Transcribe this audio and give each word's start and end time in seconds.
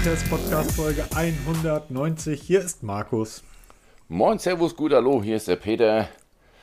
Frequency 0.00 0.28
Podcast 0.30 0.72
Folge 0.72 1.04
190. 1.14 2.40
Hier 2.40 2.60
ist 2.60 2.82
Markus. 2.82 3.42
Moin, 4.08 4.38
Servus, 4.38 4.74
gut, 4.74 4.94
hallo, 4.94 5.22
hier 5.22 5.36
ist 5.36 5.46
der 5.46 5.56
Peter. 5.56 6.08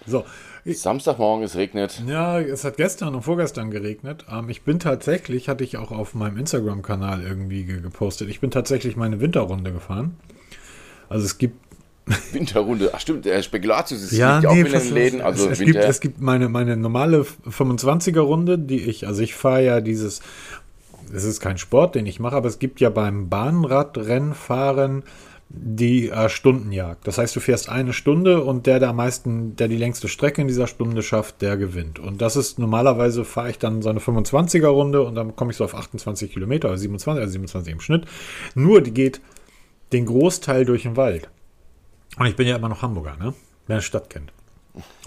So. 0.07 0.25
Samstagmorgen, 0.65 1.45
es 1.45 1.55
regnet. 1.55 2.01
Ja, 2.07 2.39
es 2.39 2.63
hat 2.63 2.77
gestern 2.77 3.13
und 3.13 3.21
vorgestern 3.21 3.69
geregnet. 3.69 4.25
Ähm, 4.31 4.49
ich 4.49 4.63
bin 4.63 4.79
tatsächlich, 4.79 5.49
hatte 5.49 5.63
ich 5.63 5.77
auch 5.77 5.91
auf 5.91 6.15
meinem 6.15 6.37
Instagram-Kanal 6.37 7.21
irgendwie 7.21 7.63
gepostet, 7.63 8.27
ich 8.29 8.39
bin 8.39 8.49
tatsächlich 8.49 8.95
meine 8.95 9.19
Winterrunde 9.21 9.71
gefahren. 9.71 10.17
Also 11.07 11.25
es 11.25 11.37
gibt 11.37 11.59
Winterrunde. 12.31 12.89
Ach 12.93 12.99
stimmt, 12.99 13.25
der 13.25 13.43
Spekulatius 13.43 14.01
ist 14.01 14.13
ja, 14.13 14.39
nee, 14.39 14.47
auch 14.47 14.55
in 14.55 14.65
den 14.65 14.93
Läden. 14.93 15.21
Also 15.21 15.45
es, 15.45 15.59
es 15.59 15.65
gibt, 15.65 15.77
es 15.77 15.99
gibt 15.99 16.21
meine, 16.21 16.49
meine 16.49 16.75
normale 16.75 17.23
25er-Runde, 17.47 18.57
die 18.57 18.81
ich, 18.81 19.05
also 19.05 19.21
ich 19.21 19.35
fahre 19.35 19.63
ja 19.63 19.81
dieses, 19.81 20.21
es 21.13 21.23
ist 21.23 21.39
kein 21.39 21.57
Sport, 21.57 21.95
den 21.95 22.05
ich 22.05 22.19
mache, 22.19 22.35
aber 22.35 22.47
es 22.47 22.59
gibt 22.59 22.79
ja 22.79 22.89
beim 22.89 23.29
Bahnradrennfahren 23.29 25.03
die 25.49 26.09
äh, 26.09 26.27
Stundenjagd. 26.27 27.07
Das 27.07 27.17
heißt, 27.17 27.35
du 27.35 27.39
fährst 27.39 27.69
eine 27.69 27.93
Stunde 27.93 28.43
und 28.43 28.65
der, 28.65 28.79
der 28.79 28.89
am 28.89 28.97
meisten, 28.97 29.55
der 29.55 29.67
die 29.67 29.77
längste 29.77 30.09
Strecke 30.09 30.41
in 30.41 30.47
dieser 30.47 30.67
Stunde 30.67 31.01
schafft, 31.01 31.41
der 31.41 31.55
gewinnt. 31.55 31.99
Und 31.99 32.21
das 32.21 32.35
ist 32.35 32.59
normalerweise 32.59 33.23
fahre 33.23 33.49
ich 33.49 33.57
dann 33.57 33.81
so 33.81 33.89
eine 33.89 33.99
25er 33.99 34.67
Runde 34.67 35.03
und 35.03 35.15
dann 35.15 35.35
komme 35.35 35.51
ich 35.51 35.57
so 35.57 35.63
auf 35.63 35.73
28 35.73 36.33
Kilometer 36.33 36.67
oder 36.67 36.77
27, 36.77 37.21
also 37.21 37.31
27 37.31 37.73
im 37.73 37.79
Schnitt. 37.79 38.05
Nur 38.55 38.81
die 38.81 38.93
geht 38.93 39.21
den 39.93 40.05
Großteil 40.05 40.65
durch 40.65 40.83
den 40.83 40.97
Wald. 40.97 41.29
Und 42.17 42.25
ich 42.25 42.35
bin 42.35 42.47
ja 42.47 42.57
immer 42.57 42.69
noch 42.69 42.81
Hamburger, 42.81 43.15
ne? 43.17 43.33
Wer 43.67 43.75
eine 43.75 43.81
Stadt 43.81 44.09
kennt. 44.09 44.33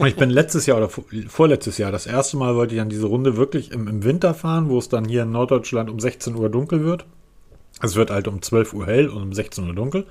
Ich 0.04 0.16
bin 0.16 0.30
letztes 0.30 0.66
Jahr 0.66 0.78
oder 0.78 0.88
vorletztes 1.28 1.78
Jahr, 1.78 1.92
das 1.92 2.06
erste 2.06 2.36
Mal 2.36 2.54
wollte 2.54 2.74
ich 2.74 2.80
an 2.80 2.88
diese 2.88 3.06
Runde 3.06 3.36
wirklich 3.36 3.72
im, 3.72 3.88
im 3.88 4.04
Winter 4.04 4.34
fahren, 4.34 4.68
wo 4.68 4.78
es 4.78 4.88
dann 4.88 5.04
hier 5.04 5.22
in 5.22 5.32
Norddeutschland 5.32 5.90
um 5.90 6.00
16 6.00 6.34
Uhr 6.34 6.48
dunkel 6.48 6.84
wird. 6.84 7.06
Es 7.82 7.96
wird 7.96 8.10
halt 8.10 8.28
um 8.28 8.42
12 8.42 8.74
Uhr 8.74 8.86
hell 8.86 9.08
und 9.08 9.22
um 9.22 9.32
16 9.32 9.66
Uhr 9.66 9.74
dunkel. 9.74 10.06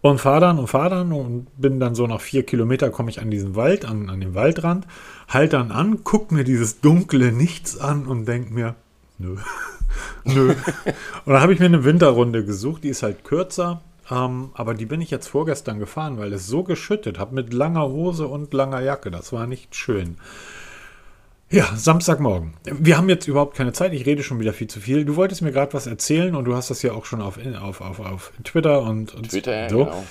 Und 0.00 0.20
fahre 0.20 0.40
dann 0.40 0.58
und 0.58 0.66
fahre 0.66 0.90
dann 0.90 1.12
und 1.12 1.46
bin 1.56 1.80
dann 1.80 1.94
so 1.94 2.06
nach 2.06 2.20
vier 2.20 2.42
Kilometer 2.42 2.90
komme 2.90 3.08
ich 3.08 3.22
an 3.22 3.30
diesen 3.30 3.56
Wald, 3.56 3.86
an, 3.86 4.10
an 4.10 4.20
den 4.20 4.34
Waldrand, 4.34 4.86
halt 5.28 5.54
dann 5.54 5.72
an, 5.72 6.00
guck 6.04 6.30
mir 6.30 6.44
dieses 6.44 6.82
dunkle 6.82 7.32
Nichts 7.32 7.78
an 7.78 8.04
und 8.04 8.28
denk 8.28 8.50
mir, 8.50 8.74
nö, 9.16 9.36
nö. 10.24 10.50
und 11.24 11.32
dann 11.32 11.40
habe 11.40 11.54
ich 11.54 11.58
mir 11.58 11.66
eine 11.66 11.84
Winterrunde 11.84 12.44
gesucht, 12.44 12.84
die 12.84 12.90
ist 12.90 13.02
halt 13.02 13.24
kürzer, 13.24 13.80
ähm, 14.10 14.50
aber 14.54 14.74
die 14.74 14.86
bin 14.86 15.00
ich 15.00 15.10
jetzt 15.10 15.28
vorgestern 15.28 15.78
gefahren, 15.78 16.18
weil 16.18 16.32
es 16.32 16.46
so 16.46 16.62
geschüttet 16.62 17.18
hat 17.18 17.32
mit 17.32 17.52
langer 17.52 17.88
Hose 17.88 18.26
und 18.26 18.52
langer 18.52 18.80
Jacke. 18.80 19.10
Das 19.10 19.32
war 19.32 19.46
nicht 19.46 19.74
schön. 19.74 20.16
Ja, 21.50 21.70
Samstagmorgen. 21.76 22.54
Wir 22.64 22.96
haben 22.96 23.08
jetzt 23.08 23.28
überhaupt 23.28 23.56
keine 23.56 23.72
Zeit. 23.72 23.92
Ich 23.92 24.06
rede 24.06 24.22
schon 24.22 24.40
wieder 24.40 24.52
viel 24.52 24.66
zu 24.66 24.80
viel. 24.80 25.04
Du 25.04 25.16
wolltest 25.16 25.42
mir 25.42 25.52
gerade 25.52 25.72
was 25.72 25.86
erzählen 25.86 26.34
und 26.34 26.46
du 26.46 26.56
hast 26.56 26.70
das 26.70 26.82
ja 26.82 26.92
auch 26.92 27.04
schon 27.04 27.20
auf, 27.20 27.38
auf, 27.62 27.80
auf, 27.80 28.00
auf 28.00 28.32
Twitter 28.42 28.82
und, 28.82 29.14
und 29.14 29.30
Twitter, 29.30 29.68
so. 29.70 29.84
Genau. 29.84 30.04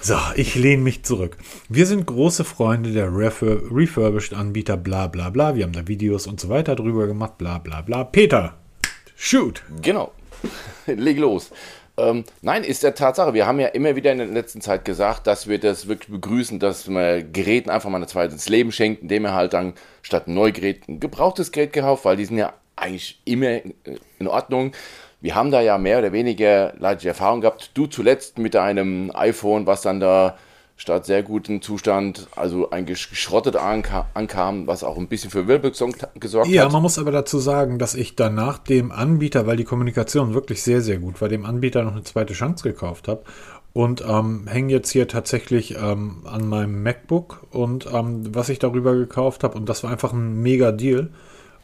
So, 0.00 0.18
ich 0.36 0.54
lehne 0.54 0.82
mich 0.82 1.04
zurück. 1.04 1.38
Wir 1.68 1.86
sind 1.86 2.06
große 2.06 2.44
Freunde 2.44 2.92
der 2.92 3.08
Refur 3.10 3.62
Refurbished-Anbieter, 3.70 4.76
bla 4.76 5.06
bla 5.08 5.30
bla. 5.30 5.54
Wir 5.56 5.64
haben 5.64 5.72
da 5.72 5.88
Videos 5.88 6.26
und 6.26 6.38
so 6.38 6.48
weiter 6.50 6.76
drüber 6.76 7.06
gemacht, 7.06 7.38
bla 7.38 7.58
bla 7.58 7.80
bla. 7.80 8.04
Peter, 8.04 8.54
shoot! 9.16 9.62
Genau. 9.82 10.12
Leg 10.86 11.18
los. 11.18 11.50
Ähm, 11.98 12.24
nein, 12.42 12.62
ist 12.62 12.82
der 12.82 12.94
Tatsache. 12.94 13.32
Wir 13.32 13.46
haben 13.46 13.58
ja 13.58 13.68
immer 13.68 13.96
wieder 13.96 14.12
in 14.12 14.18
der 14.18 14.26
letzten 14.26 14.60
Zeit 14.60 14.84
gesagt, 14.84 15.26
dass 15.26 15.48
wir 15.48 15.58
das 15.58 15.88
wirklich 15.88 16.10
begrüßen, 16.10 16.58
dass 16.58 16.88
man 16.88 17.32
Geräten 17.32 17.70
einfach 17.70 17.88
mal 17.88 17.96
eine 17.96 18.06
zweite 18.06 18.34
ins 18.34 18.48
Leben 18.48 18.70
schenkt, 18.70 19.02
indem 19.02 19.24
er 19.24 19.34
halt 19.34 19.54
dann 19.54 19.72
statt 20.02 20.26
ein 20.26 20.34
Neugerät 20.34 20.88
ein 20.88 21.00
gebrauchtes 21.00 21.52
Gerät 21.52 21.72
gekauft, 21.72 22.04
weil 22.04 22.16
die 22.16 22.26
sind 22.26 22.36
ja 22.36 22.52
eigentlich 22.76 23.20
immer 23.24 23.60
in 24.18 24.28
Ordnung. 24.28 24.72
Wir 25.22 25.34
haben 25.34 25.50
da 25.50 25.62
ja 25.62 25.78
mehr 25.78 25.98
oder 25.98 26.12
weniger 26.12 26.74
leidige 26.78 27.08
Erfahrung 27.08 27.40
gehabt. 27.40 27.70
Du 27.72 27.86
zuletzt 27.86 28.38
mit 28.38 28.54
deinem 28.54 29.10
iPhone, 29.14 29.66
was 29.66 29.80
dann 29.80 29.98
da 29.98 30.36
statt 30.76 31.06
sehr 31.06 31.22
gutem 31.22 31.62
Zustand, 31.62 32.28
also 32.36 32.70
eigentlich 32.70 33.08
geschrottet 33.08 33.56
ankam, 33.56 34.66
was 34.66 34.84
auch 34.84 34.98
ein 34.98 35.08
bisschen 35.08 35.30
für 35.30 35.48
Wirbel 35.48 35.70
gesorgt 35.70 36.02
ja, 36.02 36.38
hat. 36.38 36.48
Ja, 36.48 36.68
man 36.68 36.82
muss 36.82 36.98
aber 36.98 37.12
dazu 37.12 37.38
sagen, 37.38 37.78
dass 37.78 37.94
ich 37.94 38.14
danach 38.14 38.58
dem 38.58 38.92
Anbieter, 38.92 39.46
weil 39.46 39.56
die 39.56 39.64
Kommunikation 39.64 40.34
wirklich 40.34 40.62
sehr, 40.62 40.82
sehr 40.82 40.98
gut 40.98 41.20
war, 41.20 41.28
dem 41.28 41.46
Anbieter 41.46 41.82
noch 41.82 41.92
eine 41.92 42.02
zweite 42.02 42.34
Chance 42.34 42.62
gekauft 42.62 43.08
habe 43.08 43.22
und 43.72 44.04
ähm, 44.06 44.46
hänge 44.46 44.72
jetzt 44.72 44.90
hier 44.90 45.08
tatsächlich 45.08 45.76
ähm, 45.76 46.22
an 46.24 46.48
meinem 46.48 46.82
MacBook 46.82 47.46
und 47.50 47.86
ähm, 47.92 48.34
was 48.34 48.50
ich 48.50 48.58
darüber 48.58 48.94
gekauft 48.94 49.44
habe 49.44 49.56
und 49.56 49.68
das 49.68 49.82
war 49.82 49.90
einfach 49.90 50.12
ein 50.12 50.40
mega 50.42 50.72
Deal. 50.72 51.10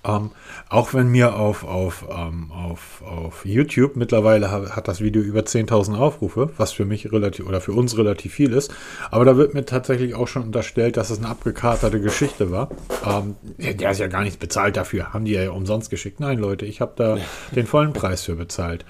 Ähm, 0.04 0.32
auch 0.68 0.94
wenn 0.94 1.08
mir 1.08 1.36
auf, 1.36 1.62
auf, 1.62 2.04
ähm, 2.10 2.50
auf, 2.50 3.02
auf 3.02 3.44
YouTube 3.44 3.94
mittlerweile 3.94 4.50
hat, 4.50 4.88
das 4.88 5.00
Video 5.00 5.22
über 5.22 5.40
10.000 5.40 5.96
Aufrufe, 5.96 6.50
was 6.56 6.72
für 6.72 6.84
mich 6.84 7.12
relativ 7.12 7.46
oder 7.46 7.60
für 7.60 7.72
uns 7.72 7.96
relativ 7.96 8.32
viel 8.32 8.52
ist. 8.52 8.74
Aber 9.12 9.24
da 9.24 9.36
wird 9.36 9.54
mir 9.54 9.64
tatsächlich 9.64 10.16
auch 10.16 10.26
schon 10.26 10.42
unterstellt, 10.42 10.96
dass 10.96 11.10
es 11.10 11.18
eine 11.18 11.28
abgekaterte 11.28 12.00
Geschichte 12.00 12.50
war. 12.50 12.68
Ähm, 13.06 13.36
der 13.58 13.92
ist 13.92 13.98
ja 13.98 14.08
gar 14.08 14.22
nichts 14.22 14.38
bezahlt 14.38 14.76
dafür. 14.76 15.12
Haben 15.12 15.24
die 15.24 15.32
ja 15.32 15.50
umsonst 15.52 15.88
geschickt. 15.88 16.18
Nein, 16.18 16.38
Leute, 16.38 16.66
ich 16.66 16.80
habe 16.80 16.92
da 16.96 17.18
den 17.54 17.66
vollen 17.66 17.92
Preis 17.92 18.22
für 18.22 18.34
bezahlt. 18.34 18.84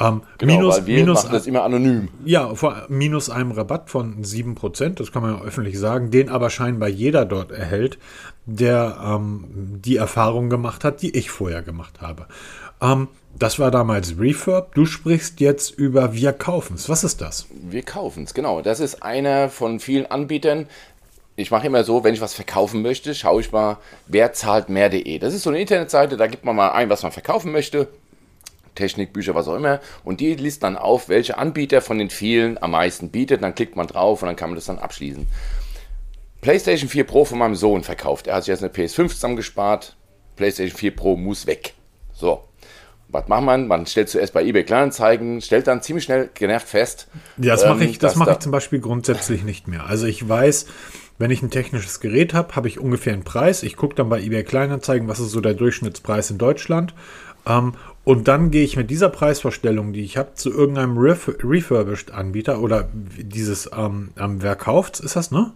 Ähm, 0.00 0.22
genau, 0.38 0.54
minus, 0.54 0.76
weil 0.76 0.86
wir 0.86 0.98
minus, 1.00 1.24
machen 1.24 1.32
das 1.32 1.46
immer 1.46 1.64
anonym. 1.64 2.08
Ja, 2.24 2.54
vor, 2.54 2.86
minus 2.88 3.30
einem 3.30 3.50
Rabatt 3.50 3.90
von 3.90 4.22
7%, 4.22 4.90
das 4.94 5.10
kann 5.10 5.22
man 5.22 5.36
ja 5.36 5.42
öffentlich 5.42 5.78
sagen, 5.78 6.12
den 6.12 6.28
aber 6.28 6.50
scheinbar 6.50 6.88
jeder 6.88 7.24
dort 7.24 7.50
erhält, 7.50 7.98
der 8.48 8.96
ähm, 9.04 9.44
die 9.84 9.96
Erfahrung 9.96 10.48
gemacht 10.48 10.82
hat, 10.82 11.02
die 11.02 11.14
ich 11.16 11.30
vorher 11.30 11.62
gemacht 11.62 12.00
habe. 12.00 12.26
Ähm, 12.80 13.08
das 13.38 13.58
war 13.58 13.70
damals 13.70 14.18
Refurb. 14.18 14.74
Du 14.74 14.86
sprichst 14.86 15.38
jetzt 15.40 15.70
über 15.70 16.14
Wir 16.14 16.32
kaufen's. 16.32 16.88
Was 16.88 17.04
ist 17.04 17.20
das? 17.20 17.46
Wir 17.50 17.82
kaufen's, 17.82 18.34
genau. 18.34 18.62
Das 18.62 18.80
ist 18.80 19.02
einer 19.02 19.50
von 19.50 19.80
vielen 19.80 20.06
Anbietern. 20.06 20.66
Ich 21.36 21.50
mache 21.50 21.66
immer 21.66 21.84
so, 21.84 22.02
wenn 22.02 22.14
ich 22.14 22.20
was 22.20 22.34
verkaufen 22.34 22.82
möchte, 22.82 23.14
schaue 23.14 23.42
ich 23.42 23.52
mal, 23.52 23.76
wer 24.06 24.32
zahlt 24.32 24.70
mehr.de. 24.70 25.18
Das 25.18 25.34
ist 25.34 25.42
so 25.42 25.50
eine 25.50 25.60
Internetseite, 25.60 26.16
da 26.16 26.26
gibt 26.26 26.44
man 26.44 26.56
mal 26.56 26.70
ein, 26.70 26.88
was 26.88 27.02
man 27.02 27.12
verkaufen 27.12 27.52
möchte. 27.52 27.86
Technik, 28.74 29.12
Bücher, 29.12 29.34
was 29.34 29.46
auch 29.46 29.56
immer. 29.56 29.80
Und 30.04 30.20
die 30.20 30.34
liest 30.34 30.62
dann 30.62 30.76
auf, 30.76 31.08
welche 31.08 31.36
Anbieter 31.36 31.80
von 31.80 31.98
den 31.98 32.10
vielen 32.10 32.60
am 32.62 32.70
meisten 32.70 33.10
bietet. 33.10 33.42
Dann 33.42 33.54
klickt 33.54 33.76
man 33.76 33.86
drauf 33.86 34.22
und 34.22 34.26
dann 34.26 34.36
kann 34.36 34.50
man 34.50 34.56
das 34.56 34.66
dann 34.66 34.78
abschließen. 34.78 35.26
PlayStation 36.40 36.88
4 36.88 37.04
Pro 37.04 37.24
von 37.24 37.38
meinem 37.38 37.54
Sohn 37.54 37.82
verkauft. 37.82 38.26
Er 38.26 38.36
hat 38.36 38.44
sich 38.44 38.52
jetzt 38.52 38.62
eine 38.62 38.72
PS5 38.72 39.08
zusammengespart. 39.08 39.96
PlayStation 40.36 40.76
4 40.76 40.96
Pro 40.96 41.16
muss 41.16 41.46
weg. 41.46 41.74
So. 42.12 42.44
Was 43.10 43.26
macht 43.26 43.42
man? 43.42 43.66
Man 43.68 43.86
stellt 43.86 44.10
zuerst 44.10 44.34
bei 44.34 44.44
eBay 44.44 44.64
Kleinanzeigen, 44.64 45.40
stellt 45.40 45.66
dann 45.66 45.80
ziemlich 45.80 46.04
schnell 46.04 46.28
genervt 46.34 46.68
fest. 46.68 47.08
Ja, 47.38 47.54
das 47.54 47.64
mache 47.64 47.82
ähm, 47.82 47.90
ich, 47.90 47.98
das 47.98 48.16
mache 48.16 48.32
ich 48.32 48.38
zum 48.40 48.52
Beispiel 48.52 48.80
grundsätzlich 48.80 49.44
nicht 49.44 49.66
mehr. 49.66 49.86
Also 49.86 50.06
ich 50.06 50.28
weiß, 50.28 50.66
wenn 51.16 51.30
ich 51.30 51.42
ein 51.42 51.50
technisches 51.50 52.00
Gerät 52.00 52.34
habe, 52.34 52.54
habe 52.54 52.68
ich 52.68 52.78
ungefähr 52.78 53.14
einen 53.14 53.24
Preis. 53.24 53.62
Ich 53.62 53.76
gucke 53.76 53.94
dann 53.94 54.10
bei 54.10 54.20
eBay 54.20 54.44
Kleinanzeigen, 54.44 55.08
was 55.08 55.20
ist 55.20 55.30
so 55.30 55.40
der 55.40 55.54
Durchschnittspreis 55.54 56.30
in 56.30 56.36
Deutschland. 56.36 56.94
Ähm, 57.46 57.74
und 58.04 58.28
dann 58.28 58.50
gehe 58.50 58.62
ich 58.64 58.76
mit 58.76 58.90
dieser 58.90 59.08
Preisvorstellung, 59.08 59.94
die 59.94 60.02
ich 60.02 60.18
habe, 60.18 60.34
zu 60.34 60.50
irgendeinem 60.50 60.98
Ref 60.98 61.30
Refurbished-Anbieter 61.42 62.60
oder 62.60 62.88
dieses, 62.92 63.70
ähm, 63.74 64.10
wer 64.16 64.54
kauft's, 64.54 65.00
ist 65.00 65.16
das, 65.16 65.30
ne? 65.30 65.52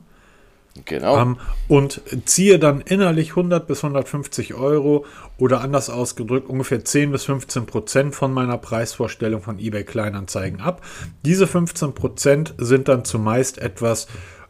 Genau. 0.87 1.21
Ähm, 1.21 1.37
und 1.69 2.01
ziehe 2.25 2.59
dann 2.59 2.81
innerlich 2.81 3.31
100 3.31 3.67
bis 3.67 3.85
150 3.85 4.55
Euro 4.55 5.05
oder 5.39 5.61
anders 5.61 5.91
ausgedrückt 5.91 6.49
ungefähr 6.49 6.85
10 6.85 7.13
bis 7.13 7.25
15 7.25 7.67
Prozent 7.67 8.15
von 8.15 8.33
meiner 8.33 8.57
Preisvorstellung 8.57 9.43
von 9.43 9.59
eBay 9.59 9.85
Kleinanzeigen 9.85 10.61
ab. 10.61 10.83
Diese 11.25 11.47
15 11.47 11.95
Prozent 11.95 12.55
sind 12.57 12.89
dann 12.89 13.05
zumeist 13.05 13.59
etwas, 13.59 14.07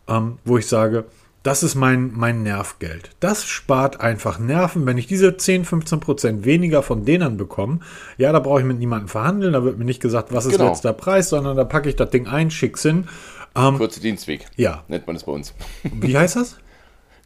ähm, 0.09 0.39
wo 0.45 0.59
ich 0.59 0.69
sage, 0.69 1.07
das 1.43 1.65
ist 1.65 1.75
mein, 1.75 2.13
mein 2.15 2.45
Nervgeld. 2.45 3.11
Das 3.19 3.45
spart 3.45 4.01
einfach 4.01 4.39
Nerven. 4.39 4.87
Wenn 4.87 4.97
ich 4.97 5.09
diese 5.09 5.37
10, 5.37 5.65
15 5.65 5.99
Prozent 5.99 6.45
weniger 6.45 6.85
von 6.85 7.05
denen 7.05 7.37
bekomme, 7.37 7.81
ja, 8.17 8.31
da 8.31 8.39
brauche 8.39 8.61
ich 8.61 8.67
mit 8.67 8.79
niemandem 8.79 9.09
verhandeln. 9.09 9.53
Da 9.53 9.65
wird 9.65 9.77
mir 9.77 9.85
nicht 9.85 10.01
gesagt, 10.01 10.33
was 10.33 10.47
ist 10.47 10.53
genau. 10.53 10.69
letzter 10.69 10.93
Preis, 10.93 11.31
sondern 11.31 11.57
da 11.57 11.65
packe 11.65 11.89
ich 11.89 11.97
das 11.97 12.11
Ding 12.11 12.29
ein, 12.29 12.53
schick's 12.53 12.83
hin 12.83 13.09
ähm, 13.57 13.79
Kurze 13.79 14.01
Dienstweg. 14.01 14.47
Ja. 14.57 14.85
Nennt 14.89 15.07
man 15.07 15.17
es 15.17 15.25
bei 15.25 15.33
uns. 15.33 15.55
Wie 15.83 16.17
heißt 16.17 16.37
das? 16.37 16.57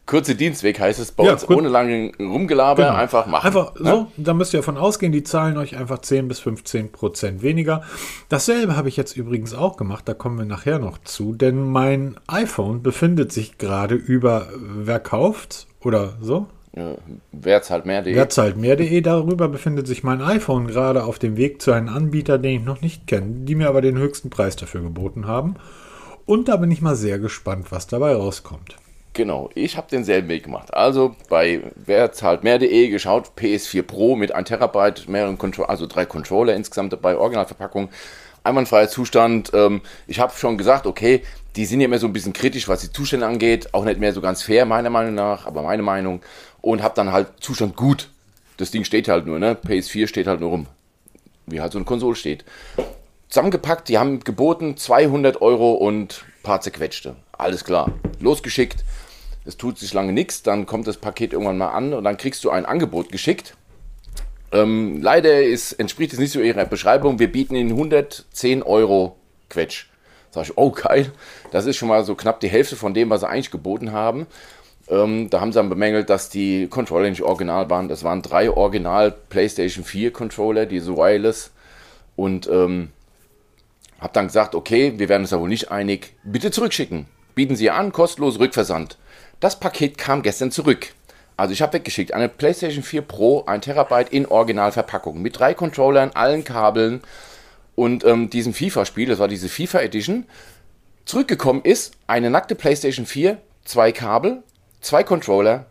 Kurze 0.07 0.35
Dienstweg 0.35 0.79
heißt 0.79 1.01
es 1.01 1.11
bei 1.11 1.25
ja, 1.25 1.33
uns, 1.33 1.45
gut. 1.45 1.57
ohne 1.57 1.67
lange 1.67 2.13
Rumgelaber, 2.17 2.83
genau. 2.83 2.95
einfach 2.95 3.25
machen. 3.25 3.45
Einfach 3.45 3.75
ne? 3.77 3.89
so, 3.89 4.07
da 4.15 4.33
müsst 4.33 4.53
ihr 4.53 4.61
davon 4.61 4.77
ausgehen, 4.77 5.11
die 5.11 5.23
zahlen 5.23 5.57
euch 5.57 5.75
einfach 5.75 5.99
10 5.99 6.29
bis 6.29 6.39
15 6.39 6.93
Prozent 6.93 7.41
weniger. 7.43 7.83
Dasselbe 8.29 8.77
habe 8.77 8.87
ich 8.87 8.95
jetzt 8.95 9.17
übrigens 9.17 9.53
auch 9.53 9.75
gemacht, 9.75 10.07
da 10.07 10.13
kommen 10.13 10.37
wir 10.37 10.45
nachher 10.45 10.79
noch 10.79 10.97
zu, 10.99 11.33
denn 11.33 11.61
mein 11.61 12.15
iPhone 12.27 12.83
befindet 12.83 13.33
sich 13.33 13.57
gerade 13.57 13.95
über 13.95 14.47
Wer 14.55 15.01
kauft 15.01 15.67
oder 15.81 16.13
so. 16.21 16.47
Wer 17.33 17.61
zahlt 17.61 17.85
mehr.de? 17.85 18.15
Wer 18.15 18.29
zahlt 18.29 18.55
mehr.de? 18.55 19.01
Darüber 19.01 19.49
befindet 19.49 19.87
sich 19.87 20.03
mein 20.03 20.21
iPhone 20.21 20.67
gerade 20.67 21.03
auf 21.03 21.19
dem 21.19 21.35
Weg 21.35 21.61
zu 21.61 21.73
einem 21.73 21.89
Anbieter, 21.89 22.37
den 22.37 22.61
ich 22.61 22.65
noch 22.65 22.79
nicht 22.79 23.07
kenne, 23.07 23.45
die 23.45 23.55
mir 23.55 23.67
aber 23.67 23.81
den 23.81 23.97
höchsten 23.97 24.29
Preis 24.29 24.55
dafür 24.55 24.81
geboten 24.81 25.27
haben. 25.27 25.55
Und 26.27 26.49
da 26.49 26.57
bin 26.57 26.69
ich 26.71 26.81
mal 26.81 26.97
sehr 26.97 27.19
gespannt, 27.19 27.71
was 27.71 27.87
dabei 27.87 28.13
rauskommt. 28.13 28.75
Genau, 29.13 29.49
ich 29.55 29.77
habe 29.77 29.87
denselben 29.89 30.27
Weg 30.27 30.43
gemacht. 30.43 30.73
Also 30.73 31.15
bei 31.29 31.61
wer 31.75 32.11
zahlt 32.11 32.43
mehr.de 32.43 32.89
geschaut, 32.89 33.31
PS4 33.37 33.81
Pro 33.81 34.17
mit 34.17 34.33
1 34.33 34.49
Terabyte, 34.49 35.07
mehreren 35.07 35.37
Contro 35.37 35.63
also 35.63 35.87
drei 35.87 36.05
Controller 36.05 36.53
insgesamt 36.53 36.91
dabei, 36.91 37.15
Originalverpackung, 37.15 37.87
einwandfreier 38.43 38.89
Zustand. 38.89 39.51
Ähm, 39.53 39.79
ich 40.05 40.19
habe 40.19 40.33
schon 40.35 40.57
gesagt, 40.57 40.85
okay, 40.85 41.23
die 41.55 41.65
sind 41.65 41.79
ja 41.79 41.85
immer 41.85 41.97
so 41.97 42.07
ein 42.07 42.13
bisschen 42.13 42.33
kritisch, 42.33 42.67
was 42.67 42.81
die 42.81 42.91
Zustände 42.91 43.25
angeht, 43.25 43.73
auch 43.73 43.85
nicht 43.85 44.01
mehr 44.01 44.11
so 44.11 44.19
ganz 44.19 44.43
fair, 44.43 44.65
meiner 44.65 44.89
Meinung 44.89 45.15
nach, 45.15 45.45
aber 45.45 45.63
meine 45.63 45.81
Meinung. 45.81 46.21
Und 46.59 46.83
habe 46.83 46.93
dann 46.93 47.13
halt 47.13 47.29
Zustand 47.39 47.77
gut. 47.77 48.09
Das 48.57 48.69
Ding 48.71 48.83
steht 48.83 49.07
halt 49.07 49.25
nur, 49.25 49.39
ne? 49.39 49.55
PS4 49.65 50.07
steht 50.07 50.27
halt 50.27 50.41
nur 50.41 50.49
rum. 50.49 50.67
Wie 51.45 51.61
halt 51.61 51.71
so 51.71 51.77
eine 51.77 51.85
Konsole 51.85 52.17
steht. 52.17 52.43
Zusammengepackt, 53.29 53.89
die 53.89 53.97
haben 53.97 54.21
geboten 54.21 54.77
200 54.77 55.41
Euro 55.41 55.73
und 55.73 56.25
paar 56.43 56.61
zerquetschte. 56.61 57.15
Alles 57.37 57.63
klar. 57.63 57.91
Losgeschickt 58.19 58.83
es 59.47 59.55
tut 59.55 59.79
sich 59.79 59.93
lange 59.93 60.11
nichts, 60.11 60.43
dann 60.43 60.65
kommt 60.65 60.87
das 60.87 60.97
Paket 60.97 61.31
irgendwann 61.31 61.57
mal 61.57 61.69
an 61.69 61.93
und 61.93 62.03
dann 62.03 62.17
kriegst 62.17 62.43
du 62.43 62.49
ein 62.49 62.65
Angebot 62.65 63.11
geschickt. 63.11 63.55
Ähm, 64.51 65.01
leider 65.01 65.41
ist, 65.41 65.71
entspricht 65.73 66.13
es 66.13 66.19
nicht 66.19 66.33
so 66.33 66.41
ihrer 66.41 66.65
Beschreibung. 66.65 67.17
Wir 67.17 67.31
bieten 67.31 67.55
Ihnen 67.55 67.71
110 67.71 68.61
Euro 68.61 69.15
Quetsch. 69.49 69.85
Sag 70.31 70.43
ich, 70.43 70.57
oh 70.57 70.71
geil, 70.71 71.11
das 71.51 71.65
ist 71.65 71.77
schon 71.77 71.87
mal 71.87 72.03
so 72.03 72.15
knapp 72.15 72.41
die 72.41 72.49
Hälfte 72.49 72.75
von 72.75 72.93
dem, 72.93 73.09
was 73.09 73.21
sie 73.21 73.29
eigentlich 73.29 73.51
geboten 73.51 73.93
haben. 73.93 74.27
Ähm, 74.89 75.29
da 75.29 75.39
haben 75.39 75.53
sie 75.53 75.59
dann 75.59 75.69
bemängelt, 75.69 76.09
dass 76.09 76.29
die 76.29 76.67
Controller 76.67 77.09
nicht 77.09 77.23
original 77.23 77.69
waren. 77.69 77.87
Das 77.87 78.03
waren 78.03 78.21
drei 78.21 78.51
Original 78.51 79.11
PlayStation 79.29 79.85
4 79.85 80.11
Controller, 80.11 80.65
diese 80.65 80.95
Wireless. 80.97 81.51
Und 82.17 82.47
ähm, 82.47 82.89
habe 83.99 84.13
dann 84.13 84.27
gesagt, 84.27 84.55
okay, 84.55 84.93
wir 84.97 85.09
werden 85.09 85.23
uns 85.23 85.31
da 85.31 85.39
wohl 85.39 85.49
nicht 85.49 85.71
einig. 85.71 86.15
Bitte 86.23 86.51
zurückschicken. 86.51 87.07
Bieten 87.35 87.55
Sie 87.55 87.69
an, 87.69 87.91
kostenlos 87.91 88.39
Rückversand. 88.39 88.97
Das 89.39 89.59
Paket 89.59 89.97
kam 89.97 90.23
gestern 90.23 90.51
zurück. 90.51 90.93
Also 91.35 91.53
ich 91.53 91.61
habe 91.61 91.73
weggeschickt 91.73 92.13
eine 92.13 92.29
PlayStation 92.29 92.83
4 92.83 93.03
Pro, 93.03 93.45
1 93.45 93.63
Terabyte 93.65 94.09
in 94.09 94.25
Originalverpackung 94.25 95.21
mit 95.21 95.37
drei 95.37 95.53
Controllern, 95.53 96.11
allen 96.15 96.43
Kabeln 96.43 97.01
und 97.75 98.03
ähm, 98.05 98.31
diesem 98.31 98.55
FIFA-Spiel, 98.55 99.07
das 99.07 99.19
war 99.19 99.27
diese 99.27 99.49
FIFA 99.49 99.81
Edition. 99.81 100.25
Zurückgekommen 101.05 101.61
ist 101.61 101.93
eine 102.07 102.31
nackte 102.31 102.55
PlayStation 102.55 103.05
4, 103.05 103.37
zwei 103.63 103.91
Kabel, 103.91 104.41
zwei 104.81 105.03
Controller, 105.03 105.67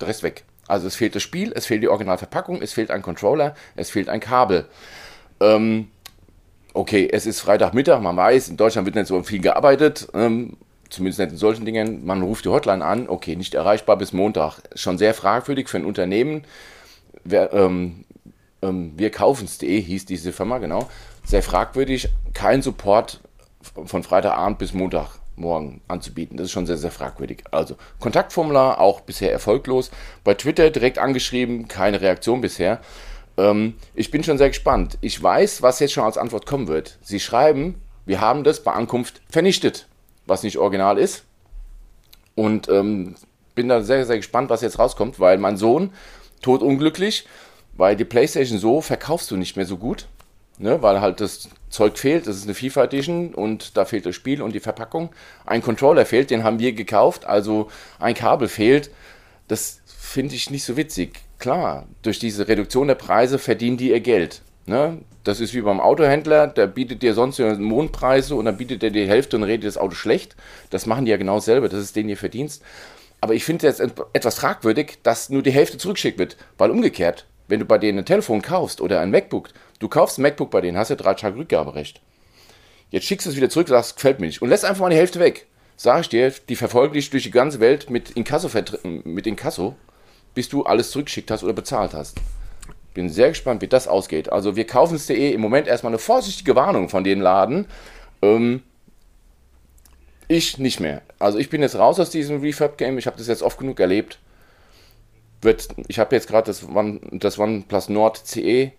der 0.00 0.08
Rest 0.08 0.22
weg. 0.22 0.44
Also 0.66 0.86
es 0.86 0.96
fehlt 0.96 1.14
das 1.14 1.22
Spiel, 1.22 1.52
es 1.54 1.66
fehlt 1.66 1.82
die 1.82 1.88
Originalverpackung, 1.88 2.62
es 2.62 2.72
fehlt 2.72 2.90
ein 2.90 3.02
Controller, 3.02 3.54
es 3.76 3.90
fehlt 3.90 4.08
ein 4.08 4.20
Kabel. 4.20 4.66
Ähm, 5.40 5.90
okay, 6.78 7.08
es 7.10 7.26
ist 7.26 7.40
Freitagmittag, 7.40 8.00
man 8.00 8.16
weiß, 8.16 8.50
in 8.50 8.56
Deutschland 8.56 8.86
wird 8.86 8.94
nicht 8.94 9.08
so 9.08 9.20
viel 9.24 9.40
gearbeitet. 9.40 10.08
Ähm, 10.14 10.56
zumindest 10.88 11.18
nicht 11.18 11.32
in 11.32 11.36
solchen 11.36 11.64
Dingen, 11.64 12.06
man 12.06 12.22
ruft 12.22 12.44
die 12.44 12.50
Hotline 12.50 12.84
an, 12.84 13.08
okay, 13.08 13.34
nicht 13.34 13.54
erreichbar 13.54 13.96
bis 13.98 14.12
Montag. 14.12 14.60
Schon 14.76 14.96
sehr 14.96 15.12
fragwürdig 15.12 15.68
für 15.68 15.78
ein 15.78 15.84
Unternehmen. 15.84 16.44
Wir, 17.24 17.52
ähm, 17.52 18.04
ähm, 18.62 18.92
wir 18.96 19.10
kaufen's.de 19.10 19.80
hieß 19.80 20.06
diese 20.06 20.32
Firma, 20.32 20.58
genau. 20.58 20.88
Sehr 21.24 21.42
fragwürdig, 21.42 22.10
kein 22.32 22.62
Support 22.62 23.20
von 23.84 24.04
Freitagabend 24.04 24.58
bis 24.58 24.72
Montagmorgen 24.72 25.80
anzubieten. 25.88 26.36
Das 26.36 26.46
ist 26.46 26.52
schon 26.52 26.66
sehr, 26.66 26.78
sehr 26.78 26.92
fragwürdig. 26.92 27.42
Also, 27.50 27.74
Kontaktformular 27.98 28.80
auch 28.80 29.00
bisher 29.00 29.32
erfolglos. 29.32 29.90
Bei 30.22 30.34
Twitter 30.34 30.70
direkt 30.70 30.98
angeschrieben, 30.98 31.66
keine 31.66 32.00
Reaktion 32.00 32.40
bisher. 32.40 32.80
Ähm, 33.38 33.74
ich 33.94 34.10
bin 34.10 34.22
schon 34.22 34.36
sehr 34.36 34.48
gespannt. 34.48 34.98
Ich 35.00 35.22
weiß, 35.22 35.62
was 35.62 35.80
jetzt 35.80 35.92
schon 35.92 36.04
als 36.04 36.18
Antwort 36.18 36.44
kommen 36.44 36.68
wird. 36.68 36.98
Sie 37.00 37.20
schreiben, 37.20 37.80
wir 38.04 38.20
haben 38.20 38.44
das 38.44 38.62
bei 38.62 38.72
Ankunft 38.72 39.22
vernichtet 39.30 39.88
was 40.28 40.42
nicht 40.42 40.58
original 40.58 40.98
ist. 40.98 41.24
Und 42.34 42.68
ähm, 42.68 43.16
bin 43.54 43.68
da 43.68 43.82
sehr, 43.82 44.06
sehr 44.06 44.18
gespannt, 44.18 44.50
was 44.50 44.60
jetzt 44.60 44.78
rauskommt, 44.78 45.18
weil 45.18 45.38
mein 45.38 45.56
Sohn, 45.56 45.90
totunglücklich, 46.42 47.26
weil 47.76 47.96
die 47.96 48.04
Playstation 48.04 48.58
so 48.58 48.80
verkaufst 48.80 49.30
du 49.30 49.36
nicht 49.36 49.56
mehr 49.56 49.66
so 49.66 49.76
gut, 49.76 50.06
ne, 50.58 50.80
weil 50.82 51.00
halt 51.00 51.20
das 51.20 51.48
Zeug 51.68 51.98
fehlt, 51.98 52.28
das 52.28 52.36
ist 52.36 52.44
eine 52.44 52.54
FIFA 52.54 52.84
Edition 52.84 53.34
und 53.34 53.76
da 53.76 53.84
fehlt 53.84 54.06
das 54.06 54.14
Spiel 54.14 54.40
und 54.40 54.54
die 54.54 54.60
Verpackung. 54.60 55.10
Ein 55.46 55.62
Controller 55.62 56.06
fehlt, 56.06 56.30
den 56.30 56.44
haben 56.44 56.60
wir 56.60 56.72
gekauft, 56.72 57.24
also 57.24 57.68
ein 57.98 58.14
Kabel 58.14 58.46
fehlt. 58.46 58.90
Das 59.48 59.80
finde 59.86 60.36
ich 60.36 60.50
nicht 60.50 60.64
so 60.64 60.76
witzig. 60.76 61.20
Klar, 61.38 61.86
durch 62.02 62.18
diese 62.18 62.48
Reduktion 62.48 62.88
der 62.88 62.96
Preise 62.96 63.38
verdienen 63.38 63.76
die 63.76 63.90
ihr 63.90 64.00
Geld. 64.00 64.42
Ne? 64.66 64.98
Das 65.22 65.40
ist 65.40 65.54
wie 65.54 65.60
beim 65.60 65.80
Autohändler, 65.80 66.46
der 66.46 66.66
bietet 66.66 67.02
dir 67.02 67.14
sonst 67.14 67.38
Mondpreise 67.38 68.34
und 68.34 68.44
dann 68.44 68.56
bietet 68.56 68.82
er 68.82 68.90
dir 68.90 69.04
die 69.04 69.10
Hälfte 69.10 69.36
und 69.36 69.44
redet 69.44 69.66
das 69.66 69.78
Auto 69.78 69.94
schlecht. 69.94 70.36
Das 70.70 70.86
machen 70.86 71.04
die 71.04 71.10
ja 71.10 71.16
genau 71.16 71.38
selber, 71.38 71.68
das 71.68 71.80
ist 71.80 71.96
denen 71.96 72.08
ihr 72.08 72.16
Verdienst. 72.16 72.62
Aber 73.20 73.34
ich 73.34 73.44
finde 73.44 73.66
es 73.66 73.78
jetzt 73.78 73.94
etwas 74.12 74.36
fragwürdig, 74.36 74.98
dass 75.02 75.30
nur 75.30 75.42
die 75.42 75.50
Hälfte 75.50 75.78
zurückgeschickt 75.78 76.18
wird, 76.18 76.36
weil 76.56 76.70
umgekehrt, 76.70 77.26
wenn 77.48 77.60
du 77.60 77.66
bei 77.66 77.78
denen 77.78 77.98
ein 77.98 78.04
Telefon 78.04 78.42
kaufst 78.42 78.80
oder 78.80 79.00
ein 79.00 79.10
MacBook, 79.10 79.48
du 79.78 79.88
kaufst 79.88 80.18
ein 80.18 80.22
MacBook 80.22 80.50
bei 80.50 80.60
denen, 80.60 80.76
hast 80.76 80.90
du 80.90 80.96
drei 80.96 81.14
Tage 81.14 81.36
Rückgaberecht. 81.36 82.00
Jetzt 82.90 83.06
schickst 83.06 83.26
du 83.26 83.30
es 83.30 83.36
wieder 83.36 83.50
zurück, 83.50 83.68
sagst, 83.68 83.96
gefällt 83.96 84.20
mir 84.20 84.26
nicht 84.26 84.42
und 84.42 84.48
lässt 84.48 84.64
einfach 84.64 84.82
mal 84.82 84.90
die 84.90 84.96
Hälfte 84.96 85.20
weg. 85.20 85.46
Sag 85.76 86.00
ich 86.00 86.08
dir, 86.08 86.32
die 86.48 86.56
verfolgen 86.56 86.94
dich 86.94 87.10
durch 87.10 87.22
die 87.22 87.30
ganze 87.30 87.60
Welt 87.60 87.90
mit 87.90 88.10
Inkasso, 88.10 88.50
mit 89.04 89.26
Inkasso 89.26 89.76
bis 90.38 90.48
du 90.48 90.62
alles 90.62 90.92
zurückgeschickt 90.92 91.32
hast 91.32 91.42
oder 91.42 91.52
bezahlt 91.52 91.94
hast. 91.94 92.20
Bin 92.94 93.08
sehr 93.08 93.30
gespannt, 93.30 93.60
wie 93.60 93.66
das 93.66 93.88
ausgeht. 93.88 94.30
Also 94.30 94.54
wir 94.54 94.68
kaufen 94.68 94.94
es.de 94.94 95.32
im 95.32 95.40
Moment 95.40 95.66
erstmal 95.66 95.90
eine 95.90 95.98
vorsichtige 95.98 96.54
Warnung 96.54 96.88
von 96.88 97.02
den 97.02 97.20
Laden. 97.20 97.66
Ähm, 98.22 98.62
ich 100.28 100.56
nicht 100.58 100.78
mehr. 100.78 101.02
Also 101.18 101.38
ich 101.38 101.50
bin 101.50 101.60
jetzt 101.60 101.74
raus 101.74 101.98
aus 101.98 102.10
diesem 102.10 102.40
Refab-Game. 102.40 102.98
Ich 102.98 103.08
habe 103.08 103.18
das 103.18 103.26
jetzt 103.26 103.42
oft 103.42 103.58
genug 103.58 103.80
erlebt. 103.80 104.20
Wird, 105.42 105.70
ich 105.88 105.98
habe 105.98 106.14
jetzt 106.14 106.28
gerade 106.28 106.46
das, 106.46 106.68
One, 106.68 107.00
das 107.10 107.36
OnePlus 107.36 107.88
Nord 107.88 108.24
CE 108.24 108.70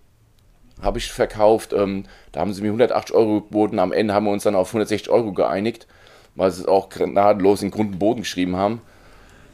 habe 0.82 0.98
ich 0.98 1.12
verkauft. 1.12 1.74
Ähm, 1.74 2.06
da 2.32 2.40
haben 2.40 2.54
sie 2.54 2.62
mir 2.62 2.70
180 2.70 3.14
Euro 3.14 3.42
geboten. 3.42 3.80
Am 3.80 3.92
Ende 3.92 4.14
haben 4.14 4.24
wir 4.24 4.32
uns 4.32 4.44
dann 4.44 4.56
auf 4.56 4.70
160 4.70 5.10
Euro 5.10 5.34
geeinigt, 5.34 5.88
weil 6.36 6.52
sie 6.52 6.62
es 6.62 6.68
auch 6.70 6.88
gnadenlos 6.88 7.64
in 7.64 7.72
Grund 7.72 7.92
und 7.92 8.00
Boden 8.00 8.22
geschrieben 8.22 8.56
haben. 8.56 8.80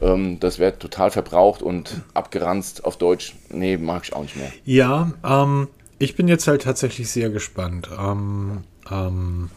Ähm, 0.00 0.40
das 0.40 0.58
wird 0.58 0.80
total 0.80 1.10
verbraucht 1.10 1.62
und 1.62 2.02
abgeranzt 2.14 2.84
auf 2.84 2.96
Deutsch. 2.96 3.34
Nee, 3.50 3.76
mag 3.76 4.02
ich 4.04 4.12
auch 4.12 4.22
nicht 4.22 4.36
mehr. 4.36 4.52
Ja, 4.64 5.12
ähm, 5.24 5.68
ich 5.98 6.16
bin 6.16 6.28
jetzt 6.28 6.46
halt 6.46 6.62
tatsächlich 6.62 7.10
sehr 7.10 7.30
gespannt. 7.30 7.88
Ähm, 7.98 8.64
ähm 8.90 9.50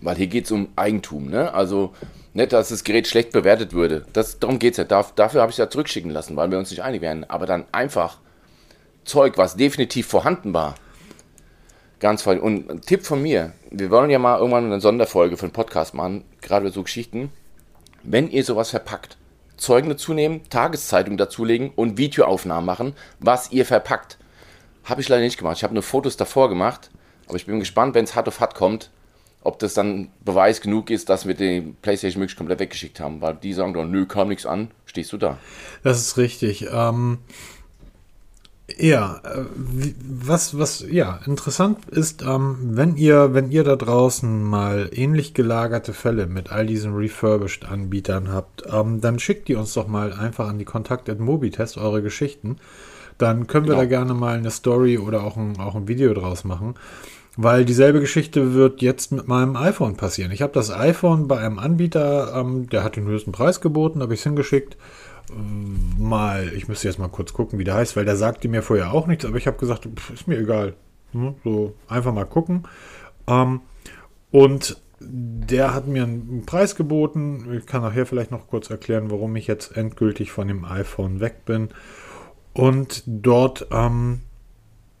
Weil 0.00 0.16
hier 0.16 0.28
geht 0.28 0.44
es 0.44 0.52
um 0.52 0.68
Eigentum, 0.76 1.28
ne? 1.28 1.52
Also 1.52 1.92
nicht, 2.34 2.52
dass 2.52 2.70
das 2.70 2.84
Gerät 2.84 3.08
schlecht 3.08 3.32
bewertet 3.32 3.72
würde. 3.72 4.06
Das, 4.12 4.38
darum 4.38 4.58
geht 4.58 4.72
es 4.72 4.78
ja. 4.78 4.84
Darf, 4.84 5.14
dafür 5.14 5.42
habe 5.42 5.50
ich 5.50 5.54
es 5.54 5.58
ja 5.58 5.68
zurückschicken 5.68 6.10
lassen, 6.10 6.36
weil 6.36 6.50
wir 6.50 6.58
uns 6.58 6.70
nicht 6.70 6.82
einig 6.82 7.02
werden. 7.02 7.28
Aber 7.28 7.46
dann 7.46 7.64
einfach 7.72 8.18
Zeug, 9.04 9.36
was 9.36 9.56
definitiv 9.56 10.06
vorhanden 10.06 10.54
war. 10.54 10.76
Ganz 11.98 12.22
voll. 12.22 12.38
Und 12.38 12.70
ein 12.70 12.80
Tipp 12.80 13.04
von 13.04 13.20
mir: 13.20 13.52
Wir 13.70 13.90
wollen 13.90 14.10
ja 14.10 14.18
mal 14.18 14.38
irgendwann 14.38 14.66
eine 14.66 14.80
Sonderfolge 14.80 15.36
für 15.36 15.46
einen 15.46 15.52
Podcast 15.52 15.94
machen, 15.94 16.24
gerade 16.40 16.70
so 16.70 16.82
Geschichten. 16.82 17.30
Wenn 18.04 18.30
ihr 18.30 18.44
sowas 18.44 18.70
verpackt, 18.70 19.16
Zeugen 19.62 19.88
dazu 19.88 20.12
nehmen, 20.12 20.42
Tageszeitung 20.50 21.16
dazulegen 21.16 21.70
und 21.70 21.96
Videoaufnahmen 21.96 22.66
machen, 22.66 22.94
was 23.20 23.52
ihr 23.52 23.64
verpackt. 23.64 24.18
Habe 24.84 25.00
ich 25.00 25.08
leider 25.08 25.22
nicht 25.22 25.38
gemacht. 25.38 25.56
Ich 25.58 25.64
habe 25.64 25.74
nur 25.74 25.84
Fotos 25.84 26.16
davor 26.16 26.48
gemacht, 26.48 26.90
aber 27.28 27.36
ich 27.36 27.46
bin 27.46 27.60
gespannt, 27.60 27.94
wenn 27.94 28.04
es 28.04 28.16
hart 28.16 28.26
auf 28.26 28.40
hart 28.40 28.56
kommt, 28.56 28.90
ob 29.44 29.60
das 29.60 29.74
dann 29.74 30.10
Beweis 30.24 30.60
genug 30.60 30.90
ist, 30.90 31.08
dass 31.08 31.26
wir 31.26 31.34
die 31.34 31.74
PlayStation 31.80 32.20
wirklich 32.20 32.36
komplett 32.36 32.58
weggeschickt 32.58 32.98
haben, 33.00 33.20
weil 33.20 33.34
die 33.34 33.52
sagen 33.52 33.72
doch, 33.72 33.84
nö, 33.84 34.06
kam 34.06 34.28
nichts 34.28 34.46
an, 34.46 34.72
stehst 34.84 35.12
du 35.12 35.16
da. 35.16 35.38
Das 35.82 36.00
ist 36.00 36.16
richtig. 36.16 36.66
Ähm, 36.72 37.18
ja, 38.78 39.20
äh, 39.24 39.44
was, 40.08 40.58
was, 40.58 40.84
ja, 40.88 41.20
interessant 41.26 41.88
ist, 41.90 42.22
ähm, 42.22 42.56
wenn 42.60 42.96
ihr, 42.96 43.34
wenn 43.34 43.50
ihr 43.50 43.64
da 43.64 43.76
draußen 43.76 44.42
mal 44.42 44.90
ähnlich 44.92 45.34
gelagerte 45.34 45.92
Fälle 45.92 46.26
mit 46.26 46.52
all 46.52 46.66
diesen 46.66 46.94
Refurbished-Anbietern 46.94 48.32
habt, 48.32 48.64
ähm, 48.72 49.00
dann 49.00 49.18
schickt 49.18 49.48
die 49.48 49.56
uns 49.56 49.74
doch 49.74 49.88
mal 49.88 50.12
einfach 50.12 50.48
an 50.48 50.58
die 50.58 50.64
Kontakt 50.64 51.08
at 51.08 51.18
Mobitest 51.18 51.76
eure 51.76 52.02
Geschichten. 52.02 52.56
Dann 53.18 53.46
können 53.46 53.66
wir 53.66 53.74
genau. 53.74 53.82
da 53.82 53.88
gerne 53.88 54.14
mal 54.14 54.36
eine 54.36 54.50
Story 54.50 54.98
oder 54.98 55.22
auch 55.24 55.36
ein, 55.36 55.58
auch 55.58 55.74
ein 55.74 55.88
Video 55.88 56.14
draus 56.14 56.44
machen. 56.44 56.74
Weil 57.36 57.64
dieselbe 57.64 58.00
Geschichte 58.00 58.52
wird 58.52 58.82
jetzt 58.82 59.10
mit 59.10 59.26
meinem 59.26 59.56
iPhone 59.56 59.96
passieren. 59.96 60.32
Ich 60.32 60.42
habe 60.42 60.52
das 60.52 60.70
iPhone 60.70 61.28
bei 61.28 61.38
einem 61.38 61.58
Anbieter, 61.58 62.34
ähm, 62.36 62.68
der 62.68 62.84
hat 62.84 62.96
den 62.96 63.06
höchsten 63.06 63.32
Preis 63.32 63.60
geboten, 63.60 64.02
habe 64.02 64.12
ich 64.12 64.20
es 64.20 64.24
hingeschickt 64.24 64.76
mal, 65.98 66.52
ich 66.54 66.68
müsste 66.68 66.88
jetzt 66.88 66.98
mal 66.98 67.08
kurz 67.08 67.32
gucken, 67.32 67.58
wie 67.58 67.64
der 67.64 67.74
heißt, 67.74 67.96
weil 67.96 68.04
der 68.04 68.16
sagte 68.16 68.48
mir 68.48 68.62
vorher 68.62 68.92
auch 68.92 69.06
nichts, 69.06 69.24
aber 69.24 69.36
ich 69.36 69.46
habe 69.46 69.58
gesagt, 69.58 69.86
pff, 69.86 70.10
ist 70.10 70.28
mir 70.28 70.38
egal. 70.38 70.74
Hm, 71.12 71.34
so 71.44 71.74
einfach 71.88 72.12
mal 72.12 72.24
gucken. 72.24 72.64
Ähm, 73.26 73.60
und 74.30 74.80
der 75.00 75.74
hat 75.74 75.86
mir 75.86 76.04
einen 76.04 76.44
Preis 76.46 76.76
geboten. 76.76 77.54
Ich 77.56 77.66
kann 77.66 77.82
nachher 77.82 78.06
vielleicht 78.06 78.30
noch 78.30 78.46
kurz 78.46 78.70
erklären, 78.70 79.10
warum 79.10 79.34
ich 79.36 79.46
jetzt 79.46 79.76
endgültig 79.76 80.30
von 80.32 80.48
dem 80.48 80.64
iPhone 80.64 81.20
weg 81.20 81.44
bin. 81.44 81.70
Und 82.52 83.02
dort, 83.06 83.66
ähm, 83.70 84.20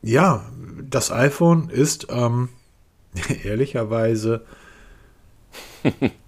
ja, 0.02 0.44
das 0.82 1.12
iPhone 1.12 1.68
ist 1.68 2.08
ähm, 2.10 2.48
ehrlicherweise 3.44 4.44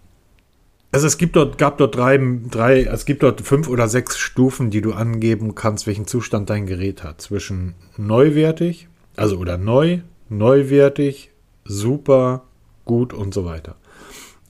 Also 0.94 1.08
es 1.08 1.18
gibt 1.18 1.34
dort, 1.34 1.58
gab 1.58 1.76
dort 1.78 1.96
drei, 1.96 2.20
drei, 2.48 2.84
es 2.84 3.04
gibt 3.04 3.24
dort 3.24 3.40
fünf 3.40 3.66
oder 3.68 3.88
sechs 3.88 4.16
Stufen, 4.16 4.70
die 4.70 4.80
du 4.80 4.92
angeben 4.92 5.56
kannst, 5.56 5.88
welchen 5.88 6.06
Zustand 6.06 6.50
dein 6.50 6.66
Gerät 6.66 7.02
hat. 7.02 7.20
Zwischen 7.20 7.74
neuwertig, 7.96 8.86
also 9.16 9.38
oder 9.38 9.58
neu, 9.58 10.02
neuwertig, 10.28 11.32
super, 11.64 12.44
gut 12.84 13.12
und 13.12 13.34
so 13.34 13.44
weiter. 13.44 13.74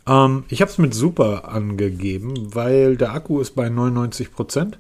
Ähm, 0.06 0.44
ich 0.50 0.60
habe 0.60 0.70
es 0.70 0.76
mit 0.76 0.92
super 0.92 1.48
angegeben, 1.48 2.54
weil 2.54 2.98
der 2.98 3.14
Akku 3.14 3.40
ist 3.40 3.52
bei 3.52 3.70
99 3.70 4.30
Prozent. 4.30 4.78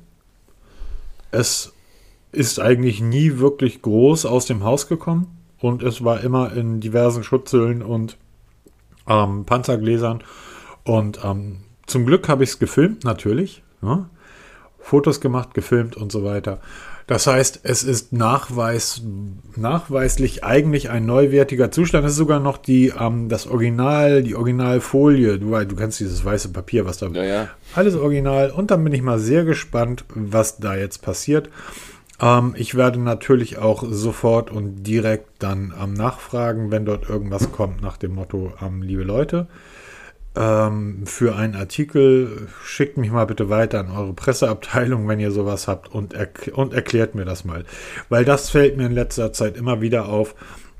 Es 1.30 1.72
ist 2.30 2.60
eigentlich 2.60 3.00
nie 3.00 3.38
wirklich 3.38 3.80
groß 3.80 4.26
aus 4.26 4.44
dem 4.44 4.64
Haus 4.64 4.86
gekommen 4.86 5.28
und 5.60 5.82
es 5.82 6.04
war 6.04 6.20
immer 6.20 6.52
in 6.52 6.80
diversen 6.80 7.24
Schutzhüllen 7.24 7.80
und 7.80 8.18
ähm, 9.08 9.46
Panzergläsern 9.46 10.22
und 10.84 11.20
ähm, 11.24 11.58
zum 11.86 12.06
Glück 12.06 12.28
habe 12.28 12.44
ich 12.44 12.50
es 12.50 12.58
gefilmt, 12.58 13.04
natürlich. 13.04 13.62
Ja? 13.82 14.08
Fotos 14.78 15.20
gemacht, 15.20 15.54
gefilmt 15.54 15.96
und 15.96 16.12
so 16.12 16.24
weiter. 16.24 16.60
Das 17.06 17.26
heißt, 17.26 17.60
es 17.64 17.84
ist 17.84 18.14
nachweis, 18.14 19.02
nachweislich 19.56 20.42
eigentlich 20.42 20.88
ein 20.88 21.04
neuwertiger 21.04 21.70
Zustand. 21.70 22.06
Es 22.06 22.12
ist 22.12 22.18
sogar 22.18 22.40
noch 22.40 22.56
die, 22.56 22.94
ähm, 22.98 23.28
das 23.28 23.46
Original, 23.46 24.22
die 24.22 24.34
Originalfolie. 24.34 25.38
Du, 25.38 25.50
du 25.50 25.76
kennst 25.76 26.00
dieses 26.00 26.24
weiße 26.24 26.50
Papier, 26.50 26.86
was 26.86 26.98
da. 26.98 27.08
Ja, 27.08 27.24
ja. 27.24 27.48
Alles 27.74 27.94
original. 27.94 28.50
Und 28.50 28.70
dann 28.70 28.82
bin 28.84 28.94
ich 28.94 29.02
mal 29.02 29.18
sehr 29.18 29.44
gespannt, 29.44 30.06
was 30.14 30.58
da 30.58 30.76
jetzt 30.76 31.02
passiert. 31.02 31.50
Ähm, 32.20 32.54
ich 32.56 32.74
werde 32.74 33.00
natürlich 33.00 33.58
auch 33.58 33.84
sofort 33.86 34.50
und 34.50 34.84
direkt 34.84 35.28
dann 35.40 35.74
ähm, 35.82 35.92
nachfragen, 35.92 36.70
wenn 36.70 36.86
dort 36.86 37.08
irgendwas 37.08 37.52
kommt, 37.52 37.82
nach 37.82 37.98
dem 37.98 38.14
Motto, 38.14 38.54
ähm, 38.62 38.80
liebe 38.80 39.02
Leute 39.02 39.46
ähm, 40.36 41.06
für 41.06 41.36
einen 41.36 41.54
Artikel. 41.54 42.48
Schickt 42.64 42.96
mich 42.96 43.10
mal 43.10 43.26
bitte 43.26 43.50
weiter 43.50 43.80
an 43.80 43.90
eure 43.90 44.12
Presseabteilung, 44.12 45.08
wenn 45.08 45.20
ihr 45.20 45.30
sowas 45.30 45.68
habt 45.68 45.92
und, 45.92 46.14
erk 46.14 46.50
und 46.54 46.74
erklärt 46.74 47.14
mir 47.14 47.24
das 47.24 47.44
mal. 47.44 47.64
Weil 48.08 48.24
das 48.24 48.50
fällt 48.50 48.76
mir 48.76 48.86
in 48.86 48.92
letzter 48.92 49.32
Zeit 49.32 49.56
immer 49.56 49.80
wieder 49.80 50.08
auf, 50.08 50.34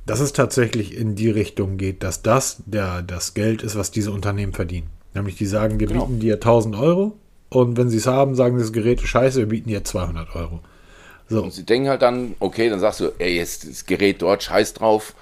dass 0.07 0.21
es 0.21 0.33
tatsächlich 0.33 0.97
in 0.97 1.15
die 1.15 1.31
Richtung 1.31 1.77
geht, 1.77 2.03
dass 2.03 2.23
das 2.23 2.63
der, 2.67 3.03
das 3.03 3.35
Geld 3.35 3.63
ist, 3.63 3.77
was 3.77 3.91
diese 3.91 4.13
Unternehmen 4.13 4.53
verdienen. 4.53 4.91
Nämlich 5.15 5.37
die 5.37 5.47
sagen, 5.47 5.81
wir 5.81 5.87
genau. 5.87 6.07
bieten 6.07 6.21
dir 6.21 6.35
1000 6.35 6.77
Euro 6.77 7.17
und 7.49 7.77
wenn 7.77 7.89
sie 7.89 7.99
es 7.99 8.07
haben, 8.07 8.35
sagen 8.35 8.59
sie, 8.59 8.65
das 8.65 8.73
Gerät 8.73 9.01
ist 9.01 9.09
scheiße, 9.09 9.39
wir 9.39 9.47
bieten 9.47 9.69
dir 9.69 9.85
200 9.85 10.35
Euro. 10.35 10.61
So. 11.29 11.43
Und 11.43 11.53
sie 11.53 11.65
denken 11.65 11.89
halt 11.89 12.03
dann, 12.03 12.35
okay, 12.41 12.69
dann 12.69 12.81
sagst 12.81 13.01
du, 13.01 13.13
ey, 13.19 13.37
jetzt 13.37 13.69
das 13.69 13.87
Gerät 13.87 14.21
dort, 14.21 14.43
scheiß 14.43 14.75
drauf, 14.75 15.15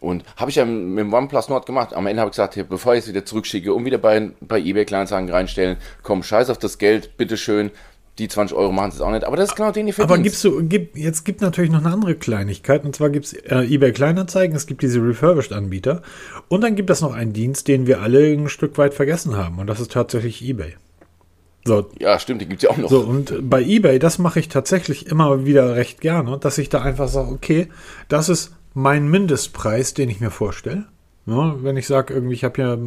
und 0.00 0.24
habe 0.36 0.50
ich 0.50 0.56
ja 0.56 0.64
mit 0.64 0.98
dem 0.98 1.12
OnePlus 1.12 1.48
Nord 1.48 1.66
gemacht. 1.66 1.94
Am 1.94 2.06
Ende 2.06 2.20
habe 2.20 2.30
ich 2.30 2.36
gesagt, 2.36 2.58
bevor 2.68 2.94
ich 2.94 3.00
es 3.00 3.08
wieder 3.08 3.24
zurückschicke 3.24 3.72
und 3.72 3.84
wieder 3.84 3.98
bei, 3.98 4.30
bei 4.40 4.58
eBay 4.58 4.84
Kleinanzeigen 4.84 5.30
reinstellen, 5.30 5.76
komm, 6.02 6.22
scheiß 6.22 6.50
auf 6.50 6.58
das 6.58 6.78
Geld, 6.78 7.16
bitteschön. 7.16 7.70
Die 8.18 8.26
20 8.26 8.56
Euro 8.56 8.72
machen 8.72 8.90
es 8.92 9.00
auch 9.00 9.12
nicht, 9.12 9.22
aber 9.22 9.36
das 9.36 9.50
ist 9.50 9.54
genau 9.54 9.70
den, 9.70 9.86
die 9.86 9.92
verdienst. 9.92 10.12
Aber 10.12 10.22
gibst 10.22 10.42
du, 10.42 10.60
gib, 10.64 10.96
jetzt 10.96 11.24
gibt 11.24 11.40
natürlich 11.40 11.70
noch 11.70 11.84
eine 11.84 11.94
andere 11.94 12.16
Kleinigkeit, 12.16 12.84
und 12.84 12.96
zwar 12.96 13.10
gibt 13.10 13.26
es 13.26 13.32
äh, 13.32 13.60
eBay 13.60 13.92
Kleinanzeigen, 13.92 14.56
es 14.56 14.66
gibt 14.66 14.82
diese 14.82 15.00
Refurbished-Anbieter 15.00 16.02
und 16.48 16.62
dann 16.62 16.74
gibt 16.74 16.90
es 16.90 17.00
noch 17.00 17.14
einen 17.14 17.32
Dienst, 17.32 17.68
den 17.68 17.86
wir 17.86 18.02
alle 18.02 18.32
ein 18.32 18.48
Stück 18.48 18.76
weit 18.76 18.94
vergessen 18.94 19.36
haben 19.36 19.60
und 19.60 19.68
das 19.68 19.78
ist 19.78 19.92
tatsächlich 19.92 20.42
eBay. 20.42 20.74
So. 21.64 21.90
Ja, 22.00 22.18
stimmt, 22.18 22.40
die 22.40 22.46
gibt 22.46 22.62
es 22.62 22.68
ja 22.68 22.70
auch 22.70 22.78
noch. 22.78 22.90
So, 22.90 23.00
und 23.00 23.48
bei 23.48 23.62
eBay, 23.62 24.00
das 24.00 24.18
mache 24.18 24.40
ich 24.40 24.48
tatsächlich 24.48 25.06
immer 25.06 25.44
wieder 25.44 25.76
recht 25.76 26.00
gerne, 26.00 26.38
dass 26.38 26.58
ich 26.58 26.70
da 26.70 26.82
einfach 26.82 27.08
sage, 27.08 27.30
okay, 27.30 27.68
das 28.08 28.28
ist 28.28 28.52
mein 28.74 29.08
Mindestpreis, 29.08 29.94
den 29.94 30.08
ich 30.08 30.20
mir 30.20 30.30
vorstelle. 30.30 30.86
Ja, 31.26 31.56
wenn 31.62 31.76
ich 31.76 31.86
sage, 31.86 32.14
irgendwie, 32.14 32.34
ich 32.34 32.44
habe 32.44 32.54
hier 32.56 32.78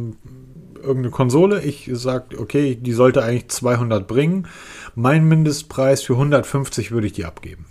irgendeine 0.76 1.10
Konsole, 1.10 1.62
ich 1.62 1.88
sage, 1.92 2.38
okay, 2.38 2.74
die 2.74 2.92
sollte 2.92 3.22
eigentlich 3.22 3.48
200 3.48 4.06
bringen. 4.06 4.48
Mein 4.94 5.26
Mindestpreis 5.26 6.02
für 6.02 6.14
150 6.14 6.90
würde 6.90 7.06
ich 7.06 7.12
die 7.12 7.24
abgeben. 7.24 7.66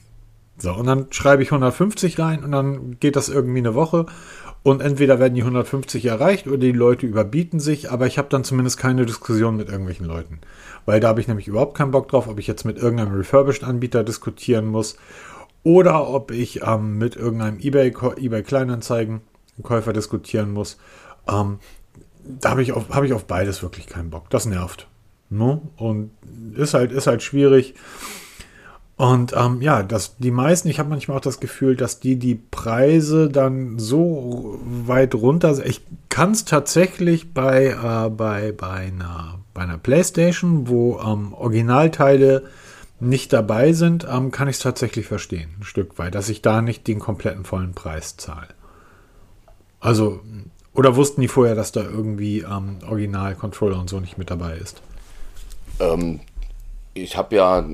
So, 0.57 0.73
und 0.73 0.85
dann 0.85 1.07
schreibe 1.09 1.43
ich 1.43 1.49
150 1.49 2.19
rein 2.19 2.43
und 2.43 2.51
dann 2.51 2.99
geht 2.99 3.15
das 3.15 3.29
irgendwie 3.29 3.59
eine 3.59 3.73
Woche 3.73 4.05
und 4.63 4.81
entweder 4.81 5.19
werden 5.19 5.33
die 5.33 5.41
150 5.41 6.05
erreicht 6.05 6.45
oder 6.47 6.57
die 6.57 6.71
Leute 6.71 7.07
überbieten 7.07 7.59
sich, 7.59 7.91
aber 7.91 8.05
ich 8.05 8.19
habe 8.19 8.29
dann 8.29 8.43
zumindest 8.43 8.77
keine 8.77 9.07
Diskussion 9.07 9.57
mit 9.57 9.69
irgendwelchen 9.69 10.05
Leuten. 10.05 10.39
Weil 10.85 10.99
da 10.99 11.07
habe 11.07 11.19
ich 11.19 11.27
nämlich 11.27 11.47
überhaupt 11.47 11.75
keinen 11.75 11.91
Bock 11.91 12.09
drauf, 12.09 12.27
ob 12.27 12.37
ich 12.37 12.45
jetzt 12.45 12.63
mit 12.63 12.77
irgendeinem 12.77 13.15
Refurbished-Anbieter 13.15 14.03
diskutieren 14.03 14.67
muss 14.67 14.97
oder 15.63 16.07
ob 16.07 16.31
ich 16.31 16.61
ähm, 16.63 16.97
mit 16.97 17.15
irgendeinem 17.15 17.59
eBay, 17.59 17.93
eBay 18.17 18.43
Kleinanzeigen 18.43 19.21
Käufer 19.61 19.93
diskutieren 19.93 20.51
muss. 20.51 20.77
Ähm, 21.27 21.59
da 22.23 22.51
habe 22.51 22.61
ich, 22.61 22.71
auf, 22.73 22.89
hab 22.89 23.03
ich 23.03 23.13
auf 23.13 23.25
beides 23.25 23.61
wirklich 23.63 23.87
keinen 23.87 24.09
Bock. 24.09 24.29
Das 24.29 24.45
nervt. 24.45 24.87
No? 25.29 25.61
Und 25.77 26.11
ist 26.55 26.73
halt, 26.73 26.91
ist 26.91 27.07
halt 27.07 27.23
schwierig. 27.23 27.75
Und 28.97 29.33
ähm, 29.35 29.61
ja, 29.61 29.81
dass 29.81 30.17
die 30.17 30.29
meisten, 30.29 30.67
ich 30.67 30.77
habe 30.77 30.89
manchmal 30.89 31.17
auch 31.17 31.21
das 31.21 31.39
Gefühl, 31.39 31.75
dass 31.75 31.99
die 31.99 32.17
die 32.17 32.35
Preise 32.35 33.29
dann 33.29 33.79
so 33.79 34.59
weit 34.63 35.15
runter. 35.15 35.65
Ich 35.65 35.81
kann 36.09 36.31
es 36.31 36.45
tatsächlich 36.45 37.33
bei, 37.33 37.67
äh, 37.67 38.09
bei, 38.09 38.51
bei, 38.51 38.69
einer, 38.69 39.39
bei 39.53 39.61
einer 39.61 39.79
PlayStation, 39.79 40.67
wo 40.67 40.99
ähm, 40.99 41.33
Originalteile 41.33 42.43
nicht 43.01 43.33
dabei 43.33 43.73
sind, 43.73 44.07
ähm, 44.09 44.31
kann 44.31 44.47
ich 44.47 44.57
es 44.57 44.61
tatsächlich 44.61 45.07
verstehen, 45.07 45.55
ein 45.59 45.63
Stück 45.63 45.97
weit, 45.97 46.15
dass 46.15 46.29
ich 46.29 46.41
da 46.41 46.61
nicht 46.61 46.87
den 46.87 46.99
kompletten 46.99 47.43
vollen 47.43 47.73
Preis 47.73 48.17
zahle. 48.17 48.49
Also, 49.79 50.21
oder 50.73 50.95
wussten 50.95 51.21
die 51.21 51.27
vorher, 51.27 51.55
dass 51.55 51.71
da 51.71 51.81
irgendwie 51.81 52.39
ähm, 52.39 52.77
Original-Controller 52.87 53.79
und 53.79 53.89
so 53.89 53.99
nicht 53.99 54.17
mit 54.17 54.29
dabei 54.29 54.55
ist? 54.55 54.81
Ähm, 55.79 56.19
ich 56.93 57.17
habe 57.17 57.35
ja, 57.35 57.65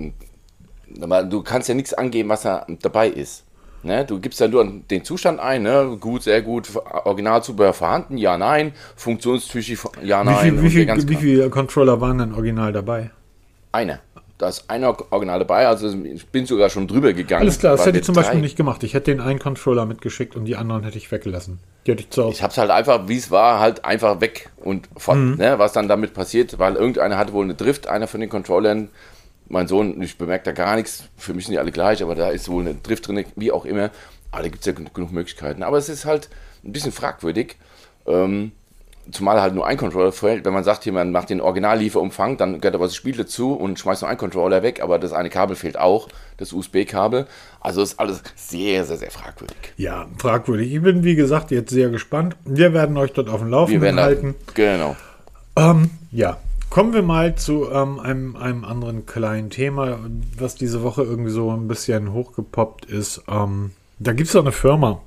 du 1.24 1.43
kannst 1.43 1.67
ja 1.67 1.75
nichts 1.75 1.93
angeben, 1.93 2.29
was 2.29 2.43
da 2.43 2.65
dabei 2.81 3.10
ist. 3.10 3.43
Ne? 3.84 4.05
Du 4.05 4.19
gibst 4.19 4.39
ja 4.39 4.48
nur 4.48 4.65
den 4.89 5.03
Zustand 5.03 5.39
ein, 5.39 5.63
ne? 5.63 5.98
gut, 6.00 6.24
sehr 6.24 6.41
gut, 6.41 6.69
Originalzubehör 6.75 7.74
vorhanden, 7.74 8.17
ja, 8.17 8.38
nein, 8.38 8.74
Funktionstüchig, 8.96 9.79
ja, 10.01 10.24
nein. 10.24 10.62
Wie, 10.62 10.69
viel, 10.69 10.88
wie, 10.88 11.01
viel, 11.01 11.10
wie 11.10 11.15
viele 11.15 11.50
Controller 11.50 12.01
waren 12.01 12.17
denn 12.17 12.34
original 12.34 12.74
dabei? 12.74 13.12
Eine 13.72 14.00
da 14.38 14.50
ist 14.50 14.70
ein 14.70 14.84
Original 14.84 15.39
dabei, 15.39 15.67
also 15.67 15.89
ich 15.89 16.27
bin 16.27 16.46
sogar 16.46 16.70
schon 16.70 16.88
drüber 16.88 17.13
gegangen. 17.13 17.41
Alles 17.41 17.60
klar, 17.60 17.75
das 17.75 17.86
hätte 17.86 18.00
ich 18.00 18.03
zum 18.03 18.13
drei. 18.13 18.22
Beispiel 18.22 18.41
nicht 18.41 18.56
gemacht. 18.56 18.84
Ich 18.84 18.94
hätte 18.94 19.12
den 19.12 19.20
einen 19.20 19.39
Controller 19.39 19.86
mitgeschickt 19.86 20.36
und 20.36 20.46
die 20.46 20.56
anderen 20.56 20.84
hätte 20.84 20.98
ich 20.98 21.12
weggelassen. 21.12 21.60
Die 21.86 21.91
hätte 21.91 22.03
ich 22.03 22.10
zu 22.12 22.24
Hause. 22.24 22.36
Ich 22.36 22.44
habe 22.44 22.51
es 22.51 22.58
halt 22.58 22.70
einfach, 22.70 23.08
wie 23.08 23.17
es 23.17 23.32
war, 23.32 23.60
halt 23.60 23.84
einfach 23.84 24.22
weg 24.22 24.50
und 24.58 24.88
fort, 24.96 25.17
mhm. 25.17 25.36
ne, 25.38 25.58
was 25.58 25.74
dann 25.74 25.88
damit 25.88 26.13
passiert, 26.13 26.60
weil 26.60 26.75
irgendeiner 26.75 27.17
hatte 27.17 27.34
wohl 27.34 27.44
eine 27.44 27.56
Drift, 27.56 27.88
einer 27.88 28.08
von 28.08 28.20
den 28.20 28.29
Controllern. 28.29 28.89
Mein 29.50 29.67
Sohn, 29.67 30.01
ich 30.01 30.17
bemerke 30.17 30.44
da 30.44 30.51
gar 30.51 30.75
nichts, 30.75 31.06
für 31.15 31.34
mich 31.34 31.46
sind 31.46 31.53
die 31.53 31.60
alle 31.60 31.72
gleich, 31.72 32.03
aber 32.03 32.15
da 32.15 32.29
ist 32.29 32.50
wohl 32.50 32.62
eine 32.62 32.75
Drift 32.75 33.08
drin, 33.08 33.25
wie 33.36 33.51
auch 33.51 33.65
immer. 33.65 33.91
Aber 34.32 34.44
da 34.44 34.50
gibt 34.50 34.60
es 34.60 34.65
ja 34.65 34.74
genug 34.74 35.12
Möglichkeiten. 35.12 35.63
Aber 35.63 35.77
es 35.77 35.89
ist 35.89 36.06
halt 36.06 36.29
ein 36.63 36.74
bisschen 36.74 36.91
fragwürdig. 36.91 37.56
Ähm, 38.06 38.51
zumal 39.11 39.41
halt 39.41 39.53
nur 39.53 39.65
ein 39.65 39.77
Controller 39.77 40.11
fällt, 40.11 40.45
wenn 40.45 40.53
man 40.53 40.63
sagt, 40.63 40.83
hier, 40.83 40.93
man 40.93 41.11
macht 41.11 41.29
den 41.29 41.41
Originallieferumfang, 41.41 42.37
dann 42.37 42.59
gehört 42.61 42.75
aber 42.75 42.85
das 42.85 42.95
Spiel 42.95 43.15
dazu 43.15 43.53
und 43.53 43.79
schmeißt 43.79 44.01
nur 44.01 44.09
ein 44.09 44.17
Controller 44.17 44.63
weg, 44.63 44.81
aber 44.81 44.99
das 44.99 45.13
eine 45.13 45.29
Kabel 45.29 45.55
fehlt 45.55 45.77
auch, 45.77 46.07
das 46.37 46.53
USB-Kabel. 46.53 47.27
Also 47.59 47.81
ist 47.81 47.99
alles 47.99 48.21
sehr, 48.35 48.85
sehr, 48.85 48.97
sehr 48.97 49.11
fragwürdig. 49.11 49.57
Ja, 49.77 50.07
fragwürdig. 50.17 50.73
Ich 50.73 50.81
bin, 50.81 51.03
wie 51.03 51.15
gesagt, 51.15 51.51
jetzt 51.51 51.71
sehr 51.71 51.89
gespannt. 51.89 52.35
Wir 52.45 52.73
werden 52.73 52.97
euch 52.97 53.13
dort 53.13 53.29
auf 53.29 53.39
dem 53.39 53.49
Laufenden 53.49 53.99
halten. 53.99 54.35
Da, 54.47 54.53
genau. 54.53 54.95
Ähm, 55.55 55.89
ja, 56.11 56.37
kommen 56.69 56.93
wir 56.93 57.01
mal 57.01 57.35
zu 57.35 57.69
ähm, 57.71 57.99
einem, 57.99 58.35
einem 58.35 58.65
anderen 58.65 59.05
kleinen 59.05 59.49
Thema, 59.49 59.99
was 60.37 60.55
diese 60.55 60.83
Woche 60.83 61.03
irgendwie 61.03 61.31
so 61.31 61.51
ein 61.51 61.67
bisschen 61.67 62.13
hochgepoppt 62.13 62.85
ist. 62.85 63.23
Ähm, 63.27 63.71
da 63.99 64.13
gibt 64.13 64.27
es 64.27 64.33
doch 64.33 64.41
eine 64.41 64.51
Firma, 64.51 65.01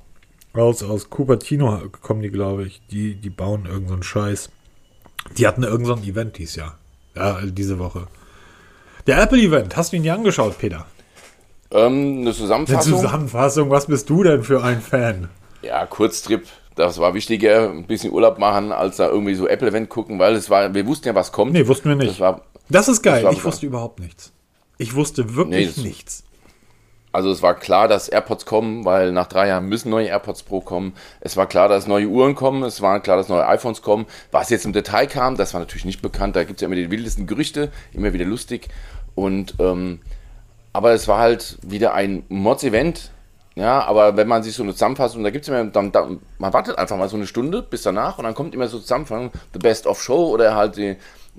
aus, 0.53 0.83
aus 0.83 1.09
Cupertino 1.09 1.81
kommen 2.01 2.21
die, 2.21 2.29
glaube 2.29 2.65
ich. 2.65 2.81
Die, 2.91 3.15
die 3.15 3.29
bauen 3.29 3.65
irgendeinen 3.65 4.01
so 4.01 4.09
Scheiß. 4.09 4.49
Die 5.37 5.47
hatten 5.47 5.63
irgendein 5.63 6.03
so 6.03 6.09
Event 6.09 6.37
dieses 6.37 6.55
Jahr. 6.55 6.77
Ja, 7.15 7.39
diese 7.43 7.79
Woche. 7.79 8.07
Der 9.07 9.21
Apple-Event, 9.21 9.75
hast 9.75 9.91
du 9.91 9.97
ihn 9.97 10.03
dir 10.03 10.13
angeschaut, 10.13 10.57
Peter? 10.57 10.85
Ähm, 11.71 12.21
eine 12.21 12.33
Zusammenfassung. 12.33 12.93
Eine 12.93 13.01
Zusammenfassung, 13.01 13.69
was 13.69 13.87
bist 13.87 14.09
du 14.09 14.23
denn 14.23 14.43
für 14.43 14.63
ein 14.63 14.81
Fan? 14.81 15.29
Ja, 15.61 15.85
Kurztrip. 15.85 16.45
Das 16.75 16.99
war 16.99 17.13
wichtiger, 17.13 17.69
ein 17.69 17.85
bisschen 17.85 18.13
Urlaub 18.13 18.39
machen, 18.39 18.71
als 18.71 18.97
da 18.97 19.09
irgendwie 19.09 19.35
so 19.35 19.47
Apple-Event 19.47 19.89
gucken, 19.89 20.19
weil 20.19 20.35
es 20.35 20.49
war, 20.49 20.73
wir 20.73 20.85
wussten 20.85 21.07
ja, 21.07 21.15
was 21.15 21.31
kommt. 21.31 21.53
Nee, 21.53 21.67
wussten 21.67 21.89
wir 21.89 21.95
nicht. 21.95 22.11
Das, 22.11 22.19
war, 22.19 22.41
das 22.69 22.87
ist 22.87 23.01
geil. 23.01 23.23
Das 23.23 23.35
ich 23.35 23.43
wusste 23.43 23.65
überhaupt 23.65 23.99
nichts. 23.99 24.31
Ich 24.77 24.95
wusste 24.95 25.35
wirklich 25.35 25.77
nee, 25.77 25.83
nichts. 25.83 26.23
Also 27.11 27.29
es 27.29 27.41
war 27.41 27.55
klar, 27.55 27.87
dass 27.87 28.07
AirPods 28.07 28.45
kommen, 28.45 28.85
weil 28.85 29.11
nach 29.11 29.27
drei 29.27 29.47
Jahren 29.47 29.67
müssen 29.67 29.89
neue 29.89 30.07
AirPods 30.07 30.43
Pro 30.43 30.61
kommen. 30.61 30.93
Es 31.19 31.35
war 31.35 31.47
klar, 31.47 31.67
dass 31.67 31.87
neue 31.87 32.07
Uhren 32.07 32.35
kommen. 32.35 32.63
Es 32.63 32.81
war 32.81 32.99
klar, 33.01 33.17
dass 33.17 33.27
neue 33.27 33.45
iPhones 33.47 33.81
kommen. 33.81 34.05
Was 34.31 34.49
jetzt 34.49 34.65
im 34.65 34.73
Detail 34.73 35.07
kam, 35.07 35.35
das 35.35 35.53
war 35.53 35.59
natürlich 35.59 35.85
nicht 35.85 36.01
bekannt. 36.01 36.35
Da 36.35 36.43
gibt 36.45 36.57
es 36.57 36.61
ja 36.61 36.67
immer 36.67 36.75
die 36.75 36.89
wildesten 36.89 37.27
Gerüchte, 37.27 37.69
immer 37.91 38.13
wieder 38.13 38.25
lustig. 38.25 38.69
Und 39.13 39.55
ähm, 39.59 39.99
aber 40.73 40.91
es 40.93 41.07
war 41.07 41.19
halt 41.19 41.57
wieder 41.61 41.93
ein 41.93 42.23
Mods-Event. 42.29 43.11
Ja, 43.55 43.83
aber 43.83 44.15
wenn 44.15 44.29
man 44.29 44.43
sich 44.43 44.55
so 44.55 44.63
eine 44.63 44.71
Zusammenfassung, 44.71 45.25
da 45.25 45.29
gibt 45.29 45.43
es 45.43 45.49
immer, 45.49 45.65
dann, 45.65 45.91
dann, 45.91 46.21
man 46.37 46.53
wartet 46.53 46.77
einfach 46.77 46.95
mal 46.95 47.09
so 47.09 47.17
eine 47.17 47.27
Stunde 47.27 47.61
bis 47.61 47.81
danach 47.81 48.17
und 48.17 48.23
dann 48.23 48.33
kommt 48.33 48.55
immer 48.55 48.69
so 48.69 48.79
Zusammenfassung, 48.79 49.31
The 49.51 49.59
Best 49.59 49.87
of 49.87 50.01
Show 50.01 50.29
oder 50.29 50.55
halt 50.55 50.77
die, 50.77 50.95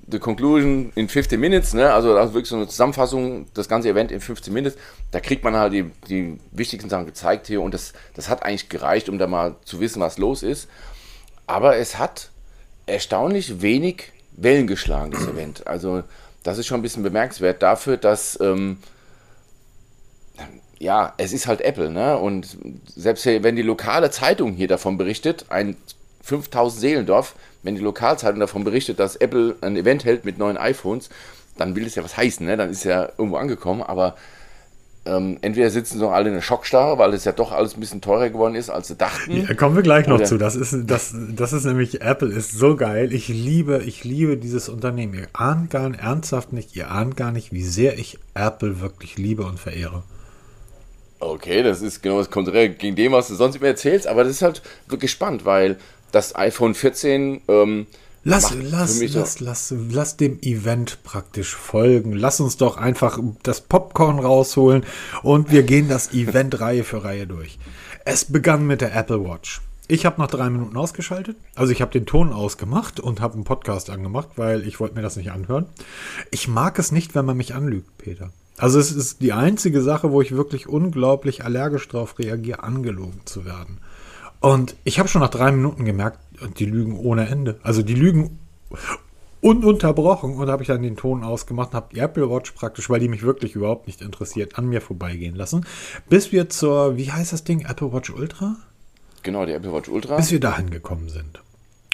The 0.07 0.19
Conclusion 0.19 0.91
in 0.95 1.07
15 1.07 1.39
Minutes, 1.39 1.73
ne? 1.73 1.93
also, 1.93 2.15
also 2.17 2.33
wirklich 2.33 2.49
so 2.49 2.57
eine 2.57 2.67
Zusammenfassung, 2.67 3.47
das 3.53 3.69
ganze 3.69 3.89
Event 3.89 4.11
in 4.11 4.19
15 4.19 4.53
Minutes. 4.53 4.77
Da 5.11 5.19
kriegt 5.19 5.43
man 5.43 5.55
halt 5.55 5.73
die, 5.73 5.91
die 6.09 6.39
wichtigsten 6.51 6.89
Sachen 6.89 7.05
gezeigt 7.05 7.47
hier 7.47 7.61
und 7.61 7.73
das, 7.73 7.93
das 8.13 8.27
hat 8.27 8.43
eigentlich 8.43 8.69
gereicht, 8.69 9.07
um 9.07 9.17
da 9.17 9.27
mal 9.27 9.55
zu 9.63 9.79
wissen, 9.79 10.01
was 10.01 10.17
los 10.17 10.43
ist. 10.43 10.67
Aber 11.47 11.77
es 11.77 11.97
hat 11.97 12.29
erstaunlich 12.85 13.61
wenig 13.61 14.11
Wellen 14.35 14.67
geschlagen, 14.67 15.11
das 15.11 15.27
Event. 15.27 15.67
Also 15.67 16.03
das 16.43 16.57
ist 16.57 16.67
schon 16.67 16.79
ein 16.79 16.83
bisschen 16.83 17.03
bemerkenswert 17.03 17.61
dafür, 17.63 17.97
dass 17.97 18.39
ähm, 18.41 18.77
ja, 20.79 21.13
es 21.17 21.31
ist 21.31 21.47
halt 21.47 21.61
Apple, 21.61 21.89
ne? 21.89 22.17
Und 22.17 22.57
selbst 22.85 23.25
wenn 23.25 23.55
die 23.55 23.61
lokale 23.61 24.11
Zeitung 24.11 24.53
hier 24.53 24.67
davon 24.67 24.97
berichtet, 24.97 25.45
ein 25.49 25.77
5000 26.21 26.81
Seelendorf, 26.81 27.35
wenn 27.63 27.75
die 27.75 27.81
Lokalzeitung 27.81 28.39
davon 28.39 28.63
berichtet, 28.63 28.99
dass 28.99 29.15
Apple 29.15 29.55
ein 29.61 29.75
Event 29.75 30.05
hält 30.05 30.25
mit 30.25 30.37
neuen 30.37 30.57
iPhones, 30.57 31.09
dann 31.57 31.75
will 31.75 31.85
es 31.85 31.95
ja 31.95 32.03
was 32.03 32.17
heißen, 32.17 32.45
ne? 32.45 32.57
Dann 32.57 32.69
ist 32.69 32.83
ja 32.83 33.09
irgendwo 33.17 33.37
angekommen, 33.37 33.81
aber 33.81 34.15
ähm, 35.05 35.37
entweder 35.41 35.69
sitzen 35.69 35.97
sie 35.97 36.03
noch 36.03 36.11
alle 36.11 36.29
in 36.29 36.35
der 36.35 36.41
Schockstarre, 36.41 36.97
weil 36.97 37.13
es 37.13 37.25
ja 37.25 37.33
doch 37.33 37.51
alles 37.51 37.75
ein 37.75 37.81
bisschen 37.81 37.99
teurer 37.99 38.29
geworden 38.29 38.55
ist, 38.55 38.69
als 38.69 38.87
sie 38.87 38.95
dachten. 38.95 39.45
Ja, 39.45 39.53
kommen 39.53 39.75
wir 39.75 39.83
gleich 39.83 40.07
noch 40.07 40.15
Oder 40.15 40.25
zu. 40.25 40.37
Das 40.37 40.55
ist, 40.55 40.75
das, 40.85 41.13
das 41.13 41.51
ist 41.51 41.65
nämlich, 41.65 42.01
Apple 42.01 42.29
ist 42.29 42.53
so 42.53 42.77
geil. 42.77 43.11
Ich 43.11 43.27
liebe, 43.27 43.83
ich 43.85 44.05
liebe 44.05 44.37
dieses 44.37 44.69
Unternehmen. 44.69 45.13
Ihr 45.13 45.27
ahnt 45.33 45.69
gar 45.71 45.89
nicht, 45.89 46.01
ernsthaft 46.01 46.53
nicht, 46.53 46.75
ihr 46.75 46.89
ahnt 46.89 47.17
gar 47.17 47.31
nicht, 47.31 47.51
wie 47.51 47.63
sehr 47.63 47.97
ich 47.99 48.17
Apple 48.33 48.79
wirklich 48.79 49.17
liebe 49.17 49.43
und 49.43 49.59
verehre. 49.59 50.03
Okay, 51.19 51.63
das 51.63 51.81
ist 51.81 52.01
genau 52.01 52.19
das 52.19 52.29
Konträr 52.29 52.69
gegen 52.69 52.95
dem, 52.95 53.11
was 53.11 53.27
du 53.27 53.35
sonst 53.35 53.55
immer 53.55 53.67
erzählst, 53.67 54.07
aber 54.07 54.23
das 54.23 54.33
ist 54.33 54.41
halt 54.41 54.61
wirklich 54.87 55.11
spannend, 55.11 55.45
weil 55.45 55.77
das 56.13 56.35
iPhone 56.35 56.73
14 56.73 57.41
ähm, 57.49 57.87
Lass, 58.25 58.53
lass, 58.53 59.01
lass, 59.13 59.41
lass, 59.41 59.73
lass 59.89 60.15
dem 60.15 60.39
Event 60.41 61.03
praktisch 61.03 61.53
folgen. 61.53 62.13
Lass 62.13 62.39
uns 62.39 62.55
doch 62.55 62.77
einfach 62.77 63.19
das 63.43 63.59
Popcorn 63.59 64.17
rausholen 64.19 64.85
und 65.23 65.51
wir 65.51 65.63
gehen 65.63 65.89
das 65.89 66.13
Event 66.13 66.61
Reihe 66.61 66.85
für 66.85 67.03
Reihe 67.03 67.27
durch. 67.27 67.59
Es 68.05 68.23
begann 68.23 68.65
mit 68.65 68.79
der 68.79 68.95
Apple 68.95 69.25
Watch. 69.25 69.59
Ich 69.89 70.05
habe 70.05 70.21
nach 70.21 70.29
drei 70.29 70.49
Minuten 70.49 70.77
ausgeschaltet. 70.77 71.35
Also 71.55 71.73
ich 71.73 71.81
habe 71.81 71.91
den 71.91 72.05
Ton 72.05 72.31
ausgemacht 72.31 73.01
und 73.01 73.19
habe 73.19 73.33
einen 73.33 73.43
Podcast 73.43 73.89
angemacht, 73.89 74.29
weil 74.37 74.65
ich 74.65 74.79
wollte 74.79 74.95
mir 74.95 75.01
das 75.01 75.17
nicht 75.17 75.31
anhören. 75.33 75.65
Ich 76.31 76.47
mag 76.47 76.79
es 76.79 76.93
nicht, 76.93 77.15
wenn 77.15 77.25
man 77.25 77.35
mich 77.35 77.53
anlügt, 77.53 77.97
Peter. 77.97 78.31
Also 78.57 78.79
es 78.79 78.93
ist 78.93 79.21
die 79.21 79.33
einzige 79.33 79.81
Sache, 79.81 80.11
wo 80.11 80.21
ich 80.21 80.33
wirklich 80.33 80.69
unglaublich 80.69 81.43
allergisch 81.43 81.89
darauf 81.89 82.17
reagiere, 82.19 82.63
angelogen 82.63 83.19
zu 83.25 83.43
werden. 83.43 83.79
Und 84.43 84.75
ich 84.83 84.99
habe 84.99 85.07
schon 85.07 85.21
nach 85.21 85.29
drei 85.29 85.53
Minuten 85.53 85.85
gemerkt, 85.85 86.19
die 86.57 86.65
lügen 86.65 86.99
ohne 86.99 87.29
Ende. 87.29 87.61
Also 87.63 87.81
die 87.81 87.93
lügen 87.93 88.39
ununterbrochen. 89.39 90.35
Und 90.35 90.49
habe 90.49 90.63
ich 90.63 90.67
dann 90.67 90.81
den 90.81 90.97
Ton 90.97 91.23
ausgemacht 91.23 91.69
und 91.69 91.75
habe 91.75 91.95
die 91.95 91.99
Apple 91.99 92.29
Watch 92.29 92.51
praktisch, 92.51 92.89
weil 92.89 92.99
die 92.99 93.07
mich 93.07 93.23
wirklich 93.23 93.55
überhaupt 93.55 93.87
nicht 93.87 94.01
interessiert, 94.01 94.57
an 94.57 94.67
mir 94.67 94.81
vorbeigehen 94.81 95.35
lassen. 95.35 95.65
Bis 96.09 96.33
wir 96.33 96.49
zur, 96.49 96.97
wie 96.97 97.09
heißt 97.09 97.31
das 97.31 97.45
Ding, 97.45 97.65
Apple 97.65 97.93
Watch 97.93 98.09
Ultra? 98.09 98.57
Genau, 99.21 99.45
die 99.45 99.53
Apple 99.53 99.71
Watch 99.71 99.87
Ultra. 99.87 100.17
Bis 100.17 100.29
wir 100.29 100.41
dahin 100.41 100.69
gekommen 100.69 101.07
sind. 101.07 101.39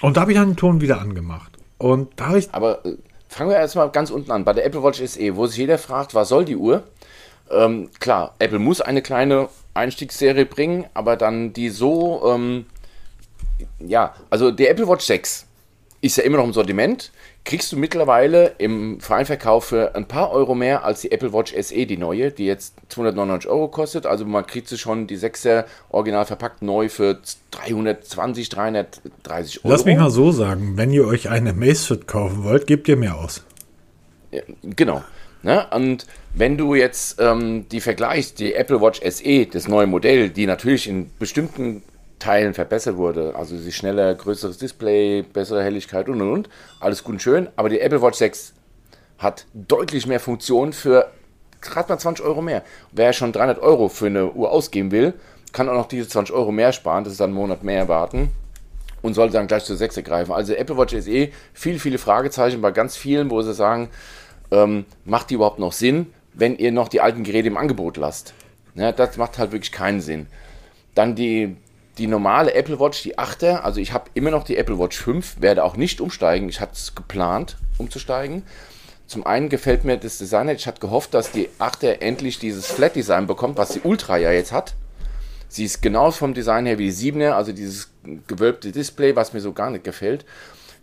Und 0.01 0.17
da 0.17 0.21
habe 0.21 0.31
ich 0.31 0.37
dann 0.39 0.49
den 0.49 0.57
Ton 0.57 0.81
wieder 0.81 0.99
angemacht. 0.99 1.51
Und 1.77 2.09
da 2.15 2.29
habe 2.29 2.39
ich. 2.39 2.51
Aber 2.51 2.83
äh, 2.83 2.97
fangen 3.27 3.51
wir 3.51 3.57
erstmal 3.57 3.91
ganz 3.91 4.09
unten 4.09 4.31
an. 4.31 4.43
Bei 4.43 4.53
der 4.53 4.65
Apple 4.65 4.81
Watch 4.81 5.05
SE, 5.05 5.35
wo 5.35 5.45
sich 5.45 5.57
jeder 5.57 5.77
fragt, 5.77 6.15
was 6.15 6.29
soll 6.29 6.45
die 6.45 6.57
Uhr? 6.57 6.83
Ähm, 7.51 7.89
klar, 7.99 8.33
Apple 8.39 8.57
muss 8.57 8.81
eine 8.81 9.03
kleine 9.03 9.49
Einstiegsserie 9.73 10.45
bringen, 10.45 10.85
aber 10.93 11.15
dann 11.15 11.53
die 11.53 11.69
so, 11.69 12.21
ähm, 12.25 12.65
ja, 13.79 14.15
also 14.29 14.51
der 14.51 14.71
Apple 14.71 14.87
Watch 14.87 15.05
6 15.05 15.45
ist 16.01 16.17
ja 16.17 16.23
immer 16.23 16.37
noch 16.37 16.45
im 16.45 16.53
Sortiment. 16.53 17.11
Kriegst 17.43 17.71
du 17.71 17.77
mittlerweile 17.77 18.53
im 18.57 18.99
freien 18.99 19.25
Verkauf 19.25 19.65
für 19.65 19.95
ein 19.95 20.07
paar 20.07 20.31
Euro 20.31 20.55
mehr 20.55 20.83
als 20.85 21.01
die 21.01 21.11
Apple 21.11 21.33
Watch 21.33 21.53
SE, 21.59 21.85
die 21.85 21.97
neue, 21.97 22.31
die 22.31 22.45
jetzt 22.45 22.75
299 22.89 23.49
Euro 23.49 23.67
kostet. 23.69 24.05
Also 24.05 24.25
man 24.25 24.45
kriegt 24.45 24.67
sie 24.67 24.77
schon 24.77 25.07
die 25.07 25.17
6er 25.17 25.65
original 25.89 26.25
verpackt 26.25 26.61
neu 26.61 26.89
für 26.89 27.19
320, 27.51 28.49
330 28.49 29.65
Euro. 29.65 29.73
Lass 29.73 29.85
mich 29.85 29.97
mal 29.97 30.11
so 30.11 30.31
sagen, 30.31 30.77
wenn 30.77 30.91
ihr 30.91 31.05
euch 31.05 31.29
eine 31.29 31.53
Macefit 31.53 32.07
kaufen 32.07 32.43
wollt, 32.43 32.67
gebt 32.67 32.87
ihr 32.87 32.97
mehr 32.97 33.17
aus. 33.17 33.43
Ja, 34.31 34.41
genau. 34.63 35.03
Ne? 35.41 35.65
Und 35.71 36.05
wenn 36.33 36.57
du 36.57 36.75
jetzt 36.75 37.19
ähm, 37.19 37.67
die 37.69 37.81
vergleichst, 37.81 38.39
die 38.39 38.53
Apple 38.53 38.81
Watch 38.81 39.01
SE, 39.01 39.45
das 39.45 39.67
neue 39.67 39.87
Modell, 39.87 40.29
die 40.29 40.45
natürlich 40.45 40.87
in 40.87 41.09
bestimmten 41.17 41.83
Teilen 42.19 42.53
verbessert 42.53 42.97
wurde, 42.97 43.33
also 43.35 43.57
sie 43.57 43.71
schneller, 43.71 44.13
größeres 44.13 44.57
Display, 44.57 45.21
bessere 45.21 45.63
Helligkeit 45.63 46.09
und 46.09 46.21
und 46.21 46.31
und, 46.31 46.49
alles 46.79 47.03
gut 47.03 47.13
und 47.13 47.21
schön, 47.21 47.47
aber 47.55 47.69
die 47.69 47.79
Apple 47.79 48.01
Watch 48.01 48.17
6 48.17 48.53
hat 49.17 49.45
deutlich 49.53 50.07
mehr 50.07 50.19
Funktionen 50.19 50.73
für 50.73 51.09
gerade 51.61 51.89
mal 51.89 51.99
20 51.99 52.25
Euro 52.25 52.41
mehr. 52.41 52.63
Wer 52.91 53.13
schon 53.13 53.31
300 53.31 53.59
Euro 53.59 53.89
für 53.89 54.07
eine 54.07 54.31
Uhr 54.31 54.51
ausgeben 54.51 54.91
will, 54.91 55.13
kann 55.53 55.69
auch 55.69 55.73
noch 55.73 55.87
diese 55.87 56.07
20 56.07 56.35
Euro 56.35 56.51
mehr 56.51 56.73
sparen, 56.73 57.03
das 57.05 57.13
ist 57.13 57.21
dann 57.21 57.29
einen 57.29 57.37
Monat 57.37 57.63
mehr 57.63 57.87
warten 57.87 58.31
und 59.01 59.13
sollte 59.13 59.33
dann 59.33 59.47
gleich 59.47 59.63
zur 59.63 59.77
6 59.77 59.95
greifen. 60.03 60.31
Also 60.31 60.53
Apple 60.53 60.77
Watch 60.77 60.93
SE, 60.93 61.29
viele, 61.53 61.79
viele 61.79 61.97
Fragezeichen 61.97 62.61
bei 62.61 62.71
ganz 62.71 62.97
vielen, 62.97 63.29
wo 63.29 63.41
sie 63.41 63.53
sagen, 63.53 63.89
ähm, 64.51 64.85
macht 65.05 65.29
die 65.29 65.35
überhaupt 65.35 65.59
noch 65.59 65.73
Sinn, 65.73 66.07
wenn 66.33 66.57
ihr 66.57 66.71
noch 66.71 66.87
die 66.87 67.01
alten 67.01 67.23
Geräte 67.23 67.47
im 67.47 67.57
Angebot 67.57 67.97
lasst? 67.97 68.33
Ja, 68.75 68.91
das 68.91 69.17
macht 69.17 69.37
halt 69.37 69.51
wirklich 69.51 69.71
keinen 69.71 70.01
Sinn. 70.01 70.27
Dann 70.95 71.15
die, 71.15 71.55
die 71.97 72.07
normale 72.07 72.53
Apple 72.53 72.79
Watch, 72.79 73.03
die 73.03 73.17
8er, 73.17 73.59
also 73.59 73.79
ich 73.79 73.93
habe 73.93 74.09
immer 74.13 74.31
noch 74.31 74.43
die 74.43 74.57
Apple 74.57 74.79
Watch 74.79 74.97
5, 74.97 75.41
werde 75.41 75.63
auch 75.63 75.75
nicht 75.75 76.01
umsteigen. 76.01 76.49
Ich 76.49 76.59
hatte 76.61 76.73
es 76.73 76.95
geplant, 76.95 77.57
umzusteigen. 77.77 78.43
Zum 79.07 79.25
einen 79.25 79.49
gefällt 79.49 79.85
mir 79.85 79.97
das 79.97 80.19
Design, 80.19 80.49
ich 80.49 80.67
hatte 80.67 80.81
gehofft, 80.81 81.15
dass 81.15 81.31
die 81.31 81.49
8er 81.59 82.01
endlich 82.01 82.37
dieses 82.37 82.67
Flat 82.67 82.95
Design 82.95 83.25
bekommt, 83.25 83.57
was 83.57 83.69
die 83.69 83.81
Ultra 83.81 84.17
ja 84.17 84.31
jetzt 84.31 84.51
hat. 84.51 84.75
Sie 85.47 85.65
ist 85.65 85.81
genau 85.81 86.11
vom 86.11 86.35
Design 86.35 86.67
her 86.67 86.77
wie 86.77 86.91
die 86.91 87.11
7er, 87.11 87.31
also 87.31 87.51
dieses 87.51 87.89
gewölbte 88.27 88.71
Display, 88.71 89.15
was 89.15 89.33
mir 89.33 89.39
so 89.39 89.51
gar 89.51 89.71
nicht 89.71 89.83
gefällt. 89.83 90.25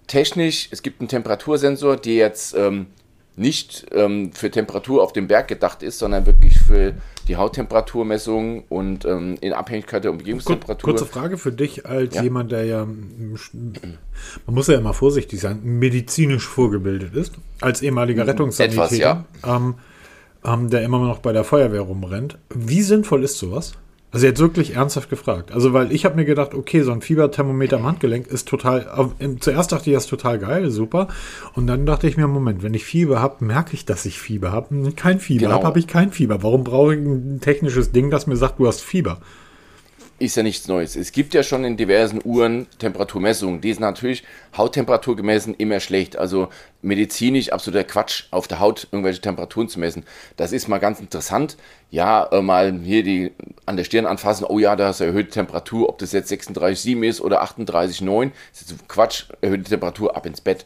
Technisch, 0.08 0.68
es 0.72 0.82
gibt 0.82 1.00
einen 1.00 1.08
Temperatursensor, 1.08 1.96
der 1.96 2.14
jetzt 2.14 2.54
ähm, 2.56 2.88
nicht 3.36 3.86
ähm, 3.92 4.32
für 4.32 4.50
Temperatur 4.50 5.02
auf 5.02 5.12
dem 5.12 5.28
Berg 5.28 5.48
gedacht 5.48 5.82
ist, 5.82 5.98
sondern 5.98 6.24
wirklich 6.26 6.58
für 6.58 6.94
die 7.28 7.36
Hauttemperaturmessung 7.36 8.64
und 8.68 9.04
ähm, 9.04 9.36
in 9.40 9.52
Abhängigkeit 9.52 10.04
der 10.04 10.12
Umgebungstemperatur. 10.12 10.90
Kurze 10.90 11.06
Frage 11.06 11.36
für 11.36 11.52
dich 11.52 11.86
als 11.86 12.14
ja. 12.14 12.22
jemand, 12.22 12.52
der 12.52 12.64
ja, 12.64 12.86
man 12.86 13.38
muss 14.46 14.68
ja 14.68 14.78
immer 14.78 14.94
vorsichtig 14.94 15.40
sein, 15.40 15.60
medizinisch 15.62 16.46
vorgebildet 16.46 17.14
ist, 17.14 17.34
als 17.60 17.82
ehemaliger 17.82 18.22
mhm. 18.22 18.30
Rettungssanitäter, 18.30 18.96
ja. 18.96 19.56
ähm, 19.56 19.74
ähm, 20.44 20.70
der 20.70 20.82
immer 20.82 20.98
noch 21.00 21.18
bei 21.18 21.32
der 21.32 21.44
Feuerwehr 21.44 21.82
rumrennt. 21.82 22.38
Wie 22.54 22.82
sinnvoll 22.82 23.24
ist 23.24 23.38
sowas? 23.38 23.74
Also 24.16 24.28
jetzt 24.28 24.40
wirklich 24.40 24.74
ernsthaft 24.76 25.10
gefragt. 25.10 25.52
Also 25.52 25.74
weil 25.74 25.92
ich 25.92 26.06
habe 26.06 26.16
mir 26.16 26.24
gedacht, 26.24 26.54
okay, 26.54 26.80
so 26.80 26.90
ein 26.90 27.02
Fieberthermometer 27.02 27.76
am 27.76 27.84
Handgelenk 27.84 28.26
ist 28.28 28.48
total. 28.48 28.86
Zuerst 29.40 29.72
dachte 29.72 29.90
ich, 29.90 29.94
das 29.94 30.04
ist 30.04 30.08
total 30.08 30.38
geil, 30.38 30.70
super. 30.70 31.08
Und 31.52 31.66
dann 31.66 31.84
dachte 31.84 32.08
ich 32.08 32.16
mir, 32.16 32.26
Moment, 32.26 32.62
wenn 32.62 32.72
ich 32.72 32.86
Fieber 32.86 33.20
habe, 33.20 33.44
merke 33.44 33.74
ich, 33.74 33.84
dass 33.84 34.06
ich 34.06 34.18
Fieber 34.18 34.52
habe. 34.52 34.90
Kein 34.92 35.20
Fieber 35.20 35.40
genau. 35.40 35.56
habe, 35.56 35.66
habe 35.66 35.78
ich 35.78 35.86
kein 35.86 36.12
Fieber. 36.12 36.42
Warum 36.42 36.64
brauche 36.64 36.94
ich 36.94 37.00
ein 37.02 37.40
technisches 37.42 37.92
Ding, 37.92 38.10
das 38.10 38.26
mir 38.26 38.36
sagt, 38.36 38.58
du 38.58 38.66
hast 38.66 38.80
Fieber? 38.80 39.18
Ist 40.18 40.36
ja 40.36 40.42
nichts 40.42 40.66
Neues. 40.66 40.96
Es 40.96 41.12
gibt 41.12 41.34
ja 41.34 41.42
schon 41.42 41.64
in 41.64 41.76
diversen 41.76 42.20
Uhren 42.24 42.66
Temperaturmessungen. 42.78 43.60
Die 43.60 43.72
sind 43.72 43.82
natürlich 43.82 44.24
Hauttemperatur 44.56 45.14
gemessen 45.14 45.54
immer 45.54 45.78
schlecht. 45.80 46.16
Also 46.16 46.48
medizinisch 46.80 47.50
absoluter 47.52 47.84
Quatsch, 47.84 48.24
auf 48.30 48.48
der 48.48 48.60
Haut 48.60 48.88
irgendwelche 48.92 49.20
Temperaturen 49.20 49.68
zu 49.68 49.78
messen. 49.78 50.04
Das 50.36 50.52
ist 50.52 50.68
mal 50.68 50.78
ganz 50.78 51.00
interessant. 51.00 51.56
Ja, 51.90 52.24
äh, 52.32 52.40
mal 52.40 52.80
hier 52.82 53.02
die 53.02 53.32
an 53.66 53.76
der 53.76 53.84
Stirn 53.84 54.06
anfassen. 54.06 54.46
Oh 54.48 54.58
ja, 54.58 54.74
da 54.74 54.90
ist 54.90 55.00
erhöhte 55.00 55.30
Temperatur. 55.30 55.88
Ob 55.88 55.98
das 55.98 56.12
jetzt 56.12 56.32
36,7 56.32 57.06
ist 57.06 57.20
oder 57.20 57.42
38,9. 57.42 58.30
ist 58.52 58.88
Quatsch. 58.88 59.24
Erhöhte 59.42 59.64
Temperatur 59.64 60.16
ab 60.16 60.24
ins 60.24 60.40
Bett. 60.40 60.64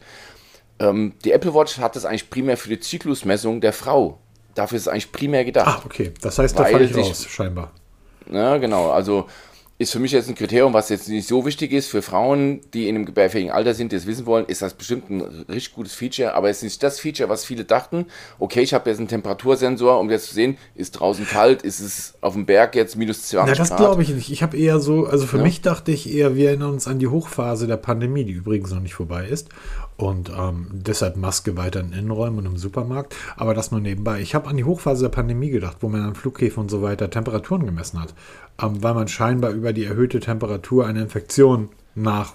Ähm, 0.79 1.13
die 1.25 1.31
Apple 1.33 1.53
Watch 1.53 1.77
hat 1.77 1.97
das 1.97 2.05
eigentlich 2.05 2.29
primär 2.29 2.55
für 2.55 2.69
die 2.69 2.79
Zyklusmessung 2.79 3.59
der 3.59 3.73
Frau. 3.73 4.17
Dafür 4.55 4.77
ist 4.77 4.83
es 4.83 4.87
eigentlich 4.87 5.11
primär 5.11 5.43
gedacht. 5.43 5.81
Ah, 5.81 5.85
okay. 5.85 6.13
Das 6.21 6.39
heißt, 6.39 6.57
da 6.57 6.65
falle 6.65 6.85
ich 6.85 6.95
raus, 6.95 7.25
scheinbar. 7.29 7.71
Ja, 8.31 8.57
genau. 8.57 8.89
Also 8.91 9.27
ist 9.81 9.91
für 9.93 9.99
mich 9.99 10.11
jetzt 10.11 10.29
ein 10.29 10.35
Kriterium, 10.35 10.73
was 10.73 10.89
jetzt 10.89 11.09
nicht 11.09 11.27
so 11.27 11.43
wichtig 11.43 11.71
ist. 11.73 11.87
Für 11.87 12.03
Frauen, 12.03 12.61
die 12.71 12.87
in 12.87 12.95
einem 12.95 13.05
gebärfähigen 13.05 13.51
Alter 13.51 13.73
sind, 13.73 13.91
die 13.91 13.95
es 13.95 14.05
wissen 14.05 14.27
wollen, 14.27 14.45
ist 14.45 14.61
das 14.61 14.75
bestimmt 14.75 15.09
ein 15.09 15.21
richtig 15.49 15.73
gutes 15.73 15.95
Feature. 15.95 16.35
Aber 16.35 16.49
es 16.51 16.57
ist 16.57 16.63
nicht 16.63 16.83
das 16.83 16.99
Feature, 16.99 17.29
was 17.29 17.43
viele 17.45 17.65
dachten. 17.65 18.05
Okay, 18.37 18.61
ich 18.61 18.75
habe 18.75 18.89
jetzt 18.91 18.99
einen 18.99 19.07
Temperatursensor, 19.07 19.99
um 19.99 20.11
jetzt 20.11 20.27
zu 20.27 20.35
sehen, 20.35 20.57
ist 20.75 20.91
draußen 20.91 21.27
kalt, 21.27 21.63
ist 21.63 21.79
es 21.79 22.13
auf 22.21 22.33
dem 22.33 22.45
Berg 22.45 22.75
jetzt 22.75 22.95
minus 22.95 23.23
20 23.23 23.57
Na, 23.57 23.57
das 23.57 23.75
glaube 23.75 24.03
ich 24.03 24.09
nicht. 24.09 24.29
Ich 24.29 24.43
habe 24.43 24.55
eher 24.55 24.79
so, 24.79 25.07
also 25.07 25.25
für 25.25 25.37
ja. 25.37 25.43
mich 25.43 25.61
dachte 25.61 25.91
ich 25.91 26.13
eher, 26.13 26.35
wir 26.35 26.49
erinnern 26.49 26.73
uns 26.73 26.87
an 26.87 26.99
die 26.99 27.07
Hochphase 27.07 27.65
der 27.65 27.77
Pandemie, 27.77 28.23
die 28.23 28.33
übrigens 28.33 28.71
noch 28.71 28.81
nicht 28.81 28.93
vorbei 28.93 29.25
ist. 29.25 29.49
Und 29.97 30.29
ähm, 30.29 30.67
deshalb 30.71 31.15
Maske 31.15 31.57
weiter 31.57 31.79
in 31.79 31.91
Innenräumen 31.93 32.39
und 32.39 32.45
im 32.47 32.57
Supermarkt. 32.57 33.15
Aber 33.37 33.53
das 33.53 33.71
nur 33.71 33.79
nebenbei. 33.81 34.19
Ich 34.19 34.33
habe 34.33 34.47
an 34.49 34.57
die 34.57 34.63
Hochphase 34.63 35.03
der 35.03 35.09
Pandemie 35.09 35.49
gedacht, 35.51 35.77
wo 35.81 35.89
man 35.89 36.01
an 36.01 36.15
Flughäfen 36.15 36.61
und 36.61 36.69
so 36.69 36.81
weiter 36.81 37.09
Temperaturen 37.09 37.65
gemessen 37.65 38.01
hat. 38.01 38.13
Ähm, 38.61 38.81
weil 38.81 38.93
man 38.95 39.07
scheinbar 39.07 39.51
über 39.51 39.73
die 39.73 39.85
erhöhte 39.85 40.19
Temperatur 40.19 40.87
eine 40.87 41.01
Infektion 41.01 41.69
nach 41.93 42.33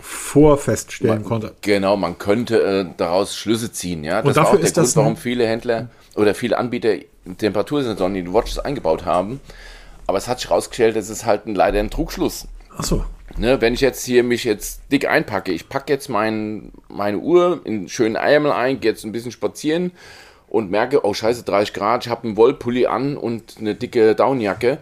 vorfeststellen 0.00 1.20
man, 1.20 1.24
konnte. 1.24 1.54
Genau, 1.62 1.96
man 1.96 2.18
könnte 2.18 2.62
äh, 2.62 2.86
daraus 2.96 3.36
Schlüsse 3.36 3.72
ziehen. 3.72 4.04
Ja, 4.04 4.22
das 4.22 4.28
Und 4.28 4.36
dafür 4.36 4.60
ist 4.60 4.76
das 4.76 4.94
Grund, 4.94 4.96
warum 4.96 5.12
ein- 5.14 5.16
viele 5.16 5.46
Händler 5.46 5.88
oder 6.14 6.34
viele 6.34 6.58
Anbieter 6.58 6.94
Temperatursensoren 7.38 8.14
in 8.14 8.26
die 8.26 8.32
Watches 8.32 8.58
eingebaut 8.58 9.04
haben. 9.04 9.40
Aber 10.06 10.18
es 10.18 10.28
hat 10.28 10.38
sich 10.40 10.48
herausgestellt, 10.50 10.96
das 10.96 11.08
ist 11.10 11.24
halt 11.26 11.46
ein, 11.46 11.54
leider 11.54 11.80
ein 11.80 11.90
Trugschluss. 11.90 12.46
Achso. 12.76 13.04
Ne, 13.38 13.60
wenn 13.60 13.74
ich 13.74 13.80
jetzt 13.80 14.04
hier 14.04 14.22
mich 14.22 14.44
jetzt 14.44 14.80
dick 14.90 15.08
einpacke, 15.08 15.52
ich 15.52 15.68
packe 15.68 15.92
jetzt 15.92 16.08
mein, 16.08 16.72
meine 16.88 17.18
Uhr 17.18 17.60
in 17.64 17.74
einen 17.74 17.88
schönen 17.88 18.14
Ärmel 18.14 18.50
ein, 18.50 18.80
gehe 18.80 18.90
jetzt 18.90 19.04
ein 19.04 19.12
bisschen 19.12 19.32
spazieren 19.32 19.92
und 20.48 20.70
merke, 20.70 21.04
oh 21.04 21.12
scheiße, 21.12 21.42
30 21.42 21.74
Grad, 21.74 22.06
ich 22.06 22.10
habe 22.10 22.24
einen 22.26 22.36
Wollpulli 22.36 22.86
an 22.86 23.16
und 23.16 23.56
eine 23.58 23.74
dicke 23.74 24.14
Downjacke, 24.14 24.78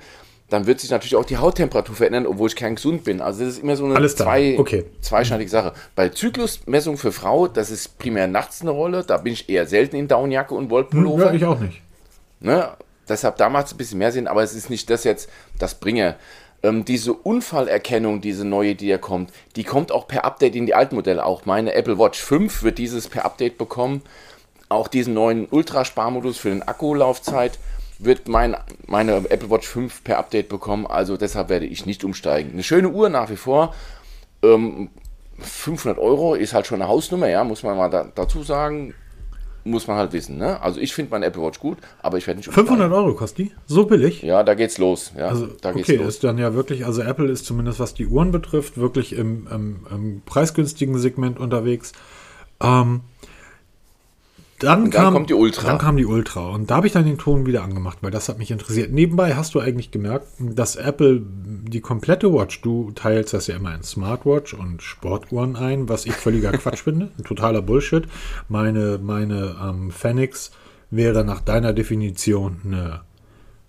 dann 0.50 0.66
wird 0.66 0.78
sich 0.78 0.90
natürlich 0.90 1.16
auch 1.16 1.24
die 1.24 1.38
Hauttemperatur 1.38 1.96
verändern, 1.96 2.26
obwohl 2.26 2.48
ich 2.48 2.54
kein 2.54 2.76
gesund 2.76 3.02
bin. 3.02 3.20
Also 3.20 3.44
das 3.44 3.54
ist 3.54 3.62
immer 3.62 3.74
so 3.74 3.86
eine 3.86 4.06
zwei, 4.08 4.56
okay. 4.56 4.84
zweischneidige 5.00 5.50
Sache. 5.50 5.72
Bei 5.96 6.10
Zyklusmessung 6.10 6.96
für 6.96 7.10
Frau, 7.10 7.48
das 7.48 7.70
ist 7.72 7.98
primär 7.98 8.28
nachts 8.28 8.60
eine 8.60 8.70
Rolle, 8.70 9.02
da 9.04 9.16
bin 9.16 9.32
ich 9.32 9.48
eher 9.48 9.66
selten 9.66 9.96
in 9.96 10.06
Downjacke 10.06 10.54
und 10.54 10.70
Wollpullover. 10.70 11.26
Ja, 11.26 11.32
ich 11.32 11.44
auch 11.44 11.58
nicht. 11.58 11.82
Ne? 12.38 12.68
Deshalb 13.08 13.36
da 13.36 13.48
macht 13.48 13.66
es 13.66 13.74
ein 13.74 13.78
bisschen 13.78 13.98
mehr 13.98 14.12
Sinn, 14.12 14.28
aber 14.28 14.42
es 14.42 14.54
ist 14.54 14.70
nicht 14.70 14.88
das 14.90 15.04
jetzt, 15.04 15.28
das 15.58 15.74
Bringer. 15.74 16.16
Ähm, 16.64 16.86
diese 16.86 17.12
Unfallerkennung, 17.12 18.22
diese 18.22 18.46
neue, 18.46 18.74
die 18.74 18.88
da 18.88 18.96
kommt, 18.96 19.30
die 19.54 19.64
kommt 19.64 19.92
auch 19.92 20.08
per 20.08 20.24
Update 20.24 20.56
in 20.56 20.64
die 20.64 20.74
alten 20.74 20.94
Modelle. 20.94 21.24
Auch 21.24 21.44
meine 21.44 21.74
Apple 21.74 21.98
Watch 21.98 22.18
5 22.18 22.62
wird 22.62 22.78
dieses 22.78 23.06
per 23.06 23.26
Update 23.26 23.58
bekommen. 23.58 24.00
Auch 24.70 24.88
diesen 24.88 25.12
neuen 25.12 25.46
Ultrasparmodus 25.46 26.38
für 26.38 26.48
den 26.48 26.62
Akkulaufzeit 26.62 27.58
wird 27.98 28.28
mein, 28.28 28.56
meine 28.86 29.16
Apple 29.28 29.50
Watch 29.50 29.68
5 29.68 30.04
per 30.04 30.16
Update 30.16 30.48
bekommen. 30.48 30.86
Also 30.86 31.18
deshalb 31.18 31.50
werde 31.50 31.66
ich 31.66 31.84
nicht 31.84 32.02
umsteigen. 32.02 32.52
Eine 32.54 32.62
schöne 32.62 32.88
Uhr 32.88 33.10
nach 33.10 33.28
wie 33.28 33.36
vor. 33.36 33.74
Ähm, 34.42 34.88
500 35.38 35.98
Euro 35.98 36.34
ist 36.34 36.54
halt 36.54 36.66
schon 36.66 36.80
eine 36.80 36.88
Hausnummer, 36.88 37.28
ja, 37.28 37.44
muss 37.44 37.62
man 37.62 37.76
mal 37.76 37.90
da, 37.90 38.06
dazu 38.14 38.42
sagen. 38.42 38.94
Muss 39.66 39.86
man 39.86 39.96
halt 39.96 40.12
wissen. 40.12 40.36
Ne? 40.36 40.60
Also 40.60 40.78
ich 40.78 40.92
finde 40.94 41.10
meine 41.12 41.24
Apple 41.24 41.42
Watch 41.42 41.58
gut, 41.58 41.78
aber 42.02 42.18
ich 42.18 42.26
werde 42.26 42.38
nicht 42.40 42.52
500 42.52 42.92
Euro 42.92 43.14
kostet 43.14 43.38
die? 43.38 43.52
So 43.66 43.86
billig? 43.86 44.22
ja, 44.22 44.42
da 44.42 44.54
geht's 44.54 44.76
los. 44.76 45.12
Ja, 45.16 45.28
Also, 45.28 45.46
da 45.62 45.72
geht's 45.72 45.88
okay, 45.88 45.96
los. 45.98 46.08
ist 46.08 46.24
dann 46.24 46.36
ja 46.36 46.52
wirklich, 46.54 46.84
also 46.84 47.00
Apple 47.00 47.30
ist 47.30 47.46
zumindest 47.46 47.80
was 47.80 47.94
die 47.94 48.06
Uhren 48.06 48.30
betrifft, 48.30 48.76
wirklich 48.76 49.14
im, 49.14 49.48
im, 49.50 49.86
im 49.90 50.22
preisgünstigen 50.26 50.98
Segment 50.98 51.38
unterwegs. 51.40 51.92
Ähm, 52.62 53.00
dann, 54.64 54.90
dann 54.90 54.90
kam, 54.90 55.14
kommt 55.14 55.30
die 55.30 55.34
Ultra. 55.34 55.66
Dann 55.66 55.78
kam 55.78 55.96
die 55.96 56.06
Ultra 56.06 56.48
und 56.50 56.70
da 56.70 56.76
habe 56.76 56.86
ich 56.86 56.92
dann 56.92 57.04
den 57.04 57.18
Ton 57.18 57.46
wieder 57.46 57.62
angemacht, 57.62 57.98
weil 58.02 58.10
das 58.10 58.28
hat 58.28 58.38
mich 58.38 58.50
interessiert. 58.50 58.92
Nebenbei 58.92 59.34
hast 59.34 59.54
du 59.54 59.60
eigentlich 59.60 59.90
gemerkt, 59.90 60.26
dass 60.38 60.76
Apple 60.76 61.22
die 61.24 61.80
komplette 61.80 62.32
Watch, 62.32 62.60
du 62.62 62.90
teilst 62.94 63.32
das 63.34 63.46
ja 63.46 63.56
immer 63.56 63.74
in 63.74 63.82
Smartwatch 63.82 64.54
und 64.54 64.82
Sportuhren 64.82 65.56
ein, 65.56 65.88
was 65.88 66.06
ich 66.06 66.12
völliger 66.12 66.52
Quatsch 66.58 66.82
finde, 66.82 67.10
totaler 67.24 67.62
Bullshit. 67.62 68.04
Meine, 68.48 68.98
meine 69.02 69.56
ähm, 69.62 69.90
Fenix 69.90 70.50
wäre 70.90 71.24
nach 71.24 71.40
deiner 71.40 71.72
Definition 71.72 72.60
eine 72.64 73.00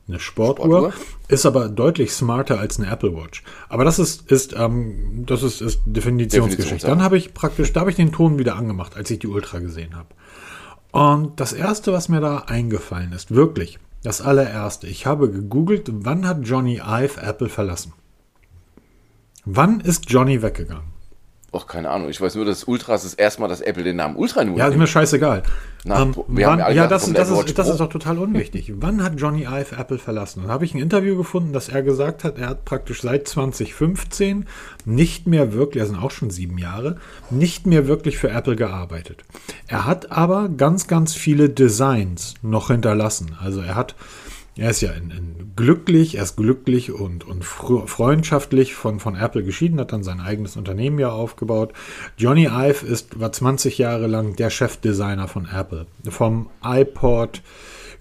eine 0.08 0.20
Sportuhr, 0.20 0.66
Sportuhr? 0.66 0.94
ist 1.28 1.46
aber 1.46 1.70
deutlich 1.70 2.14
smarter 2.14 2.60
als 2.60 2.80
eine 2.80 2.92
Apple 2.92 3.16
Watch. 3.16 3.44
Aber 3.70 3.84
das 3.84 3.98
ist, 3.98 4.32
ist, 4.32 4.54
ähm, 4.56 5.24
das 5.26 5.42
ist, 5.42 5.62
ist 5.62 5.82
Definitionsgeschichte. 5.86 6.58
Definitionssache. 6.58 6.92
Dann 6.92 7.02
habe 7.02 7.18
ich 7.18 7.34
praktisch, 7.34 7.74
da 7.74 7.80
habe 7.80 7.90
ich 7.90 7.96
den 7.96 8.12
Ton 8.12 8.38
wieder 8.38 8.56
angemacht, 8.56 8.96
als 8.96 9.10
ich 9.10 9.20
die 9.20 9.28
Ultra 9.28 9.60
gesehen 9.60 9.96
habe. 9.96 10.10
Und 10.96 11.42
das 11.42 11.52
erste, 11.52 11.92
was 11.92 12.08
mir 12.08 12.22
da 12.22 12.46
eingefallen 12.48 13.12
ist, 13.12 13.36
wirklich, 13.36 13.80
das 14.04 14.22
allererste, 14.22 14.88
ich 14.88 15.06
habe 15.06 15.30
gegoogelt, 15.30 15.90
wann 15.92 16.26
hat 16.26 16.48
Johnny 16.48 16.78
Ive 16.78 17.22
Apple 17.22 17.50
verlassen? 17.50 17.92
Wann 19.44 19.82
ist 19.82 20.10
Johnny 20.10 20.42
weggegangen? 20.42 20.95
Och, 21.56 21.68
keine 21.68 21.90
Ahnung. 21.90 22.10
Ich 22.10 22.20
weiß 22.20 22.36
nur, 22.36 22.44
dass 22.44 22.66
Ultra 22.66 22.96
ist 22.96 23.06
das 23.06 23.14
erste 23.14 23.40
Mal, 23.40 23.48
dass 23.48 23.62
Apple 23.62 23.86
den 23.86 23.96
Namen 23.96 24.18
Ultra 24.18 24.44
nur 24.44 24.58
Ja, 24.58 24.68
ist 24.68 24.76
mir 24.76 24.88
scheißegal. 24.88 25.42
Na, 25.86 26.02
Ähm, 26.02 26.14
wir 26.28 26.48
haben 26.48 26.58
wann, 26.58 26.62
alle 26.62 26.76
ja, 26.76 26.84
gedacht, 26.84 27.04
das, 27.04 27.14
das, 27.14 27.30
ist, 27.30 27.58
das 27.58 27.70
ist 27.70 27.80
doch 27.80 27.88
total 27.88 28.18
unwichtig. 28.18 28.74
Wann 28.78 29.02
hat 29.02 29.14
Johnny 29.16 29.44
Ive 29.44 29.78
Apple 29.78 29.98
verlassen? 29.98 30.42
Dann 30.42 30.52
habe 30.52 30.66
ich 30.66 30.74
ein 30.74 30.82
Interview 30.82 31.16
gefunden, 31.16 31.54
dass 31.54 31.70
er 31.70 31.82
gesagt 31.82 32.26
hat, 32.26 32.38
er 32.38 32.50
hat 32.50 32.66
praktisch 32.66 33.04
seit 33.04 33.30
2015 33.30 34.48
nicht 34.84 35.28
mehr 35.28 35.54
wirklich, 35.54 35.82
das 35.82 35.92
sind 35.92 36.02
auch 36.02 36.12
schon 36.12 36.30
sieben 36.30 36.58
Jahre, 36.58 36.98
nicht 37.30 37.68
mehr 37.68 37.88
wirklich 37.88 38.18
für 38.18 38.32
Apple 38.32 38.58
gearbeitet. 38.58 39.24
Er 39.68 39.86
hat 39.86 40.12
aber 40.12 40.50
ganz, 40.50 40.88
ganz 40.88 41.14
viele 41.14 41.50
Designs 41.50 42.34
noch 42.42 42.68
hinterlassen. 42.68 43.38
Also 43.42 43.62
er 43.62 43.76
hat, 43.76 43.96
er 44.58 44.70
ist 44.70 44.82
ja 44.82 44.92
in, 44.92 45.12
in 45.12 45.52
glücklich, 45.56 46.16
er 46.16 46.24
ist 46.24 46.38
glücklich 46.38 46.92
und, 46.92 47.26
und 47.26 47.44
fr- 47.44 47.88
freundschaftlich 47.88 48.74
von, 48.76 49.00
von 49.00 49.16
Apple 49.16 49.44
geschieden, 49.44 49.80
hat 49.80 49.92
dann 49.92 50.04
sein 50.04 50.20
eigenes 50.22 50.56
Unternehmen 50.56 51.00
ja 51.00 51.10
aufgebaut. 51.10 51.74
Johnny 52.18 52.46
Ive 52.46 52.86
ist, 52.86 53.20
war 53.20 53.32
20 53.32 53.78
Jahre 53.78 54.08
lang 54.08 54.36
der 54.36 54.50
Chefdesigner 54.50 55.28
von 55.28 55.48
Apple. 55.54 55.88
Vom 56.08 56.50
iPod 56.64 57.42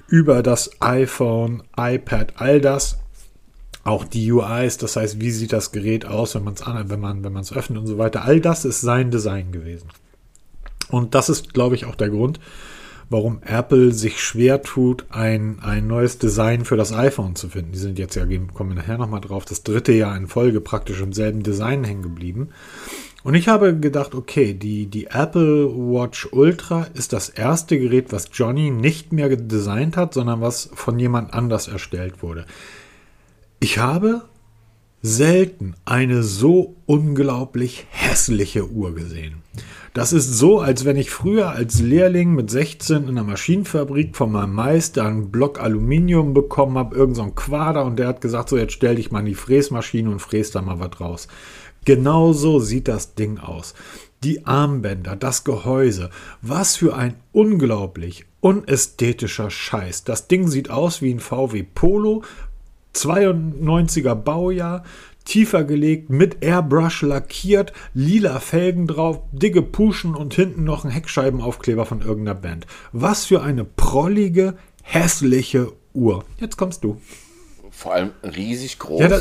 über 0.09 0.43
das 0.43 0.81
iPhone, 0.81 1.63
iPad, 1.77 2.35
all 2.37 2.61
das. 2.61 2.99
Auch 3.83 4.05
die 4.05 4.33
UIs, 4.33 4.79
das 4.79 4.97
heißt, 4.97 5.21
wie 5.21 5.31
sieht 5.31 5.53
das 5.53 5.71
Gerät 5.71 6.07
aus, 6.07 6.35
wenn 6.35 6.45
man 6.45 6.55
es 6.55 6.63
an, 6.63 6.89
wenn 6.89 7.01
man, 7.01 7.23
wenn 7.23 7.33
man 7.35 7.43
es 7.43 7.53
öffnet 7.53 7.79
und 7.79 7.87
so 7.87 7.99
weiter. 7.99 8.25
All 8.25 8.41
das 8.41 8.65
ist 8.65 8.81
sein 8.81 9.11
Design 9.11 9.53
gewesen. 9.53 9.89
Und 10.89 11.15
das 11.15 11.29
ist, 11.29 11.53
glaube 11.53 11.75
ich, 11.75 11.85
auch 11.85 11.95
der 11.95 12.09
Grund, 12.09 12.41
warum 13.11 13.41
Apple 13.45 13.93
sich 13.93 14.21
schwer 14.21 14.63
tut, 14.63 15.07
ein, 15.11 15.59
ein 15.63 15.87
neues 15.87 16.19
Design 16.19 16.65
für 16.65 16.77
das 16.77 16.93
iPhone 16.93 17.37
zu 17.37 17.49
finden. 17.49 17.73
Die 17.73 17.79
sind 17.79 17.99
jetzt 17.99 18.15
ja, 18.15 18.25
kommen 18.53 18.71
wir 18.71 18.77
nachher 18.77 18.99
nochmal 18.99 19.21
drauf, 19.21 19.45
das 19.45 19.63
dritte 19.63 19.93
Jahr 19.93 20.17
in 20.17 20.27
Folge 20.27 20.61
praktisch 20.61 21.01
im 21.01 21.13
selben 21.13 21.43
Design 21.43 21.85
hängen 21.85 22.03
geblieben. 22.03 22.49
Und 23.23 23.35
ich 23.35 23.49
habe 23.49 23.79
gedacht, 23.79 24.15
okay, 24.15 24.53
die, 24.53 24.87
die 24.87 25.07
Apple 25.07 25.71
Watch 25.75 26.29
Ultra 26.31 26.87
ist 26.93 27.15
das 27.15 27.31
erste 27.31 27.79
Gerät, 27.79 28.13
was 28.13 28.29
Johnny 28.33 28.71
nicht 28.71 29.13
mehr 29.13 29.35
designt 29.35 29.97
hat, 29.97 30.13
sondern 30.13 30.43
was 30.43 30.69
von 30.75 30.99
jemand 30.99 31.33
anders 31.33 31.67
erstellt 31.67 32.23
wurde. 32.23 32.45
Ich 33.61 33.79
habe 33.79 34.23
selten 35.07 35.75
eine 35.85 36.23
so 36.23 36.77
unglaublich 36.87 37.87
hässliche 37.91 38.71
Uhr 38.71 38.95
gesehen. 38.95 39.43
Das 39.93 40.15
ist 40.15 40.33
so, 40.33 40.61
als 40.61 40.87
wenn 40.87 40.97
ich 40.97 41.11
früher 41.11 41.51
als 41.51 41.79
Lehrling 41.79 42.35
mit 42.35 42.51
16 42.51 43.09
in 43.09 43.17
der 43.17 43.23
Maschinenfabrik 43.23 44.17
von 44.17 44.33
meinem 44.33 44.55
Meister 44.55 45.05
einen 45.05 45.31
Block 45.31 45.61
Aluminium 45.61 46.33
bekommen 46.33 46.79
habe, 46.79 46.97
irgend 46.97 47.17
so 47.17 47.27
Quader 47.27 47.85
und 47.85 47.99
der 47.99 48.09
hat 48.09 48.23
gesagt, 48.23 48.49
so 48.49 48.57
jetzt 48.57 48.73
stell 48.73 48.95
dich 48.95 49.13
mal 49.13 49.21
in 49.21 49.27
die 49.27 49.35
Fräsmaschine 49.35 50.09
und 50.09 50.21
fräs 50.21 50.53
da 50.53 50.63
mal 50.63 50.81
was 50.81 50.99
raus. 50.99 51.29
Genau 51.85 52.33
so 52.33 52.59
sieht 52.59 52.89
das 52.89 53.15
Ding 53.15 53.39
aus. 53.39 53.75
Die 54.23 54.47
Armbänder, 54.47 55.17
das 55.17 55.45
Gehäuse, 55.45 56.09
was 56.41 56.77
für 56.77 56.97
ein 56.97 57.17
unglaublich 57.33 58.25
unästhetischer 58.41 59.51
Scheiß. 59.51 60.05
Das 60.05 60.29
Ding 60.29 60.49
sieht 60.49 60.71
aus 60.71 61.01
wie 61.01 61.13
ein 61.13 61.21
VW 61.21 61.63
Polo, 61.63 62.23
92er 62.95 64.15
Baujahr, 64.15 64.85
tiefer 65.25 65.65
gelegt, 65.65 66.11
mit 66.11 66.43
Airbrush 66.43 67.03
lackiert, 67.03 67.73
lila 67.95 68.41
Felgen 68.41 68.87
drauf, 68.87 69.21
dicke 69.33 69.63
Puschen 69.63 70.15
und 70.15 70.35
hinten 70.35 70.65
noch 70.65 70.85
ein 70.85 70.91
Heckscheibenaufkleber 70.91 71.87
von 71.87 72.03
irgendeiner 72.03 72.39
Band. 72.39 72.67
Was 72.93 73.27
für 73.27 73.43
eine 73.43 73.65
prollige, 73.65 74.55
hässliche 74.83 75.73
Uhr. 75.95 76.25
Jetzt 76.39 76.57
kommst 76.57 76.85
du. 76.85 77.01
Vor 77.71 77.95
allem 77.95 78.13
riesig 78.23 78.79
groß. 78.79 79.01
Ja, 79.01 79.21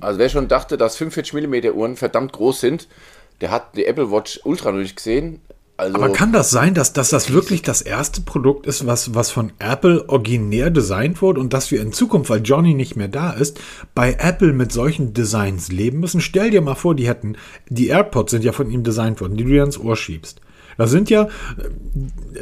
also 0.00 0.18
wer 0.18 0.28
schon 0.28 0.48
dachte, 0.48 0.76
dass 0.76 0.96
45 0.96 1.34
mm 1.34 1.76
Uhren 1.76 1.96
verdammt 1.96 2.32
groß 2.32 2.60
sind, 2.60 2.88
der 3.40 3.50
hat 3.50 3.76
die 3.76 3.84
Apple 3.84 4.10
Watch 4.10 4.40
Ultra 4.44 4.72
noch 4.72 4.78
nicht 4.78 4.96
gesehen. 4.96 5.40
Also, 5.78 5.96
Aber 5.96 6.10
kann 6.10 6.32
das 6.32 6.50
sein, 6.50 6.72
dass, 6.72 6.94
dass 6.94 7.10
das 7.10 7.32
wirklich 7.32 7.60
das 7.60 7.82
erste 7.82 8.22
Produkt 8.22 8.66
ist, 8.66 8.86
was, 8.86 9.14
was 9.14 9.30
von 9.30 9.52
Apple 9.58 10.08
originär 10.08 10.70
designt 10.70 11.20
wurde 11.20 11.38
und 11.38 11.52
dass 11.52 11.70
wir 11.70 11.82
in 11.82 11.92
Zukunft, 11.92 12.30
weil 12.30 12.40
Johnny 12.42 12.72
nicht 12.72 12.96
mehr 12.96 13.08
da 13.08 13.30
ist, 13.30 13.60
bei 13.94 14.16
Apple 14.18 14.54
mit 14.54 14.72
solchen 14.72 15.12
Designs 15.12 15.70
leben 15.70 16.00
müssen? 16.00 16.22
Stell 16.22 16.50
dir 16.50 16.62
mal 16.62 16.76
vor, 16.76 16.94
die 16.94 17.06
hätten, 17.06 17.36
die 17.68 17.88
AirPods 17.88 18.30
sind 18.30 18.44
ja 18.44 18.52
von 18.52 18.70
ihm 18.70 18.84
designt 18.84 19.20
worden, 19.20 19.36
die 19.36 19.44
du 19.44 19.50
dir 19.50 19.64
ins 19.64 19.78
Ohr 19.78 19.96
schiebst. 19.96 20.40
Das 20.78 20.90
sind 20.90 21.10
ja, 21.10 21.28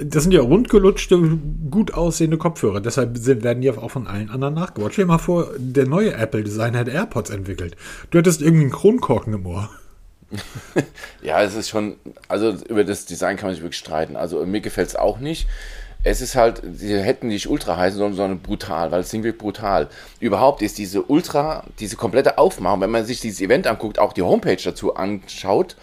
das 0.03 0.23
sind 0.25 0.33
ja 0.33 0.41
rundgelutschte, 0.41 1.39
gut 1.71 1.95
aussehende 1.95 2.37
Kopfhörer. 2.37 2.81
Deshalb 2.81 3.25
werden 3.27 3.63
die 3.63 3.71
auch 3.71 3.91
von 3.91 4.07
allen 4.07 4.31
anderen 4.31 4.55
nachgebaut. 4.55 4.93
Stell 4.93 5.05
dir 5.05 5.09
mal 5.13 5.19
vor, 5.19 5.49
der 5.57 5.87
neue 5.87 6.15
Apple-Designer 6.15 6.79
hätte 6.79 6.91
AirPods 6.91 7.31
entwickelt. 7.31 7.77
Du 8.11 8.19
hättest 8.19 8.43
irgendwie 8.43 8.63
einen 8.63 8.73
Kronkorken 8.73 9.35
im 9.35 9.47
Ohr. 9.47 9.71
Ja, 11.23 11.43
es 11.43 11.55
ist 11.55 11.69
schon, 11.69 11.97
also 12.29 12.51
über 12.69 12.85
das 12.85 13.07
Design 13.07 13.37
kann 13.37 13.49
man 13.49 13.55
sich 13.55 13.63
wirklich 13.63 13.79
streiten. 13.79 14.17
Also 14.17 14.45
mir 14.45 14.61
gefällt 14.61 14.89
es 14.89 14.97
auch 14.97 15.19
nicht. 15.19 15.47
Es 16.03 16.21
ist 16.21 16.37
halt, 16.37 16.61
sie 16.75 16.99
hätten 16.99 17.29
nicht 17.29 17.49
Ultra 17.49 17.79
heißen 17.79 17.99
sollen, 17.99 18.13
sondern 18.13 18.41
brutal, 18.41 18.93
weil 18.93 19.01
das 19.01 19.11
Ding 19.11 19.23
wird 19.23 19.39
brutal. 19.39 19.89
Überhaupt 20.21 20.61
ist 20.61 20.77
diese 20.77 21.03
Ultra, 21.03 21.65
diese 21.81 21.97
komplette 21.97 22.37
Aufmachung, 22.37 22.83
wenn 22.83 22.91
man 22.91 23.07
sich 23.07 23.21
dieses 23.21 23.41
Event 23.41 23.67
anguckt, 23.67 23.99
auch 23.99 24.13
die 24.13 24.21
Homepage 24.21 24.59
dazu 24.63 24.95
anschaut, 24.97 25.77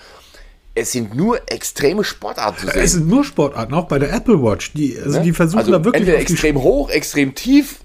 es 0.74 0.92
sind 0.92 1.16
nur 1.16 1.42
extreme 1.52 2.04
Sportarten 2.04 2.60
zu 2.60 2.68
sehen. 2.68 2.82
Es 2.82 2.94
sind 2.94 3.08
nur 3.08 3.26
Sportarten, 3.26 3.74
auch 3.74 3.88
bei 3.88 4.00
der 4.00 4.14
Apple 4.14 4.42
Watch. 4.42 4.74
Die, 4.74 4.98
also 5.04 5.22
die 5.22 5.34
versuchen 5.34 5.60
also 5.60 5.72
da 5.72 5.84
wirklich 5.84 6.02
entweder 6.02 6.20
extrem 6.20 6.62
hoch, 6.62 6.90
extrem 6.90 7.36
tief. 7.36 7.80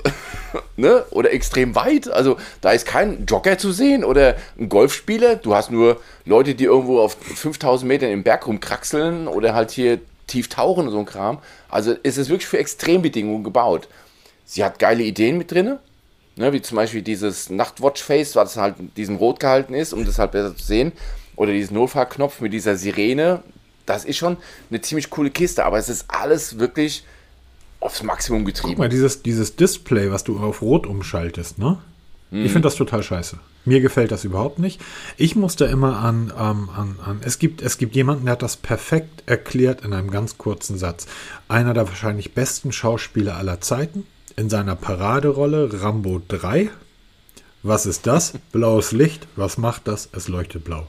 ne? 0.76 1.04
oder 1.10 1.32
extrem 1.32 1.74
weit. 1.74 2.08
Also 2.08 2.36
da 2.60 2.70
ist 2.70 2.86
kein 2.86 3.26
Jogger 3.26 3.58
zu 3.58 3.72
sehen 3.72 4.04
oder 4.04 4.36
ein 4.58 4.68
Golfspieler. 4.68 5.36
Du 5.36 5.54
hast 5.54 5.70
nur 5.70 6.00
Leute, 6.24 6.54
die 6.54 6.64
irgendwo 6.64 7.00
auf 7.00 7.16
5000 7.20 7.88
Metern 7.88 8.10
im 8.10 8.22
Berg 8.22 8.46
rumkraxeln 8.46 9.28
oder 9.28 9.54
halt 9.54 9.70
hier 9.70 10.00
tief 10.26 10.48
tauchen 10.48 10.86
und 10.86 10.92
so 10.92 10.98
ein 10.98 11.06
Kram. 11.06 11.38
Also 11.68 11.94
es 12.02 12.18
ist 12.18 12.28
wirklich 12.28 12.48
für 12.48 12.58
Extrembedingungen 12.58 13.44
gebaut. 13.44 13.88
Sie 14.44 14.64
hat 14.64 14.78
geile 14.78 15.02
Ideen 15.02 15.38
mit 15.38 15.50
drin, 15.50 15.78
ne? 16.36 16.52
wie 16.52 16.62
zum 16.62 16.76
Beispiel 16.76 17.02
dieses 17.02 17.50
Nachtwatch-Face, 17.50 18.36
was 18.36 18.56
halt 18.56 18.78
in 18.78 18.94
diesem 18.94 19.16
Rot 19.16 19.40
gehalten 19.40 19.74
ist, 19.74 19.92
um 19.92 20.04
das 20.04 20.18
halt 20.18 20.32
besser 20.32 20.56
zu 20.56 20.64
sehen. 20.64 20.92
Oder 21.34 21.52
diesen 21.52 21.74
Notfallknopf 21.74 22.40
mit 22.40 22.52
dieser 22.52 22.76
Sirene. 22.76 23.42
Das 23.84 24.04
ist 24.04 24.16
schon 24.16 24.36
eine 24.70 24.80
ziemlich 24.80 25.10
coole 25.10 25.30
Kiste, 25.30 25.64
aber 25.64 25.78
es 25.78 25.88
ist 25.88 26.06
alles 26.08 26.58
wirklich 26.58 27.04
aufs 27.80 28.02
Maximum 28.02 28.44
getrieben. 28.44 28.74
Guck 28.74 28.78
mal, 28.78 28.88
dieses, 28.88 29.22
dieses 29.22 29.56
Display, 29.56 30.10
was 30.10 30.24
du 30.24 30.38
auf 30.38 30.62
Rot 30.62 30.86
umschaltest, 30.86 31.58
ne? 31.58 31.78
Mhm. 32.30 32.44
Ich 32.44 32.52
finde 32.52 32.66
das 32.66 32.76
total 32.76 33.02
scheiße. 33.02 33.38
Mir 33.64 33.80
gefällt 33.80 34.12
das 34.12 34.24
überhaupt 34.24 34.58
nicht. 34.58 34.80
Ich 35.16 35.34
musste 35.34 35.64
immer 35.64 35.98
an, 35.98 36.32
ähm, 36.38 36.68
an, 36.70 36.96
an 37.04 37.20
es, 37.22 37.38
gibt, 37.38 37.62
es 37.62 37.78
gibt 37.78 37.96
jemanden, 37.96 38.26
der 38.26 38.32
hat 38.32 38.42
das 38.42 38.56
perfekt 38.56 39.24
erklärt 39.26 39.84
in 39.84 39.92
einem 39.92 40.10
ganz 40.10 40.38
kurzen 40.38 40.78
Satz. 40.78 41.06
Einer 41.48 41.74
der 41.74 41.88
wahrscheinlich 41.88 42.32
besten 42.32 42.72
Schauspieler 42.72 43.36
aller 43.36 43.60
Zeiten, 43.60 44.06
in 44.36 44.50
seiner 44.50 44.76
Paraderolle 44.76 45.82
Rambo 45.82 46.20
3. 46.28 46.70
Was 47.62 47.86
ist 47.86 48.06
das? 48.06 48.34
Blaues 48.52 48.92
Licht. 48.92 49.26
Was 49.34 49.58
macht 49.58 49.88
das? 49.88 50.08
Es 50.12 50.28
leuchtet 50.28 50.64
blau. 50.64 50.86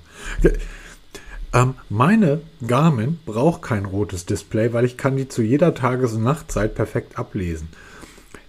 Ähm, 1.54 1.76
meine 1.90 2.42
Garmin 2.66 3.20
braucht 3.26 3.62
kein 3.62 3.86
rotes 3.86 4.26
Display, 4.26 4.74
weil 4.74 4.86
ich 4.86 4.98
kann 4.98 5.16
die 5.16 5.28
zu 5.28 5.42
jeder 5.42 5.74
Tages- 5.74 6.14
und 6.14 6.24
Nachtzeit 6.24 6.76
perfekt 6.76 7.18
ablesen. 7.18 7.70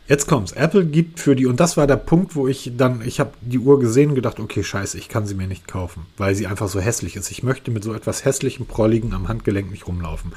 Jetzt 0.09 0.27
kommt's. 0.27 0.53
Apple 0.53 0.87
gibt 0.87 1.21
für 1.21 1.37
die, 1.37 1.45
und 1.45 1.61
das 1.61 1.77
war 1.77 1.87
der 1.87 1.97
Punkt, 1.97 2.35
wo 2.35 2.49
ich 2.49 2.73
dann, 2.77 3.03
ich 3.03 3.21
habe 3.21 3.33
die 3.43 3.59
Uhr 3.59 3.79
gesehen 3.79 4.09
und 4.09 4.15
gedacht, 4.15 4.41
okay, 4.41 4.65
scheiße, 4.65 4.97
ich 4.97 5.11
kann 5.11 5.27
sie 5.27 5.35
mir 5.35 5.47
nicht 5.47 5.69
kaufen, 5.69 6.07
weil 6.17 6.35
sie 6.35 6.47
einfach 6.47 6.69
so 6.69 6.81
hässlich 6.81 7.15
ist. 7.15 7.31
Ich 7.31 7.43
möchte 7.43 7.71
mit 7.71 7.85
so 7.85 7.93
etwas 7.93 8.25
hässlichem, 8.25 8.65
prolligen 8.65 9.13
am 9.13 9.29
Handgelenk 9.29 9.71
nicht 9.71 9.87
rumlaufen. 9.87 10.33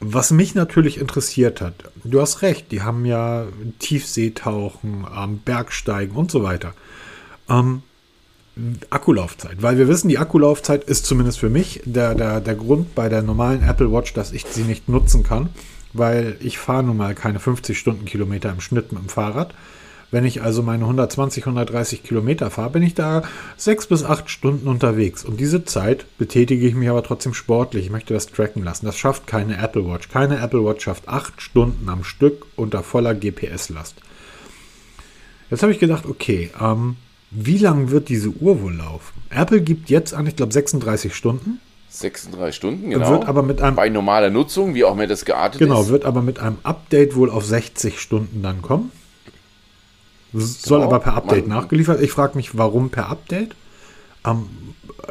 Was 0.00 0.32
mich 0.32 0.56
natürlich 0.56 0.98
interessiert 0.98 1.60
hat, 1.60 1.74
du 2.02 2.20
hast 2.20 2.42
recht, 2.42 2.72
die 2.72 2.82
haben 2.82 3.04
ja 3.04 3.46
Tiefseetauchen, 3.78 5.06
ähm, 5.16 5.38
Bergsteigen 5.38 6.16
und 6.16 6.32
so 6.32 6.42
weiter. 6.42 6.74
Ähm, 7.48 7.82
Akkulaufzeit, 8.90 9.62
weil 9.62 9.78
wir 9.78 9.88
wissen, 9.88 10.08
die 10.08 10.18
Akkulaufzeit 10.18 10.84
ist 10.84 11.06
zumindest 11.06 11.38
für 11.38 11.50
mich 11.50 11.82
der, 11.84 12.14
der, 12.14 12.40
der 12.40 12.54
Grund 12.54 12.94
bei 12.94 13.08
der 13.08 13.22
normalen 13.22 13.62
Apple 13.62 13.92
Watch, 13.92 14.12
dass 14.14 14.32
ich 14.32 14.44
sie 14.46 14.62
nicht 14.62 14.88
nutzen 14.88 15.22
kann, 15.22 15.50
weil 15.92 16.36
ich 16.40 16.58
fahre 16.58 16.82
nun 16.82 16.96
mal 16.96 17.14
keine 17.14 17.38
50 17.38 17.78
Stundenkilometer 17.78 18.50
im 18.50 18.60
Schnitt 18.60 18.92
mit 18.92 19.02
dem 19.02 19.08
Fahrrad. 19.08 19.54
Wenn 20.12 20.24
ich 20.24 20.42
also 20.42 20.62
meine 20.62 20.84
120, 20.84 21.44
130 21.44 22.02
Kilometer 22.02 22.50
fahre, 22.50 22.70
bin 22.70 22.82
ich 22.82 22.94
da 22.94 23.22
sechs 23.56 23.86
bis 23.86 24.02
acht 24.02 24.28
Stunden 24.28 24.66
unterwegs. 24.66 25.24
Und 25.24 25.38
diese 25.38 25.64
Zeit 25.64 26.04
betätige 26.18 26.66
ich 26.66 26.74
mich 26.74 26.88
aber 26.88 27.04
trotzdem 27.04 27.32
sportlich. 27.32 27.84
Ich 27.84 27.92
möchte 27.92 28.12
das 28.12 28.26
tracken 28.26 28.64
lassen. 28.64 28.86
Das 28.86 28.98
schafft 28.98 29.28
keine 29.28 29.56
Apple 29.58 29.86
Watch. 29.86 30.08
Keine 30.08 30.40
Apple 30.40 30.64
Watch 30.64 30.84
schafft 30.84 31.08
acht 31.08 31.40
Stunden 31.40 31.88
am 31.88 32.02
Stück 32.02 32.46
unter 32.56 32.82
voller 32.82 33.14
GPS-Last. 33.14 33.96
Jetzt 35.48 35.62
habe 35.62 35.72
ich 35.72 35.78
gedacht, 35.78 36.06
okay, 36.06 36.50
ähm, 36.60 36.96
wie 37.30 37.58
lange 37.58 37.90
wird 37.90 38.08
diese 38.08 38.30
Uhr 38.30 38.60
wohl 38.60 38.74
laufen? 38.74 39.20
Apple 39.30 39.60
gibt 39.60 39.88
jetzt 39.88 40.14
an, 40.14 40.26
ich 40.26 40.36
glaube 40.36 40.52
36 40.52 41.14
Stunden. 41.14 41.60
36 41.90 42.54
Stunden, 42.54 42.90
genau. 42.90 43.10
Wird 43.10 43.26
aber 43.26 43.42
mit 43.42 43.60
einem, 43.60 43.76
Bei 43.76 43.88
normaler 43.88 44.30
Nutzung, 44.30 44.74
wie 44.74 44.84
auch 44.84 44.94
mehr 44.94 45.06
das 45.06 45.24
geartet 45.24 45.58
genau, 45.58 45.80
ist. 45.80 45.86
Genau, 45.86 45.92
wird 45.92 46.04
aber 46.04 46.22
mit 46.22 46.38
einem 46.38 46.58
Update 46.62 47.16
wohl 47.16 47.30
auf 47.30 47.44
60 47.44 48.00
Stunden 48.00 48.42
dann 48.42 48.62
kommen. 48.62 48.92
Soll 50.32 50.78
genau. 50.78 50.90
aber 50.90 51.00
per 51.00 51.14
Update 51.14 51.48
Man, 51.48 51.58
nachgeliefert. 51.58 52.00
Ich 52.00 52.12
frage 52.12 52.36
mich, 52.36 52.56
warum 52.56 52.90
per 52.90 53.08
Update? 53.08 53.56
Ähm, 54.24 54.48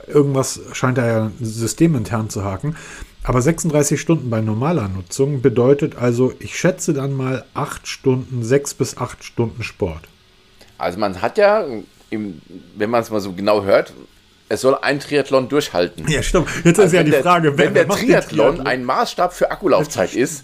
irgendwas 0.08 0.62
scheint 0.72 0.98
da 0.98 1.06
ja 1.06 1.32
systemintern 1.42 2.30
zu 2.30 2.44
haken. 2.46 2.76
Aber 3.24 3.42
36 3.42 4.00
Stunden 4.00 4.30
bei 4.30 4.40
normaler 4.40 4.88
Nutzung 4.88 5.42
bedeutet 5.42 5.98
also, 5.98 6.34
ich 6.40 6.58
schätze 6.58 6.94
dann 6.94 7.14
mal 7.14 7.44
8 7.54 7.88
Stunden, 7.88 8.44
6 8.44 8.76
bis 8.76 8.98
8 8.98 9.24
Stunden 9.24 9.64
Sport. 9.64 10.08
Also 10.78 10.98
man 10.98 11.22
hat 11.22 11.38
ja 11.38 11.66
im, 12.10 12.42
wenn 12.76 12.90
man 12.90 13.02
es 13.02 13.10
mal 13.10 13.22
so 13.22 13.34
genau 13.34 13.64
hört, 13.64 13.94
es 14.50 14.62
soll 14.62 14.76
ein 14.82 15.00
Triathlon 15.00 15.48
durchhalten. 15.48 16.08
Ja, 16.08 16.24
stimmt. 16.24 16.48
Jetzt 16.64 16.80
also 16.80 16.84
ist 16.84 16.94
ja 16.94 17.04
die 17.04 17.12
Frage, 17.12 17.52
der, 17.52 17.58
wenn 17.58 17.74
der 17.76 17.88
Triathlon, 17.88 18.56
Triathlon, 18.56 18.68
ein 18.68 18.84
Maßstab 18.84 19.32
für 19.34 19.52
Akkulaufzeit 19.52 20.16
ist, 20.16 20.44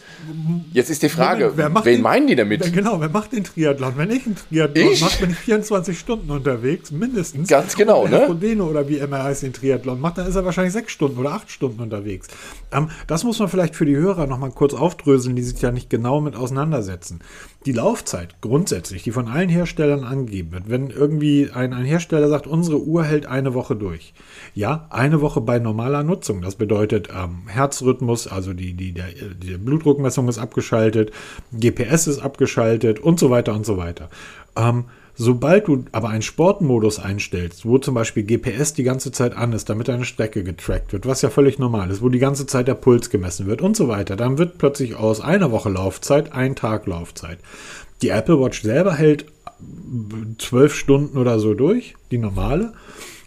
jetzt 0.71 0.91
ist 0.91 1.01
die 1.01 1.09
Frage, 1.09 1.53
wer 1.55 1.73
wen 1.73 1.83
den, 1.83 2.01
meinen 2.01 2.27
die 2.27 2.35
damit? 2.35 2.71
Genau, 2.71 3.01
wer 3.01 3.09
macht 3.09 3.31
den 3.31 3.43
Triathlon? 3.43 3.93
Wenn 3.97 4.11
ich 4.11 4.25
einen 4.27 4.35
Triathlon 4.35 4.91
ich? 4.91 5.01
mache, 5.01 5.19
bin 5.21 5.31
ich 5.31 5.37
24 5.37 5.97
Stunden 5.97 6.29
unterwegs, 6.29 6.91
mindestens. 6.91 7.49
Ganz 7.49 7.75
genau, 7.75 8.03
Und 8.03 8.11
ne? 8.11 8.25
Frodeno 8.27 8.67
oder 8.67 8.87
wie 8.87 8.97
immer 8.97 9.23
heißt 9.23 9.41
den 9.41 9.53
Triathlon 9.53 9.99
macht, 9.99 10.19
dann 10.19 10.27
ist 10.27 10.35
er 10.35 10.45
wahrscheinlich 10.45 10.73
sechs 10.73 10.91
Stunden 10.91 11.17
oder 11.17 11.31
acht 11.31 11.49
Stunden 11.49 11.81
unterwegs. 11.81 12.27
Ähm, 12.71 12.91
das 13.07 13.23
muss 13.23 13.39
man 13.39 13.47
vielleicht 13.47 13.75
für 13.75 13.85
die 13.85 13.95
Hörer 13.95 14.27
nochmal 14.27 14.51
kurz 14.51 14.75
aufdröseln, 14.75 15.35
die 15.35 15.43
sich 15.43 15.59
ja 15.61 15.71
nicht 15.71 15.89
genau 15.89 16.21
mit 16.21 16.35
auseinandersetzen 16.35 17.21
die 17.65 17.71
Laufzeit 17.71 18.41
grundsätzlich, 18.41 19.03
die 19.03 19.11
von 19.11 19.27
allen 19.27 19.49
Herstellern 19.49 20.03
angegeben 20.03 20.51
wird, 20.51 20.69
wenn 20.69 20.89
irgendwie 20.91 21.49
ein, 21.51 21.73
ein 21.73 21.85
Hersteller 21.85 22.29
sagt, 22.29 22.45
unsere 22.45 22.81
Uhr 22.81 23.03
hält 23.03 23.25
eine 23.25 23.53
Woche 23.55 23.75
durch. 23.75 23.94
Ja, 24.53 24.87
eine 24.89 25.21
Woche 25.21 25.41
bei 25.41 25.59
normaler 25.59 26.03
Nutzung. 26.03 26.41
Das 26.41 26.55
bedeutet 26.55 27.09
ähm, 27.09 27.47
Herzrhythmus, 27.47 28.27
also 28.27 28.53
die, 28.53 28.73
die, 28.73 28.93
der, 28.93 29.07
die 29.11 29.57
Blutdruckmessung 29.57 30.27
ist 30.27 30.37
abgeschaltet, 30.37 31.11
GPS 31.51 32.07
ist 32.07 32.19
abgeschaltet 32.19 32.99
und 32.99 33.19
so 33.19 33.29
weiter 33.29 33.53
und 33.53 33.65
so 33.65 33.77
weiter. 33.77 34.09
Ähm, 34.55 34.85
Sobald 35.17 35.69
du 35.69 35.85
aber 35.93 36.09
einen 36.09 36.21
Sportmodus 36.21 36.99
einstellst, 36.99 37.65
wo 37.65 37.77
zum 37.77 37.95
Beispiel 37.95 38.23
GPS 38.23 38.73
die 38.73 38.83
ganze 38.83 39.13
Zeit 39.13 39.35
an 39.35 39.53
ist, 39.53 39.69
damit 39.69 39.87
deine 39.87 40.03
Strecke 40.03 40.43
getrackt 40.43 40.91
wird, 40.91 41.05
was 41.05 41.21
ja 41.21 41.29
völlig 41.29 41.57
normal 41.57 41.89
ist, 41.89 42.01
wo 42.01 42.09
die 42.09 42.19
ganze 42.19 42.45
Zeit 42.47 42.67
der 42.67 42.73
Puls 42.73 43.09
gemessen 43.09 43.47
wird 43.47 43.61
und 43.61 43.77
so 43.77 43.87
weiter, 43.87 44.17
dann 44.17 44.37
wird 44.37 44.57
plötzlich 44.57 44.95
aus 44.95 45.21
einer 45.21 45.51
Woche 45.51 45.69
Laufzeit 45.69 46.33
ein 46.33 46.55
Tag 46.55 46.85
Laufzeit. 46.85 47.39
Die 48.01 48.09
Apple 48.09 48.41
Watch 48.41 48.61
selber 48.61 48.93
hält 48.93 49.25
zwölf 50.37 50.75
Stunden 50.75 51.17
oder 51.17 51.39
so 51.39 51.53
durch, 51.53 51.95
die 52.11 52.17
normale. 52.17 52.73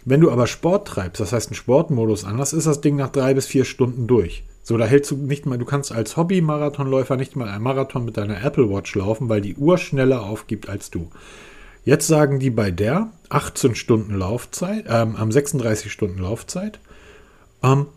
Wenn 0.05 0.21
du 0.21 0.31
aber 0.31 0.47
Sport 0.47 0.87
treibst, 0.87 1.19
das 1.19 1.33
heißt 1.33 1.49
einen 1.49 1.55
Sportmodus 1.55 2.23
an, 2.23 2.37
das 2.37 2.53
ist 2.53 2.67
das 2.67 2.81
Ding 2.81 2.95
nach 2.95 3.09
drei 3.09 3.33
bis 3.33 3.45
vier 3.45 3.65
Stunden 3.65 4.07
durch. 4.07 4.43
So, 4.63 4.77
da 4.77 4.85
hältst 4.85 5.11
du 5.11 5.17
nicht 5.17 5.45
mal, 5.45 5.57
du 5.57 5.65
kannst 5.65 5.91
als 5.91 6.15
Hobby-Marathonläufer 6.15 7.15
nicht 7.15 7.35
mal 7.35 7.47
einen 7.47 7.63
Marathon 7.63 8.05
mit 8.05 8.17
deiner 8.17 8.43
Apple 8.43 8.69
Watch 8.69 8.93
laufen, 8.95 9.27
weil 9.29 9.41
die 9.41 9.55
Uhr 9.55 9.77
schneller 9.77 10.23
aufgibt 10.23 10.69
als 10.69 10.91
du. 10.91 11.09
Jetzt 11.85 12.07
sagen 12.07 12.39
die 12.39 12.51
bei 12.51 12.71
der 12.71 13.09
18 13.29 13.73
Stunden 13.73 14.13
Laufzeit, 14.15 14.85
ähm, 14.87 15.15
am 15.15 15.31
36 15.31 15.91
Stunden 15.91 16.19
Laufzeit. 16.19 16.79
Ähm, 17.63 17.87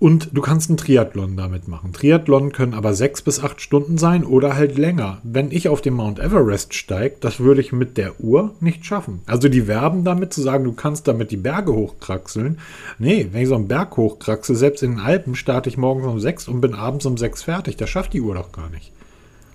und 0.00 0.30
du 0.32 0.40
kannst 0.40 0.70
einen 0.70 0.76
Triathlon 0.76 1.36
damit 1.36 1.66
machen. 1.66 1.92
Triathlon 1.92 2.52
können 2.52 2.74
aber 2.74 2.94
sechs 2.94 3.20
bis 3.20 3.40
acht 3.40 3.60
Stunden 3.60 3.98
sein 3.98 4.24
oder 4.24 4.54
halt 4.54 4.78
länger. 4.78 5.18
Wenn 5.24 5.50
ich 5.50 5.68
auf 5.68 5.80
den 5.80 5.94
Mount 5.94 6.20
Everest 6.20 6.74
steige, 6.74 7.16
das 7.20 7.40
würde 7.40 7.60
ich 7.60 7.72
mit 7.72 7.96
der 7.96 8.20
Uhr 8.20 8.54
nicht 8.60 8.86
schaffen. 8.86 9.22
Also 9.26 9.48
die 9.48 9.66
werben 9.66 10.04
damit 10.04 10.32
zu 10.32 10.40
sagen, 10.40 10.64
du 10.64 10.72
kannst 10.72 11.08
damit 11.08 11.32
die 11.32 11.36
Berge 11.36 11.72
hochkraxeln. 11.72 12.60
Nee, 12.98 13.28
wenn 13.32 13.42
ich 13.42 13.48
so 13.48 13.56
einen 13.56 13.66
Berg 13.66 13.96
hochkraxel, 13.96 14.54
selbst 14.54 14.82
in 14.82 14.92
den 14.92 15.00
Alpen 15.00 15.34
starte 15.34 15.68
ich 15.68 15.76
morgens 15.76 16.06
um 16.06 16.20
sechs 16.20 16.46
und 16.46 16.60
bin 16.60 16.74
abends 16.74 17.04
um 17.04 17.18
sechs 17.18 17.42
fertig. 17.42 17.76
Das 17.76 17.90
schafft 17.90 18.12
die 18.12 18.20
Uhr 18.20 18.34
doch 18.34 18.52
gar 18.52 18.70
nicht. 18.70 18.92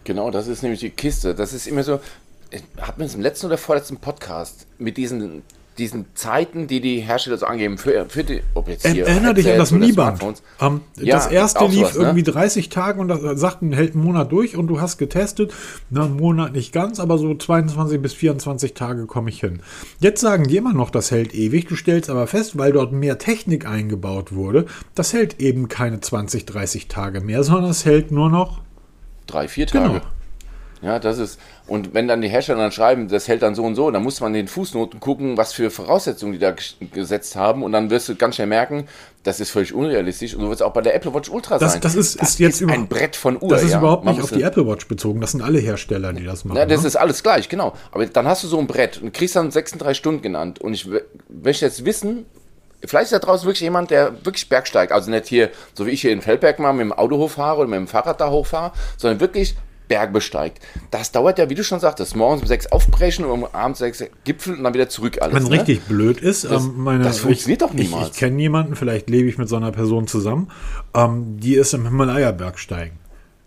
Genau, 0.04 0.30
das 0.30 0.48
ist 0.48 0.62
nämlich 0.62 0.82
die 0.82 0.90
Kiste. 0.90 1.34
Das 1.34 1.54
ist 1.54 1.68
immer 1.68 1.84
so, 1.84 2.02
hat 2.82 2.98
man 2.98 3.08
es 3.08 3.16
im 3.16 3.22
letzten 3.22 3.46
oder 3.48 3.58
vorletzten 3.58 3.98
Podcast 3.98 4.68
mit 4.78 4.98
diesen, 4.98 5.44
diesen 5.78 6.06
Zeiten, 6.14 6.68
die 6.68 6.82
die 6.82 7.00
Hersteller 7.00 7.38
so 7.38 7.46
angeben, 7.46 7.78
für, 7.78 8.06
für 8.08 8.24
die, 8.24 8.42
ob 8.54 8.68
jetzt 8.68 8.88
hier 8.88 9.08
Erinner 9.08 9.34
dich 9.34 9.50
an 9.50 9.58
das 9.58 9.72
Mi-Band. 9.72 10.22
Um, 10.60 10.82
ja, 10.98 11.16
das 11.16 11.28
erste 11.28 11.66
lief 11.66 11.88
sowas, 11.88 11.98
ne? 11.98 12.04
irgendwie 12.04 12.24
30 12.24 12.70
Tage 12.70 13.00
und 13.00 13.08
das 13.08 13.22
sagten, 13.40 13.74
hält 13.74 13.96
einen 13.96 14.04
Monat 14.04 14.32
durch 14.32 14.56
und 14.56 14.68
du 14.68 14.80
hast 14.80 14.98
getestet. 14.98 15.54
Na, 15.90 16.06
einen 16.06 16.18
Monat 16.18 16.54
nicht 16.54 16.74
ganz, 16.74 17.00
aber 17.00 17.18
so 17.18 17.34
22 17.34 18.02
bis 18.02 18.14
24 18.14 18.74
Tage 18.74 19.06
komme 19.06 19.30
ich 19.30 19.40
hin. 19.40 19.62
Jetzt 20.00 20.22
sagen 20.22 20.48
die 20.48 20.58
immer 20.58 20.74
noch, 20.74 20.90
das 20.90 21.12
hält 21.12 21.34
ewig. 21.34 21.68
Du 21.68 21.76
stellst 21.76 22.10
aber 22.10 22.28
fest, 22.28 22.58
weil 22.58 22.72
dort 22.72 22.92
mehr 22.92 23.18
Technik 23.18 23.68
eingebaut 23.68 24.34
wurde, 24.34 24.66
das 24.96 25.14
hält 25.14 25.40
eben 25.40 25.68
keine 25.70 26.00
20, 26.00 26.46
30 26.46 26.88
Tage 26.88 27.22
mehr, 27.22 27.44
sondern 27.44 27.72
es 27.72 27.86
hält 27.86 28.12
nur 28.12 28.30
noch 28.30 28.62
drei, 29.26 29.48
vier 29.48 29.68
Tage. 29.68 29.94
Genau. 29.94 30.06
Ja, 30.84 31.00
das 31.00 31.17
ist, 31.17 31.39
und 31.65 31.93
wenn 31.93 32.10
dann 32.10 32.22
die 32.22 32.28
Hersteller 32.28 32.60
dann 32.60 32.74
schreiben, 32.74 33.08
das 33.08 33.30
hält 33.30 33.41
dann 33.41 33.56
so 33.56 33.63
und 33.63 33.76
so, 33.76 33.89
dann 33.89 34.04
muss 34.04 34.19
man 34.19 34.36
in 34.36 34.46
den 34.46 34.48
Fußnoten 34.50 35.00
gucken, 35.00 35.38
was 35.38 35.54
für 35.54 35.72
Voraussetzungen 35.72 36.34
die 36.34 36.39
da 36.39 36.54
gesetzt 36.91 37.38
haben 37.38 37.63
und 37.63 37.72
dann 37.72 37.89
wirst 37.89 38.10
du 38.10 38.15
ganz 38.15 38.36
schnell 38.36 38.48
merken, 38.48 38.88
das 39.24 39.39
ist 39.39 39.52
völlig 39.52 39.74
unrealistisch 39.74 40.36
und 40.36 40.41
so 40.41 40.48
wird 40.48 40.58
es 40.58 40.62
auch 40.62 40.74
bei 40.74 40.82
der 40.82 40.93
Apple 40.93 41.13
Watch 41.13 41.30
Ultra 41.30 41.58
das, 41.58 41.74
sein. 41.74 41.82
Das 41.82 41.96
ist, 41.96 42.22
das 42.22 42.32
ist 42.32 42.39
jetzt 42.39 42.62
ist 42.62 42.69
ein 42.69 42.89
Brett 42.89 43.15
von 43.15 43.41
Uhr. 43.41 43.50
Das 43.50 43.63
ist 43.63 43.72
ja. 43.72 43.80
überhaupt 43.80 44.04
nicht 44.04 44.22
auf 44.22 44.32
die 44.32 44.41
Apple 44.41 44.67
Watch 44.67 44.89
bezogen, 44.89 45.22
das 45.22 45.32
sind 45.32 45.41
alle 45.41 45.60
Hersteller, 45.60 46.12
die 46.12 46.26
das 46.26 46.43
machen. 46.43 46.58
Ja, 46.58 46.65
das 46.65 46.82
ne? 46.82 46.88
ist 46.88 46.98
alles 46.98 47.24
gleich, 47.24 47.48
genau. 47.48 47.74
Aber 47.91 48.06
dann 48.06 48.28
hast 48.28 48.43
du 48.43 48.48
so 48.50 48.60
ein 48.60 48.67
Brett 48.67 49.02
und 49.02 49.13
kriegst 49.13 49.38
dann 49.38 49.52
36 49.52 49.98
Stunden 49.98 50.22
genannt 50.22 50.60
und 50.60 50.74
ich 50.74 50.88
möchte 51.30 51.65
jetzt 51.65 51.86
wissen, 51.86 52.26
Vielleicht 52.86 53.06
ist 53.06 53.13
da 53.13 53.19
draußen 53.19 53.46
wirklich 53.46 53.62
jemand, 53.62 53.91
der 53.91 54.26
wirklich 54.26 54.50
bergsteigt. 54.50 54.91
Also 54.91 55.10
nicht 55.10 55.28
hier, 55.28 55.52
so 55.74 55.86
wie 55.86 55.91
ich 55.91 56.02
hier 56.02 56.12
in 56.12 56.22
Feldberg 56.22 56.60
mal 56.60 56.74
mit 56.74 56.82
dem 56.82 56.91
Autohof 56.91 57.32
fahre 57.32 57.60
oder 57.60 57.69
mit 57.69 57.78
dem 57.78 57.88
Fahrrad 57.88 58.19
da 58.19 58.30
hochfahre, 58.30 58.74
sondern 58.98 59.22
wirklich 59.22 59.56
Berg 59.88 60.13
besteigt. 60.13 60.63
Das 60.91 61.12
dauert 61.12 61.38
ja, 61.39 61.50
wie 61.50 61.56
du 61.56 61.63
schon 61.63 61.80
sagtest, 61.80 62.15
morgens 62.15 62.41
um 62.41 62.48
sechs 62.48 62.67
aufbrechen 62.72 63.26
und 63.26 63.32
um 63.32 63.48
abends 63.54 63.80
sechs 63.80 64.04
Gipfel 64.24 64.56
und 64.56 64.63
dann 64.63 64.74
wieder 64.74 64.89
zurück 64.89 65.22
alles. 65.22 65.36
Wenn 65.36 65.43
ne? 65.43 65.50
richtig 65.52 65.82
blöd 65.84 66.19
ist, 66.19 66.46
Das- 66.46 66.63
ähm, 66.63 66.74
meine, 66.78 67.04
das 67.04 67.19
funktioniert 67.19 67.62
ich, 67.62 67.67
doch 67.67 67.74
niemals. 67.74 68.08
Ich, 68.08 68.13
ich 68.13 68.19
kenne 68.19 68.41
jemanden, 68.41 68.76
vielleicht 68.76 69.10
lebe 69.10 69.28
ich 69.30 69.38
mit 69.38 69.50
so 69.50 69.56
einer 69.56 69.72
Person 69.72 70.08
zusammen, 70.08 70.50
ähm, 70.93 71.38
die 71.39 71.56
ist 71.56 71.74
im 71.74 71.84
Himalaya-Berg 71.86 72.58
steigen. 72.60 72.98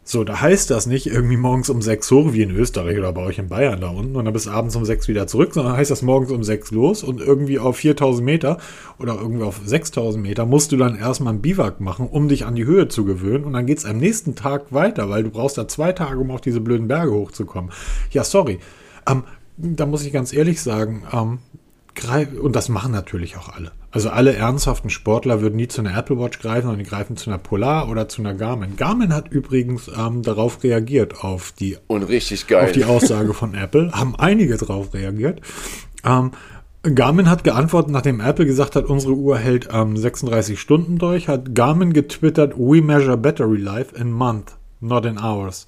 So, 0.08 0.22
da 0.22 0.40
heißt 0.40 0.70
das 0.70 0.86
nicht 0.86 1.08
irgendwie 1.08 1.36
morgens 1.36 1.68
um 1.68 1.82
sechs 1.82 2.08
hoch, 2.12 2.32
wie 2.32 2.42
in 2.42 2.52
Österreich 2.52 2.96
oder 2.96 3.12
bei 3.12 3.22
euch 3.22 3.40
in 3.40 3.48
Bayern 3.48 3.80
da 3.80 3.88
unten, 3.88 4.14
und 4.14 4.24
dann 4.24 4.32
bis 4.32 4.46
abends 4.46 4.76
um 4.76 4.84
sechs 4.84 5.08
wieder 5.08 5.26
zurück, 5.26 5.52
sondern 5.52 5.76
heißt 5.76 5.90
das 5.90 6.02
morgens 6.02 6.30
um 6.30 6.44
sechs 6.44 6.70
los 6.70 7.02
und 7.02 7.20
irgendwie 7.20 7.58
auf 7.58 7.78
4000 7.78 8.24
Meter 8.24 8.58
oder 9.00 9.16
irgendwie 9.16 9.42
auf 9.42 9.60
6000 9.64 10.22
Meter 10.22 10.46
musst 10.46 10.70
du 10.70 10.76
dann 10.76 10.96
erstmal 10.96 11.32
einen 11.32 11.42
Biwak 11.42 11.80
machen, 11.80 12.06
um 12.06 12.28
dich 12.28 12.46
an 12.46 12.54
die 12.54 12.64
Höhe 12.64 12.86
zu 12.86 13.04
gewöhnen 13.04 13.42
und 13.42 13.54
dann 13.54 13.66
geht's 13.66 13.84
am 13.84 13.98
nächsten 13.98 14.36
Tag 14.36 14.72
weiter, 14.72 15.10
weil 15.10 15.24
du 15.24 15.30
brauchst 15.30 15.58
da 15.58 15.66
zwei 15.66 15.90
Tage, 15.90 16.20
um 16.20 16.30
auf 16.30 16.40
diese 16.40 16.60
blöden 16.60 16.86
Berge 16.86 17.10
hochzukommen. 17.10 17.72
Ja, 18.12 18.22
sorry. 18.22 18.60
Ähm, 19.08 19.24
da 19.56 19.86
muss 19.86 20.04
ich 20.04 20.12
ganz 20.12 20.32
ehrlich 20.32 20.62
sagen, 20.62 21.02
ähm, 21.12 21.38
und 22.40 22.54
das 22.54 22.68
machen 22.68 22.92
natürlich 22.92 23.36
auch 23.38 23.48
alle. 23.48 23.72
Also 23.96 24.10
alle 24.10 24.34
ernsthaften 24.34 24.90
Sportler 24.90 25.40
würden 25.40 25.56
nie 25.56 25.68
zu 25.68 25.80
einer 25.80 25.96
Apple 25.96 26.18
Watch 26.18 26.38
greifen, 26.40 26.66
sondern 26.66 26.84
die 26.84 26.90
greifen 26.90 27.16
zu 27.16 27.30
einer 27.30 27.38
Polar 27.38 27.88
oder 27.88 28.10
zu 28.10 28.20
einer 28.20 28.34
Garmin. 28.34 28.76
Garmin 28.76 29.10
hat 29.14 29.28
übrigens 29.28 29.88
ähm, 29.88 30.20
darauf 30.20 30.62
reagiert, 30.62 31.24
auf 31.24 31.52
die, 31.52 31.78
Und 31.86 32.02
richtig 32.02 32.46
geil. 32.46 32.66
auf 32.66 32.72
die 32.72 32.84
Aussage 32.84 33.32
von 33.32 33.54
Apple. 33.54 33.90
Haben 33.92 34.14
einige 34.14 34.58
darauf 34.58 34.92
reagiert. 34.92 35.40
Ähm, 36.04 36.32
Garmin 36.82 37.30
hat 37.30 37.42
geantwortet, 37.42 37.90
nachdem 37.90 38.20
Apple 38.20 38.44
gesagt 38.44 38.76
hat, 38.76 38.84
unsere 38.84 39.14
Uhr 39.14 39.38
hält 39.38 39.70
ähm, 39.72 39.96
36 39.96 40.60
Stunden 40.60 40.98
durch, 40.98 41.26
hat 41.26 41.54
Garmin 41.54 41.94
getwittert, 41.94 42.52
we 42.58 42.82
measure 42.82 43.16
battery 43.16 43.56
life 43.56 43.96
in 43.96 44.12
month, 44.12 44.56
not 44.80 45.06
in 45.06 45.18
hours. 45.18 45.66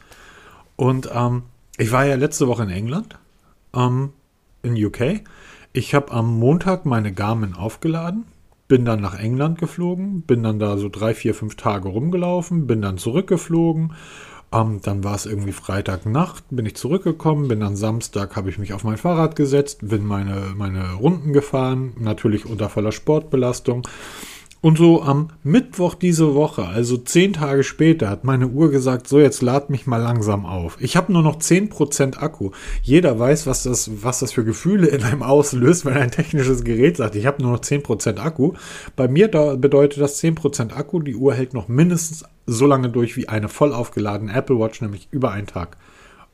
Und 0.77 1.09
ähm, 1.15 1.45
ich 1.79 1.93
war 1.93 2.05
ja 2.05 2.17
letzte 2.17 2.47
Woche 2.47 2.65
in 2.65 2.69
England, 2.69 3.19
ähm, 3.75 4.11
in 4.63 4.75
UK. 4.85 5.23
Ich 5.79 5.95
habe 5.95 6.11
am 6.11 6.41
Montag 6.41 6.87
meine 6.87 7.13
Garmin 7.13 7.55
aufgeladen, 7.55 8.25
bin 8.67 8.85
dann 8.85 9.01
nach 9.01 9.17
England 9.17 9.61
geflogen, 9.61 10.23
bin 10.23 10.43
dann 10.43 10.59
da 10.59 10.77
so 10.77 10.89
drei, 10.89 11.15
vier, 11.15 11.37
fünf 11.37 11.55
Tage 11.55 11.89
rumgelaufen, 11.89 12.67
bin 12.67 12.83
dann 12.83 12.99
zurückgeflogen. 12.99 13.93
Ähm, 14.53 14.81
dann 14.83 15.05
war 15.05 15.15
es 15.15 15.25
irgendwie 15.25 15.53
Freitagnacht, 15.53 16.43
bin 16.51 16.67
ich 16.67 16.75
zurückgekommen, 16.75 17.47
bin 17.47 17.61
dann 17.61 17.77
Samstag, 17.77 18.35
habe 18.35 18.51
ich 18.51 18.59
mich 18.59 18.73
auf 18.73 18.83
mein 18.83 18.97
Fahrrad 18.97 19.37
gesetzt, 19.37 19.89
bin 19.89 20.05
meine, 20.05 20.53
meine 20.57 20.95
Runden 20.95 21.33
gefahren, 21.33 21.93
natürlich 22.01 22.45
unter 22.45 22.69
voller 22.69 22.91
Sportbelastung. 22.91 23.87
Und 24.61 24.77
so 24.77 25.03
am 25.03 25.29
Mittwoch 25.45 25.95
diese 25.95 26.35
Woche, 26.35 26.67
also 26.67 26.97
zehn 26.97 27.33
Tage 27.33 27.63
später, 27.63 28.11
hat 28.11 28.25
meine 28.25 28.49
Uhr 28.49 28.71
gesagt, 28.71 29.07
so 29.07 29.21
jetzt 29.21 29.41
lad 29.41 29.71
mich 29.71 29.87
mal 29.87 30.03
langsam 30.03 30.47
auf. 30.47 30.77
Ich 30.81 30.97
habe 30.97 31.13
nur 31.13 31.23
noch 31.23 31.37
10% 31.37 32.19
Akku. 32.19 32.51
Jeder 32.83 33.17
weiß, 33.19 33.47
was 33.47 33.63
das, 33.63 34.03
was 34.03 34.19
das 34.19 34.33
für 34.33 34.45
Gefühle 34.45 34.89
in 34.89 35.05
einem 35.05 35.23
auslöst, 35.23 35.85
wenn 35.85 35.97
ein 35.97 36.11
technisches 36.11 36.65
Gerät 36.65 36.97
sagt, 36.97 37.15
ich 37.15 37.27
habe 37.27 37.41
nur 37.41 37.53
noch 37.53 37.61
10% 37.61 38.19
Akku. 38.19 38.55
Bei 38.97 39.07
mir 39.07 39.29
da 39.29 39.55
bedeutet 39.55 40.01
das 40.01 40.21
10% 40.23 40.73
Akku, 40.73 41.01
die 41.01 41.15
Uhr 41.15 41.35
hält 41.35 41.55
noch 41.55 41.69
mindestens 41.69 42.25
so 42.47 42.67
lange 42.67 42.89
durch 42.89 43.17
wie 43.17 43.29
eine 43.29 43.49
voll 43.49 43.73
aufgeladene 43.73 44.33
Apple 44.33 44.59
Watch, 44.59 44.81
nämlich 44.81 45.07
über 45.13 45.31
einen 45.31 45.47
Tag. 45.47 45.77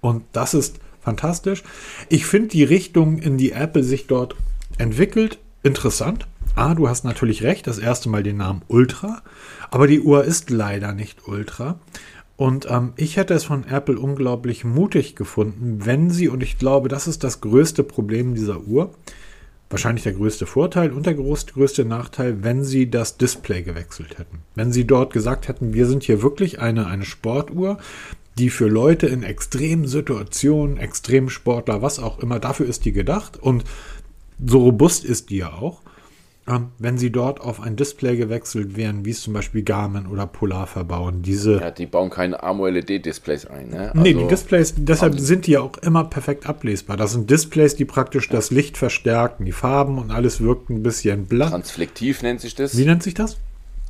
Und 0.01 0.25
das 0.33 0.55
ist 0.55 0.79
fantastisch. 1.03 1.63
Ich 2.09 2.25
finde 2.25 2.49
die 2.49 2.65
Richtung, 2.65 3.19
in 3.19 3.37
die 3.37 3.53
Apple 3.53 3.83
sich 3.83 4.07
dort 4.07 4.35
entwickelt, 4.79 5.39
interessant. 5.63 6.27
Ah, 6.57 6.75
du 6.75 6.89
hast 6.89 7.05
natürlich 7.05 7.43
recht, 7.43 7.67
das 7.67 7.79
erste 7.79 8.09
Mal 8.09 8.23
den 8.23 8.37
Namen 8.37 8.63
Ultra, 8.69 9.23
aber 9.73 9.89
die 9.89 10.01
Uhr 10.01 10.23
ist 10.25 10.51
leider 10.51 10.93
nicht 10.93 11.27
Ultra. 11.27 11.81
Und 12.37 12.69
ähm, 12.71 12.93
ich 12.97 13.17
hätte 13.17 13.35
es 13.35 13.43
von 13.45 13.65
Apple 13.67 13.99
unglaublich 13.99 14.65
mutig 14.65 15.17
gefunden, 15.17 15.85
wenn 15.85 16.11
sie, 16.11 16.29
und 16.29 16.45
ich 16.45 16.57
glaube, 16.59 16.89
das 16.89 17.09
ist 17.09 17.25
das 17.25 17.41
größte 17.41 17.83
Problem 17.83 18.37
dieser 18.37 18.61
Uhr, 18.61 18.95
wahrscheinlich 19.69 20.05
der 20.05 20.13
größte 20.13 20.47
Vorteil 20.47 20.93
und 20.93 21.07
der 21.07 21.15
größte 21.15 21.85
Nachteil, 21.85 22.45
wenn 22.45 22.63
sie 22.63 22.89
das 22.89 23.17
Display 23.17 23.63
gewechselt 23.63 24.19
hätten. 24.19 24.39
Wenn 24.55 24.73
sie 24.73 24.87
dort 24.87 25.13
gesagt 25.13 25.49
hätten, 25.49 25.75
wir 25.75 25.87
sind 25.87 26.05
hier 26.05 26.23
wirklich 26.23 26.61
eine, 26.61 26.87
eine 26.87 27.05
Sportuhr, 27.05 27.79
die 28.39 28.51
für 28.51 28.69
Leute 28.69 29.09
in 29.09 29.25
extremen 29.25 29.89
Situationen, 29.89 30.77
Extremsportler, 30.77 31.83
was 31.83 31.99
auch 31.99 32.21
immer, 32.21 32.39
dafür 32.39 32.67
ist 32.67 32.85
die 32.85 32.93
gedacht 32.93 33.43
und 33.43 33.65
so 34.45 34.61
robust 34.61 35.05
ist 35.05 35.31
die 35.31 35.39
ja 35.39 35.53
auch. 35.53 35.84
Ähm, 36.47 36.69
wenn 36.79 36.99
sie 36.99 37.11
dort 37.11 37.41
auf 37.41 37.63
ein 37.63 37.75
Display 37.75 38.17
gewechselt 38.17 38.77
wären, 38.77 39.07
wie 39.07 39.11
es 39.13 39.23
zum 39.23 39.33
Beispiel 39.33 39.63
Garmin 39.63 40.07
oder 40.07 40.27
Polar 40.27 40.67
verbauen, 40.67 41.23
diese 41.23 41.59
ja, 41.59 41.71
die 41.71 41.87
bauen 41.87 42.11
keine 42.11 42.43
AMOLED-Displays 42.43 43.47
ein. 43.47 43.71
Ne? 43.71 43.93
Nee, 43.95 44.11
Also- 44.11 44.21
die 44.21 44.29
Displays, 44.29 44.75
deshalb 44.77 45.19
sind 45.19 45.47
die 45.47 45.53
ja 45.53 45.61
auch 45.61 45.79
immer 45.79 46.05
perfekt 46.05 46.47
ablesbar. 46.47 46.99
Das 46.99 47.13
sind 47.13 47.31
Displays, 47.31 47.77
die 47.77 47.87
praktisch 47.87 48.29
das 48.29 48.51
Licht 48.51 48.77
verstärken, 48.77 49.47
die 49.47 49.53
Farben 49.53 49.97
und 49.99 50.11
alles 50.11 50.43
wirkt 50.43 50.69
ein 50.69 50.83
bisschen 50.83 51.25
blatt. 51.27 51.49
Transflektiv 51.51 52.23
nennt 52.23 52.43
sich 52.43 52.55
das. 52.55 52.77
Wie 52.77 52.85
nennt 52.85 53.03
sich 53.03 53.15
das? 53.15 53.39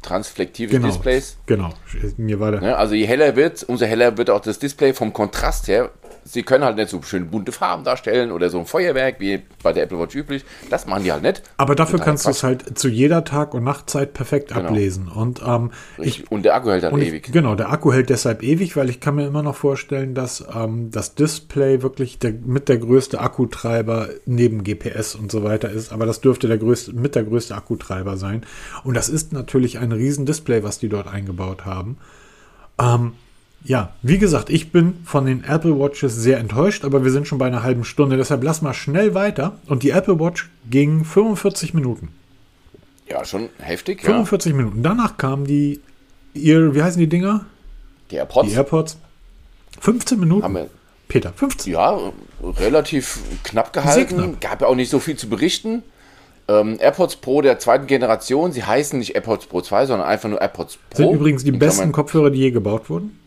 Transflektive 0.02 0.70
Genau. 0.70 0.86
Displays. 0.88 1.36
Genau. 1.46 1.70
Mir 2.18 2.38
war 2.38 2.50
der. 2.52 2.60
Ne? 2.60 2.76
Also 2.76 2.94
je 2.94 3.06
heller 3.06 3.36
wird, 3.36 3.62
umso 3.64 3.86
heller 3.86 4.16
wird 4.18 4.28
auch 4.30 4.40
das 4.40 4.58
Display 4.58 4.92
vom 4.92 5.12
Kontrast 5.12 5.66
her. 5.66 5.90
Sie 6.26 6.42
können 6.42 6.64
halt 6.64 6.76
nicht 6.76 6.88
so 6.88 7.02
schön 7.02 7.30
bunte 7.30 7.52
Farben 7.52 7.84
darstellen 7.84 8.32
oder 8.32 8.48
so 8.48 8.58
ein 8.58 8.66
Feuerwerk 8.66 9.20
wie 9.20 9.42
bei 9.62 9.72
der 9.72 9.84
Apple 9.84 9.98
Watch 9.98 10.14
üblich. 10.14 10.44
Das 10.70 10.86
machen 10.86 11.04
die 11.04 11.12
halt 11.12 11.22
nicht. 11.22 11.42
Aber 11.58 11.74
dafür 11.74 11.98
Total 11.98 12.06
kannst 12.06 12.26
du 12.26 12.30
es 12.30 12.42
halt 12.42 12.78
zu 12.78 12.88
jeder 12.88 13.24
Tag- 13.24 13.52
und 13.54 13.64
Nachtzeit 13.64 14.14
perfekt 14.14 14.48
Genau. 14.48 14.68
ablesen. 14.68 15.08
Und 15.08 15.42
ähm, 15.46 15.70
ich. 15.98 16.30
Und 16.30 16.44
der 16.44 16.54
Akku 16.54 16.70
hält 16.70 16.82
halt 16.82 16.92
Und 16.94 17.02
ewig. 17.02 17.26
Ich, 17.26 17.32
genau, 17.32 17.54
der 17.54 17.70
Akku 17.70 17.92
hält 17.92 18.08
deshalb 18.10 18.42
ewig, 18.42 18.76
weil 18.76 18.88
ich 18.88 19.00
kann 19.00 19.16
mir 19.16 19.26
immer 19.26 19.42
noch 19.42 19.54
vorstellen, 19.56 20.14
dass 20.14 20.44
ähm, 20.54 20.90
das 20.90 21.14
Display 21.14 21.82
wirklich 21.82 22.18
der, 22.18 22.32
mit 22.32 22.68
der 22.68 22.78
größte 22.78 23.20
Akkutreiber 23.20 24.08
neben 24.24 24.64
GPS 24.64 25.14
und 25.14 25.30
so 25.30 25.44
weiter 25.44 25.70
ist. 25.70 25.92
Aber 25.92 26.06
das 26.06 26.20
dürfte 26.20 26.48
der 26.48 26.58
größte, 26.58 26.94
mit 26.94 27.14
der 27.14 27.24
größte 27.24 27.54
Akkutreiber 27.54 28.16
sein. 28.16 28.44
Und 28.82 28.94
das 28.94 29.08
ist 29.08 29.32
natürlich 29.32 29.78
ein 29.78 29.92
riesen 29.92 30.24
Display, 30.26 30.62
was 30.62 30.78
die 30.78 30.88
dort 30.88 31.06
eingebaut 31.06 31.64
haben. 31.66 31.98
Ähm, 32.80 33.12
ja, 33.64 33.94
wie 34.02 34.18
gesagt, 34.18 34.50
ich 34.50 34.72
bin 34.72 34.98
von 35.04 35.24
den 35.24 35.42
Apple 35.42 35.78
Watches 35.78 36.14
sehr 36.14 36.38
enttäuscht, 36.38 36.84
aber 36.84 37.02
wir 37.02 37.10
sind 37.10 37.26
schon 37.26 37.38
bei 37.38 37.46
einer 37.46 37.62
halben 37.62 37.84
Stunde. 37.84 38.18
Deshalb 38.18 38.44
lass 38.44 38.60
mal 38.60 38.74
schnell 38.74 39.14
weiter. 39.14 39.58
Und 39.66 39.82
die 39.82 39.90
Apple 39.90 40.20
Watch 40.20 40.50
ging 40.68 41.04
45 41.04 41.72
Minuten. 41.72 42.10
Ja, 43.08 43.24
schon 43.24 43.48
heftig. 43.58 44.02
Ja. 44.02 44.10
45 44.10 44.52
Minuten. 44.52 44.82
Danach 44.82 45.16
kamen 45.16 45.46
die, 45.46 45.80
ihr, 46.34 46.74
wie 46.74 46.82
heißen 46.82 47.00
die 47.00 47.06
Dinger? 47.06 47.46
Die 48.10 48.16
AirPods 48.16 48.48
Die 48.48 48.54
AirPods. 48.54 48.98
15 49.80 50.20
Minuten. 50.20 50.56
Peter, 51.08 51.32
15. 51.34 51.72
ja, 51.72 51.98
relativ 52.42 53.20
knapp 53.44 53.72
gehalten. 53.72 54.16
knapp. 54.16 54.40
Gab 54.40 54.60
ja 54.62 54.66
auch 54.66 54.74
nicht 54.74 54.90
so 54.90 54.98
viel 54.98 55.16
zu 55.16 55.28
berichten. 55.28 55.82
Ähm, 56.48 56.76
AirPods 56.78 57.16
Pro 57.16 57.40
der 57.40 57.58
zweiten 57.58 57.86
Generation, 57.86 58.52
sie 58.52 58.64
heißen 58.64 58.98
nicht 58.98 59.14
AirPods 59.14 59.46
Pro 59.46 59.62
2, 59.62 59.86
sondern 59.86 60.06
einfach 60.06 60.28
nur 60.28 60.40
AirPods 60.40 60.78
Pro. 60.90 60.96
Sind 60.96 61.12
übrigens 61.12 61.44
die 61.44 61.52
besten 61.52 61.92
Kopfhörer, 61.92 62.30
die 62.30 62.40
je 62.40 62.50
gebaut 62.50 62.90
wurden. 62.90 63.18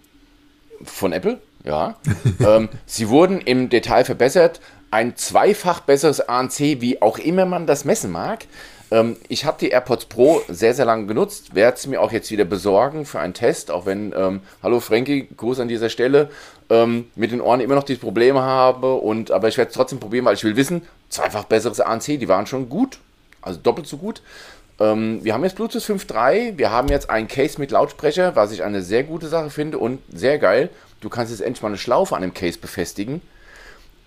Von 0.83 1.13
Apple, 1.13 1.39
ja. 1.63 1.95
ähm, 2.39 2.69
sie 2.85 3.09
wurden 3.09 3.41
im 3.41 3.69
Detail 3.69 4.05
verbessert. 4.05 4.59
Ein 4.89 5.17
zweifach 5.17 5.81
besseres 5.81 6.21
ANC, 6.21 6.59
wie 6.59 7.01
auch 7.01 7.17
immer 7.17 7.45
man 7.45 7.67
das 7.67 7.83
messen 7.83 8.11
mag. 8.11 8.45
Ähm, 8.89 9.17
ich 9.27 9.45
habe 9.45 9.57
die 9.59 9.69
AirPods 9.69 10.05
Pro 10.05 10.41
sehr, 10.47 10.73
sehr 10.73 10.85
lange 10.85 11.07
genutzt, 11.07 11.55
werde 11.55 11.77
sie 11.77 11.89
mir 11.89 12.01
auch 12.01 12.11
jetzt 12.11 12.31
wieder 12.31 12.45
besorgen 12.45 13.05
für 13.05 13.19
einen 13.19 13.33
Test, 13.33 13.69
auch 13.69 13.85
wenn, 13.85 14.13
ähm, 14.15 14.41
hallo 14.63 14.79
Frankie, 14.79 15.27
Gruß 15.35 15.59
an 15.59 15.67
dieser 15.67 15.89
Stelle, 15.89 16.29
ähm, 16.69 17.07
mit 17.15 17.31
den 17.31 17.41
Ohren 17.41 17.59
immer 17.59 17.75
noch 17.75 17.83
diese 17.83 17.99
Probleme 17.99 18.41
habe. 18.41 18.93
Und, 18.93 19.31
aber 19.31 19.47
ich 19.47 19.57
werde 19.57 19.69
es 19.69 19.75
trotzdem 19.75 19.99
probieren, 19.99 20.25
weil 20.25 20.35
ich 20.35 20.43
will 20.43 20.55
wissen, 20.55 20.83
zweifach 21.09 21.43
besseres 21.45 21.81
ANC, 21.81 22.17
die 22.17 22.27
waren 22.27 22.47
schon 22.47 22.69
gut, 22.69 22.99
also 23.41 23.59
doppelt 23.61 23.87
so 23.87 23.97
gut. 23.97 24.21
Ähm, 24.79 25.23
wir 25.23 25.33
haben 25.33 25.43
jetzt 25.43 25.55
Bluetooth 25.55 25.81
5.3, 25.81 26.57
wir 26.57 26.71
haben 26.71 26.87
jetzt 26.89 27.09
ein 27.09 27.27
Case 27.27 27.59
mit 27.59 27.71
Lautsprecher, 27.71 28.35
was 28.35 28.51
ich 28.51 28.63
eine 28.63 28.81
sehr 28.81 29.03
gute 29.03 29.27
Sache 29.27 29.49
finde 29.49 29.79
und 29.79 29.99
sehr 30.13 30.37
geil. 30.37 30.69
Du 31.01 31.09
kannst 31.09 31.31
jetzt 31.31 31.41
endlich 31.41 31.61
mal 31.61 31.69
eine 31.69 31.77
Schlaufe 31.77 32.15
an 32.15 32.21
dem 32.21 32.33
Case 32.33 32.59
befestigen. 32.59 33.21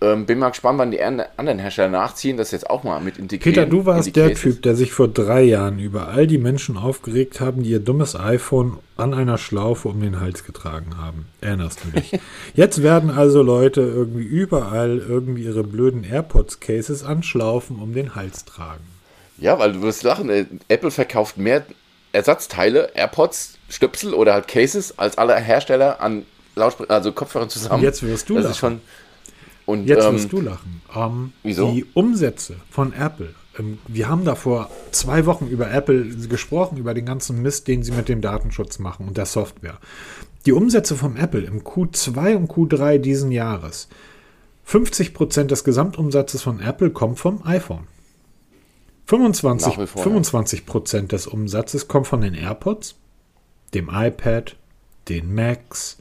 Ähm, 0.03 0.25
bin 0.25 0.39
mal 0.39 0.49
gespannt, 0.49 0.79
wann 0.79 0.89
die 0.89 1.01
an- 1.03 1.21
anderen 1.37 1.59
Hersteller 1.59 1.89
nachziehen, 1.89 2.35
das 2.35 2.49
jetzt 2.49 2.67
auch 2.69 2.83
mal 2.83 2.99
mit 3.01 3.17
integrieren. 3.19 3.53
Peter, 3.53 3.65
du 3.67 3.85
warst 3.85 4.15
der 4.15 4.29
Cases. 4.29 4.41
Typ, 4.41 4.63
der 4.63 4.75
sich 4.75 4.91
vor 4.93 5.07
drei 5.07 5.43
Jahren 5.43 5.77
über 5.77 6.07
all 6.07 6.25
die 6.25 6.39
Menschen 6.39 6.75
aufgeregt 6.75 7.39
haben, 7.39 7.61
die 7.61 7.69
ihr 7.69 7.79
dummes 7.79 8.15
iPhone 8.15 8.77
an 8.97 9.13
einer 9.13 9.37
Schlaufe 9.37 9.89
um 9.89 10.01
den 10.01 10.19
Hals 10.19 10.43
getragen 10.43 10.97
haben. 10.97 11.27
Erinnerst 11.41 11.81
du 11.83 11.99
dich? 11.99 12.19
Jetzt 12.55 12.81
werden 12.81 13.11
also 13.11 13.43
Leute 13.43 13.81
irgendwie 13.81 14.23
überall 14.23 14.97
irgendwie 14.97 15.43
ihre 15.43 15.63
blöden 15.63 16.03
AirPods-Cases 16.03 17.03
an 17.03 17.21
Schlaufen 17.21 17.77
um 17.77 17.93
den 17.93 18.15
Hals 18.15 18.43
tragen. 18.45 18.83
Ja, 19.41 19.57
weil 19.57 19.73
du 19.73 19.81
wirst 19.81 20.03
lachen, 20.03 20.29
Apple 20.67 20.91
verkauft 20.91 21.37
mehr 21.37 21.65
Ersatzteile, 22.13 22.91
AirPods, 22.93 23.57
Stöpsel 23.69 24.13
oder 24.13 24.33
halt 24.33 24.47
Cases 24.47 24.97
als 24.99 25.17
alle 25.17 25.35
Hersteller 25.35 25.99
an 25.99 26.23
Lautsprecher, 26.55 26.91
also 26.91 27.11
Kopfhörern 27.11 27.49
zusammen. 27.49 27.81
Jetzt 27.81 28.03
wirst 28.03 28.29
du 28.29 28.35
das 28.35 28.43
lachen. 28.43 28.51
ist 28.51 28.57
schon. 28.59 28.81
Und 29.65 29.87
Jetzt 29.87 30.05
ähm, 30.05 30.13
wirst 30.13 30.31
du 30.31 30.41
lachen. 30.41 30.81
Ähm, 30.95 31.33
wieso? 31.43 31.71
Die 31.71 31.85
Umsätze 31.93 32.57
von 32.69 32.93
Apple. 32.93 33.33
Ähm, 33.57 33.79
wir 33.87 34.09
haben 34.09 34.25
da 34.25 34.35
vor 34.35 34.69
zwei 34.91 35.25
Wochen 35.25 35.47
über 35.47 35.71
Apple 35.71 36.05
gesprochen, 36.27 36.77
über 36.77 36.93
den 36.93 37.05
ganzen 37.05 37.41
Mist, 37.41 37.67
den 37.67 37.81
sie 37.81 37.93
mit 37.93 38.09
dem 38.09 38.21
Datenschutz 38.21 38.77
machen 38.77 39.07
und 39.07 39.17
der 39.17 39.25
Software. 39.25 39.79
Die 40.45 40.51
Umsätze 40.51 40.95
vom 40.95 41.15
Apple 41.15 41.41
im 41.41 41.63
Q2 41.63 42.35
und 42.35 42.51
Q3 42.51 42.99
diesen 42.99 43.31
Jahres. 43.31 43.87
50% 44.67 45.45
des 45.45 45.63
Gesamtumsatzes 45.63 46.43
von 46.43 46.59
Apple 46.59 46.91
kommt 46.91 47.19
vom 47.19 47.43
iPhone. 47.45 47.87
25, 49.11 49.73
25% 49.73 51.07
des 51.07 51.27
Umsatzes 51.27 51.89
kommt 51.89 52.07
von 52.07 52.21
den 52.21 52.33
AirPods, 52.33 52.95
dem 53.73 53.89
iPad, 53.91 54.55
den 55.09 55.35
Macs, 55.35 55.97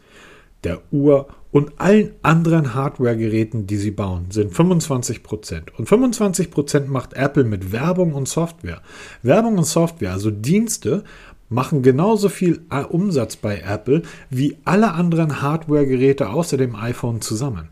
der 0.62 0.80
Uhr 0.92 1.26
und 1.50 1.72
allen 1.80 2.12
anderen 2.22 2.72
Hardware-Geräten, 2.74 3.66
die 3.66 3.78
sie 3.78 3.90
bauen, 3.90 4.26
sind 4.30 4.52
25%. 4.52 5.72
Und 5.76 5.88
25% 5.88 6.86
macht 6.86 7.14
Apple 7.14 7.42
mit 7.42 7.72
Werbung 7.72 8.14
und 8.14 8.28
Software. 8.28 8.80
Werbung 9.24 9.58
und 9.58 9.64
Software, 9.64 10.12
also 10.12 10.30
Dienste, 10.30 11.02
machen 11.48 11.82
genauso 11.82 12.28
viel 12.28 12.64
Umsatz 12.90 13.34
bei 13.34 13.58
Apple 13.58 14.02
wie 14.28 14.58
alle 14.64 14.92
anderen 14.92 15.42
Hardware-Geräte 15.42 16.28
außer 16.30 16.56
dem 16.56 16.76
iPhone 16.76 17.20
zusammen. 17.20 17.70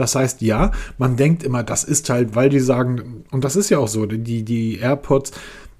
Das 0.00 0.14
heißt, 0.14 0.40
ja, 0.40 0.70
man 0.96 1.16
denkt 1.16 1.42
immer, 1.42 1.62
das 1.62 1.84
ist 1.84 2.08
halt, 2.08 2.34
weil 2.34 2.48
die 2.48 2.60
sagen, 2.60 3.24
und 3.30 3.44
das 3.44 3.54
ist 3.54 3.68
ja 3.68 3.78
auch 3.78 3.88
so, 3.88 4.06
die, 4.06 4.44
die 4.44 4.78
AirPods 4.78 5.32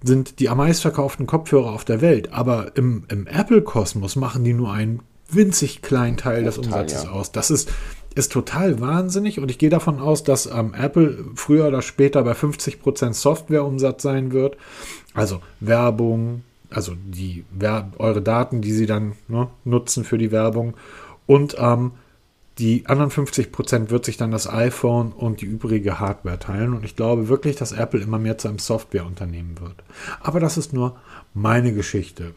sind 0.02 0.40
die 0.40 0.50
am 0.50 0.58
meistverkauften 0.58 1.26
Kopfhörer 1.26 1.72
auf 1.72 1.86
der 1.86 2.02
Welt, 2.02 2.32
aber 2.32 2.72
im, 2.76 3.04
im 3.08 3.26
Apple-Kosmos 3.26 4.16
machen 4.16 4.44
die 4.44 4.52
nur 4.52 4.72
einen 4.72 5.00
winzig 5.30 5.80
kleinen 5.80 6.18
Teil 6.18 6.44
des 6.44 6.58
Umsatzes 6.58 7.04
ja. 7.04 7.10
aus. 7.10 7.32
Das 7.32 7.50
ist, 7.50 7.72
ist 8.14 8.30
total 8.30 8.80
wahnsinnig 8.80 9.40
und 9.40 9.50
ich 9.50 9.56
gehe 9.56 9.70
davon 9.70 10.00
aus, 10.00 10.22
dass 10.22 10.44
ähm, 10.44 10.74
Apple 10.74 11.24
früher 11.34 11.68
oder 11.68 11.80
später 11.80 12.22
bei 12.22 12.32
50% 12.32 13.14
Softwareumsatz 13.14 14.02
sein 14.02 14.32
wird. 14.32 14.58
Also 15.14 15.40
Werbung, 15.60 16.42
also 16.68 16.92
die 16.94 17.44
eure 17.96 18.20
Daten, 18.20 18.60
die 18.60 18.72
sie 18.72 18.86
dann 18.86 19.12
ne, 19.28 19.48
nutzen 19.64 20.04
für 20.04 20.18
die 20.18 20.30
Werbung 20.30 20.74
und 21.26 21.56
ähm, 21.58 21.92
die 22.60 22.84
anderen 22.86 23.10
50% 23.10 23.88
wird 23.88 24.04
sich 24.04 24.18
dann 24.18 24.30
das 24.30 24.46
iPhone 24.46 25.12
und 25.12 25.40
die 25.40 25.46
übrige 25.46 25.98
Hardware 25.98 26.38
teilen. 26.38 26.74
Und 26.74 26.84
ich 26.84 26.94
glaube 26.94 27.28
wirklich, 27.28 27.56
dass 27.56 27.72
Apple 27.72 28.00
immer 28.00 28.18
mehr 28.18 28.36
zu 28.36 28.48
einem 28.48 28.58
Softwareunternehmen 28.58 29.58
wird. 29.58 29.76
Aber 30.20 30.40
das 30.40 30.58
ist 30.58 30.74
nur 30.74 30.96
meine 31.32 31.72
Geschichte. 31.72 32.34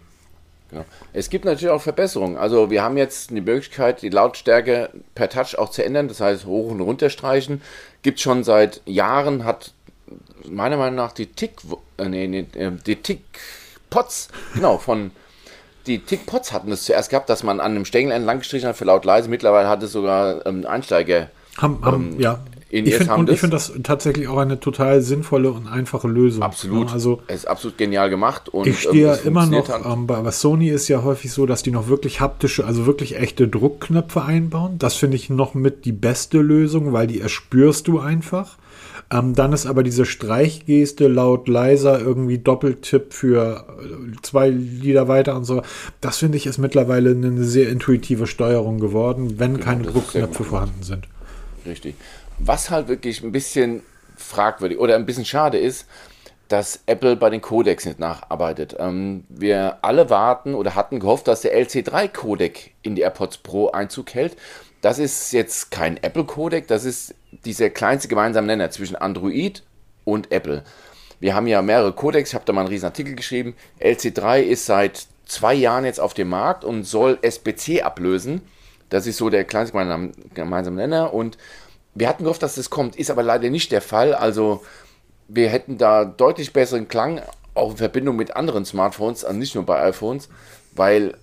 Genau. 0.69 0.85
Es 1.11 1.29
gibt 1.29 1.43
natürlich 1.43 1.69
auch 1.69 1.81
Verbesserungen. 1.81 2.37
Also 2.37 2.69
wir 2.69 2.81
haben 2.81 2.95
jetzt 2.95 3.31
die 3.31 3.41
Möglichkeit, 3.41 4.01
die 4.01 4.09
Lautstärke 4.09 4.91
per 5.13 5.29
Touch 5.29 5.57
auch 5.57 5.69
zu 5.69 5.83
ändern, 5.83 6.07
das 6.07 6.21
heißt 6.21 6.45
hoch 6.45 6.71
und 6.71 6.79
runter 6.79 7.09
streichen. 7.09 7.61
Gibt 8.01 8.21
schon 8.21 8.45
seit 8.45 8.81
Jahren, 8.85 9.43
hat 9.43 9.73
meiner 10.49 10.77
Meinung 10.77 10.95
nach 10.95 11.11
die 11.11 11.27
Tick, 11.27 11.57
äh, 11.97 12.07
nee, 12.07 12.27
nee, 12.27 12.47
äh, 12.55 12.71
die 12.85 12.95
Tick 12.95 13.23
Pots, 13.89 14.29
genau, 14.53 14.77
von 14.77 15.11
die 15.87 15.99
Tick-Pots 15.99 16.53
hatten 16.53 16.71
es 16.71 16.83
zuerst 16.83 17.09
gehabt, 17.09 17.29
dass 17.29 17.43
man 17.43 17.59
an 17.59 17.71
einem 17.71 17.85
Stängel 17.85 18.11
entlang 18.11 18.39
gestrichen 18.39 18.69
hat 18.69 18.77
für 18.77 18.85
laut 18.85 19.05
leise. 19.05 19.29
Mittlerweile 19.29 19.67
hat 19.67 19.83
es 19.83 19.91
sogar 19.91 20.45
ähm, 20.45 20.65
Einsteiger. 20.65 21.29
Haben, 21.57 21.83
haben, 21.83 22.13
ähm, 22.13 22.19
ja. 22.19 22.39
Ich 22.75 22.95
find, 22.95 23.11
und 23.11 23.29
ich 23.29 23.39
finde 23.39 23.55
das 23.55 23.71
tatsächlich 23.83 24.27
auch 24.27 24.37
eine 24.37 24.59
total 24.59 25.01
sinnvolle 25.01 25.51
und 25.51 25.67
einfache 25.67 26.07
Lösung. 26.07 26.41
Absolut. 26.41 26.87
Ja, 26.87 26.93
also, 26.93 27.21
es 27.27 27.41
ist 27.41 27.45
absolut 27.45 27.77
genial 27.77 28.09
gemacht. 28.09 28.49
Und, 28.49 28.65
ich 28.65 28.79
stehe 28.79 29.09
ja 29.09 29.13
ähm, 29.13 29.27
immer 29.27 29.45
noch, 29.45 29.69
ähm, 29.69 30.07
bei 30.07 30.31
Sony 30.31 30.69
ist 30.69 30.87
ja 30.87 31.03
häufig 31.03 31.31
so, 31.31 31.45
dass 31.45 31.61
die 31.61 31.69
noch 31.69 31.87
wirklich 31.87 32.19
haptische, 32.19 32.65
also 32.65 32.87
wirklich 32.87 33.15
echte 33.15 33.47
Druckknöpfe 33.47 34.23
einbauen. 34.23 34.79
Das 34.79 34.95
finde 34.95 35.17
ich 35.17 35.29
noch 35.29 35.53
mit 35.53 35.85
die 35.85 35.91
beste 35.91 36.39
Lösung, 36.39 36.93
weil 36.93 37.05
die 37.05 37.21
erspürst 37.21 37.87
du 37.87 37.99
einfach. 37.99 38.57
Ähm, 39.13 39.35
dann 39.35 39.53
ist 39.53 39.65
aber 39.67 39.83
diese 39.83 40.05
Streichgeste 40.05 41.07
laut 41.07 41.47
leiser 41.47 41.99
irgendwie 41.99 42.39
Doppeltipp 42.39 43.13
für 43.13 43.65
äh, 43.79 44.21
zwei 44.23 44.49
Lieder 44.49 45.07
weiter 45.07 45.35
und 45.35 45.45
so. 45.45 45.61
Das 46.01 46.17
finde 46.17 46.37
ich 46.37 46.47
ist 46.47 46.57
mittlerweile 46.57 47.11
eine 47.11 47.43
sehr 47.43 47.69
intuitive 47.69 48.25
Steuerung 48.25 48.79
geworden, 48.79 49.39
wenn 49.39 49.55
genau, 49.55 49.65
keine 49.65 49.83
Druckknöpfe 49.83 50.43
vorhanden 50.43 50.81
sind. 50.81 51.07
Richtig. 51.65 51.95
Was 52.39 52.71
halt 52.71 52.87
wirklich 52.87 53.23
ein 53.23 53.31
bisschen 53.31 53.83
fragwürdig 54.17 54.79
oder 54.79 54.95
ein 54.95 55.05
bisschen 55.05 55.25
schade 55.25 55.59
ist, 55.59 55.85
dass 56.47 56.81
Apple 56.87 57.15
bei 57.15 57.29
den 57.29 57.41
Codecs 57.41 57.85
nicht 57.85 57.99
nacharbeitet. 57.99 58.75
Ähm, 58.79 59.23
wir 59.29 59.77
alle 59.83 60.09
warten 60.09 60.55
oder 60.55 60.75
hatten 60.75 60.99
gehofft, 60.99 61.27
dass 61.27 61.41
der 61.41 61.55
LC3-Codec 61.55 62.71
in 62.81 62.95
die 62.95 63.01
AirPods 63.01 63.37
Pro 63.37 63.69
Einzug 63.69 64.13
hält. 64.13 64.35
Das 64.83 64.99
ist 64.99 65.31
jetzt 65.31 65.71
kein 65.71 65.95
Apple-Codec, 65.95 66.67
das 66.67 66.83
ist 66.83 67.15
dieser 67.45 67.69
kleinste 67.69 68.09
gemeinsame 68.09 68.47
Nenner 68.47 68.69
zwischen 68.69 68.97
Android 68.97 69.63
und 70.03 70.29
Apple. 70.29 70.65
Wir 71.21 71.33
haben 71.33 71.47
ja 71.47 71.61
mehrere 71.61 71.93
Codecs, 71.93 72.31
ich 72.31 72.35
habe 72.35 72.43
da 72.43 72.51
mal 72.51 72.61
einen 72.61 72.69
riesen 72.69 72.87
Artikel 72.87 73.15
geschrieben. 73.15 73.55
LC3 73.79 74.41
ist 74.41 74.65
seit 74.65 75.07
zwei 75.25 75.53
Jahren 75.53 75.85
jetzt 75.85 76.01
auf 76.01 76.13
dem 76.13 76.27
Markt 76.27 76.65
und 76.65 76.83
soll 76.83 77.17
SBC 77.21 77.81
ablösen. 77.81 78.41
Das 78.89 79.07
ist 79.07 79.15
so 79.15 79.29
der 79.29 79.45
kleinste 79.45 80.11
gemeinsame 80.33 80.75
Nenner 80.75 81.13
und 81.13 81.37
wir 81.95 82.09
hatten 82.09 82.23
gehofft, 82.25 82.43
dass 82.43 82.55
das 82.55 82.69
kommt, 82.69 82.97
ist 82.97 83.09
aber 83.09 83.23
leider 83.23 83.49
nicht 83.49 83.71
der 83.71 83.81
Fall. 83.81 84.13
Also 84.13 84.65
wir 85.29 85.47
hätten 85.47 85.77
da 85.77 86.03
deutlich 86.03 86.51
besseren 86.51 86.89
Klang, 86.89 87.21
auch 87.53 87.71
in 87.71 87.77
Verbindung 87.77 88.17
mit 88.17 88.35
anderen 88.35 88.65
Smartphones, 88.65 89.23
also 89.23 89.39
nicht 89.39 89.55
nur 89.55 89.65
bei 89.65 89.81
iPhones, 89.81 90.27
weil 90.73 91.15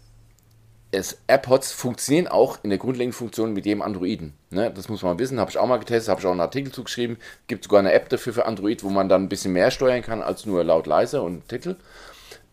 es, 0.93 1.19
AirPods 1.29 1.73
funktionieren 1.73 2.27
auch 2.27 2.59
in 2.63 2.71
der 2.71 2.79
grundlegenden 2.79 3.17
Funktion 3.17 3.53
mit 3.53 3.65
jedem 3.65 3.83
Androiden. 3.83 4.33
Ne? 4.51 4.73
Das 4.75 4.89
muss 4.89 5.03
man 5.03 5.19
wissen, 5.19 5.39
habe 5.39 5.51
ich 5.51 5.59
auch 5.59 5.67
mal 5.67 5.79
getestet, 5.79 6.11
habe 6.11 6.21
ich 6.21 6.27
auch 6.27 6.33
einen 6.33 6.41
Artikel 6.41 6.73
zugeschrieben. 6.73 7.17
Gibt 7.47 7.65
sogar 7.65 7.81
eine 7.81 7.93
App 7.93 8.09
dafür 8.09 8.33
für 8.33 8.47
Android, 8.47 8.83
wo 8.83 8.91
man 8.91 9.09
dann 9.09 9.25
ein 9.25 9.29
bisschen 9.29 9.53
mehr 9.53 9.71
steuern 9.71 10.03
kann 10.03 10.23
als 10.23 10.47
nur 10.47 10.65
laut, 10.65 10.87
leise 10.87 11.23
und 11.23 11.49
Titel. 11.49 11.77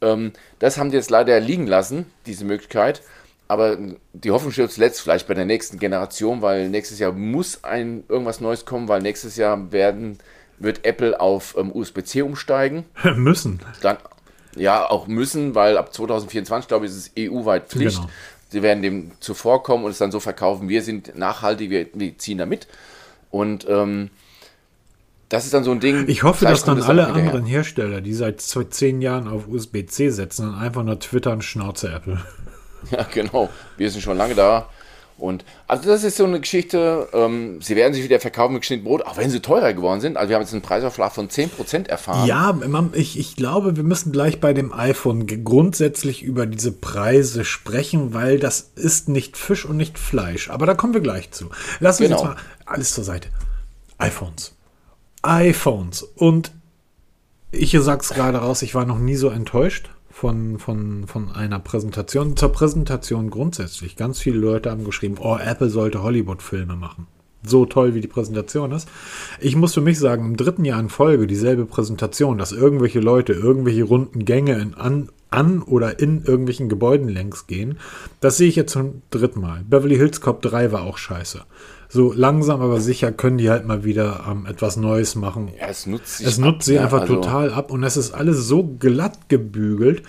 Ähm, 0.01 0.33
das 0.59 0.77
haben 0.77 0.91
die 0.91 0.97
jetzt 0.97 1.09
leider 1.09 1.39
liegen 1.39 1.67
lassen, 1.67 2.05
diese 2.25 2.45
Möglichkeit. 2.45 3.01
Aber 3.47 3.77
die 4.13 4.31
Hoffnung 4.31 4.51
steht 4.51 4.71
zuletzt 4.71 5.01
vielleicht 5.01 5.27
bei 5.27 5.33
der 5.33 5.45
nächsten 5.45 5.79
Generation, 5.79 6.41
weil 6.41 6.69
nächstes 6.69 6.99
Jahr 6.99 7.13
muss 7.13 7.63
ein 7.63 8.03
irgendwas 8.09 8.41
Neues 8.41 8.65
kommen, 8.65 8.87
weil 8.87 9.01
nächstes 9.01 9.37
Jahr 9.37 9.71
werden, 9.71 10.19
wird 10.59 10.85
Apple 10.85 11.19
auf 11.19 11.55
ähm, 11.57 11.71
USB-C 11.73 12.21
umsteigen. 12.21 12.85
Müssen. 13.15 13.61
Dann 13.81 13.97
ja, 14.57 14.89
auch 14.89 15.07
müssen, 15.07 15.55
weil 15.55 15.77
ab 15.77 15.93
2024, 15.93 16.67
glaube 16.67 16.85
ich, 16.85 16.91
ist 16.91 16.97
es 16.97 17.11
EU-weit 17.17 17.69
Pflicht. 17.69 17.97
Genau. 17.97 18.09
Sie 18.49 18.61
werden 18.61 18.81
dem 18.81 19.11
zuvorkommen 19.19 19.85
und 19.85 19.91
es 19.91 19.97
dann 19.97 20.11
so 20.11 20.19
verkaufen, 20.19 20.69
wir 20.69 20.81
sind 20.81 21.17
nachhaltig, 21.17 21.69
wir, 21.69 21.87
wir 21.93 22.17
ziehen 22.17 22.37
da 22.37 22.45
mit. 22.45 22.67
Und 23.29 23.67
ähm, 23.69 24.09
das 25.29 25.43
ist 25.43 25.53
dann 25.53 25.65
so 25.65 25.71
ein 25.71 25.81
Ding. 25.81 26.07
Ich 26.07 26.23
hoffe, 26.23 26.45
dass 26.45 26.63
dann 26.63 26.81
alle 26.81 27.07
anderen 27.07 27.45
her. 27.45 27.57
Hersteller, 27.57 27.99
die 27.99 28.13
seit 28.13 28.41
zehn 28.41 29.01
Jahren 29.01 29.27
auf 29.27 29.47
USB-C 29.47 30.09
setzen, 30.09 30.51
dann 30.51 30.55
einfach 30.55 30.83
nur 30.83 30.99
twittern, 30.99 31.41
Schnauze 31.41 31.91
Apple. 31.91 32.21
Ja, 32.91 33.03
genau. 33.11 33.49
Wir 33.75 33.89
sind 33.91 34.01
schon 34.01 34.17
lange 34.17 34.35
da. 34.35 34.69
Und 35.17 35.45
also 35.67 35.89
das 35.89 36.03
ist 36.03 36.17
so 36.17 36.25
eine 36.25 36.39
Geschichte, 36.39 37.09
ähm, 37.11 37.59
sie 37.61 37.75
werden 37.75 37.93
sich 37.93 38.03
wieder 38.03 38.19
verkaufen 38.19 38.53
mit 38.53 38.61
geschnittenem 38.61 38.87
Brot, 38.87 39.01
auch 39.01 39.17
wenn 39.17 39.31
sie 39.31 39.39
teurer 39.39 39.73
geworden 39.73 39.99
sind. 39.99 40.15
Also 40.15 40.29
wir 40.29 40.35
haben 40.35 40.43
jetzt 40.43 40.53
einen 40.53 40.61
Preisaufschlag 40.61 41.11
von 41.11 41.27
10% 41.27 41.87
erfahren. 41.87 42.27
Ja, 42.27 42.57
ich, 42.93 43.17
ich 43.17 43.35
glaube, 43.35 43.75
wir 43.75 43.83
müssen 43.83 44.11
gleich 44.11 44.39
bei 44.39 44.53
dem 44.53 44.71
iPhone 44.71 45.25
grundsätzlich 45.43 46.21
über 46.21 46.45
diese 46.45 46.71
Preise 46.71 47.45
sprechen, 47.45 48.13
weil 48.13 48.39
das 48.39 48.71
ist 48.75 49.09
nicht 49.09 49.37
Fisch 49.37 49.65
und 49.65 49.77
nicht 49.77 49.97
Fleisch. 49.97 50.51
Aber 50.51 50.67
da 50.67 50.75
kommen 50.75 50.93
wir 50.93 51.01
gleich 51.01 51.31
zu. 51.31 51.49
Lass 51.79 51.99
uns 51.99 52.09
genau. 52.09 52.19
jetzt 52.21 52.27
mal 52.27 52.37
alles 52.65 52.93
zur 52.93 53.03
Seite. 53.03 53.29
iPhones. 53.97 54.53
iPhones. 55.23 56.03
Und 56.03 56.51
ich 57.51 57.75
sag's 57.79 58.09
gerade 58.09 58.37
raus, 58.37 58.61
ich 58.61 58.75
war 58.75 58.85
noch 58.85 58.99
nie 58.99 59.15
so 59.15 59.29
enttäuscht 59.29 59.89
von, 60.17 60.57
von, 60.57 61.05
von 61.05 61.31
einer 61.31 61.59
Präsentation. 61.59 62.35
Zur 62.35 62.51
Präsentation 62.51 63.29
grundsätzlich. 63.29 63.95
Ganz 63.95 64.19
viele 64.19 64.39
Leute 64.39 64.71
haben 64.71 64.83
geschrieben, 64.83 65.17
oh, 65.19 65.37
Apple 65.37 65.69
sollte 65.69 66.01
Hollywood-Filme 66.01 66.75
machen. 66.75 67.05
So 67.43 67.67
toll, 67.67 67.93
wie 67.93 68.01
die 68.01 68.07
Präsentation 68.07 68.71
ist. 68.71 68.89
Ich 69.39 69.55
muss 69.55 69.75
für 69.75 69.81
mich 69.81 69.99
sagen, 69.99 70.25
im 70.25 70.35
dritten 70.35 70.65
Jahr 70.65 70.79
in 70.79 70.89
Folge 70.89 71.27
dieselbe 71.27 71.67
Präsentation, 71.67 72.39
dass 72.39 72.51
irgendwelche 72.51 72.99
Leute 72.99 73.33
irgendwelche 73.33 73.83
runden 73.83 74.25
Gänge 74.25 74.57
in, 74.59 74.73
an, 74.73 75.09
an 75.29 75.61
oder 75.61 75.99
in 75.99 76.23
irgendwelchen 76.23 76.67
Gebäuden 76.67 77.09
längs 77.09 77.45
gehen, 77.45 77.77
das 78.19 78.37
sehe 78.37 78.49
ich 78.49 78.55
jetzt 78.55 78.73
zum 78.73 79.03
dritten 79.11 79.39
Mal. 79.39 79.63
Beverly 79.69 79.97
Hills 79.97 80.19
Cop 80.19 80.41
3 80.41 80.71
war 80.71 80.81
auch 80.81 80.97
scheiße 80.97 81.43
so 81.89 82.13
langsam 82.13 82.61
aber 82.61 82.79
sicher 82.79 83.11
können 83.11 83.37
die 83.37 83.49
halt 83.49 83.65
mal 83.65 83.83
wieder 83.83 84.25
ähm, 84.29 84.45
etwas 84.45 84.77
Neues 84.77 85.15
machen. 85.15 85.51
Ja, 85.59 85.67
es 85.67 85.85
nutzt, 85.85 86.21
es 86.21 86.37
nutzt 86.37 86.55
ab, 86.55 86.63
sie 86.63 86.75
ja, 86.75 86.83
einfach 86.83 87.01
also 87.01 87.15
total 87.15 87.53
ab 87.53 87.71
und 87.71 87.83
es 87.83 87.97
ist 87.97 88.11
alles 88.11 88.47
so 88.47 88.63
glatt 88.63 89.29
gebügelt. 89.29 90.03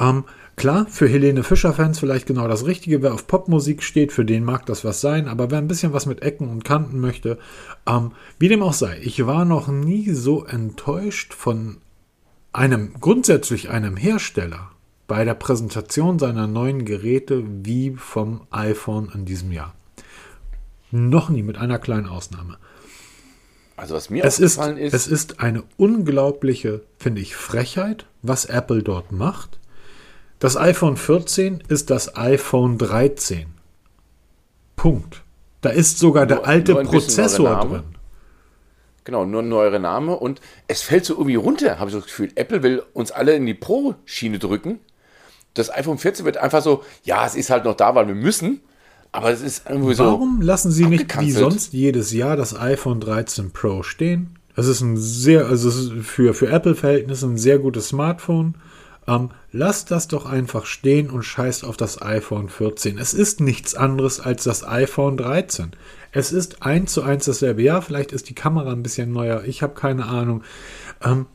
Ähm, 0.00 0.24
klar, 0.56 0.86
für 0.88 1.08
Helene 1.08 1.42
Fischer-Fans 1.42 1.98
vielleicht 1.98 2.26
genau 2.26 2.48
das 2.48 2.66
Richtige. 2.66 3.02
Wer 3.02 3.14
auf 3.14 3.26
Popmusik 3.26 3.82
steht, 3.82 4.12
für 4.12 4.24
den 4.24 4.44
mag 4.44 4.66
das 4.66 4.84
was 4.84 5.00
sein. 5.00 5.28
Aber 5.28 5.50
wer 5.50 5.58
ein 5.58 5.68
bisschen 5.68 5.92
was 5.92 6.06
mit 6.06 6.22
Ecken 6.22 6.48
und 6.48 6.64
Kanten 6.64 7.00
möchte, 7.00 7.38
ähm, 7.86 8.12
wie 8.38 8.48
dem 8.48 8.62
auch 8.62 8.72
sei, 8.72 8.98
ich 9.02 9.26
war 9.26 9.44
noch 9.44 9.68
nie 9.68 10.10
so 10.10 10.44
enttäuscht 10.44 11.34
von 11.34 11.78
einem, 12.52 12.94
grundsätzlich 13.00 13.70
einem 13.70 13.96
Hersteller 13.96 14.70
bei 15.06 15.24
der 15.24 15.34
Präsentation 15.34 16.18
seiner 16.18 16.46
neuen 16.46 16.84
Geräte 16.84 17.44
wie 17.46 17.94
vom 17.96 18.42
iPhone 18.50 19.10
in 19.14 19.24
diesem 19.24 19.52
Jahr. 19.52 19.74
Noch 20.92 21.28
nie, 21.30 21.42
mit 21.42 21.58
einer 21.58 21.78
kleinen 21.78 22.06
Ausnahme. 22.06 22.58
Also 23.76 23.94
was 23.96 24.10
mir 24.10 24.24
es 24.24 24.34
aufgefallen 24.36 24.76
ist, 24.76 24.92
ist. 24.94 25.06
Es 25.06 25.12
ist 25.12 25.40
eine 25.40 25.64
unglaubliche, 25.76 26.82
finde 26.98 27.20
ich, 27.20 27.34
Frechheit, 27.34 28.06
was 28.22 28.44
Apple 28.44 28.82
dort 28.82 29.10
macht. 29.10 29.58
Das 30.38 30.56
iPhone 30.56 30.96
14 30.96 31.64
ist 31.68 31.90
das 31.90 32.16
iPhone 32.16 32.78
13. 32.78 33.46
Punkt. 34.76 35.22
Da 35.62 35.70
ist 35.70 35.98
sogar 35.98 36.26
der 36.26 36.38
Nur- 36.38 36.46
alte 36.46 36.72
ein 36.72 36.78
bisschen 36.86 36.90
Prozessor 37.00 37.60
drin. 37.60 37.82
Genau, 39.04 39.24
nur 39.24 39.42
ein 39.42 39.48
neuer 39.48 39.76
Name 39.78 40.14
und 40.16 40.40
es 40.68 40.82
fällt 40.82 41.04
so 41.04 41.14
irgendwie 41.14 41.34
runter, 41.34 41.78
habe 41.80 41.88
ich 41.88 41.92
so 41.92 41.98
das 42.00 42.06
Gefühl. 42.06 42.30
Apple 42.36 42.62
will 42.62 42.82
uns 42.92 43.10
alle 43.10 43.34
in 43.34 43.46
die 43.46 43.54
Pro-Schiene 43.54 44.38
drücken. 44.38 44.78
Das 45.54 45.72
iPhone 45.72 45.98
14 45.98 46.24
wird 46.24 46.36
einfach 46.36 46.62
so, 46.62 46.84
ja, 47.02 47.26
es 47.26 47.34
ist 47.34 47.50
halt 47.50 47.64
noch 47.64 47.74
da, 47.76 47.94
weil 47.96 48.06
wir 48.06 48.14
müssen, 48.14 48.60
aber 49.12 49.30
es 49.30 49.42
ist 49.42 49.64
irgendwie 49.68 49.94
so. 49.94 50.04
Warum 50.04 50.40
lassen 50.40 50.70
Sie 50.70 50.86
nicht 50.86 51.20
wie 51.20 51.30
sonst 51.30 51.74
jedes 51.74 52.12
Jahr 52.12 52.36
das 52.36 52.58
iPhone 52.58 53.00
13 53.00 53.50
Pro 53.52 53.82
stehen? 53.82 54.38
Es 54.56 54.66
ist 54.66 54.80
ein 54.80 54.96
sehr, 54.96 55.46
also 55.46 55.70
für, 56.02 56.34
für 56.34 56.48
Apple-Verhältnisse 56.48 57.26
ein 57.26 57.36
sehr 57.36 57.58
gutes 57.58 57.88
Smartphone. 57.88 58.54
Ähm, 59.06 59.30
lasst 59.50 59.90
das 59.90 60.08
doch 60.08 60.26
einfach 60.26 60.64
stehen 60.64 61.10
und 61.10 61.24
scheißt 61.24 61.64
auf 61.64 61.76
das 61.76 62.00
iPhone 62.00 62.48
14. 62.48 62.98
Es 62.98 63.14
ist 63.14 63.40
nichts 63.40 63.74
anderes 63.74 64.20
als 64.20 64.44
das 64.44 64.66
iPhone 64.66 65.16
13. 65.16 65.72
Es 66.12 66.32
ist 66.32 66.62
eins 66.62 66.92
zu 66.92 67.02
eins 67.02 67.24
dasselbe. 67.24 67.62
Ja, 67.62 67.80
vielleicht 67.80 68.12
ist 68.12 68.28
die 68.28 68.34
Kamera 68.34 68.72
ein 68.72 68.82
bisschen 68.82 69.12
neuer. 69.12 69.44
Ich 69.44 69.62
habe 69.62 69.74
keine 69.74 70.06
Ahnung. 70.06 70.42
Ähm, 71.02 71.26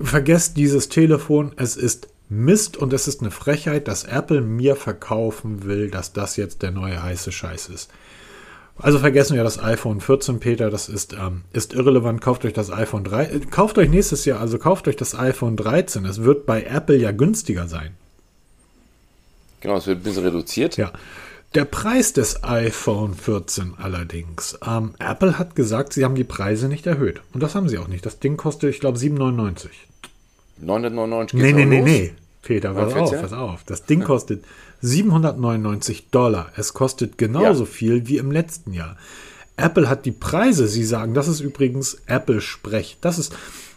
vergesst 0.00 0.56
dieses 0.56 0.88
Telefon. 0.88 1.52
Es 1.56 1.76
ist 1.76 2.08
Mist 2.32 2.76
und 2.76 2.92
es 2.92 3.08
ist 3.08 3.20
eine 3.20 3.30
Frechheit, 3.30 3.88
dass 3.88 4.04
Apple 4.04 4.40
mir 4.40 4.74
verkaufen 4.74 5.64
will, 5.64 5.90
dass 5.90 6.12
das 6.12 6.36
jetzt 6.36 6.62
der 6.62 6.70
neue 6.70 7.02
heiße 7.02 7.30
Scheiß 7.30 7.68
ist. 7.68 7.90
Also 8.78 8.98
vergessen 8.98 9.36
wir 9.36 9.44
das 9.44 9.62
iPhone 9.62 10.00
14, 10.00 10.40
Peter, 10.40 10.70
das 10.70 10.88
ist, 10.88 11.12
ähm, 11.12 11.42
ist 11.52 11.74
irrelevant. 11.74 12.22
Kauft 12.22 12.44
euch 12.44 12.54
das 12.54 12.70
iPhone 12.70 13.04
3. 13.04 13.24
Äh, 13.24 13.40
kauft 13.50 13.76
euch 13.76 13.90
nächstes 13.90 14.24
Jahr, 14.24 14.40
also 14.40 14.58
kauft 14.58 14.88
euch 14.88 14.96
das 14.96 15.14
iPhone 15.14 15.56
13. 15.56 16.06
Es 16.06 16.24
wird 16.24 16.46
bei 16.46 16.62
Apple 16.62 16.96
ja 16.96 17.12
günstiger 17.12 17.68
sein. 17.68 17.94
Genau, 19.60 19.76
es 19.76 19.86
wird 19.86 20.00
ein 20.00 20.02
bisschen 20.02 20.24
reduziert. 20.24 20.76
Ja. 20.78 20.90
Der 21.54 21.66
Preis 21.66 22.14
des 22.14 22.42
iPhone 22.44 23.14
14 23.14 23.74
allerdings. 23.76 24.58
Ähm, 24.66 24.94
Apple 24.98 25.38
hat 25.38 25.54
gesagt, 25.54 25.92
sie 25.92 26.04
haben 26.04 26.14
die 26.14 26.24
Preise 26.24 26.66
nicht 26.66 26.86
erhöht. 26.86 27.20
Und 27.34 27.42
das 27.42 27.54
haben 27.54 27.68
sie 27.68 27.76
auch 27.76 27.88
nicht. 27.88 28.06
Das 28.06 28.20
Ding 28.20 28.38
kostet, 28.38 28.70
ich 28.70 28.80
glaube, 28.80 28.98
7,99. 28.98 29.68
999 30.62 31.40
Nee, 31.40 31.52
nee, 31.52 31.64
nee, 31.66 31.82
nee. 31.82 32.12
Peter, 32.42 32.74
pass 32.74 32.92
auf, 32.94 33.08
14? 33.10 33.20
pass 33.20 33.32
auf. 33.32 33.64
Das 33.64 33.84
Ding 33.84 34.02
kostet 34.02 34.44
799 34.80 36.10
Dollar. 36.10 36.50
Es 36.56 36.74
kostet 36.74 37.18
genauso 37.18 37.64
Ja. 37.64 37.70
viel 37.70 38.08
wie 38.08 38.18
im 38.18 38.32
letzten 38.32 38.72
Jahr. 38.72 38.96
Apple 39.56 39.88
hat 39.88 40.06
die 40.06 40.12
Preise, 40.12 40.66
sie 40.66 40.84
sagen, 40.84 41.14
das 41.14 41.28
ist 41.28 41.40
übrigens 41.40 41.98
Apple-Sprech. 42.06 42.98
Das 43.00 43.18
ist, 43.18 43.34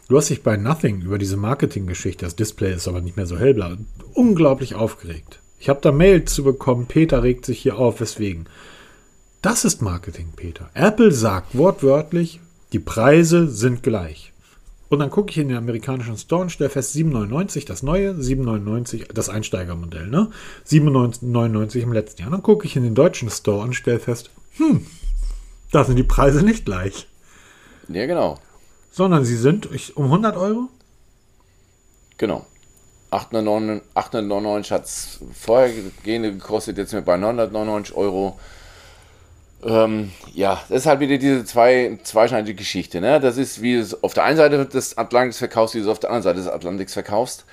du 0.07 0.17
hast 0.17 0.29
dich 0.29 0.41
bei 0.41 0.57
Nothing 0.57 1.01
über 1.01 1.17
diese 1.17 1.37
Marketinggeschichte, 1.37 2.25
das 2.25 2.35
Display 2.35 2.73
ist 2.73 2.87
aber 2.87 3.01
nicht 3.01 3.17
mehr 3.17 3.27
so 3.27 3.37
hellblau, 3.37 3.73
unglaublich 4.13 4.75
aufgeregt. 4.75 5.39
Ich 5.59 5.69
habe 5.69 5.81
da 5.81 5.91
Mail 5.91 6.25
zu 6.25 6.43
bekommen, 6.43 6.85
Peter 6.87 7.23
regt 7.23 7.45
sich 7.45 7.59
hier 7.59 7.77
auf, 7.77 7.99
weswegen. 7.99 8.47
Das 9.41 9.63
ist 9.65 9.81
Marketing, 9.81 10.29
Peter. 10.35 10.69
Apple 10.73 11.11
sagt 11.11 11.55
wortwörtlich, 11.57 12.39
die 12.73 12.79
Preise 12.79 13.47
sind 13.47 13.83
gleich. 13.83 14.31
Und 14.95 14.99
dann 14.99 15.09
gucke 15.09 15.29
ich 15.29 15.37
in 15.37 15.49
den 15.49 15.57
amerikanischen 15.57 16.17
Store 16.17 16.43
und 16.43 16.51
stelle 16.51 16.69
fest, 16.69 16.95
7,99 16.95 17.67
das 17.67 17.83
neue, 17.83 18.13
7,99 18.13 19.11
das 19.11 19.27
Einsteigermodell, 19.27 20.07
ne? 20.07 20.31
7,99 20.65 21.81
im 21.81 21.91
letzten 21.91 22.21
Jahr. 22.21 22.31
Dann 22.31 22.41
gucke 22.41 22.65
ich 22.65 22.77
in 22.77 22.83
den 22.83 22.95
deutschen 22.95 23.29
Store 23.29 23.61
und 23.61 23.73
stelle 23.73 23.99
fest, 23.99 24.29
hm, 24.55 24.87
da 25.73 25.83
sind 25.83 25.97
die 25.97 26.03
Preise 26.03 26.45
nicht 26.45 26.63
gleich. 26.63 27.07
Ja, 27.89 28.05
genau. 28.05 28.39
Sondern 28.89 29.25
sie 29.25 29.35
sind 29.35 29.67
ich, 29.73 29.97
um 29.97 30.05
100 30.05 30.37
Euro? 30.37 30.69
Genau. 32.15 32.45
899 33.11 33.85
899 33.95 34.71
hat 34.71 34.85
es 34.85 35.19
vorhergehende 35.33 36.31
gekostet, 36.31 36.77
jetzt 36.77 36.91
sind 36.91 36.99
wir 36.99 37.05
bei 37.05 37.17
999 37.17 37.97
Euro. 37.97 38.39
Ähm, 39.65 40.11
ja, 40.33 40.61
das 40.69 40.81
ist 40.81 40.85
halt 40.85 40.99
wieder 40.99 41.17
diese 41.17 41.43
zwei, 41.43 41.97
zweischneidige 42.03 42.55
Geschichte. 42.55 43.01
Ne? 43.01 43.19
Das 43.19 43.37
ist, 43.37 43.61
wie 43.61 43.73
du 43.73 43.81
es 43.81 44.03
auf 44.03 44.13
der 44.13 44.23
einen 44.23 44.37
Seite 44.37 44.65
des 44.65 44.97
Atlantiks 44.97 45.39
verkaufst, 45.39 45.73
wie 45.73 45.79
du 45.79 45.85
es 45.85 45.89
auf 45.89 45.99
der 45.99 46.11
anderen 46.11 46.23
Seite 46.23 46.39
des 46.39 46.47
Atlantiks 46.47 46.93
verkaufst. 46.93 47.45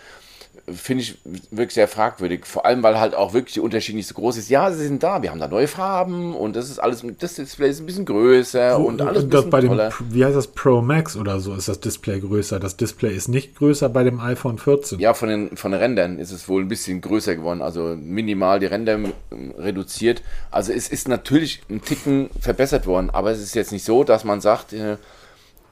Finde 0.69 1.03
ich 1.03 1.19
wirklich 1.51 1.75
sehr 1.75 1.89
fragwürdig. 1.89 2.47
Vor 2.47 2.65
allem, 2.65 2.85
weil 2.85 3.01
halt 3.01 3.17
auch 3.17 3.35
wirklich 3.35 3.55
der 3.55 3.65
Unterschied 3.65 3.97
nicht 3.97 4.07
so 4.07 4.15
groß 4.15 4.37
ist. 4.37 4.49
Ja, 4.49 4.71
sie 4.71 4.87
sind 4.87 5.03
da, 5.03 5.21
wir 5.21 5.31
haben 5.31 5.41
da 5.41 5.49
neue 5.49 5.67
Farben 5.67 6.37
und 6.37 6.55
das 6.55 6.71
ist 6.71 6.79
alles, 6.79 7.05
das 7.19 7.35
Display 7.35 7.69
ist 7.69 7.81
ein 7.81 7.87
bisschen 7.87 8.05
größer 8.05 8.79
und 8.79 9.03
alles 9.03 9.25
ein 9.25 9.29
bisschen 9.29 9.51
bei 9.51 9.61
dem, 9.61 9.81
wie 10.11 10.25
heißt 10.25 10.37
das, 10.37 10.47
Pro 10.47 10.81
Max 10.81 11.17
oder 11.17 11.41
so 11.41 11.55
ist 11.55 11.67
das 11.67 11.81
Display 11.81 12.21
größer. 12.21 12.61
Das 12.61 12.77
Display 12.77 13.13
ist 13.13 13.27
nicht 13.27 13.57
größer 13.57 13.89
bei 13.89 14.05
dem 14.05 14.21
iPhone 14.21 14.57
14. 14.57 15.01
Ja, 15.01 15.15
von 15.15 15.29
den, 15.29 15.57
von 15.57 15.73
den 15.73 15.81
Rändern 15.81 16.21
ist 16.21 16.31
es 16.31 16.49
wohl 16.49 16.63
ein 16.63 16.69
bisschen 16.69 17.01
größer 17.01 17.35
geworden, 17.35 17.61
also 17.61 17.97
minimal 17.99 18.61
die 18.61 18.67
Ränder 18.67 18.95
ähm, 18.95 19.13
reduziert. 19.59 20.23
Also 20.53 20.73
es 20.73 20.89
ist 20.89 21.09
natürlich 21.09 21.63
ein 21.71 21.83
Ticken 21.83 22.31
verbessert 22.41 22.87
worden, 22.87 23.11
aber 23.11 23.33
es 23.33 23.41
ist 23.41 23.57
jetzt 23.57 23.73
nicht 23.73 23.85
so, 23.85 24.05
dass 24.05 24.23
man 24.23 24.41
sagt, 24.41 24.73
äh, 24.75 24.97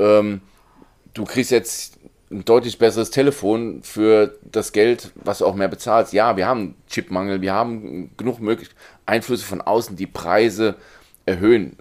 ähm, 0.01 0.41
du 1.15 1.25
kriegst 1.25 1.51
jetzt 1.51 2.00
ein 2.31 2.45
deutlich 2.45 2.79
besseres 2.79 3.11
Telefon 3.11 3.83
für 3.83 4.39
das 4.51 4.73
Geld, 4.73 5.11
was 5.17 5.39
du 5.39 5.47
auch 5.47 5.55
mehr 5.55 5.69
bezahlst. 5.69 6.13
Ja, 6.13 6.37
wir 6.37 6.47
haben 6.47 6.77
Chipmangel, 6.89 7.41
wir 7.41 7.53
haben 7.53 8.11
genug 8.17 8.41
möglich 8.41 8.71
Einflüsse 9.05 9.45
von 9.45 9.61
außen, 9.61 9.97
die 9.97 10.07
Preise 10.07 10.77
erhöhen. 11.27 11.77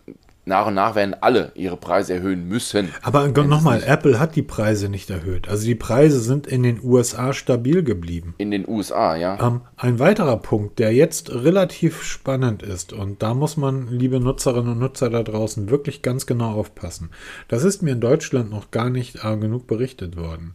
Nach 0.46 0.66
und 0.66 0.74
nach 0.74 0.96
werden 0.96 1.16
alle 1.22 1.52
ihre 1.54 1.78
Preise 1.78 2.16
erhöhen 2.16 2.48
müssen. 2.48 2.90
Aber 3.04 3.28
nochmal, 3.28 3.84
Apple 3.86 4.20
hat 4.20 4.36
die 4.36 4.42
Preise 4.42 4.90
nicht 4.90 5.10
erhöht. 5.10 5.48
Also 5.48 5.66
die 5.66 5.76
Preise 5.76 6.20
sind 6.22 6.48
in 6.48 6.64
den 6.64 6.82
USA 6.84 7.34
stabil 7.34 7.84
geblieben. 7.84 8.34
In 8.40 8.50
den 8.50 8.68
USA, 8.68 9.16
ja. 9.16 9.38
Ähm, 9.46 9.62
ein 9.78 10.00
weiterer 10.00 10.38
Punkt, 10.38 10.80
der 10.80 10.94
jetzt 10.94 11.32
relativ 11.32 12.02
spannend 12.04 12.64
ist, 12.64 12.94
und 12.94 13.22
da 13.22 13.34
muss 13.34 13.58
man, 13.58 13.90
liebe 13.90 14.20
Nutzerinnen 14.20 14.72
und 14.72 14.80
Nutzer 14.80 15.10
da 15.10 15.22
draußen, 15.22 15.70
wirklich 15.70 16.02
ganz 16.02 16.26
genau 16.26 16.54
aufpassen. 16.54 17.12
Das 17.48 17.64
ist 17.64 17.84
mir 17.84 17.92
in 17.92 18.02
Deutschland 18.02 18.50
noch 18.50 18.72
gar 18.72 18.90
nicht 18.90 19.24
äh, 19.24 19.38
genug 19.38 19.68
berichtet 19.68 20.18
worden. 20.18 20.54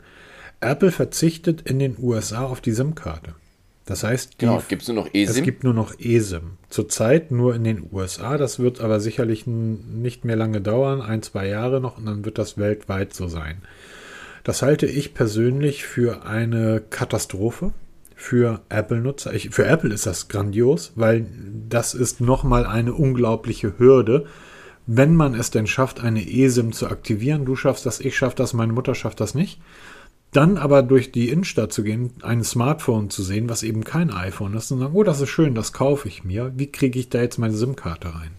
Apple 0.60 0.90
verzichtet 0.90 1.62
in 1.62 1.78
den 1.78 1.96
USA 2.00 2.44
auf 2.44 2.60
die 2.60 2.72
SIM-Karte. 2.72 3.34
Das 3.86 4.02
heißt, 4.02 4.38
Genau, 4.38 4.62
gibt 4.66 4.82
es 4.82 4.88
nur 4.88 4.96
noch 4.96 5.08
es 5.12 5.30
eSIM. 5.30 5.44
gibt 5.44 5.64
nur 5.64 5.74
noch 5.74 5.98
eSIM. 5.98 6.52
Zurzeit 6.70 7.30
nur 7.30 7.54
in 7.54 7.64
den 7.64 7.88
USA. 7.92 8.38
Das 8.38 8.58
wird 8.58 8.80
aber 8.80 8.98
sicherlich 8.98 9.46
nicht 9.46 10.24
mehr 10.24 10.36
lange 10.36 10.60
dauern, 10.62 11.02
ein, 11.02 11.22
zwei 11.22 11.46
Jahre 11.48 11.80
noch, 11.80 11.98
und 11.98 12.06
dann 12.06 12.24
wird 12.24 12.38
das 12.38 12.56
weltweit 12.56 13.12
so 13.12 13.28
sein. 13.28 13.58
Das 14.42 14.62
halte 14.62 14.86
ich 14.86 15.14
persönlich 15.14 15.84
für 15.84 16.24
eine 16.24 16.82
Katastrophe 16.90 17.72
für 18.14 18.60
Apple-Nutzer. 18.68 19.32
Für 19.50 19.66
Apple 19.66 19.92
ist 19.92 20.06
das 20.06 20.28
grandios, 20.28 20.92
weil 20.96 21.26
das 21.68 21.94
ist 21.94 22.20
nochmal 22.20 22.64
eine 22.66 22.94
unglaubliche 22.94 23.78
Hürde. 23.78 24.26
Wenn 24.86 25.14
man 25.14 25.34
es 25.34 25.50
denn 25.50 25.66
schafft, 25.66 26.00
eine 26.02 26.26
eSIM 26.26 26.72
zu 26.72 26.88
aktivieren, 26.88 27.44
du 27.44 27.56
schaffst 27.56 27.86
das, 27.86 28.00
ich 28.00 28.16
schaff 28.16 28.34
das, 28.34 28.52
meine 28.52 28.72
Mutter 28.72 28.94
schafft 28.94 29.20
das 29.20 29.34
nicht. 29.34 29.60
Dann 30.34 30.58
aber 30.58 30.82
durch 30.82 31.12
die 31.12 31.28
Innenstadt 31.28 31.72
zu 31.72 31.84
gehen, 31.84 32.10
ein 32.22 32.42
Smartphone 32.42 33.08
zu 33.08 33.22
sehen, 33.22 33.48
was 33.48 33.62
eben 33.62 33.84
kein 33.84 34.10
iPhone 34.10 34.54
ist, 34.54 34.72
und 34.72 34.80
sagen, 34.80 34.94
oh, 34.94 35.04
das 35.04 35.20
ist 35.20 35.28
schön, 35.28 35.54
das 35.54 35.72
kaufe 35.72 36.08
ich 36.08 36.24
mir. 36.24 36.52
Wie 36.56 36.66
kriege 36.66 36.98
ich 36.98 37.08
da 37.08 37.22
jetzt 37.22 37.38
meine 37.38 37.54
SIM-Karte 37.54 38.08
rein? 38.08 38.32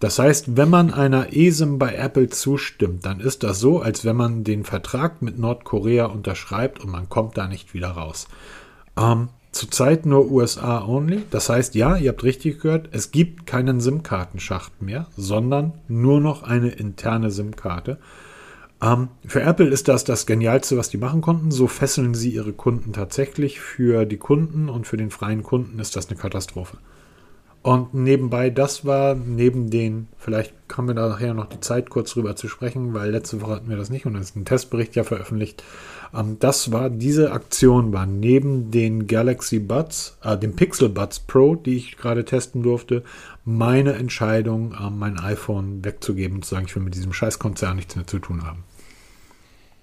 Das 0.00 0.18
heißt, 0.18 0.56
wenn 0.56 0.70
man 0.70 0.94
einer 0.94 1.34
eSIM 1.36 1.78
bei 1.78 1.94
Apple 1.94 2.30
zustimmt, 2.30 3.04
dann 3.04 3.20
ist 3.20 3.42
das 3.42 3.60
so, 3.60 3.82
als 3.82 4.06
wenn 4.06 4.16
man 4.16 4.42
den 4.42 4.64
Vertrag 4.64 5.20
mit 5.20 5.38
Nordkorea 5.38 6.06
unterschreibt 6.06 6.82
und 6.82 6.90
man 6.90 7.10
kommt 7.10 7.36
da 7.36 7.46
nicht 7.46 7.74
wieder 7.74 7.90
raus. 7.90 8.26
Ähm, 8.98 9.28
zurzeit 9.52 10.06
nur 10.06 10.30
USA 10.30 10.82
only. 10.82 11.24
Das 11.30 11.50
heißt, 11.50 11.74
ja, 11.74 11.96
ihr 11.96 12.08
habt 12.08 12.24
richtig 12.24 12.60
gehört, 12.60 12.88
es 12.92 13.10
gibt 13.10 13.46
keinen 13.46 13.80
SIM-Kartenschacht 13.82 14.80
mehr, 14.80 15.08
sondern 15.14 15.74
nur 15.88 16.22
noch 16.22 16.42
eine 16.42 16.70
interne 16.70 17.30
SIM-Karte. 17.30 17.98
Ähm, 18.82 19.08
für 19.26 19.42
Apple 19.42 19.68
ist 19.68 19.88
das 19.88 20.04
das 20.04 20.26
Genialste, 20.26 20.76
was 20.76 20.90
die 20.90 20.98
machen 20.98 21.20
konnten. 21.20 21.50
So 21.50 21.66
fesseln 21.66 22.14
sie 22.14 22.30
ihre 22.30 22.52
Kunden 22.52 22.92
tatsächlich. 22.92 23.60
Für 23.60 24.04
die 24.04 24.18
Kunden 24.18 24.68
und 24.68 24.86
für 24.86 24.96
den 24.96 25.10
freien 25.10 25.42
Kunden 25.42 25.78
ist 25.78 25.96
das 25.96 26.08
eine 26.08 26.18
Katastrophe. 26.18 26.78
Und 27.66 27.94
nebenbei, 27.94 28.48
das 28.48 28.84
war 28.84 29.16
neben 29.16 29.70
den, 29.70 30.06
vielleicht 30.18 30.54
haben 30.72 30.86
wir 30.86 30.94
da 30.94 31.08
nachher 31.08 31.34
noch 31.34 31.46
die 31.46 31.58
Zeit, 31.58 31.90
kurz 31.90 32.12
drüber 32.12 32.36
zu 32.36 32.46
sprechen, 32.46 32.94
weil 32.94 33.10
letzte 33.10 33.40
Woche 33.40 33.56
hatten 33.56 33.68
wir 33.68 33.76
das 33.76 33.90
nicht 33.90 34.06
und 34.06 34.14
es 34.14 34.30
ist 34.30 34.36
ein 34.36 34.44
Testbericht 34.44 34.94
ja 34.94 35.02
veröffentlicht. 35.02 35.64
Ähm, 36.14 36.36
das 36.38 36.70
war, 36.70 36.90
diese 36.90 37.32
Aktion 37.32 37.92
war 37.92 38.06
neben 38.06 38.70
den 38.70 39.08
Galaxy 39.08 39.58
Buds, 39.58 40.16
äh, 40.22 40.38
dem 40.38 40.54
Pixel 40.54 40.90
Buds 40.90 41.18
Pro, 41.18 41.56
die 41.56 41.76
ich 41.76 41.96
gerade 41.96 42.24
testen 42.24 42.62
durfte, 42.62 43.02
meine 43.46 43.94
Entscheidung, 43.94 44.74
ähm, 44.78 44.98
mein 44.98 45.18
iPhone 45.18 45.84
wegzugeben 45.84 46.38
und 46.38 46.44
zu 46.44 46.54
sagen, 46.54 46.66
ich 46.66 46.76
will 46.76 46.82
mit 46.82 46.94
diesem 46.94 47.12
Scheißkonzern 47.14 47.76
nichts 47.76 47.96
mehr 47.96 48.06
zu 48.06 48.18
tun 48.18 48.44
haben. 48.44 48.64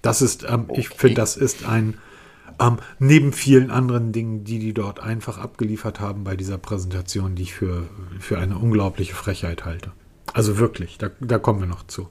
Das 0.02 0.22
ist, 0.22 0.44
ähm, 0.48 0.66
ich 0.74 0.90
Okay. 0.90 0.98
finde, 0.98 1.14
das 1.16 1.36
ist 1.36 1.64
ein, 1.66 1.94
ähm, 2.60 2.76
neben 2.98 3.32
vielen 3.32 3.70
anderen 3.70 4.12
Dingen, 4.12 4.44
die 4.44 4.58
die 4.58 4.74
dort 4.74 5.00
einfach 5.00 5.38
abgeliefert 5.38 5.98
haben 5.98 6.24
bei 6.24 6.36
dieser 6.36 6.58
Präsentation, 6.58 7.34
die 7.34 7.42
ich 7.44 7.54
für, 7.54 7.84
für 8.20 8.38
eine 8.38 8.58
unglaubliche 8.58 9.14
Frechheit 9.14 9.64
halte. 9.64 9.92
Also 10.34 10.58
wirklich, 10.58 10.98
da, 10.98 11.10
da 11.20 11.38
kommen 11.38 11.60
wir 11.60 11.66
noch 11.66 11.86
zu. 11.86 12.08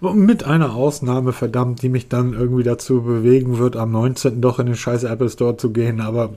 Mit 0.00 0.44
einer 0.44 0.74
Ausnahme, 0.74 1.32
verdammt, 1.32 1.82
die 1.82 1.88
mich 1.88 2.08
dann 2.08 2.34
irgendwie 2.34 2.62
dazu 2.62 3.02
bewegen 3.02 3.58
wird, 3.58 3.76
am 3.76 3.90
19. 3.90 4.40
doch 4.40 4.58
in 4.58 4.66
den 4.66 4.76
scheiß 4.76 5.04
Apple 5.04 5.30
Store 5.30 5.56
zu 5.56 5.72
gehen, 5.72 6.00
aber 6.00 6.34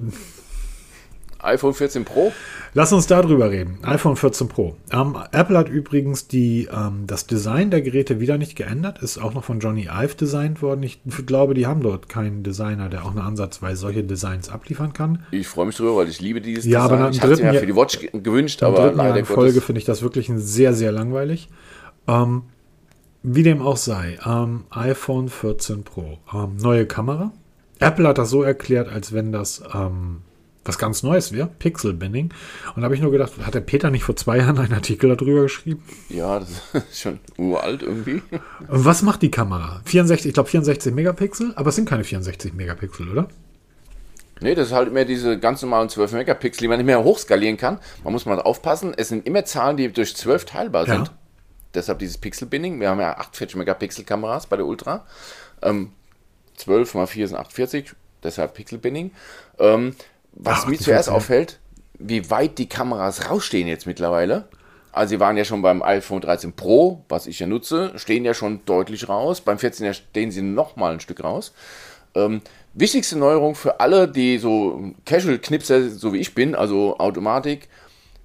iPhone 1.48 1.74
14 1.74 2.06
Pro? 2.06 2.32
Lass 2.74 2.94
uns 2.94 3.08
darüber 3.08 3.50
reden. 3.50 3.80
iPhone 3.84 4.16
14 4.16 4.48
Pro. 4.48 4.76
Ähm, 4.92 5.18
Apple 5.32 5.58
hat 5.58 5.70
übrigens 5.70 6.28
die, 6.28 6.68
ähm, 6.72 7.06
das 7.08 7.26
Design 7.26 7.72
der 7.72 7.82
Geräte 7.82 8.20
wieder 8.20 8.38
nicht 8.38 8.56
geändert. 8.56 9.02
Ist 9.02 9.18
auch 9.18 9.34
noch 9.34 9.44
von 9.44 9.60
Johnny 9.60 9.88
Ive 9.92 10.16
designt 10.16 10.62
worden. 10.62 10.84
Ich 10.84 11.00
glaube, 11.26 11.54
die 11.54 11.66
haben 11.66 11.82
dort 11.82 12.10
keinen 12.10 12.44
Designer, 12.44 12.90
der 12.90 13.06
auch 13.06 13.12
eine 13.12 13.24
ansatzweise 13.24 13.82
solche 13.82 14.04
Designs 14.04 14.50
abliefern 14.50 14.94
kann. 14.94 15.26
Ich 15.32 15.48
freue 15.48 15.66
mich 15.66 15.78
drüber, 15.78 15.96
weil 15.96 16.10
ich 16.10 16.22
liebe 16.22 16.42
dieses 16.42 16.66
ja, 16.66 16.84
Design. 16.84 17.02
Aber 17.02 17.12
ich 17.12 17.22
hatte 17.22 17.44
mir 17.44 17.60
für 17.60 17.66
die 17.66 17.76
Watch 17.76 18.00
gewünscht, 18.12 18.62
aber 18.62 18.92
leider 18.92 19.18
in 19.18 19.26
Folge 19.26 19.62
finde 19.62 19.80
ich 19.80 19.86
das 19.86 20.02
wirklich 20.02 20.30
sehr, 20.36 20.74
sehr 20.74 20.92
langweilig. 20.92 21.50
Ähm, 22.08 22.44
wie 23.24 23.44
dem 23.44 23.62
auch 23.62 23.78
sei, 23.78 24.20
ähm, 24.26 24.66
iPhone 24.70 25.30
14 25.30 25.84
Pro, 25.84 26.20
ähm, 26.34 26.58
neue 26.58 26.86
Kamera. 26.86 27.32
Apple 27.80 28.08
hat 28.08 28.18
das 28.18 28.30
so 28.30 28.44
erklärt, 28.44 28.90
als 28.90 29.14
wenn 29.14 29.32
das 29.32 29.64
ähm, 29.74 30.22
was 30.68 30.78
ganz 30.78 31.04
Neues 31.04 31.32
wäre, 31.32 31.48
Pixel 31.60 31.94
Binning. 31.94 32.34
Und 32.76 32.82
da 32.82 32.86
habe 32.86 32.96
ich 32.96 33.02
nur 33.02 33.12
gedacht, 33.12 33.34
hat 33.42 33.54
der 33.54 33.62
Peter 33.62 33.90
nicht 33.90 34.04
vor 34.04 34.16
zwei 34.16 34.38
Jahren 34.38 34.58
einen 34.58 34.74
Artikel 34.74 35.16
darüber 35.16 35.44
geschrieben? 35.44 35.84
Ja, 36.10 36.40
das 36.40 36.50
ist 36.90 37.02
schon 37.02 37.20
uralt 37.38 37.82
irgendwie. 37.82 38.22
Und 38.68 38.86
was 38.86 39.02
macht 39.02 39.22
die 39.22 39.32
Kamera? 39.32 39.82
64, 39.86 40.28
ich 40.30 40.34
glaube 40.34 40.50
64 40.50 40.94
Megapixel, 40.94 41.54
aber 41.56 41.70
es 41.70 41.76
sind 41.76 41.88
keine 41.88 42.04
64 42.04 42.54
Megapixel, 42.54 43.10
oder? 43.10 43.28
Nee, 44.40 44.56
das 44.56 44.68
ist 44.68 44.74
halt 44.74 44.90
immer 44.90 45.06
diese 45.06 45.40
ganz 45.40 45.62
normalen 45.62 45.90
12 45.90 46.14
Megapixel, 46.14 46.62
die 46.62 46.68
man 46.68 46.78
nicht 46.78 46.86
mehr 46.86 47.04
hochskalieren 47.04 47.58
kann. 47.58 47.80
Man 48.04 48.14
muss 48.14 48.26
mal 48.26 48.40
aufpassen, 48.40 48.94
es 48.96 49.10
sind 49.10 49.26
immer 49.26 49.46
Zahlen, 49.46 49.78
die 49.78 49.92
durch 49.92 50.16
12 50.16 50.46
teilbar 50.46 50.86
sind. 50.86 51.08
Ja. 51.08 51.14
Deshalb 51.74 52.00
dieses 52.00 52.18
Pixel-Binning. 52.18 52.80
Wir 52.80 52.90
haben 52.90 53.00
ja 53.00 53.18
48 53.18 53.56
Megapixel-Kameras 53.58 54.48
bei 54.48 54.58
der 54.58 54.66
Ultra. 54.66 55.06
Ähm, 55.62 55.92
12 56.56 56.96
mal 56.96 57.08
4 57.08 57.28
sind 57.28 57.38
48, 57.38 57.94
deshalb 58.24 58.54
Pixel-Binning. 58.54 59.12
Ähm, 59.60 59.96
was 60.38 60.64
Ach, 60.64 60.68
mir 60.68 60.78
zuerst 60.78 61.10
auffällt, 61.10 61.60
wie 62.00 62.30
weit 62.30 62.58
die 62.58 62.70
Kameras 62.70 63.30
rausstehen 63.30 63.68
jetzt 63.68 63.88
mittlerweile. 63.88 64.48
Also 64.92 65.10
sie 65.12 65.20
waren 65.20 65.38
ja 65.38 65.46
schon 65.46 65.62
beim 65.62 65.84
iPhone 65.84 66.22
13 66.22 66.54
Pro, 66.54 67.04
was 67.10 67.28
ich 67.28 67.40
ja 67.40 67.48
nutze, 67.48 67.92
stehen 67.98 68.26
ja 68.26 68.34
schon 68.34 68.62
deutlich 68.66 69.10
raus. 69.10 69.42
Beim 69.42 69.60
14 69.60 69.94
stehen 69.94 70.32
sie 70.32 70.42
noch 70.42 70.76
mal 70.76 70.94
ein 70.94 71.00
Stück 71.00 71.24
raus. 71.24 71.54
Ähm, 72.16 72.42
wichtigste 72.74 73.18
Neuerung 73.18 73.54
für 73.56 73.80
alle, 73.80 74.08
die 74.08 74.38
so 74.38 74.94
Casual-Knipser, 75.06 75.90
so 75.90 76.14
wie 76.14 76.20
ich 76.20 76.34
bin, 76.34 76.56
also 76.56 76.98
Automatik, 76.98 77.68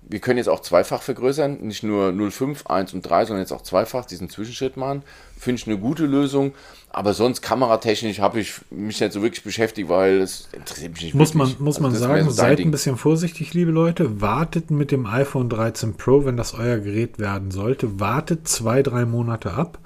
wir 0.08 0.20
können 0.20 0.38
jetzt 0.38 0.48
auch 0.48 0.60
zweifach 0.60 1.02
vergrößern, 1.02 1.60
nicht 1.62 1.82
nur 1.82 2.08
0,5, 2.08 2.66
1 2.66 2.92
und 2.94 3.02
3, 3.02 3.26
sondern 3.26 3.42
jetzt 3.42 3.52
auch 3.52 3.62
zweifach 3.62 4.04
diesen 4.04 4.28
Zwischenschritt 4.28 4.76
machen. 4.76 5.02
Finde 5.38 5.60
ich 5.60 5.66
eine 5.66 5.78
gute 5.78 6.06
Lösung. 6.06 6.52
Aber 6.90 7.14
sonst 7.14 7.40
kameratechnisch 7.40 8.20
habe 8.20 8.40
ich 8.40 8.60
mich 8.70 9.00
nicht 9.00 9.12
so 9.12 9.22
wirklich 9.22 9.42
beschäftigt, 9.42 9.88
weil 9.88 10.20
es 10.20 10.48
interessiert 10.52 10.92
mich 10.92 11.04
nicht 11.04 11.14
muss 11.14 11.34
wirklich. 11.34 11.58
Man, 11.58 11.64
muss 11.64 11.76
also 11.76 11.88
man 11.88 11.94
sagen, 11.94 12.24
so 12.24 12.30
seid 12.30 12.60
ein 12.60 12.70
bisschen 12.70 12.98
vorsichtig, 12.98 13.54
liebe 13.54 13.70
Leute. 13.70 14.20
Wartet 14.20 14.70
mit 14.70 14.90
dem 14.90 15.06
iPhone 15.06 15.48
13 15.48 15.94
Pro, 15.94 16.26
wenn 16.26 16.36
das 16.36 16.52
euer 16.52 16.78
Gerät 16.78 17.18
werden 17.18 17.50
sollte. 17.50 17.98
Wartet 17.98 18.46
zwei, 18.46 18.82
drei 18.82 19.06
Monate 19.06 19.52
ab. 19.52 19.78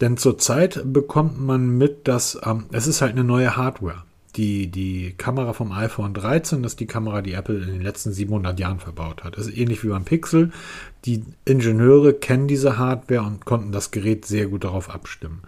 Denn 0.00 0.16
zurzeit 0.16 0.80
bekommt 0.84 1.40
man 1.40 1.76
mit, 1.76 2.06
dass 2.06 2.38
ähm, 2.44 2.66
es 2.70 2.86
ist 2.86 3.00
halt 3.00 3.12
eine 3.12 3.24
neue 3.24 3.56
Hardware 3.56 4.04
die, 4.36 4.68
die 4.68 5.14
Kamera 5.16 5.52
vom 5.52 5.72
iPhone 5.72 6.14
13 6.14 6.64
ist 6.64 6.80
die 6.80 6.86
Kamera, 6.86 7.20
die 7.20 7.34
Apple 7.34 7.58
in 7.58 7.66
den 7.66 7.82
letzten 7.82 8.12
700 8.12 8.58
Jahren 8.58 8.80
verbaut 8.80 9.24
hat. 9.24 9.36
Das 9.36 9.46
ist 9.46 9.56
ähnlich 9.56 9.84
wie 9.84 9.88
beim 9.88 10.04
Pixel. 10.04 10.52
Die 11.04 11.22
Ingenieure 11.44 12.14
kennen 12.14 12.48
diese 12.48 12.78
Hardware 12.78 13.22
und 13.22 13.44
konnten 13.44 13.72
das 13.72 13.90
Gerät 13.90 14.24
sehr 14.24 14.46
gut 14.46 14.64
darauf 14.64 14.88
abstimmen. 14.88 15.42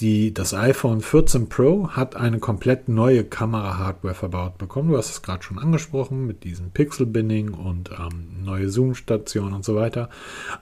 Die, 0.00 0.34
das 0.34 0.52
iPhone 0.52 1.00
14 1.00 1.48
Pro 1.48 1.88
hat 1.88 2.16
eine 2.16 2.38
komplett 2.38 2.86
neue 2.86 3.24
Kamera-Hardware 3.24 4.12
verbaut 4.12 4.58
bekommen. 4.58 4.90
Du 4.90 4.98
hast 4.98 5.08
es 5.08 5.22
gerade 5.22 5.42
schon 5.42 5.58
angesprochen 5.58 6.26
mit 6.26 6.44
diesem 6.44 6.70
Pixel-Binning 6.70 7.54
und 7.54 7.90
ähm, 7.98 8.44
neue 8.44 8.68
Zoom-Station 8.68 9.54
und 9.54 9.64
so 9.64 9.74
weiter. 9.74 10.10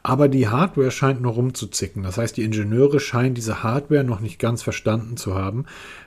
Aber 0.04 0.28
die 0.28 0.46
Hardware 0.46 0.92
scheint 0.92 1.20
noch 1.20 1.34
rumzuzicken. 1.34 2.04
Das 2.04 2.16
heißt, 2.16 2.36
die 2.36 2.44
Ingenieure 2.44 3.00
scheinen 3.00 3.34
diese 3.34 3.64
Hardware 3.64 4.04
noch 4.04 4.20
nicht 4.20 4.38
ganz 4.38 4.62
verstanden 4.62 5.16
zu 5.16 5.34
haben. 5.34 5.64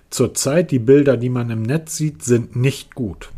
Zurzeit 0.10 0.72
die 0.72 0.80
Bilder, 0.80 1.18
die 1.18 1.30
man 1.30 1.49
im 1.49 1.62
Netz 1.62 1.97
sieht, 1.97 2.24
sind 2.24 2.55
nicht 2.55 2.95
gut. 2.95 3.30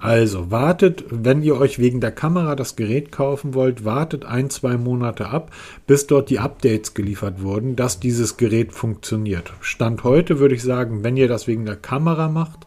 Also 0.00 0.52
wartet, 0.52 1.04
wenn 1.10 1.42
ihr 1.42 1.58
euch 1.58 1.80
wegen 1.80 2.00
der 2.00 2.12
Kamera 2.12 2.54
das 2.54 2.76
Gerät 2.76 3.10
kaufen 3.10 3.54
wollt, 3.54 3.84
wartet 3.84 4.24
ein, 4.24 4.48
zwei 4.48 4.76
Monate 4.76 5.28
ab, 5.28 5.50
bis 5.88 6.06
dort 6.06 6.30
die 6.30 6.38
Updates 6.38 6.94
geliefert 6.94 7.42
wurden, 7.42 7.74
dass 7.74 7.98
dieses 7.98 8.36
Gerät 8.36 8.72
funktioniert. 8.72 9.52
Stand 9.60 10.04
heute 10.04 10.38
würde 10.38 10.54
ich 10.54 10.62
sagen, 10.62 11.02
wenn 11.02 11.16
ihr 11.16 11.26
das 11.26 11.48
wegen 11.48 11.66
der 11.66 11.76
Kamera 11.76 12.28
macht, 12.28 12.66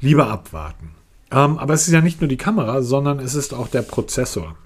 lieber 0.00 0.28
abwarten. 0.28 0.92
Ähm, 1.32 1.58
aber 1.58 1.74
es 1.74 1.88
ist 1.88 1.92
ja 1.92 2.00
nicht 2.00 2.20
nur 2.20 2.28
die 2.28 2.36
Kamera, 2.36 2.82
sondern 2.82 3.18
es 3.18 3.34
ist 3.34 3.52
auch 3.52 3.68
der 3.68 3.82
Prozessor. 3.82 4.56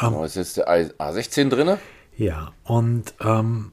Ähm, 0.00 0.14
oh, 0.14 0.24
ist 0.24 0.36
jetzt 0.36 0.56
der 0.56 0.68
A16 0.68 1.48
drin? 1.48 1.76
Ja, 2.16 2.52
und 2.64 3.14
ähm, 3.20 3.72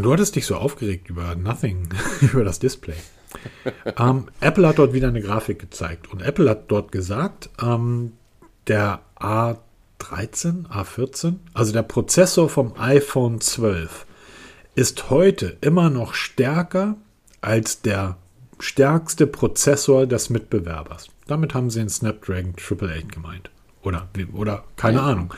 Du 0.00 0.12
hattest 0.12 0.34
dich 0.34 0.46
so 0.46 0.56
aufgeregt 0.56 1.08
über 1.08 1.34
Nothing, 1.36 1.88
über 2.20 2.44
das 2.44 2.58
Display. 2.58 2.96
ähm, 3.98 4.26
Apple 4.40 4.66
hat 4.66 4.78
dort 4.78 4.92
wieder 4.92 5.08
eine 5.08 5.22
Grafik 5.22 5.58
gezeigt 5.58 6.12
und 6.12 6.20
Apple 6.20 6.50
hat 6.50 6.70
dort 6.70 6.92
gesagt, 6.92 7.50
ähm, 7.62 8.12
der 8.66 9.00
A13, 9.18 10.66
A14, 10.68 11.36
also 11.52 11.72
der 11.72 11.82
Prozessor 11.82 12.48
vom 12.48 12.74
iPhone 12.78 13.40
12, 13.40 14.06
ist 14.74 15.10
heute 15.10 15.56
immer 15.60 15.90
noch 15.90 16.14
stärker 16.14 16.96
als 17.40 17.82
der 17.82 18.16
stärkste 18.58 19.26
Prozessor 19.26 20.06
des 20.06 20.30
Mitbewerbers. 20.30 21.08
Damit 21.26 21.54
haben 21.54 21.70
sie 21.70 21.80
den 21.80 21.88
Snapdragon 21.88 22.54
888 22.58 23.08
gemeint. 23.08 23.50
Oder, 23.82 24.08
oder 24.32 24.64
keine 24.76 24.98
ja. 24.98 25.04
Ahnung. 25.04 25.34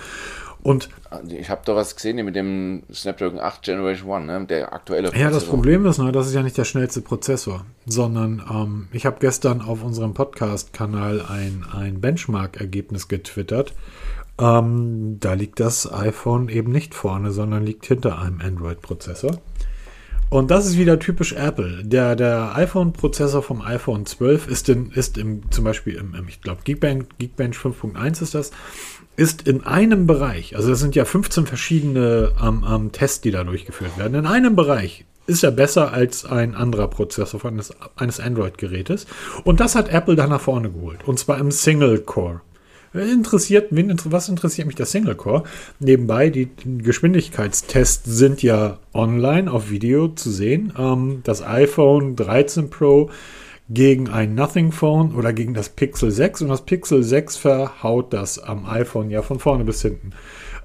Und 0.66 0.88
ich 1.28 1.48
habe 1.48 1.60
da 1.64 1.76
was 1.76 1.94
gesehen 1.94 2.24
mit 2.24 2.34
dem 2.34 2.82
Snapdragon 2.92 3.38
8 3.38 3.62
Generation 3.62 4.28
1, 4.28 4.40
ne? 4.40 4.46
der 4.46 4.72
aktuelle 4.72 5.10
Prozessor. 5.10 5.24
Ja, 5.24 5.32
das 5.32 5.44
Problem 5.44 5.86
ist, 5.86 5.98
ne, 5.98 6.10
das 6.10 6.26
ist 6.26 6.34
ja 6.34 6.42
nicht 6.42 6.58
der 6.58 6.64
schnellste 6.64 7.02
Prozessor, 7.02 7.64
sondern 7.86 8.42
ähm, 8.52 8.88
ich 8.90 9.06
habe 9.06 9.18
gestern 9.20 9.60
auf 9.60 9.84
unserem 9.84 10.12
Podcast-Kanal 10.12 11.24
ein, 11.24 11.64
ein 11.72 12.00
Benchmark-Ergebnis 12.00 13.06
getwittert. 13.06 13.74
Ähm, 14.40 15.18
da 15.20 15.34
liegt 15.34 15.60
das 15.60 15.88
iPhone 15.92 16.48
eben 16.48 16.72
nicht 16.72 16.96
vorne, 16.96 17.30
sondern 17.30 17.64
liegt 17.64 17.86
hinter 17.86 18.18
einem 18.18 18.40
Android-Prozessor. 18.40 19.40
Und 20.28 20.50
das 20.50 20.66
ist 20.66 20.76
wieder 20.76 20.98
typisch 20.98 21.32
Apple. 21.32 21.84
Der, 21.84 22.16
der 22.16 22.56
iPhone-Prozessor 22.56 23.42
vom 23.42 23.62
iPhone 23.62 24.06
12 24.06 24.48
ist, 24.48 24.68
in, 24.68 24.90
ist 24.90 25.16
im, 25.18 25.48
zum 25.52 25.62
Beispiel 25.62 25.94
im, 25.94 26.14
im 26.16 26.26
ich 26.26 26.40
glaube, 26.40 26.62
Geekbench, 26.64 27.06
Geekbench 27.18 27.56
5.1 27.56 28.22
ist 28.22 28.34
das, 28.34 28.50
ist 29.16 29.48
in 29.48 29.64
einem 29.64 30.06
Bereich, 30.06 30.56
also 30.56 30.70
das 30.70 30.80
sind 30.80 30.94
ja 30.94 31.04
15 31.04 31.46
verschiedene 31.46 32.32
ähm, 32.42 32.64
ähm, 32.68 32.92
Tests, 32.92 33.20
die 33.20 33.30
da 33.30 33.44
durchgeführt 33.44 33.96
werden, 33.98 34.14
in 34.14 34.26
einem 34.26 34.56
Bereich 34.56 35.04
ist 35.26 35.42
er 35.42 35.50
besser 35.50 35.92
als 35.92 36.24
ein 36.24 36.54
anderer 36.54 36.88
Prozessor 36.88 37.44
eines, 37.44 37.72
eines 37.96 38.20
Android-Gerätes. 38.20 39.06
Und 39.44 39.60
das 39.60 39.74
hat 39.74 39.88
Apple 39.88 40.14
dann 40.14 40.30
nach 40.30 40.40
vorne 40.40 40.70
geholt. 40.70 41.00
Und 41.06 41.18
zwar 41.18 41.38
im 41.38 41.50
Single-Core. 41.50 42.42
Interessiert, 42.94 43.68
was 43.70 44.28
interessiert 44.28 44.66
mich 44.66 44.76
der 44.76 44.86
Single-Core? 44.86 45.42
Nebenbei, 45.80 46.30
die 46.30 46.48
Geschwindigkeitstests 46.64 48.04
sind 48.04 48.42
ja 48.42 48.78
online 48.94 49.50
auf 49.50 49.70
Video 49.70 50.08
zu 50.08 50.30
sehen. 50.30 50.72
Ähm, 50.78 51.20
das 51.24 51.42
iPhone 51.42 52.16
13 52.16 52.70
Pro 52.70 53.10
gegen 53.68 54.08
ein 54.08 54.34
Nothing 54.34 54.70
Phone 54.72 55.14
oder 55.14 55.32
gegen 55.32 55.54
das 55.54 55.68
Pixel 55.68 56.10
6 56.10 56.42
und 56.42 56.48
das 56.48 56.64
Pixel 56.64 57.02
6 57.02 57.36
verhaut 57.36 58.12
das 58.12 58.38
am 58.38 58.66
iPhone 58.66 59.10
ja 59.10 59.22
von 59.22 59.38
vorne 59.38 59.64
bis 59.64 59.82
hinten. 59.82 60.12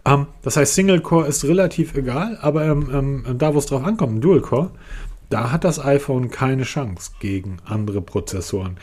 Ähm, 0.05 0.27
das 0.43 0.57
heißt, 0.57 0.75
Single 0.75 1.01
Core 1.01 1.27
ist 1.27 1.43
relativ 1.45 1.95
egal, 1.95 2.37
aber 2.41 2.65
ähm, 2.65 3.23
ähm, 3.27 3.37
da, 3.37 3.53
wo 3.53 3.59
es 3.59 3.65
drauf 3.65 3.83
ankommt, 3.83 4.23
Dual 4.23 4.41
Core, 4.41 4.71
da 5.29 5.51
hat 5.51 5.63
das 5.63 5.83
iPhone 5.83 6.29
keine 6.29 6.63
Chance 6.63 7.11
gegen 7.19 7.57
andere 7.65 8.01
Prozessoren. 8.01 8.77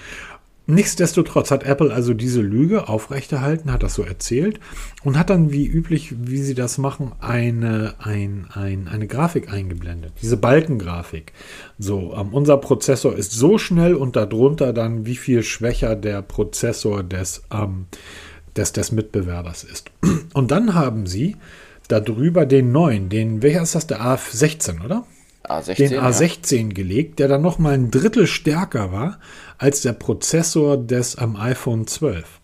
Nichtsdestotrotz 0.71 1.51
hat 1.51 1.65
Apple 1.65 1.95
also 1.95 2.13
diese 2.13 2.43
Lüge 2.43 2.91
aufrechterhalten, 2.91 3.73
hat 3.73 3.83
das 3.83 3.95
so 3.95 4.03
erzählt 4.03 4.61
und 5.03 5.19
hat 5.19 5.31
dann 5.31 5.51
wie 5.51 5.67
üblich, 5.67 6.15
wie 6.19 6.43
sie 6.43 6.55
das 6.55 6.77
machen, 6.77 7.13
eine, 7.21 7.95
ein, 8.01 8.49
ein, 8.53 8.87
eine 8.87 9.07
Grafik 9.07 9.51
eingeblendet. 9.51 10.13
Diese 10.21 10.37
Balkengrafik. 10.37 11.33
So, 11.79 12.15
ähm, 12.15 12.35
unser 12.35 12.59
Prozessor 12.59 13.17
ist 13.17 13.33
so 13.33 13.57
schnell 13.57 13.95
und 13.95 14.15
darunter 14.15 14.75
dann, 14.75 15.07
wie 15.07 15.17
viel 15.17 15.43
schwächer 15.43 15.97
der 15.97 16.21
Prozessor 16.21 17.03
des, 17.03 17.45
ähm, 17.51 17.87
des, 18.55 18.75
des 18.75 18.93
Mitbewerbers 18.93 19.65
ist. 19.65 19.91
Und 20.35 20.51
dann 20.51 20.75
haben 20.75 21.07
sie 21.07 21.37
darüber 21.89 22.45
den 22.45 22.73
neuen, 22.73 23.09
den, 23.09 23.41
welcher 23.41 23.63
ist 23.63 23.75
das, 23.75 23.87
der 23.87 24.03
A16, 24.03 24.85
oder? 24.85 25.07
A16, 25.45 25.77
den 25.77 26.01
A16 26.01 26.57
ja. 26.57 26.69
gelegt, 26.69 27.19
der 27.19 27.29
dann 27.29 27.43
noch 27.43 27.59
mal 27.59 27.75
ein 27.75 27.91
Drittel 27.91 28.27
stärker 28.27 28.93
war 28.93 29.19
als 29.57 29.83
der 29.83 29.93
Prozessor 29.93 30.77
des 30.77 31.17
am 31.17 31.37
iPhone 31.37 31.87
12. 31.87 32.39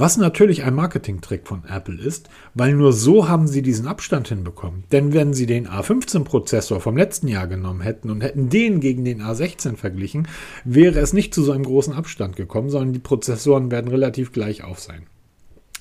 Was 0.00 0.16
natürlich 0.16 0.62
ein 0.62 0.76
Marketingtrick 0.76 1.48
von 1.48 1.64
Apple 1.64 2.00
ist, 2.00 2.28
weil 2.54 2.72
nur 2.72 2.92
so 2.92 3.28
haben 3.28 3.48
sie 3.48 3.62
diesen 3.62 3.88
Abstand 3.88 4.28
hinbekommen. 4.28 4.84
Denn 4.92 5.12
wenn 5.12 5.34
sie 5.34 5.46
den 5.46 5.66
A15-Prozessor 5.66 6.80
vom 6.80 6.96
letzten 6.96 7.26
Jahr 7.26 7.48
genommen 7.48 7.80
hätten 7.80 8.08
und 8.10 8.20
hätten 8.20 8.48
den 8.48 8.78
gegen 8.78 9.04
den 9.04 9.20
A16 9.20 9.74
verglichen, 9.74 10.28
wäre 10.64 11.00
es 11.00 11.12
nicht 11.12 11.34
zu 11.34 11.42
so 11.42 11.50
einem 11.50 11.64
großen 11.64 11.94
Abstand 11.94 12.36
gekommen, 12.36 12.70
sondern 12.70 12.92
die 12.92 13.00
Prozessoren 13.00 13.72
werden 13.72 13.88
relativ 13.88 14.30
gleich 14.30 14.62
auf 14.62 14.78
sein. 14.78 15.06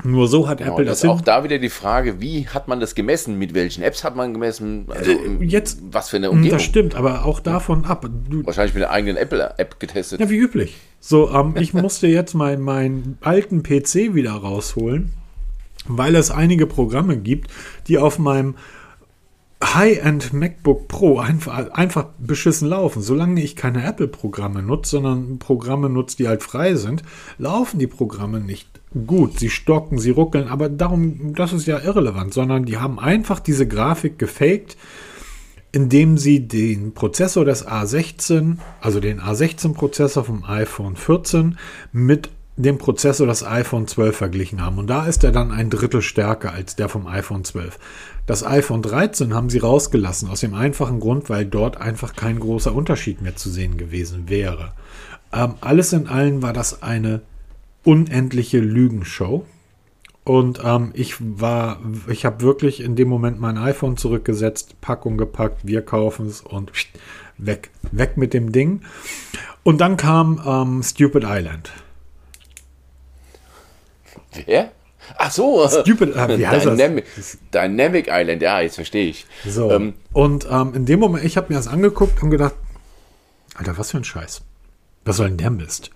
Nur 0.03 0.27
so 0.27 0.47
hat 0.47 0.59
Genau, 0.59 0.73
Apple 0.73 0.85
das 0.85 0.99
das 0.99 1.03
ist 1.05 1.09
auch 1.09 1.21
da 1.21 1.43
wieder 1.43 1.57
die 1.57 1.69
Frage, 1.69 2.21
wie 2.21 2.47
hat 2.47 2.67
man 2.67 2.79
das 2.79 2.93
gemessen? 2.93 3.39
Mit 3.39 3.55
welchen 3.55 3.81
Apps 3.83 4.03
hat 4.03 4.15
man 4.15 4.31
gemessen? 4.31 4.85
Also 4.89 5.11
im- 5.11 5.41
jetzt- 5.41 5.79
was 5.91 6.09
für 6.09 6.17
eine 6.17 6.27
Das 6.27 6.33
Umgebung? 6.35 6.59
stimmt, 6.59 6.95
aber 6.95 7.25
auch 7.25 7.39
davon 7.39 7.85
ab. 7.85 8.07
Du, 8.29 8.45
Wahrscheinlich 8.45 8.75
mit 8.75 8.81
der 8.81 8.91
eigenen 8.91 9.17
Apple-App 9.17 9.79
getestet. 9.79 10.19
Ja, 10.19 10.29
wie 10.29 10.37
üblich. 10.37 10.75
So, 10.99 11.31
ähm, 11.33 11.55
ich 11.59 11.73
musste 11.73 12.05
jetzt 12.07 12.35
meinen 12.35 12.61
meinen 12.61 13.17
alten 13.21 13.63
PC 13.63 14.13
wieder 14.13 14.31
rausholen, 14.33 15.13
weil 15.87 16.15
es 16.15 16.29
einige 16.29 16.67
Programme 16.67 17.17
gibt, 17.17 17.49
die 17.87 17.97
auf 17.97 18.19
meinem 18.19 18.53
High-End 19.63 20.33
MacBook 20.33 20.87
Pro 20.87 21.17
einfach, 21.17 21.71
einfach 21.71 22.05
beschissen 22.19 22.69
laufen. 22.69 23.01
Solange 23.01 23.41
ich 23.41 23.55
keine 23.55 23.83
Apple-Programme 23.83 24.61
nutze, 24.61 24.91
sondern 24.91 25.39
Programme 25.39 25.89
nutze, 25.89 26.17
die 26.17 26.27
halt 26.27 26.43
frei 26.43 26.75
sind, 26.75 27.01
laufen 27.39 27.79
die 27.79 27.87
Programme 27.87 28.39
nicht 28.39 28.69
gut. 28.97 29.39
Sie 29.39 29.49
stocken, 29.49 29.97
sie 29.99 30.11
ruckeln, 30.11 30.47
aber 30.47 30.69
darum, 30.69 31.33
das 31.33 31.53
ist 31.53 31.67
ja 31.67 31.79
irrelevant, 31.79 32.33
sondern 32.33 32.65
die 32.65 32.77
haben 32.77 32.99
einfach 32.99 33.39
diese 33.39 33.67
Grafik 33.67 34.19
gefaked, 34.19 34.77
indem 35.71 36.17
sie 36.17 36.47
den 36.47 36.93
Prozessor 36.93 37.45
des 37.45 37.67
A16, 37.67 38.57
also 38.81 38.99
den 38.99 39.19
A16-Prozessor 39.19 40.23
vom 40.23 40.43
iPhone 40.45 40.95
14, 40.95 41.57
mit 41.91 42.29
dem 42.57 42.79
Prozessor 42.79 43.27
des 43.27 43.45
iPhone 43.45 43.87
12 43.87 44.17
verglichen 44.17 44.61
haben. 44.61 44.79
Und 44.79 44.87
da 44.87 45.05
ist 45.05 45.23
er 45.23 45.31
dann 45.31 45.51
ein 45.51 45.69
Drittel 45.69 46.01
stärker 46.01 46.53
als 46.53 46.75
der 46.75 46.89
vom 46.89 47.05
iPhone 47.05 47.43
12. 47.43 47.77
Das 48.25 48.43
iPhone 48.43 48.81
13 48.81 49.33
haben 49.33 49.49
sie 49.49 49.59
rausgelassen, 49.59 50.29
aus 50.29 50.39
dem 50.39 50.55
einfachen 50.55 50.99
Grund, 50.99 51.29
weil 51.29 51.45
dort 51.45 51.77
einfach 51.77 52.15
kein 52.15 52.39
großer 52.39 52.73
Unterschied 52.73 53.21
mehr 53.21 53.35
zu 53.35 53.51
sehen 53.51 53.77
gewesen 53.77 54.27
wäre. 54.27 54.73
Ähm, 55.31 55.53
alles 55.61 55.93
in 55.93 56.07
allem 56.07 56.41
war 56.41 56.53
das 56.53 56.81
eine 56.81 57.21
unendliche 57.87 58.59
Lügenshow. 58.59 59.45
Und 60.25 60.59
ähm, 60.61 60.91
ich 60.93 61.15
war, 61.19 61.79
ich 62.09 62.25
habe 62.25 62.41
wirklich 62.41 62.81
in 62.81 62.97
dem 62.97 63.07
Moment 63.07 63.39
mein 63.39 63.57
iPhone 63.57 63.95
zurückgesetzt, 63.95 64.81
Packung 64.81 65.17
gepackt, 65.17 65.65
wir 65.65 65.81
kaufen 65.81 66.27
es 66.27 66.41
und 66.41 66.73
weg, 67.37 67.69
weg 67.93 68.17
mit 68.17 68.33
dem 68.33 68.51
Ding. 68.51 68.81
Und 69.63 69.79
dann 69.79 69.95
kam 69.95 70.41
ähm, 70.45 70.83
Stupid 70.83 71.23
Island. 71.25 71.71
Wer? 74.45 74.71
Ach 75.17 75.31
so. 75.31 75.65
Stupid, 75.69 76.13
äh, 76.13 76.37
wie 76.37 76.45
heißt 76.45 76.65
das? 76.65 76.75
Dynamic, 76.75 77.05
Dynamic 77.53 78.07
Island, 78.11 78.41
ja, 78.41 78.59
jetzt 78.59 78.75
verstehe 78.75 79.07
ich. 79.07 79.25
So. 79.45 79.71
Ähm, 79.71 79.93
und 80.11 80.45
ähm, 80.51 80.73
in 80.73 80.85
dem 80.85 80.99
Moment, 80.99 81.23
ich 81.23 81.37
habe 81.37 81.53
mir 81.53 81.55
das 81.55 81.69
angeguckt 81.69 82.21
und 82.21 82.31
gedacht, 82.31 82.55
Alter, 83.55 83.77
was 83.77 83.91
für 83.91 83.97
ein 83.97 84.03
Scheiß. 84.03 84.41
Was 85.05 85.15
soll 85.15 85.29
denn 85.29 85.37
der 85.37 85.51
Mist? 85.51 85.91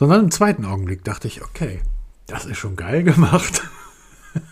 Sondern 0.00 0.24
im 0.24 0.30
zweiten 0.30 0.64
Augenblick 0.64 1.04
dachte 1.04 1.28
ich, 1.28 1.44
okay, 1.44 1.80
das 2.26 2.46
ist 2.46 2.56
schon 2.56 2.74
geil 2.74 3.02
gemacht. 3.02 3.60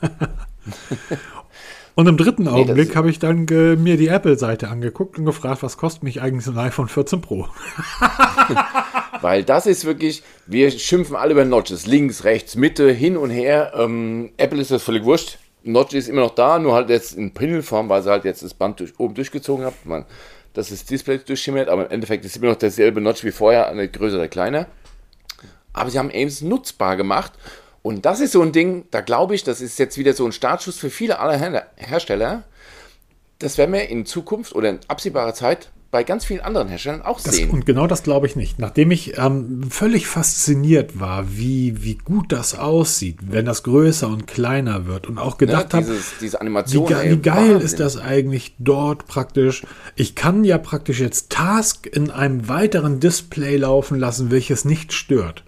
und 1.95 2.07
im 2.07 2.19
dritten 2.19 2.47
Augenblick 2.47 2.95
habe 2.95 3.09
ich 3.09 3.19
dann 3.19 3.49
äh, 3.49 3.75
mir 3.75 3.97
die 3.97 4.09
Apple-Seite 4.09 4.69
angeguckt 4.69 5.19
und 5.19 5.25
gefragt, 5.25 5.63
was 5.63 5.79
kostet 5.79 6.03
mich 6.03 6.21
eigentlich 6.21 6.45
so 6.45 6.51
ein 6.51 6.59
iPhone 6.59 6.89
14 6.89 7.23
Pro? 7.23 7.49
Weil 9.23 9.43
das 9.43 9.65
ist 9.65 9.87
wirklich, 9.87 10.23
wir 10.47 10.71
schimpfen 10.71 11.17
alle 11.17 11.33
über 11.33 11.47
Notches. 11.47 11.87
Links, 11.87 12.25
rechts, 12.25 12.55
Mitte, 12.55 12.93
hin 12.93 13.17
und 13.17 13.31
her. 13.31 13.73
Ähm, 13.75 14.33
Apple 14.37 14.61
ist 14.61 14.71
das 14.71 14.83
völlig 14.83 15.05
wurscht. 15.05 15.39
Notch 15.63 15.95
ist 15.95 16.11
immer 16.11 16.21
noch 16.21 16.35
da, 16.35 16.59
nur 16.59 16.75
halt 16.75 16.91
jetzt 16.91 17.17
in 17.17 17.33
Pinselform, 17.33 17.89
weil 17.89 18.03
sie 18.03 18.11
halt 18.11 18.27
jetzt 18.27 18.43
das 18.43 18.53
Band 18.53 18.81
durch, 18.81 19.01
oben 19.01 19.15
durchgezogen 19.15 19.65
haben. 19.65 19.77
Man, 19.85 20.05
dass 20.53 20.69
das 20.69 20.85
Display 20.85 21.17
durchschimmert, 21.17 21.71
aber 21.71 21.87
im 21.87 21.91
Endeffekt 21.91 22.27
ist 22.27 22.37
immer 22.37 22.49
noch 22.49 22.57
derselbe 22.57 23.01
Notch 23.01 23.25
wie 23.25 23.31
vorher, 23.31 23.69
eine 23.69 23.89
größere, 23.89 24.29
kleiner. 24.29 24.67
Aber 25.79 25.91
sie 25.91 25.99
haben 25.99 26.11
Ames 26.11 26.43
nutzbar 26.43 26.97
gemacht. 26.97 27.33
Und 27.83 28.05
das 28.05 28.21
ist 28.21 28.33
so 28.33 28.43
ein 28.43 28.53
Ding, 28.53 28.85
da 28.91 29.01
glaube 29.01 29.35
ich, 29.35 29.45
das 29.45 29.61
ist 29.61 29.79
jetzt 29.79 29.97
wieder 29.97 30.13
so 30.13 30.27
ein 30.27 30.33
Startschuss 30.33 30.77
für 30.77 30.91
viele 30.91 31.21
aller 31.21 31.39
Her 31.39 31.67
Hersteller. 31.77 32.45
Das 33.39 33.57
werden 33.57 33.73
wir 33.73 33.89
in 33.89 34.05
Zukunft 34.05 34.55
oder 34.55 34.69
in 34.71 34.81
absehbarer 34.89 35.33
Zeit 35.33 35.71
bei 35.91 36.05
ganz 36.05 36.27
vielen 36.27 36.41
anderen 36.41 36.69
Herstellern 36.69 37.01
auch 37.01 37.19
Das, 37.21 37.37
sehen. 37.37 37.49
und 37.49 37.65
genau 37.65 37.87
das 37.87 38.03
glaube 38.03 38.27
ich 38.27 38.37
nicht. 38.37 38.59
Nachdem 38.59 38.91
ich 38.91 39.17
ähm, 39.17 39.69
völlig 39.71 40.07
fasziniert 40.07 41.01
war, 41.01 41.35
wie, 41.39 41.83
wie 41.83 41.95
gut 41.95 42.31
das 42.31 42.59
aussieht, 42.59 43.17
wenn 43.23 43.47
das 43.47 43.63
größer 43.63 44.07
und 44.09 44.27
kleiner 44.27 44.85
wird 44.87 45.07
und 45.07 45.17
auch 45.17 45.39
gedacht 45.39 45.73
Ne, 45.73 45.81
habe, 45.81 45.97
diese 46.21 46.37
Wie, 46.37 46.41
Animation. 46.41 46.87
ge 46.87 46.97
ey, 46.97 47.13
wie 47.13 47.23
geil 47.23 47.37
Wahnsinn. 47.55 47.61
ist 47.63 47.81
das 47.81 47.97
eigentlich 47.97 48.55
dort 48.59 49.07
praktisch? 49.07 49.65
Ich 49.97 50.15
kann 50.15 50.45
ja 50.45 50.59
praktisch 50.59 51.01
jetzt 51.01 51.31
Task 51.31 51.87
in 51.87 52.11
einem 52.11 52.49
weiteren 52.49 53.01
Display 53.01 53.57
laufen 53.57 53.99
lassen, 53.99 54.31
welches 54.31 54.67
nicht 54.67 54.93
stört. 54.93 55.43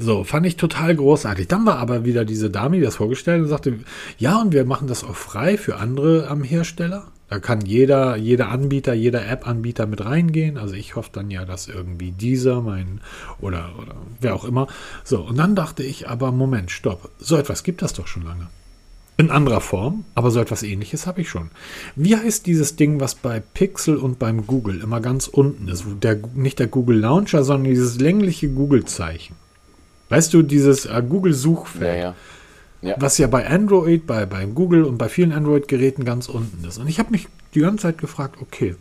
So, 0.00 0.22
fand 0.22 0.46
ich 0.46 0.56
total 0.56 0.94
großartig. 0.94 1.48
Dann 1.48 1.66
war 1.66 1.78
aber 1.78 2.04
wieder 2.04 2.24
diese 2.24 2.50
Dame, 2.50 2.76
die 2.76 2.82
das 2.82 2.96
vorgestellt 2.96 3.42
und 3.42 3.48
sagte, 3.48 3.80
ja, 4.16 4.40
und 4.40 4.52
wir 4.52 4.64
machen 4.64 4.86
das 4.86 5.02
auch 5.02 5.16
frei 5.16 5.58
für 5.58 5.76
andere 5.76 6.28
am 6.28 6.44
Hersteller. 6.44 7.08
Da 7.28 7.40
kann 7.40 7.60
jeder, 7.60 8.16
jeder 8.16 8.48
Anbieter, 8.48 8.94
jeder 8.94 9.28
App-Anbieter 9.28 9.86
mit 9.86 10.04
reingehen. 10.04 10.56
Also 10.56 10.74
ich 10.74 10.94
hoffe 10.96 11.10
dann 11.12 11.30
ja, 11.30 11.44
dass 11.44 11.66
irgendwie 11.66 12.12
dieser, 12.12 12.62
mein, 12.62 13.00
oder, 13.40 13.72
oder 13.78 13.96
wer 14.20 14.34
auch 14.34 14.44
immer. 14.44 14.68
So, 15.04 15.20
und 15.20 15.36
dann 15.36 15.56
dachte 15.56 15.82
ich 15.82 16.08
aber, 16.08 16.30
Moment, 16.30 16.70
stopp. 16.70 17.10
So 17.18 17.36
etwas 17.36 17.64
gibt 17.64 17.82
das 17.82 17.92
doch 17.92 18.06
schon 18.06 18.24
lange. 18.24 18.46
In 19.18 19.32
anderer 19.32 19.60
Form, 19.60 20.04
aber 20.14 20.30
so 20.30 20.38
etwas 20.40 20.62
ähnliches 20.62 21.08
habe 21.08 21.22
ich 21.22 21.28
schon. 21.28 21.50
Wie 21.96 22.16
heißt 22.16 22.46
dieses 22.46 22.76
Ding, 22.76 23.00
was 23.00 23.16
bei 23.16 23.40
Pixel 23.40 23.96
und 23.96 24.20
beim 24.20 24.46
Google 24.46 24.80
immer 24.80 25.00
ganz 25.00 25.26
unten 25.26 25.66
ist? 25.66 25.84
Der, 26.02 26.20
nicht 26.34 26.60
der 26.60 26.68
Google 26.68 27.00
Launcher, 27.00 27.42
sondern 27.42 27.68
dieses 27.68 27.98
längliche 27.98 28.48
Google-Zeichen. 28.48 29.34
Weißt 30.08 30.32
du, 30.34 30.42
dieses 30.42 30.86
äh, 30.86 31.02
Google-Suchfeld, 31.06 31.96
Ja, 31.96 32.00
ja. 32.02 32.14
Ja. 32.80 32.94
was 32.98 33.18
ja 33.18 33.26
bei 33.26 33.48
Android, 33.48 34.06
bei, 34.06 34.24
bei 34.24 34.44
Google 34.46 34.84
und 34.84 34.98
bei 34.98 35.08
vielen 35.08 35.32
Android-Geräten 35.32 36.04
ganz 36.04 36.28
unten 36.28 36.64
ist. 36.66 36.78
Und 36.78 36.86
ich 36.88 36.98
habe 37.00 37.10
mich 37.10 37.26
die 37.54 37.60
ganze 37.60 37.82
Zeit 37.82 37.98
gefragt, 37.98 38.36
okay, 38.40 38.76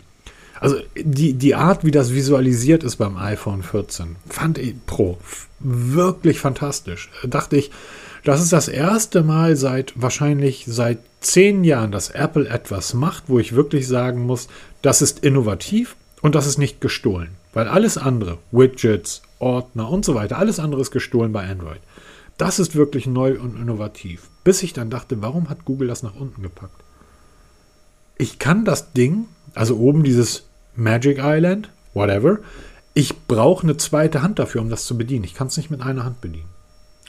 also 0.59 0.77
die, 0.95 1.33
die 1.33 1.55
Art, 1.55 1.83
wie 1.83 1.91
das 1.91 2.13
visualisiert 2.13 2.83
ist 2.83 2.97
beim 2.97 3.17
iPhone 3.17 3.63
14, 3.63 4.15
fand 4.29 4.57
ich 4.57 4.75
Pro 4.85 5.17
wirklich 5.59 6.39
fantastisch. 6.39 7.09
Äh, 7.23 7.27
Dachte 7.27 7.57
ich, 7.57 7.71
das 8.23 8.41
ist 8.43 8.53
das 8.53 8.67
erste 8.67 9.23
Mal 9.23 9.55
seit 9.55 9.93
wahrscheinlich 9.95 10.65
seit 10.67 10.99
zehn 11.21 11.63
Jahren, 11.63 11.91
dass 11.91 12.09
Apple 12.09 12.47
etwas 12.47 12.93
macht, 12.93 13.23
wo 13.27 13.39
ich 13.39 13.55
wirklich 13.55 13.87
sagen 13.87 14.25
muss, 14.25 14.47
das 14.81 15.01
ist 15.01 15.19
innovativ 15.23 15.95
und 16.21 16.35
das 16.35 16.45
ist 16.47 16.57
nicht 16.57 16.81
gestohlen. 16.81 17.29
Weil 17.53 17.67
alles 17.67 17.97
andere, 17.97 18.37
Widgets, 18.51 19.21
Ordner 19.39 19.89
und 19.89 20.05
so 20.05 20.15
weiter, 20.15 20.37
alles 20.37 20.59
andere 20.59 20.81
ist 20.81 20.91
gestohlen 20.91 21.31
bei 21.31 21.47
Android. 21.47 21.79
Das 22.37 22.59
ist 22.59 22.75
wirklich 22.75 23.07
neu 23.07 23.39
und 23.39 23.59
innovativ. 23.59 24.29
Bis 24.43 24.63
ich 24.63 24.73
dann 24.73 24.89
dachte, 24.89 25.21
warum 25.21 25.49
hat 25.49 25.65
Google 25.65 25.87
das 25.87 26.03
nach 26.03 26.15
unten 26.15 26.43
gepackt? 26.43 26.83
Ich 28.17 28.39
kann 28.39 28.65
das 28.65 28.93
Ding, 28.93 29.27
also 29.53 29.77
oben 29.77 30.03
dieses 30.03 30.43
Magic 30.75 31.19
Island, 31.19 31.69
whatever, 31.93 32.39
ich 32.93 33.25
brauche 33.27 33.63
eine 33.63 33.77
zweite 33.77 34.21
Hand 34.21 34.39
dafür, 34.39 34.61
um 34.61 34.69
das 34.69 34.85
zu 34.85 34.97
bedienen. 34.97 35.23
Ich 35.23 35.35
kann 35.35 35.47
es 35.47 35.57
nicht 35.57 35.69
mit 35.69 35.81
einer 35.81 36.03
Hand 36.03 36.21
bedienen. 36.21 36.49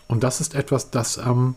Und 0.07 0.23
das 0.23 0.41
ist 0.41 0.55
etwas, 0.55 0.91
das 0.91 1.19
ähm, 1.19 1.55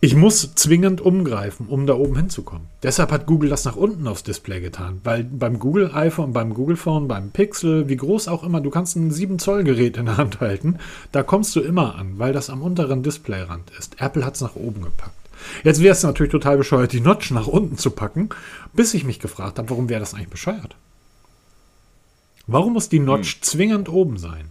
ich 0.00 0.14
muss 0.14 0.54
zwingend 0.54 1.00
umgreifen, 1.00 1.66
um 1.66 1.86
da 1.86 1.94
oben 1.94 2.16
hinzukommen. 2.16 2.68
Deshalb 2.84 3.10
hat 3.10 3.26
Google 3.26 3.50
das 3.50 3.64
nach 3.64 3.74
unten 3.74 4.06
aufs 4.06 4.22
Display 4.22 4.60
getan. 4.60 5.00
Weil 5.02 5.24
beim 5.24 5.58
Google 5.58 5.90
iPhone, 5.92 6.32
beim 6.32 6.54
Google 6.54 6.76
Phone, 6.76 7.08
beim 7.08 7.30
Pixel, 7.30 7.88
wie 7.88 7.96
groß 7.96 8.28
auch 8.28 8.44
immer, 8.44 8.60
du 8.60 8.70
kannst 8.70 8.94
ein 8.94 9.10
7 9.10 9.40
Zoll 9.40 9.64
Gerät 9.64 9.96
in 9.96 10.06
der 10.06 10.16
Hand 10.16 10.40
halten. 10.40 10.78
Da 11.10 11.24
kommst 11.24 11.56
du 11.56 11.60
immer 11.60 11.96
an, 11.96 12.18
weil 12.18 12.32
das 12.32 12.48
am 12.48 12.62
unteren 12.62 13.02
Displayrand 13.02 13.72
ist. 13.76 14.00
Apple 14.00 14.24
hat 14.24 14.36
es 14.36 14.40
nach 14.40 14.54
oben 14.54 14.82
gepackt. 14.82 15.14
Jetzt 15.64 15.82
wäre 15.82 15.92
es 15.92 16.02
natürlich 16.02 16.32
total 16.32 16.58
bescheuert, 16.58 16.92
die 16.92 17.00
Notch 17.00 17.30
nach 17.30 17.46
unten 17.46 17.76
zu 17.76 17.90
packen, 17.90 18.28
bis 18.72 18.94
ich 18.94 19.04
mich 19.04 19.18
gefragt 19.18 19.58
habe, 19.58 19.70
warum 19.70 19.88
wäre 19.88 20.00
das 20.00 20.14
eigentlich 20.14 20.30
bescheuert? 20.30 20.76
Warum 22.46 22.72
muss 22.72 22.88
die 22.88 22.98
Notch 22.98 23.40
zwingend 23.40 23.88
oben 23.88 24.16
sein? 24.16 24.50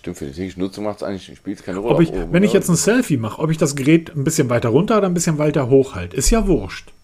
Stimmt, 0.00 0.16
für 0.16 0.24
die 0.24 0.32
tägliche 0.32 0.58
Nutzung 0.58 0.84
macht 0.84 0.96
es 0.96 1.02
eigentlich, 1.02 1.36
spielt 1.36 1.58
es 1.58 1.62
keine 1.62 1.78
Rolle. 1.78 1.96
Ob 1.96 2.00
ich, 2.00 2.08
oben, 2.08 2.32
wenn 2.32 2.42
ich 2.42 2.54
jetzt 2.54 2.70
ein 2.70 2.74
Selfie 2.74 3.18
mache, 3.18 3.38
ob 3.38 3.50
ich 3.50 3.58
das 3.58 3.76
Gerät 3.76 4.10
ein 4.16 4.24
bisschen 4.24 4.48
weiter 4.48 4.70
runter 4.70 4.96
oder 4.96 5.06
ein 5.06 5.12
bisschen 5.12 5.36
weiter 5.36 5.68
hoch 5.68 5.94
halte, 5.94 6.16
ist 6.16 6.30
ja 6.30 6.46
wurscht. 6.46 6.94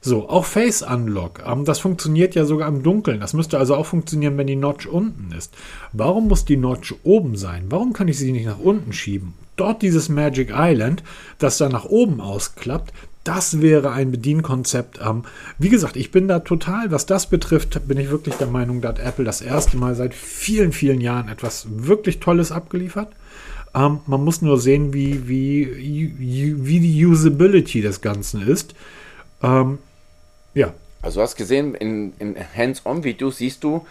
So, 0.00 0.28
auch 0.28 0.44
Face 0.44 0.82
Unlock, 0.82 1.42
ähm, 1.44 1.64
das 1.64 1.80
funktioniert 1.80 2.36
ja 2.36 2.44
sogar 2.44 2.68
im 2.68 2.84
Dunkeln. 2.84 3.18
Das 3.18 3.34
müsste 3.34 3.58
also 3.58 3.74
auch 3.74 3.86
funktionieren, 3.86 4.38
wenn 4.38 4.46
die 4.46 4.54
Notch 4.54 4.86
unten 4.86 5.32
ist. 5.36 5.56
Warum 5.92 6.28
muss 6.28 6.44
die 6.44 6.56
Notch 6.56 6.94
oben 7.02 7.36
sein? 7.36 7.64
Warum 7.68 7.92
kann 7.92 8.06
ich 8.06 8.16
sie 8.16 8.30
nicht 8.30 8.46
nach 8.46 8.60
unten 8.60 8.92
schieben? 8.92 9.34
Dort 9.56 9.82
dieses 9.82 10.08
Magic 10.08 10.52
Island, 10.54 11.02
das 11.40 11.58
dann 11.58 11.72
nach 11.72 11.86
oben 11.86 12.20
ausklappt, 12.20 12.92
das 13.26 13.60
wäre 13.60 13.90
ein 13.90 14.10
Bedienkonzept. 14.10 15.00
Ähm, 15.04 15.24
wie 15.58 15.68
gesagt, 15.68 15.96
ich 15.96 16.10
bin 16.10 16.28
da 16.28 16.40
total, 16.40 16.90
was 16.90 17.06
das 17.06 17.26
betrifft, 17.26 17.86
bin 17.88 17.98
ich 17.98 18.10
wirklich 18.10 18.36
der 18.36 18.46
Meinung, 18.46 18.80
dass 18.80 18.98
Apple 18.98 19.24
das 19.24 19.40
erste 19.40 19.76
Mal 19.76 19.94
seit 19.94 20.14
vielen, 20.14 20.72
vielen 20.72 21.00
Jahren 21.00 21.28
etwas 21.28 21.66
wirklich 21.68 22.20
Tolles 22.20 22.52
abgeliefert. 22.52 23.08
Ähm, 23.74 24.00
man 24.06 24.22
muss 24.22 24.42
nur 24.42 24.58
sehen, 24.58 24.94
wie, 24.94 25.28
wie, 25.28 26.14
wie 26.18 26.80
die 26.80 27.06
Usability 27.06 27.82
des 27.82 28.00
Ganzen 28.00 28.46
ist. 28.46 28.74
Ähm, 29.42 29.78
ja. 30.54 30.72
Also 31.02 31.20
du 31.20 31.22
hast 31.22 31.36
gesehen, 31.36 31.74
in, 31.74 32.12
in 32.18 32.36
Hands-on-Videos 32.56 33.38
siehst 33.38 33.62
du, 33.64 33.86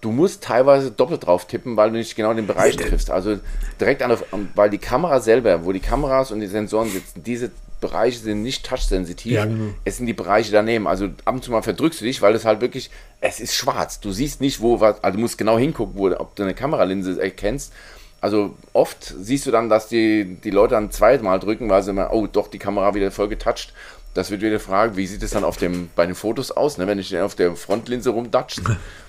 du 0.00 0.10
musst 0.10 0.44
teilweise 0.44 0.90
doppelt 0.90 1.26
drauf 1.26 1.46
tippen, 1.46 1.76
weil 1.76 1.90
du 1.90 1.96
nicht 1.96 2.14
genau 2.14 2.34
den 2.34 2.46
Bereich 2.46 2.76
triffst. 2.76 3.10
Also 3.10 3.38
direkt 3.80 4.02
an 4.02 4.10
der, 4.10 4.18
weil 4.54 4.70
die 4.70 4.78
Kamera 4.78 5.20
selber, 5.20 5.64
wo 5.64 5.72
die 5.72 5.80
Kameras 5.80 6.30
und 6.30 6.40
die 6.40 6.46
Sensoren 6.46 6.90
sitzen, 6.90 7.22
diese 7.24 7.50
Bereiche 7.84 8.18
sind 8.18 8.42
nicht 8.42 8.64
touchsensitiv. 8.64 9.32
Ja, 9.32 9.44
genau. 9.44 9.74
Es 9.84 9.98
sind 9.98 10.06
die 10.06 10.14
Bereiche 10.14 10.52
daneben. 10.52 10.86
Also 10.86 11.10
ab 11.24 11.34
und 11.34 11.44
zu 11.44 11.50
mal 11.50 11.62
verdrückst 11.62 12.00
du 12.00 12.06
dich, 12.06 12.22
weil 12.22 12.34
es 12.34 12.44
halt 12.44 12.60
wirklich, 12.60 12.90
es 13.20 13.40
ist 13.40 13.54
schwarz. 13.54 14.00
Du 14.00 14.10
siehst 14.10 14.40
nicht, 14.40 14.60
wo 14.60 14.80
was, 14.80 15.02
also 15.04 15.16
du 15.16 15.20
musst 15.20 15.36
genau 15.36 15.58
hingucken, 15.58 15.94
wo, 15.96 16.10
ob 16.10 16.34
du 16.34 16.42
eine 16.42 16.54
Kameralinse 16.54 17.20
erkennst. 17.20 17.72
Also 18.20 18.54
oft 18.72 19.14
siehst 19.20 19.44
du 19.44 19.50
dann, 19.50 19.68
dass 19.68 19.88
die, 19.88 20.38
die 20.42 20.50
Leute 20.50 20.74
dann 20.74 20.90
zweimal 20.90 21.38
drücken, 21.40 21.68
weil 21.68 21.82
sie 21.82 21.90
immer, 21.90 22.10
oh 22.12 22.26
doch, 22.26 22.48
die 22.48 22.58
Kamera 22.58 22.94
wieder 22.94 23.10
voll 23.10 23.28
getoucht. 23.28 23.74
Das 24.14 24.30
wird 24.30 24.40
wieder 24.40 24.60
fragen, 24.60 24.96
wie 24.96 25.06
sieht 25.06 25.22
es 25.22 25.32
dann 25.32 25.44
auf 25.44 25.58
dem, 25.58 25.90
bei 25.94 26.06
den 26.06 26.14
Fotos 26.14 26.50
aus, 26.50 26.78
ne, 26.78 26.86
wenn 26.86 26.98
ich 26.98 27.18
auf 27.18 27.34
der 27.34 27.54
Frontlinse 27.54 28.10
rumdatscht. 28.10 28.62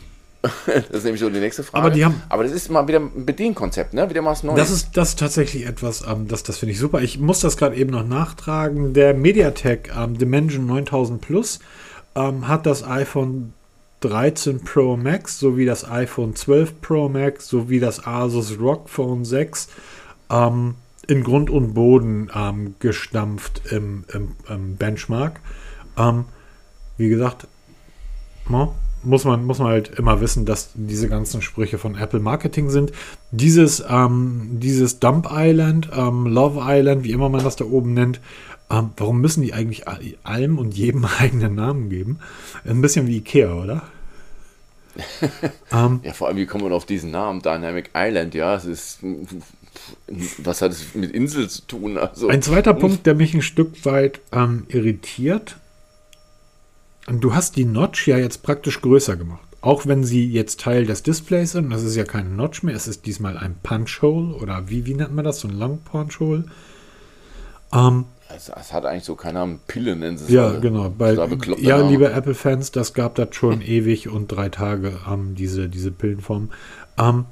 das 0.65 0.89
ist 0.89 1.03
nämlich 1.03 1.21
so 1.21 1.29
die 1.29 1.39
nächste 1.39 1.63
Frage. 1.63 1.85
Aber, 1.85 1.93
die 1.93 2.05
haben, 2.05 2.21
Aber 2.29 2.43
das 2.43 2.51
ist 2.51 2.69
mal 2.69 2.87
wieder 2.87 2.99
ein 2.99 3.25
Bedienkonzept, 3.25 3.93
ne? 3.93 4.09
Wieder 4.09 4.21
mal 4.21 4.31
was 4.31 4.43
Neues. 4.43 4.57
Das 4.57 4.71
ist, 4.71 4.97
das 4.97 5.09
ist 5.09 5.19
tatsächlich 5.19 5.65
etwas, 5.65 6.05
ähm, 6.07 6.27
das, 6.27 6.43
das 6.43 6.57
finde 6.57 6.73
ich 6.73 6.79
super. 6.79 7.01
Ich 7.01 7.19
muss 7.19 7.39
das 7.39 7.57
gerade 7.57 7.75
eben 7.75 7.91
noch 7.91 8.05
nachtragen. 8.05 8.93
Der 8.93 9.13
MediaTek 9.13 9.91
ähm, 9.95 10.17
Dimension 10.17 10.65
9000 10.65 11.21
Plus 11.21 11.59
ähm, 12.15 12.47
hat 12.47 12.65
das 12.65 12.83
iPhone 12.83 13.53
13 14.01 14.63
Pro 14.63 14.97
Max 14.97 15.39
sowie 15.39 15.65
das 15.65 15.89
iPhone 15.89 16.35
12 16.35 16.81
Pro 16.81 17.09
Max 17.09 17.47
sowie 17.47 17.79
das 17.79 18.05
Asus 18.05 18.59
ROG 18.59 18.89
Phone 18.89 19.25
6 19.25 19.69
ähm, 20.29 20.75
in 21.07 21.23
Grund 21.23 21.49
und 21.49 21.73
Boden 21.73 22.29
ähm, 22.35 22.75
gestampft 22.79 23.61
im, 23.71 24.05
im, 24.13 24.35
im 24.49 24.75
Benchmark. 24.75 25.39
Ähm, 25.97 26.25
wie 26.97 27.09
gesagt, 27.09 27.47
no? 28.49 28.75
Muss 29.05 29.23
man, 29.25 29.45
muss 29.45 29.59
man 29.59 29.69
halt 29.69 29.89
immer 29.97 30.21
wissen, 30.21 30.45
dass 30.45 30.69
diese 30.73 31.07
ganzen 31.07 31.41
Sprüche 31.41 31.77
von 31.77 31.95
Apple 31.95 32.19
Marketing 32.19 32.69
sind. 32.69 32.91
Dieses, 33.31 33.83
ähm, 33.89 34.47
dieses 34.59 34.99
Dump 34.99 35.29
Island, 35.31 35.89
ähm, 35.95 36.27
Love 36.27 36.61
Island, 36.63 37.03
wie 37.03 37.11
immer 37.11 37.29
man 37.29 37.43
das 37.43 37.55
da 37.55 37.65
oben 37.65 37.93
nennt, 37.93 38.19
ähm, 38.69 38.91
warum 38.97 39.21
müssen 39.21 39.43
die 39.43 39.53
eigentlich 39.53 39.85
allem 40.23 40.57
und 40.57 40.75
jedem 40.75 41.05
eigenen 41.19 41.55
Namen 41.55 41.89
geben? 41.89 42.19
Ein 42.65 42.81
bisschen 42.81 43.07
wie 43.07 43.17
Ikea, 43.17 43.53
oder? 43.53 43.83
ähm, 45.73 45.99
ja, 46.03 46.13
vor 46.13 46.27
allem, 46.27 46.37
wie 46.37 46.45
kommt 46.45 46.63
man 46.63 46.71
auf 46.71 46.85
diesen 46.85 47.11
Namen? 47.11 47.41
Dynamic 47.41 47.89
Island, 47.93 48.33
ja, 48.33 48.55
es 48.55 48.65
ist. 48.65 48.99
Was 50.37 50.61
hat 50.61 50.71
es 50.71 50.95
mit 50.95 51.11
Insel 51.11 51.49
zu 51.49 51.63
tun? 51.63 51.97
Also, 51.97 52.29
ein 52.29 52.41
zweiter 52.41 52.73
Punkt, 52.73 53.05
der 53.05 53.13
mich 53.13 53.33
ein 53.33 53.41
Stück 53.41 53.83
weit 53.85 54.21
ähm, 54.31 54.63
irritiert, 54.69 55.57
Du 57.07 57.35
hast 57.35 57.55
die 57.55 57.65
Notch 57.65 58.07
ja 58.07 58.17
jetzt 58.17 58.41
praktisch 58.41 58.81
größer 58.81 59.15
gemacht. 59.15 59.43
Auch 59.61 59.85
wenn 59.85 60.03
sie 60.03 60.27
jetzt 60.27 60.59
Teil 60.59 60.85
des 60.85 61.03
Displays 61.03 61.51
sind, 61.51 61.71
das 61.71 61.83
ist 61.83 61.95
ja 61.95 62.03
keine 62.03 62.29
Notch 62.29 62.63
mehr, 62.63 62.75
es 62.75 62.87
ist 62.87 63.05
diesmal 63.05 63.37
ein 63.37 63.55
Punch-Hole 63.61 64.35
oder 64.35 64.69
wie, 64.69 64.85
wie 64.85 64.93
nennt 64.93 65.13
man 65.13 65.25
das? 65.25 65.39
So 65.39 65.47
ein 65.47 65.57
Long-Punch-Hole. 65.57 66.45
Ähm, 67.73 68.05
es, 68.35 68.49
es, 68.49 68.73
hat 68.73 68.85
eigentlich 68.85 69.03
so 69.03 69.15
keine 69.15 69.39
Ahnung, 69.39 69.59
Pille 69.67 69.95
nennen 69.95 70.17
sie 70.17 70.25
es. 70.25 70.31
Ja, 70.31 70.47
alle. 70.47 70.59
genau. 70.59 70.89
Bei, 70.89 71.13
ja, 71.57 71.77
liebe 71.87 72.11
Apple-Fans, 72.11 72.71
das 72.71 72.93
gab 72.93 73.15
das 73.15 73.35
schon 73.35 73.61
ewig 73.63 74.09
und 74.09 74.27
drei 74.27 74.49
Tage 74.49 74.99
ähm, 75.11 75.35
diese, 75.35 75.69
diese 75.69 75.91
Pillenform. 75.91 76.49
Ähm, 76.97 77.25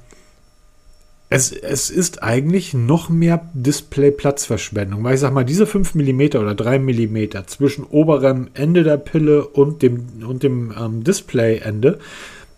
es, 1.33 1.51
es 1.51 1.89
ist 1.89 2.21
eigentlich 2.21 2.75
noch 2.75 3.09
mehr 3.09 3.49
Display-Platzverschwendung, 3.55 5.03
weil 5.03 5.15
ich 5.15 5.19
sag 5.19 5.33
mal, 5.33 5.43
diese 5.43 5.65
5 5.65 5.95
mm 5.95 6.21
oder 6.37 6.53
3 6.53 6.77
mm 6.77 7.17
zwischen 7.47 7.85
oberem 7.85 8.49
Ende 8.53 8.83
der 8.83 8.97
Pille 8.97 9.47
und 9.47 9.81
dem, 9.81 10.05
und 10.27 10.43
dem 10.43 10.71
ähm, 10.79 11.03
Display-Ende, 11.03 11.97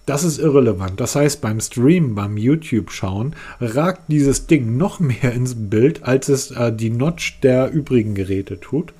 das 0.06 0.26
ist 0.26 0.40
irrelevant. 0.40 1.00
Das 1.00 1.16
heißt, 1.16 1.40
beim 1.40 1.62
Stream, 1.62 2.16
beim 2.16 2.36
YouTube-Schauen, 2.36 3.38
ragt 3.62 4.02
dieses 4.10 4.46
Ding 4.46 4.76
noch 4.76 5.00
mehr 5.00 5.32
ins 5.32 5.56
Bild, 5.56 6.04
als 6.04 6.28
es 6.28 6.52
äh, 6.52 6.74
die 6.74 6.90
Notch 6.90 7.40
der 7.40 7.72
übrigen 7.72 8.14
Geräte 8.14 8.60
tut. 8.60 8.92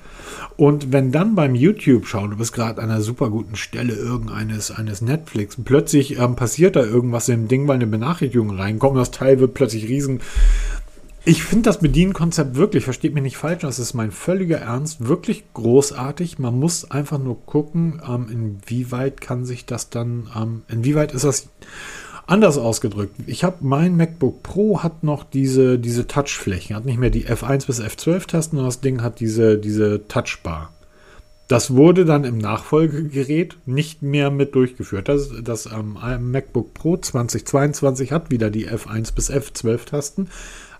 Und 0.56 0.92
wenn 0.92 1.12
dann 1.12 1.34
beim 1.34 1.54
YouTube 1.54 2.06
schauen, 2.06 2.30
du 2.30 2.36
bist 2.36 2.52
gerade 2.52 2.82
an 2.82 2.90
einer 2.90 3.02
super 3.02 3.30
guten 3.30 3.56
Stelle 3.56 3.94
irgendeines 3.94 4.70
eines 4.70 5.00
Netflix, 5.02 5.56
plötzlich 5.62 6.18
ähm, 6.18 6.36
passiert 6.36 6.76
da 6.76 6.84
irgendwas 6.84 7.28
im 7.28 7.48
Ding, 7.48 7.68
weil 7.68 7.76
eine 7.76 7.86
Benachrichtigung 7.86 8.50
reinkommt, 8.50 8.96
das 8.96 9.10
Teil 9.10 9.40
wird 9.40 9.54
plötzlich 9.54 9.88
riesen. 9.88 10.20
Ich 11.28 11.42
finde 11.42 11.64
das 11.64 11.80
Bedienkonzept 11.80 12.54
wirklich, 12.54 12.84
versteht 12.84 13.12
mich 13.12 13.22
nicht 13.24 13.36
falsch, 13.36 13.62
das 13.62 13.80
ist 13.80 13.94
mein 13.94 14.12
völliger 14.12 14.58
Ernst, 14.58 15.08
wirklich 15.08 15.42
großartig. 15.54 16.38
Man 16.38 16.56
muss 16.56 16.88
einfach 16.88 17.18
nur 17.18 17.44
gucken, 17.44 18.00
ähm, 18.08 18.28
inwieweit 18.30 19.20
kann 19.20 19.44
sich 19.44 19.66
das 19.66 19.90
dann, 19.90 20.28
ähm, 20.36 20.62
inwieweit 20.68 21.12
ist 21.12 21.24
das 21.24 21.48
Anders 22.26 22.58
ausgedrückt, 22.58 23.14
ich 23.26 23.44
habe 23.44 23.58
mein 23.60 23.96
MacBook 23.96 24.42
Pro 24.42 24.82
hat 24.82 25.04
noch 25.04 25.22
diese, 25.22 25.78
diese 25.78 26.08
Touchflächen, 26.08 26.74
hat 26.74 26.84
nicht 26.84 26.98
mehr 26.98 27.10
die 27.10 27.26
F1 27.26 27.66
bis 27.66 27.80
F12 27.80 28.26
Tasten, 28.26 28.56
sondern 28.56 28.66
das 28.66 28.80
Ding 28.80 29.00
hat 29.00 29.20
diese, 29.20 29.58
diese 29.58 30.08
Touchbar. 30.08 30.72
Das 31.46 31.76
wurde 31.76 32.04
dann 32.04 32.24
im 32.24 32.38
Nachfolgegerät 32.38 33.56
nicht 33.66 34.02
mehr 34.02 34.32
mit 34.32 34.56
durchgeführt. 34.56 35.08
Das, 35.08 35.30
das 35.44 35.66
ähm, 35.66 35.96
MacBook 36.32 36.74
Pro 36.74 36.96
2022 36.96 38.10
hat 38.10 38.32
wieder 38.32 38.50
die 38.50 38.68
F1 38.68 39.14
bis 39.14 39.30
F12 39.30 39.84
Tasten 39.84 40.28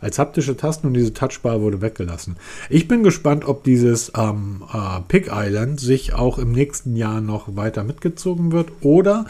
als 0.01 0.19
haptische 0.19 0.57
Tasten 0.57 0.89
und 0.89 0.95
diese 0.95 1.15
Touchbar 1.15 1.61
wurde 1.61 1.81
weggelassen. 1.81 2.37
Ich 2.69 2.89
bin 2.89 3.05
gespannt, 3.05 3.47
ob 3.47 3.63
dieses 3.63 4.13
ähm, 4.17 4.65
äh, 4.73 5.01
Pick 5.07 5.31
Island 5.33 5.79
sich 5.79 6.15
auch 6.15 6.39
im 6.39 6.51
nächsten 6.51 6.97
Jahr 6.97 7.21
noch 7.21 7.55
weiter 7.55 7.85
mitgezogen 7.85 8.51
wird 8.51 8.69
oder 8.83 9.27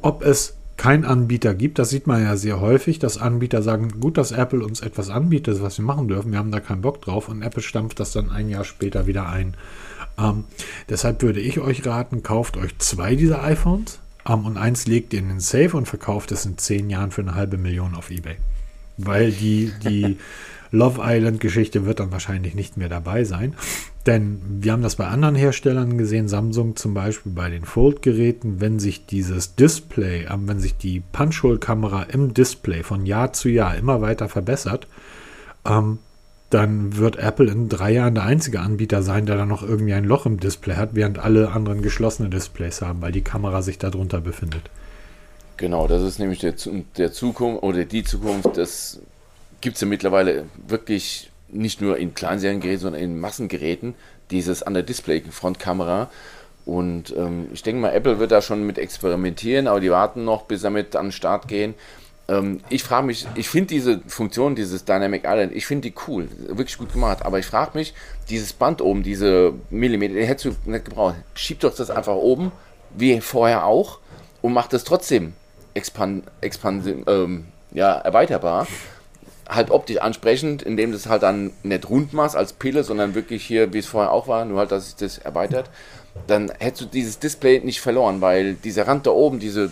ob 0.00 0.24
es 0.24 0.57
kein 0.78 1.04
Anbieter 1.04 1.54
gibt. 1.54 1.78
Das 1.78 1.90
sieht 1.90 2.06
man 2.06 2.22
ja 2.22 2.36
sehr 2.36 2.60
häufig, 2.60 2.98
dass 2.98 3.18
Anbieter 3.18 3.62
sagen, 3.62 4.00
gut, 4.00 4.16
dass 4.16 4.32
Apple 4.32 4.64
uns 4.64 4.80
etwas 4.80 5.10
anbietet, 5.10 5.60
was 5.60 5.76
wir 5.76 5.84
machen 5.84 6.08
dürfen. 6.08 6.32
Wir 6.32 6.38
haben 6.38 6.52
da 6.52 6.60
keinen 6.60 6.80
Bock 6.80 7.02
drauf 7.02 7.28
und 7.28 7.42
Apple 7.42 7.62
stampft 7.62 8.00
das 8.00 8.12
dann 8.12 8.30
ein 8.30 8.48
Jahr 8.48 8.64
später 8.64 9.06
wieder 9.06 9.28
ein. 9.28 9.54
Ähm, 10.18 10.44
deshalb 10.88 11.20
würde 11.20 11.40
ich 11.40 11.58
euch 11.60 11.84
raten, 11.84 12.22
kauft 12.22 12.56
euch 12.56 12.78
zwei 12.78 13.16
dieser 13.16 13.42
iPhones 13.42 13.98
ähm, 14.26 14.46
und 14.46 14.56
eins 14.56 14.86
legt 14.86 15.12
ihr 15.12 15.18
in 15.18 15.28
den 15.28 15.40
Safe 15.40 15.76
und 15.76 15.86
verkauft 15.86 16.32
es 16.32 16.46
in 16.46 16.56
zehn 16.58 16.88
Jahren 16.88 17.10
für 17.10 17.22
eine 17.22 17.34
halbe 17.34 17.58
Million 17.58 17.94
auf 17.94 18.10
Ebay. 18.10 18.36
Weil 18.96 19.32
die, 19.32 19.72
die 19.84 20.16
Love 20.70 21.00
Island-Geschichte 21.02 21.86
wird 21.86 22.00
dann 22.00 22.12
wahrscheinlich 22.12 22.54
nicht 22.54 22.76
mehr 22.76 22.88
dabei 22.88 23.24
sein. 23.24 23.54
Denn 24.06 24.40
wir 24.60 24.72
haben 24.72 24.82
das 24.82 24.96
bei 24.96 25.06
anderen 25.06 25.34
Herstellern 25.34 25.98
gesehen, 25.98 26.28
Samsung 26.28 26.76
zum 26.76 26.94
Beispiel 26.94 27.32
bei 27.32 27.50
den 27.50 27.64
Fold-Geräten, 27.64 28.60
wenn 28.60 28.78
sich 28.78 29.06
dieses 29.06 29.54
Display, 29.54 30.26
ähm, 30.30 30.48
wenn 30.48 30.60
sich 30.60 30.76
die 30.76 31.00
Punch-Hole-Kamera 31.12 32.04
im 32.04 32.32
Display 32.32 32.82
von 32.82 33.04
Jahr 33.06 33.32
zu 33.32 33.48
Jahr 33.48 33.76
immer 33.76 34.00
weiter 34.00 34.28
verbessert, 34.28 34.86
ähm, 35.66 35.98
dann 36.50 36.96
wird 36.96 37.16
Apple 37.16 37.50
in 37.50 37.68
drei 37.68 37.92
Jahren 37.92 38.14
der 38.14 38.24
einzige 38.24 38.60
Anbieter 38.60 39.02
sein, 39.02 39.26
der 39.26 39.36
dann 39.36 39.48
noch 39.48 39.62
irgendwie 39.62 39.92
ein 39.92 40.04
Loch 40.04 40.24
im 40.24 40.40
Display 40.40 40.76
hat, 40.76 40.90
während 40.94 41.18
alle 41.18 41.50
anderen 41.50 41.82
geschlossene 41.82 42.30
Displays 42.30 42.80
haben, 42.80 43.02
weil 43.02 43.12
die 43.12 43.20
Kamera 43.20 43.60
sich 43.60 43.78
darunter 43.78 44.20
befindet. 44.20 44.62
Genau, 45.58 45.86
das 45.86 46.02
ist 46.02 46.18
nämlich 46.18 46.38
der, 46.38 46.54
der 46.96 47.12
Zukunft 47.12 47.62
oder 47.62 47.84
die 47.84 48.04
Zukunft 48.04 48.56
des 48.56 49.02
gibt 49.60 49.76
es 49.76 49.80
ja 49.80 49.86
mittlerweile 49.86 50.46
wirklich 50.66 51.30
nicht 51.48 51.80
nur 51.80 51.96
in 51.96 52.14
Kleinseriengeräten, 52.14 52.80
sondern 52.80 53.02
in 53.02 53.18
Massengeräten 53.18 53.94
dieses 54.30 54.62
an 54.62 54.74
der 54.74 54.82
Display-Frontkamera. 54.82 56.10
Und 56.66 57.14
ähm, 57.16 57.48
ich 57.52 57.62
denke 57.62 57.80
mal, 57.80 57.94
Apple 57.94 58.18
wird 58.18 58.30
da 58.30 58.42
schon 58.42 58.66
mit 58.66 58.76
experimentieren, 58.78 59.66
aber 59.66 59.80
die 59.80 59.90
warten 59.90 60.24
noch, 60.24 60.42
bis 60.42 60.60
sie 60.60 60.70
mit 60.70 60.94
an 60.96 61.06
den 61.06 61.12
Start 61.12 61.48
gehen. 61.48 61.74
Ähm, 62.28 62.60
ich 62.68 62.84
frage 62.84 63.06
mich, 63.06 63.26
ich 63.36 63.48
finde 63.48 63.68
diese 63.68 64.00
Funktion, 64.06 64.54
dieses 64.54 64.84
Dynamic 64.84 65.24
Island, 65.24 65.54
ich 65.54 65.66
finde 65.66 65.88
die 65.88 65.94
cool, 66.06 66.28
wirklich 66.48 66.76
gut 66.76 66.92
gemacht. 66.92 67.24
Aber 67.24 67.38
ich 67.38 67.46
frage 67.46 67.70
mich, 67.72 67.94
dieses 68.28 68.52
Band 68.52 68.82
oben, 68.82 69.02
diese 69.02 69.54
Millimeter, 69.70 70.14
den 70.14 70.26
hättest 70.26 70.44
du 70.44 70.70
nicht 70.70 70.84
gebraucht. 70.84 71.16
Schieb 71.34 71.60
doch 71.60 71.74
das 71.74 71.90
einfach 71.90 72.16
oben, 72.16 72.52
wie 72.94 73.18
vorher 73.22 73.64
auch, 73.64 74.00
und 74.42 74.52
mach 74.52 74.68
das 74.68 74.84
trotzdem 74.84 75.32
expand, 75.72 76.24
expand, 76.42 76.86
ähm, 77.06 77.46
ja, 77.72 77.94
erweiterbar 77.94 78.66
halt 79.48 79.70
optisch 79.70 79.98
ansprechend, 79.98 80.62
indem 80.62 80.92
das 80.92 81.08
halt 81.08 81.22
dann 81.22 81.52
nicht 81.62 81.88
rund 81.88 82.12
machst 82.12 82.36
als 82.36 82.52
Pille, 82.52 82.84
sondern 82.84 83.14
wirklich 83.14 83.44
hier, 83.44 83.72
wie 83.72 83.78
es 83.78 83.86
vorher 83.86 84.12
auch 84.12 84.28
war, 84.28 84.44
nur 84.44 84.58
halt, 84.58 84.72
dass 84.72 84.86
sich 84.86 84.96
das 84.96 85.18
erweitert, 85.18 85.70
dann 86.26 86.52
hättest 86.58 86.82
du 86.82 86.86
dieses 86.86 87.18
Display 87.18 87.60
nicht 87.60 87.80
verloren, 87.80 88.20
weil 88.20 88.54
dieser 88.54 88.86
Rand 88.86 89.06
da 89.06 89.10
oben, 89.10 89.38
diese, 89.38 89.70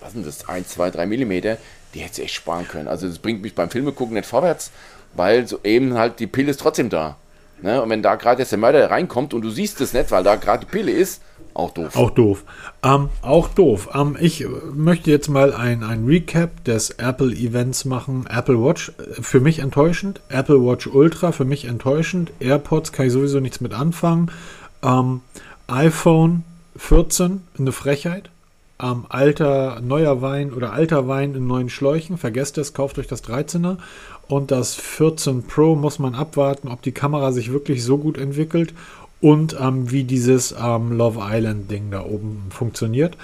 was 0.00 0.12
sind 0.12 0.26
das, 0.26 0.48
1, 0.48 0.68
2, 0.68 0.90
3 0.90 1.06
Millimeter, 1.06 1.58
die 1.94 2.00
hättest 2.00 2.18
du 2.18 2.22
echt 2.22 2.34
sparen 2.34 2.68
können. 2.68 2.88
Also 2.88 3.08
das 3.08 3.18
bringt 3.18 3.42
mich 3.42 3.54
beim 3.54 3.70
Filme 3.70 3.92
gucken 3.92 4.14
nicht 4.14 4.26
vorwärts, 4.28 4.70
weil 5.14 5.48
so 5.48 5.58
eben 5.64 5.94
halt 5.94 6.20
die 6.20 6.26
Pille 6.26 6.50
ist 6.50 6.60
trotzdem 6.60 6.88
da. 6.88 7.16
Ne? 7.62 7.82
Und 7.82 7.90
wenn 7.90 8.02
da 8.02 8.14
gerade 8.16 8.42
jetzt 8.42 8.52
der 8.52 8.58
Mörder 8.58 8.90
reinkommt 8.90 9.34
und 9.34 9.42
du 9.42 9.50
siehst 9.50 9.80
es 9.80 9.92
nicht, 9.92 10.10
weil 10.10 10.22
da 10.22 10.36
gerade 10.36 10.66
die 10.66 10.70
Pille 10.70 10.92
ist, 10.92 11.22
auch 11.56 11.70
doof. 11.70 11.96
Auch 11.96 12.10
doof. 12.10 12.44
Ähm, 12.82 13.08
auch 13.22 13.48
doof. 13.48 13.88
Ähm, 13.94 14.16
ich 14.20 14.46
möchte 14.74 15.10
jetzt 15.10 15.28
mal 15.28 15.54
ein, 15.54 15.82
ein 15.82 16.04
Recap 16.04 16.62
des 16.64 16.90
Apple-Events 16.90 17.86
machen. 17.86 18.26
Apple 18.28 18.62
Watch 18.62 18.92
äh, 18.98 19.22
für 19.22 19.40
mich 19.40 19.60
enttäuschend. 19.60 20.20
Apple 20.28 20.62
Watch 20.62 20.86
Ultra 20.86 21.32
für 21.32 21.46
mich 21.46 21.64
enttäuschend. 21.64 22.30
AirPods 22.40 22.92
kann 22.92 23.06
ich 23.06 23.12
sowieso 23.12 23.40
nichts 23.40 23.62
mit 23.62 23.72
anfangen. 23.72 24.30
Ähm, 24.82 25.22
iPhone 25.66 26.44
14 26.76 27.40
eine 27.58 27.72
Frechheit. 27.72 28.28
Ähm, 28.78 29.06
alter, 29.08 29.80
neuer 29.80 30.20
Wein 30.20 30.52
oder 30.52 30.74
alter 30.74 31.08
Wein 31.08 31.34
in 31.34 31.46
neuen 31.46 31.70
Schläuchen. 31.70 32.18
Vergesst 32.18 32.58
es, 32.58 32.74
kauft 32.74 32.98
euch 32.98 33.06
das 33.06 33.24
13er. 33.24 33.78
Und 34.28 34.50
das 34.50 34.74
14 34.74 35.44
Pro 35.44 35.74
muss 35.74 35.98
man 35.98 36.14
abwarten, 36.14 36.68
ob 36.68 36.82
die 36.82 36.92
Kamera 36.92 37.32
sich 37.32 37.50
wirklich 37.50 37.82
so 37.82 37.96
gut 37.96 38.18
entwickelt 38.18 38.74
und 39.26 39.56
ähm, 39.60 39.90
wie 39.90 40.04
dieses 40.04 40.54
ähm, 40.56 40.92
Love 40.92 41.18
Island 41.20 41.68
Ding 41.68 41.90
da 41.90 42.04
oben 42.04 42.44
funktioniert. 42.50 43.16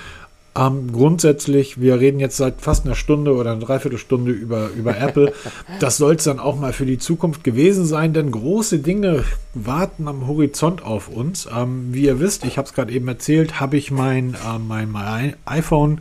Ähm, 0.59 0.90
grundsätzlich, 0.90 1.80
wir 1.80 2.00
reden 2.00 2.18
jetzt 2.18 2.38
seit 2.38 2.61
fast 2.61 2.84
einer 2.84 2.96
Stunde 2.96 3.32
oder 3.36 3.53
einer 3.53 3.61
Dreiviertelstunde 3.61 4.32
über, 4.32 4.70
über 4.70 4.98
Apple. 4.98 5.32
Das 5.78 5.98
soll 5.98 6.16
es 6.16 6.24
dann 6.24 6.40
auch 6.40 6.59
mal 6.59 6.72
für 6.72 6.86
die 6.86 6.98
Zukunft 6.98 7.44
gewesen 7.44 7.86
sein, 7.86 8.12
denn 8.14 8.32
große 8.32 8.80
Dinge 8.80 9.22
warten 9.55 10.09
am 10.09 10.26
Horizont 10.26 10.82
auf 10.82 11.07
uns. 11.07 11.48
Ähm, 11.57 11.94
wie 11.94 12.07
ihr 12.07 12.18
wisst, 12.18 12.44
ich 12.44 12.59
habe 12.59 12.66
es 12.66 12.74
gerade 12.74 12.92
eben 12.92 13.07
erzählt, 13.07 13.61
habe 13.61 13.76
ich 13.76 13.92
mein, 13.92 14.34
äh, 14.34 14.59
mein, 14.59 14.90
mein 14.90 15.36
iPhone 15.44 16.00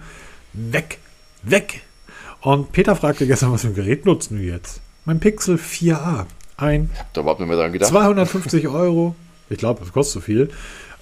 weg, 0.54 0.98
weg. 1.44 1.82
Und 2.42 2.72
Peter 2.72 2.96
fragte 2.96 3.28
gestern, 3.28 3.52
was 3.52 3.62
für 3.62 3.68
ein 3.68 3.76
Gerät 3.76 4.08
nutzen 4.08 4.40
wir 4.40 4.48
jetzt? 4.48 4.82
Mein 5.06 5.20
Pixel 5.20 5.58
4a. 5.58 6.26
Ein 6.58 6.90
Ich 6.92 7.00
hab 7.00 7.14
da 7.14 7.22
überhaupt 7.22 7.40
nicht 7.40 7.50
mehr 7.50 7.58
dran 7.60 7.72
gedacht. 7.72 7.92
250 7.92 8.68
Euro. 8.68 9.16
Ich 9.52 9.58
glaube, 9.58 9.82
das 9.82 9.94
kostet 9.94 10.14
so 10.14 10.20
viel. 10.22 10.50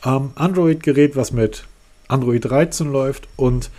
Ähm, 0.06 0.32
Android-Gerät, 0.36 1.16
was 1.16 1.32
mit 1.32 1.66
Android 2.08 2.46
13 2.46 2.92
läuft. 2.92 3.28
Und 3.36 3.70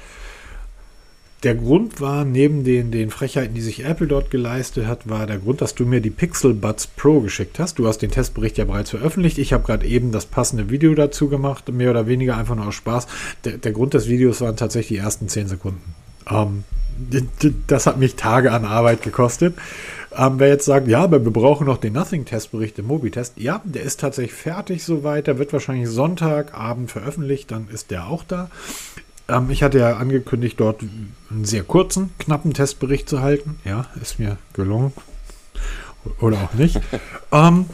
der 1.43 1.55
Grund 1.55 2.01
war, 2.01 2.25
neben 2.25 2.65
den, 2.65 2.91
den 2.91 3.11
Frechheiten, 3.11 3.55
die 3.55 3.63
sich 3.63 3.85
Apple 3.85 4.07
dort 4.07 4.31
geleistet 4.31 4.87
hat, 4.87 5.09
war 5.09 5.27
der 5.27 5.39
Grund, 5.39 5.63
dass 5.63 5.75
du 5.75 5.87
mir 5.87 6.01
die 6.01 6.11
Pixel 6.11 6.53
Buds 6.53 6.87
Pro 6.87 7.21
geschickt 7.21 7.59
hast. 7.59 7.79
Du 7.79 7.87
hast 7.89 7.99
den 7.99 8.11
Testbericht 8.11 8.59
ja 8.59 8.67
bereits 8.67 8.91
veröffentlicht. 8.91 9.39
Ich 9.39 9.53
habe 9.53 9.65
gerade 9.65 9.87
eben 9.87 10.13
das 10.13 10.27
passende 10.27 10.69
Video 10.69 10.95
dazu 10.95 11.29
gemacht, 11.29 11.69
mehr 11.73 11.91
oder 11.91 12.07
weniger 12.07 12.37
einfach 12.37 12.57
nur 12.57 12.67
aus 12.67 12.75
Spaß. 12.75 13.07
Der, 13.45 13.57
der 13.57 13.73
Grund 13.73 13.95
des 13.95 14.09
Videos 14.09 14.41
waren 14.43 14.57
tatsächlich 14.57 14.99
die 14.99 15.05
ersten 15.05 15.29
10 15.29 15.49
Sekunden. 15.49 15.95
Ähm, 16.29 16.65
das 17.67 17.87
hat 17.87 17.99
mich 17.99 18.17
Tage 18.17 18.53
an 18.53 18.67
Arbeit 18.67 19.03
gekostet. 19.03 19.55
Ähm, 20.17 20.39
wer 20.39 20.49
jetzt 20.49 20.65
sagt, 20.65 20.89
ja, 20.89 21.05
aber 21.05 21.25
wir 21.25 21.33
brauchen 21.33 21.67
noch 21.67 21.79
den 21.79 21.93
Nothing-Testbericht 21.93 22.79
im 22.79 22.87
Mobitest, 22.87 23.35
ja, 23.37 23.63
der 23.65 23.83
ist 23.83 24.01
tatsächlich 24.01 24.35
fertig 24.35 24.83
soweit. 24.83 25.27
Der 25.27 25.39
wird 25.39 25.53
wahrscheinlich 25.53 25.89
Sonntagabend 25.89 26.91
veröffentlicht, 26.91 27.51
dann 27.51 27.69
ist 27.69 27.91
der 27.91 28.09
auch 28.09 28.25
da. 28.25 28.51
Ähm, 29.29 29.51
ich 29.51 29.63
hatte 29.63 29.79
ja 29.79 29.97
angekündigt, 29.97 30.59
dort 30.59 30.83
einen 30.83 31.45
sehr 31.45 31.63
kurzen, 31.63 32.11
knappen 32.19 32.53
Testbericht 32.53 33.09
zu 33.09 33.21
halten. 33.21 33.61
Ja, 33.65 33.87
ist 34.01 34.19
mir 34.19 34.37
gelungen. 34.53 34.93
Oder 36.21 36.39
auch 36.39 36.55
nicht. 36.55 36.81
ähm, 37.33 37.67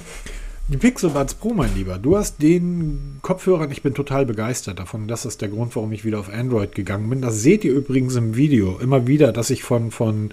die 0.68 0.78
Pixel 0.78 1.10
Buds 1.10 1.34
Pro, 1.34 1.54
mein 1.54 1.74
Lieber, 1.76 1.96
du 1.96 2.16
hast 2.16 2.42
den 2.42 3.20
Kopfhörern, 3.22 3.70
ich 3.70 3.82
bin 3.82 3.94
total 3.94 4.26
begeistert 4.26 4.80
davon. 4.80 5.06
Das 5.06 5.24
ist 5.24 5.40
der 5.40 5.48
Grund, 5.48 5.76
warum 5.76 5.92
ich 5.92 6.04
wieder 6.04 6.18
auf 6.18 6.28
Android 6.28 6.74
gegangen 6.74 7.08
bin. 7.08 7.22
Das 7.22 7.40
seht 7.40 7.64
ihr 7.64 7.72
übrigens 7.72 8.16
im 8.16 8.34
Video 8.36 8.78
immer 8.78 9.06
wieder, 9.06 9.32
dass 9.32 9.50
ich 9.50 9.62
von, 9.62 9.92
von 9.92 10.30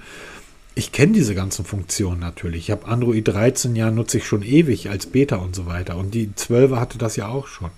ich 0.76 0.92
kenne 0.92 1.14
diese 1.14 1.36
ganzen 1.36 1.66
Funktionen 1.66 2.20
natürlich. 2.20 2.64
Ich 2.64 2.72
habe 2.72 2.88
Android 2.88 3.28
13 3.28 3.76
ja 3.76 3.92
nutze 3.92 4.18
ich 4.18 4.26
schon 4.26 4.42
ewig 4.42 4.90
als 4.90 5.06
Beta 5.06 5.36
und 5.36 5.56
so 5.56 5.66
weiter. 5.66 5.98
Und 5.98 6.14
die 6.14 6.30
12er 6.30 6.78
hatte 6.78 6.98
das 6.98 7.16
ja 7.16 7.28
auch 7.28 7.48
schon. 7.48 7.70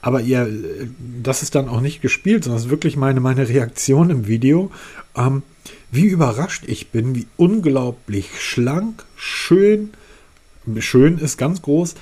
Aber 0.00 0.22
ihr, 0.22 0.48
das 1.22 1.42
ist 1.42 1.54
dann 1.54 1.68
auch 1.68 1.80
nicht 1.80 2.00
gespielt, 2.00 2.44
sondern 2.44 2.58
es 2.58 2.66
ist 2.66 2.70
wirklich 2.70 2.96
meine, 2.96 3.20
meine 3.20 3.48
Reaktion 3.48 4.10
im 4.10 4.26
Video. 4.26 4.70
Ähm, 5.14 5.42
wie 5.90 6.06
überrascht 6.06 6.64
ich 6.66 6.88
bin, 6.88 7.14
wie 7.14 7.26
unglaublich 7.36 8.40
schlank, 8.40 9.04
schön, 9.16 9.90
schön 10.78 11.18
ist 11.18 11.36
ganz 11.36 11.60
groß 11.60 11.94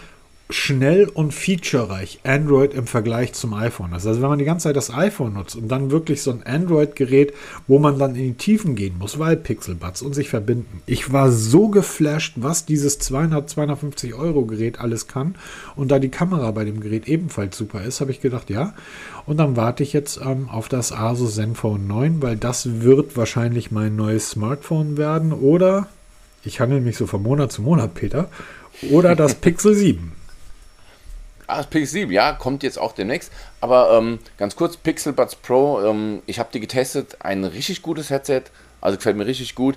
schnell 0.48 1.08
und 1.08 1.34
featurereich 1.34 2.20
Android 2.22 2.72
im 2.72 2.86
Vergleich 2.86 3.32
zum 3.32 3.52
iPhone 3.52 3.92
ist. 3.92 4.06
Also 4.06 4.22
wenn 4.22 4.28
man 4.28 4.38
die 4.38 4.44
ganze 4.44 4.64
Zeit 4.64 4.76
das 4.76 4.94
iPhone 4.94 5.32
nutzt 5.32 5.56
und 5.56 5.68
dann 5.68 5.90
wirklich 5.90 6.22
so 6.22 6.30
ein 6.30 6.44
Android-Gerät, 6.44 7.34
wo 7.66 7.80
man 7.80 7.98
dann 7.98 8.14
in 8.14 8.22
die 8.22 8.34
Tiefen 8.34 8.76
gehen 8.76 8.96
muss, 8.98 9.18
weil 9.18 9.36
Pixelbuds 9.36 10.02
und 10.02 10.14
sich 10.14 10.28
verbinden. 10.28 10.82
Ich 10.86 11.12
war 11.12 11.32
so 11.32 11.68
geflasht, 11.68 12.34
was 12.36 12.64
dieses 12.64 13.00
200, 13.00 13.50
250 13.50 14.14
Euro 14.14 14.44
Gerät 14.44 14.78
alles 14.78 15.08
kann. 15.08 15.34
Und 15.74 15.90
da 15.90 15.98
die 15.98 16.10
Kamera 16.10 16.52
bei 16.52 16.64
dem 16.64 16.80
Gerät 16.80 17.08
ebenfalls 17.08 17.56
super 17.56 17.82
ist, 17.82 18.00
habe 18.00 18.12
ich 18.12 18.20
gedacht, 18.20 18.48
ja. 18.48 18.72
Und 19.26 19.38
dann 19.38 19.56
warte 19.56 19.82
ich 19.82 19.92
jetzt 19.92 20.20
ähm, 20.24 20.48
auf 20.48 20.68
das 20.68 20.92
Asus 20.92 21.34
Zenfone 21.34 21.82
9, 21.82 22.22
weil 22.22 22.36
das 22.36 22.82
wird 22.82 23.16
wahrscheinlich 23.16 23.72
mein 23.72 23.96
neues 23.96 24.30
Smartphone 24.30 24.96
werden. 24.96 25.32
Oder, 25.32 25.88
ich 26.44 26.60
handle 26.60 26.80
mich 26.80 26.96
so 26.96 27.08
von 27.08 27.24
Monat 27.24 27.50
zu 27.50 27.62
Monat, 27.62 27.94
Peter, 27.94 28.28
oder 28.90 29.16
das 29.16 29.34
Pixel 29.40 29.74
7. 29.74 30.12
Ah, 31.46 31.58
das 31.58 31.66
Pixel 31.68 31.92
7, 31.92 32.12
ja, 32.12 32.32
kommt 32.32 32.62
jetzt 32.62 32.78
auch 32.78 32.92
demnächst. 32.92 33.30
Aber 33.60 33.92
ähm, 33.96 34.18
ganz 34.38 34.56
kurz, 34.56 34.76
Pixel 34.76 35.12
Buds 35.12 35.36
Pro, 35.36 35.80
ähm, 35.84 36.22
ich 36.26 36.38
habe 36.38 36.48
die 36.52 36.60
getestet, 36.60 37.16
ein 37.20 37.44
richtig 37.44 37.82
gutes 37.82 38.10
Headset, 38.10 38.42
also 38.80 38.96
gefällt 38.96 39.16
mir 39.16 39.26
richtig 39.26 39.54
gut. 39.54 39.76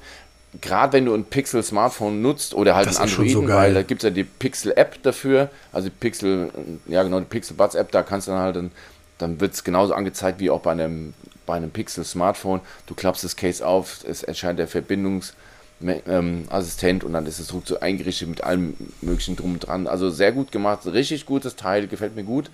Gerade 0.62 0.94
wenn 0.94 1.06
du 1.06 1.14
ein 1.14 1.26
Pixel 1.26 1.62
Smartphone 1.62 2.24
nutzt 2.24 2.56
oder 2.56 2.76
halt 2.76 2.88
Das 2.88 2.98
ein 2.98 3.06
ist 3.06 3.12
schon 3.12 3.26
Android, 3.28 3.48
so 3.50 3.54
weil 3.54 3.74
da 3.76 3.84
gibt 3.84 4.02
es 4.02 4.04
ja 4.04 4.10
die 4.10 4.24
Pixel 4.24 4.74
App 4.76 5.02
dafür, 5.04 5.50
also 5.72 5.90
die 5.90 5.96
Pixel, 5.96 6.50
ja 6.88 7.04
genau, 7.04 7.20
die 7.20 7.26
Pixel 7.28 7.56
Buds 7.56 7.76
App, 7.76 7.92
da 7.92 8.02
kannst 8.02 8.28
du 8.28 8.32
dann 8.32 8.42
halt, 8.42 8.56
dann, 8.56 8.72
dann 9.20 9.40
wird 9.40 9.54
es 9.54 9.64
genauso 9.64 9.94
angezeigt 9.94 10.40
wie 10.40 10.50
auch 10.50 10.62
bei 10.62 10.72
einem, 10.72 11.14
bei 11.46 11.56
einem 11.56 11.70
Pixel 11.70 12.04
Smartphone. 12.04 12.62
Du 12.88 12.96
klappst 12.96 13.24
das 13.24 13.36
Case 13.36 13.66
auf, 13.66 14.04
es 14.08 14.24
erscheint 14.24 14.58
der 14.58 14.68
Verbindungs- 14.68 15.34
ähm, 15.82 16.44
Assistent 16.50 17.04
und 17.04 17.14
dann 17.14 17.26
ist 17.26 17.40
es 17.40 17.54
ruckzuck 17.54 17.82
eingerichtet 17.82 18.28
mit 18.28 18.44
allem 18.44 18.74
möglichen 19.02 19.36
drum 19.36 19.54
und 19.54 19.60
dran. 19.60 19.88
Also 19.88 20.10
sehr 20.10 20.32
gut 20.32 20.52
gemacht, 20.52 20.80
richtig 20.86 21.26
gutes 21.26 21.56
Teil, 21.56 21.88
gefällt 21.88 22.16
mir 22.16 22.24
gut. 22.24 22.50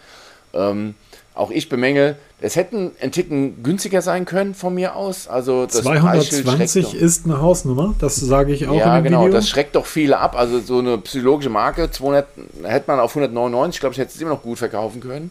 Ähm, 0.53 0.95
auch 1.33 1.51
ich 1.51 1.67
bemängel, 1.67 2.15
es 2.39 2.55
hätten 2.55 2.91
ein 3.01 3.11
Ticken 3.11 3.61
günstiger 3.61 4.01
sein 4.01 4.23
können 4.23 4.55
von 4.55 4.73
mir 4.73 4.95
aus. 4.95 5.27
Also 5.27 5.65
das 5.65 5.81
Preisschild 5.81 6.45
220 6.45 6.71
schreckt 6.83 6.85
doch- 6.95 7.01
ist 7.01 7.25
eine 7.25 7.41
Hausnummer, 7.41 7.93
das 7.99 8.15
sage 8.15 8.53
ich 8.53 8.67
auch 8.69 8.77
ja, 8.77 9.01
genau, 9.01 9.23
Video. 9.25 9.33
das 9.33 9.49
schreckt 9.49 9.75
doch 9.75 9.85
viele 9.85 10.17
ab. 10.19 10.37
Also 10.37 10.61
so 10.61 10.79
eine 10.79 10.97
psychologische 10.99 11.49
Marke, 11.49 11.91
200, 11.91 12.25
hätte 12.63 12.85
man 12.87 12.99
auf 13.01 13.11
199, 13.15 13.75
ich 13.75 13.79
glaube, 13.81 13.93
ich 13.93 13.99
hätte 13.99 14.13
es 14.15 14.21
immer 14.21 14.29
noch 14.31 14.43
gut 14.43 14.59
verkaufen 14.59 15.01
können. 15.01 15.29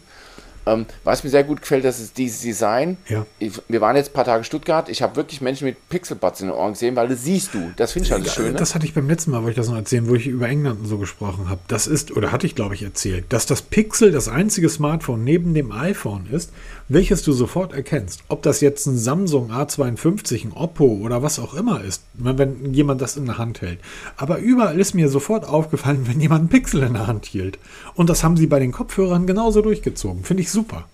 Ähm, 0.65 0.85
was 1.03 1.23
mir 1.23 1.29
sehr 1.29 1.43
gut 1.43 1.61
gefällt, 1.61 1.83
das 1.83 1.99
ist 1.99 2.17
dieses 2.17 2.41
Design. 2.41 2.97
Ja. 3.09 3.25
Ich, 3.39 3.53
wir 3.67 3.81
waren 3.81 3.95
jetzt 3.95 4.11
ein 4.11 4.13
paar 4.13 4.25
Tage 4.25 4.39
in 4.39 4.43
Stuttgart. 4.43 4.89
Ich 4.89 5.01
habe 5.01 5.15
wirklich 5.15 5.41
Menschen 5.41 5.65
mit 5.65 5.89
Pixelbuds 5.89 6.41
in 6.41 6.47
den 6.47 6.55
Ohren 6.55 6.73
gesehen, 6.73 6.95
weil 6.95 7.07
das 7.07 7.23
siehst 7.23 7.53
du. 7.53 7.71
Das 7.75 7.91
finde 7.91 8.07
ich 8.07 8.11
halt 8.11 8.25
das 8.25 8.35
Schöne. 8.35 8.53
Das 8.53 8.75
hatte 8.75 8.85
ich 8.85 8.93
beim 8.93 9.07
letzten 9.07 9.31
Mal, 9.31 9.39
wollte 9.39 9.51
ich 9.51 9.57
das 9.57 9.69
noch 9.69 9.75
erzählen, 9.75 10.07
wo 10.07 10.15
ich 10.15 10.27
über 10.27 10.47
England 10.47 10.87
so 10.87 10.97
gesprochen 10.97 11.49
habe. 11.49 11.61
Das 11.67 11.87
ist, 11.87 12.15
oder 12.15 12.31
hatte 12.31 12.47
ich 12.47 12.55
glaube 12.55 12.75
ich 12.75 12.83
erzählt, 12.83 13.25
dass 13.29 13.45
das 13.45 13.61
Pixel 13.61 14.11
das 14.11 14.27
einzige 14.27 14.69
Smartphone 14.69 15.23
neben 15.23 15.53
dem 15.53 15.71
iPhone 15.71 16.27
ist, 16.31 16.51
welches 16.87 17.23
du 17.23 17.33
sofort 17.33 17.73
erkennst. 17.73 18.21
Ob 18.27 18.43
das 18.43 18.61
jetzt 18.61 18.85
ein 18.85 18.97
Samsung 18.97 19.51
A52, 19.51 20.45
ein 20.45 20.53
Oppo 20.53 20.85
oder 20.85 21.23
was 21.23 21.39
auch 21.39 21.53
immer 21.53 21.83
ist, 21.83 22.03
wenn 22.13 22.37
wenn 22.37 22.73
jemand 22.73 23.01
das 23.01 23.17
in 23.17 23.25
der 23.25 23.37
Hand 23.37 23.61
hält. 23.61 23.79
Aber 24.17 24.37
überall 24.37 24.79
ist 24.79 24.93
mir 24.93 25.09
sofort 25.09 25.47
aufgefallen, 25.47 26.03
wenn 26.07 26.19
jemand 26.19 26.41
einen 26.41 26.49
Pixel 26.49 26.83
in 26.83 26.93
der 26.93 27.07
Hand 27.07 27.25
hielt. 27.25 27.59
Und 27.95 28.09
das 28.09 28.23
haben 28.23 28.37
sie 28.37 28.47
bei 28.47 28.59
den 28.59 28.71
Kopfhörern 28.71 29.27
genauso 29.27 29.61
durchgezogen. 29.61 30.23
Finde 30.23 30.41
ich 30.41 30.51
super. 30.55 30.87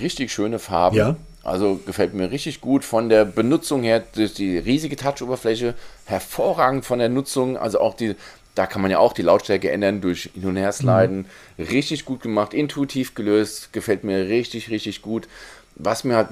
richtig 0.00 0.32
schöne 0.32 0.58
Farben. 0.58 0.96
Ja. 0.96 1.16
Also 1.42 1.80
gefällt 1.86 2.12
mir 2.12 2.30
richtig 2.30 2.60
gut 2.60 2.84
von 2.84 3.08
der 3.08 3.24
Benutzung 3.24 3.82
her, 3.82 4.02
durch 4.14 4.34
die 4.34 4.58
riesige 4.58 4.96
Touch-Oberfläche, 4.96 5.74
hervorragend 6.04 6.84
von 6.84 6.98
der 6.98 7.08
Nutzung, 7.08 7.56
also 7.56 7.80
auch 7.80 7.94
die, 7.94 8.14
da 8.54 8.66
kann 8.66 8.82
man 8.82 8.90
ja 8.90 8.98
auch 8.98 9.14
die 9.14 9.22
Lautstärke 9.22 9.70
ändern 9.70 10.02
durch 10.02 10.30
Hin- 10.34 10.44
und 10.44 10.56
Hersliden. 10.56 11.24
Richtig 11.58 12.04
gut 12.04 12.20
gemacht, 12.20 12.52
intuitiv 12.52 13.14
gelöst, 13.14 13.72
gefällt 13.72 14.04
mir 14.04 14.28
richtig, 14.28 14.68
richtig 14.68 15.00
gut. 15.00 15.28
Was 15.76 16.04
mir 16.04 16.16
halt, 16.16 16.28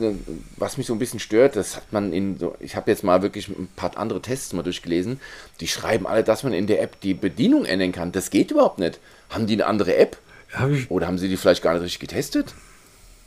was 0.58 0.76
mich 0.76 0.86
so 0.86 0.92
ein 0.92 0.98
bisschen 0.98 1.20
stört, 1.20 1.56
das 1.56 1.76
hat 1.76 1.90
man 1.90 2.12
in 2.12 2.38
so, 2.38 2.54
ich 2.60 2.76
habe 2.76 2.90
jetzt 2.90 3.02
mal 3.02 3.22
wirklich 3.22 3.48
ein 3.48 3.68
paar 3.76 3.96
andere 3.96 4.20
Tests 4.20 4.52
mal 4.52 4.62
durchgelesen, 4.62 5.20
die 5.60 5.68
schreiben 5.68 6.06
alle, 6.06 6.22
dass 6.22 6.42
man 6.42 6.52
in 6.52 6.66
der 6.66 6.82
App 6.82 7.00
die 7.00 7.14
Bedienung 7.14 7.64
ändern 7.64 7.92
kann. 7.92 8.12
Das 8.12 8.28
geht 8.28 8.50
überhaupt 8.50 8.78
nicht. 8.78 9.00
Haben 9.30 9.46
die 9.46 9.54
eine 9.54 9.66
andere 9.66 9.96
App? 9.96 10.18
Habe 10.52 10.76
ich, 10.76 10.90
Oder 10.90 11.06
haben 11.06 11.18
sie 11.18 11.28
die 11.28 11.36
vielleicht 11.36 11.62
gar 11.62 11.74
nicht 11.74 11.82
richtig 11.82 12.00
getestet? 12.00 12.54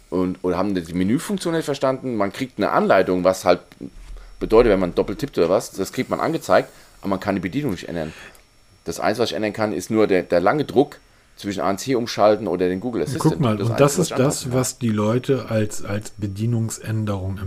Und, 0.09 0.39
oder 0.41 0.57
haben 0.57 0.75
die 0.75 0.81
die 0.81 0.93
Menüfunktion 0.93 1.53
nicht 1.53 1.65
verstanden? 1.65 2.15
Man 2.15 2.33
kriegt 2.33 2.57
eine 2.57 2.71
Anleitung, 2.71 3.23
was 3.23 3.45
halt 3.45 3.61
bedeutet, 4.39 4.71
wenn 4.71 4.79
man 4.79 4.93
doppelt 4.93 5.19
tippt 5.19 5.37
oder 5.37 5.49
was, 5.49 5.71
das 5.71 5.93
kriegt 5.93 6.09
man 6.09 6.19
angezeigt, 6.19 6.69
aber 6.99 7.11
man 7.11 7.19
kann 7.19 7.35
die 7.35 7.41
Bedienung 7.41 7.71
nicht 7.71 7.87
ändern. 7.87 8.11
Das 8.83 8.99
Einzige, 8.99 9.23
was 9.23 9.29
ich 9.29 9.35
ändern 9.35 9.53
kann, 9.53 9.71
ist 9.71 9.89
nur 9.89 10.07
der, 10.07 10.23
der 10.23 10.41
lange 10.41 10.65
Druck 10.65 10.97
zwischen 11.37 11.61
ANC 11.61 11.95
umschalten 11.95 12.47
oder 12.47 12.67
den 12.67 12.79
Google 12.79 13.03
Assistant. 13.03 13.33
Guck 13.33 13.39
mal, 13.39 13.61
und 13.61 13.79
das 13.79 13.97
Einzige, 13.97 14.19
was 14.19 14.35
ist 14.35 14.45
das, 14.45 14.53
was 14.53 14.77
die 14.79 14.89
Leute 14.89 15.45
als, 15.49 15.85
als 15.85 16.11
Bedienungsänderung 16.17 17.39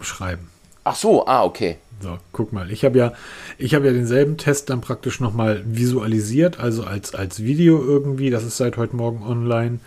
schreiben. 0.00 0.50
Ach 0.84 0.96
so, 0.96 1.26
ah, 1.26 1.44
okay. 1.44 1.76
So, 2.00 2.18
guck 2.32 2.52
mal, 2.52 2.70
ich 2.70 2.84
habe 2.84 2.98
ja, 2.98 3.12
ich 3.58 3.72
ja 3.72 3.80
denselben 3.80 4.36
Test 4.36 4.70
dann 4.70 4.80
praktisch 4.80 5.18
nochmal 5.20 5.62
visualisiert, 5.66 6.60
also 6.60 6.84
als, 6.84 7.14
als 7.14 7.42
Video 7.42 7.82
irgendwie, 7.82 8.30
das 8.30 8.44
ist 8.44 8.56
seit 8.56 8.76
heute 8.76 8.94
Morgen 8.94 9.24
online 9.24 9.80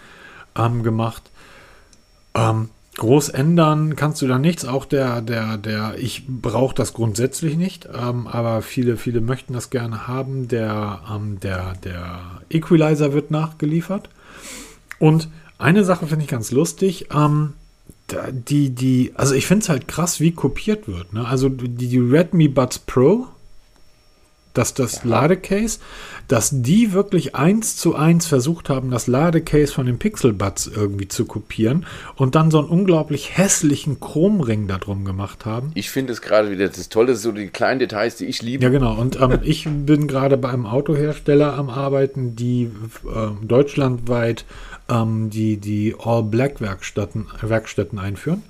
ähm, 0.57 0.83
gemacht. 0.83 1.23
Ähm, 2.35 2.69
groß 2.97 3.29
ändern 3.29 3.95
kannst 3.95 4.21
du 4.21 4.27
da 4.27 4.37
nichts. 4.37 4.65
Auch 4.65 4.85
der, 4.85 5.21
der, 5.21 5.57
der, 5.57 5.95
ich 5.97 6.25
brauche 6.27 6.75
das 6.75 6.93
grundsätzlich 6.93 7.55
nicht, 7.55 7.87
ähm, 7.93 8.27
aber 8.27 8.61
viele, 8.61 8.97
viele 8.97 9.21
möchten 9.21 9.53
das 9.53 9.69
gerne 9.69 10.07
haben. 10.07 10.47
Der, 10.49 11.01
ähm, 11.09 11.39
der, 11.39 11.73
der 11.83 12.41
Equalizer 12.49 13.13
wird 13.13 13.31
nachgeliefert. 13.31 14.09
Und 14.99 15.29
eine 15.57 15.83
Sache 15.85 16.07
finde 16.07 16.25
ich 16.25 16.29
ganz 16.29 16.51
lustig. 16.51 17.07
Ähm, 17.13 17.53
die, 18.31 18.69
die, 18.69 19.11
also 19.15 19.33
ich 19.35 19.45
finde 19.45 19.63
es 19.63 19.69
halt 19.69 19.87
krass, 19.87 20.19
wie 20.19 20.31
kopiert 20.31 20.87
wird. 20.87 21.13
Ne? 21.13 21.25
Also 21.25 21.49
die, 21.49 21.87
die 21.87 21.99
Redmi 21.99 22.47
Buds 22.47 22.79
Pro, 22.79 23.27
dass 24.53 24.73
das 24.73 25.03
ja. 25.03 25.09
Ladecase, 25.09 25.79
dass 26.27 26.49
die 26.51 26.93
wirklich 26.93 27.35
eins 27.35 27.77
zu 27.77 27.95
eins 27.95 28.25
versucht 28.25 28.69
haben, 28.69 28.91
das 28.91 29.07
Ladecase 29.07 29.71
von 29.71 29.85
den 29.85 29.97
Pixel 29.97 30.33
Buds 30.33 30.67
irgendwie 30.67 31.07
zu 31.07 31.25
kopieren 31.25 31.85
und 32.15 32.35
dann 32.35 32.51
so 32.51 32.59
einen 32.59 32.67
unglaublich 32.67 33.37
hässlichen 33.37 33.99
Chromring 33.99 34.67
da 34.67 34.77
drum 34.77 35.05
gemacht 35.05 35.45
haben. 35.45 35.71
Ich 35.75 35.89
finde 35.89 36.13
es 36.13 36.21
gerade 36.21 36.51
wieder 36.51 36.67
das 36.67 36.89
Tolle, 36.89 37.15
so 37.15 37.31
die 37.31 37.47
kleinen 37.47 37.79
Details, 37.79 38.15
die 38.15 38.25
ich 38.25 38.41
liebe. 38.41 38.63
Ja, 38.63 38.69
genau. 38.69 38.95
Und 38.95 39.19
ähm, 39.19 39.39
ich 39.43 39.67
bin 39.67 40.07
gerade 40.07 40.37
bei 40.37 40.49
einem 40.49 40.65
Autohersteller 40.65 41.53
am 41.53 41.69
Arbeiten, 41.69 42.35
die 42.35 42.63
äh, 43.05 43.45
deutschlandweit 43.45 44.45
ähm, 44.91 45.29
die, 45.29 45.57
die 45.57 45.95
All-Black-Werkstätten 45.97 47.27
Werkstätten 47.41 47.97
einführen. 47.97 48.43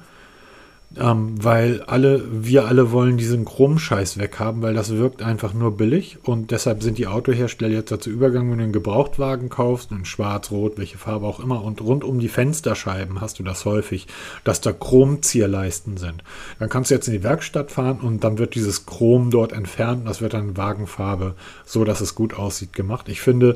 Ähm, 0.98 1.42
weil 1.42 1.84
alle, 1.84 2.22
wir 2.30 2.66
alle 2.66 2.92
wollen 2.92 3.16
diesen 3.16 3.46
Chromscheiß 3.46 4.18
weghaben, 4.18 4.62
weil 4.62 4.74
das 4.74 4.92
wirkt 4.92 5.22
einfach 5.22 5.54
nur 5.54 5.78
billig 5.78 6.18
und 6.24 6.52
deshalb 6.52 6.84
sind 6.84 6.98
die 6.98 7.08
Autohersteller 7.08 7.72
jetzt 7.72 7.94
dazu 7.94 8.10
übergegangen, 8.10 8.52
wenn 8.52 8.58
du 8.58 8.64
einen 8.66 8.74
Gebrauchtwagen 8.74 9.48
kaufst, 9.48 9.92
in 9.92 10.04
schwarz, 10.04 10.52
rot, 10.52 10.78
welche 10.78 10.98
Farbe 10.98 11.28
auch 11.28 11.40
immer 11.40 11.64
und 11.64 11.80
rund 11.80 12.04
um 12.04 12.20
die 12.20 12.28
Fensterscheiben 12.28 13.22
hast 13.22 13.40
du 13.40 13.44
das 13.44 13.64
häufig, 13.64 14.08
dass 14.44 14.60
da 14.60 14.74
Chromzierleisten 14.74 15.96
sind. 15.96 16.26
Dann 16.60 16.68
kannst 16.68 16.92
du 16.92 16.96
jetzt 16.96 17.08
in 17.08 17.14
die 17.14 17.24
Werkstatt 17.24 17.72
fahren 17.72 18.02
und 18.02 18.26
dann 18.26 18.38
wird 18.38 18.56
dieses 18.56 18.86
Chrom 18.86 19.32
dort 19.32 19.54
entfernt 19.54 20.02
und 20.02 20.08
das 20.08 20.20
wird 20.20 20.34
dann 20.34 20.58
Wagenfarbe, 20.58 21.36
so 21.64 21.86
dass 21.86 22.02
es 22.02 22.16
gut 22.16 22.34
aussieht, 22.34 22.74
gemacht. 22.74 23.08
Ich 23.08 23.22
finde, 23.22 23.56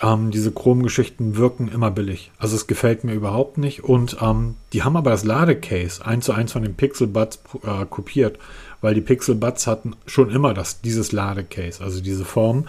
ähm, 0.00 0.30
diese 0.30 0.52
Chrom-Geschichten 0.52 1.36
wirken 1.36 1.68
immer 1.68 1.90
billig. 1.90 2.30
Also 2.38 2.56
es 2.56 2.66
gefällt 2.66 3.04
mir 3.04 3.12
überhaupt 3.12 3.58
nicht. 3.58 3.84
Und 3.84 4.16
ähm, 4.20 4.56
die 4.72 4.82
haben 4.82 4.96
aber 4.96 5.10
das 5.10 5.24
Ladecase 5.24 6.04
eins 6.04 6.24
zu 6.24 6.32
eins 6.32 6.52
von 6.52 6.62
den 6.62 6.74
Pixel 6.74 7.06
Buds 7.06 7.40
äh, 7.62 7.84
kopiert, 7.86 8.38
weil 8.80 8.94
die 8.94 9.00
Pixel 9.00 9.34
Buds 9.34 9.66
hatten 9.66 9.94
schon 10.06 10.30
immer 10.30 10.54
das, 10.54 10.80
dieses 10.80 11.12
Ladecase, 11.12 11.82
also 11.82 12.00
diese 12.00 12.24
Form. 12.24 12.66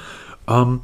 Ähm, 0.47 0.81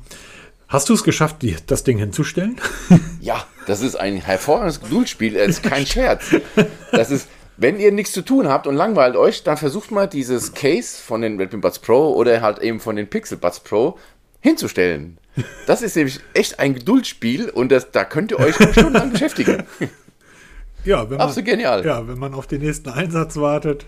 hast 0.67 0.89
du 0.89 0.93
es 0.93 1.03
geschafft, 1.03 1.41
die, 1.41 1.55
das 1.67 1.83
Ding 1.83 1.97
hinzustellen? 1.97 2.59
Ja, 3.21 3.45
das 3.67 3.81
ist 3.81 3.95
ein 3.95 4.15
hervorragendes 4.15 4.79
Geduldsspiel. 4.79 5.35
Es 5.35 5.57
ist 5.57 5.63
kein 5.63 5.85
Scherz. 5.85 6.33
Das 6.93 7.11
ist, 7.11 7.27
wenn 7.57 7.77
ihr 7.77 7.91
nichts 7.91 8.13
zu 8.13 8.21
tun 8.21 8.47
habt 8.47 8.65
und 8.65 8.75
langweilt 8.75 9.17
euch, 9.17 9.43
dann 9.43 9.57
versucht 9.57 9.91
mal 9.91 10.07
dieses 10.07 10.53
Case 10.53 11.01
von 11.01 11.21
den 11.21 11.37
Redmi 11.37 11.59
Buds 11.59 11.79
Pro 11.79 12.13
oder 12.13 12.41
halt 12.41 12.59
eben 12.59 12.79
von 12.79 12.95
den 12.95 13.09
Pixel 13.09 13.37
Buds 13.37 13.59
Pro 13.59 13.97
hinzustellen. 14.41 15.17
Das 15.67 15.81
ist 15.81 15.95
nämlich 15.95 16.19
echt 16.33 16.59
ein 16.59 16.73
Geduldsspiel 16.73 17.49
und 17.49 17.71
das, 17.71 17.91
da 17.91 18.03
könnt 18.03 18.31
ihr 18.31 18.39
euch 18.39 18.55
stundenlang 18.55 19.11
beschäftigen. 19.11 19.63
Ja, 20.85 21.09
wenn 21.09 21.19
Absolut 21.19 21.45
man, 21.45 21.55
genial. 21.57 21.85
Ja, 21.85 22.07
wenn 22.07 22.17
man 22.17 22.33
auf 22.33 22.47
den 22.47 22.61
nächsten 22.61 22.87
Einsatz 22.89 23.35
wartet, 23.35 23.85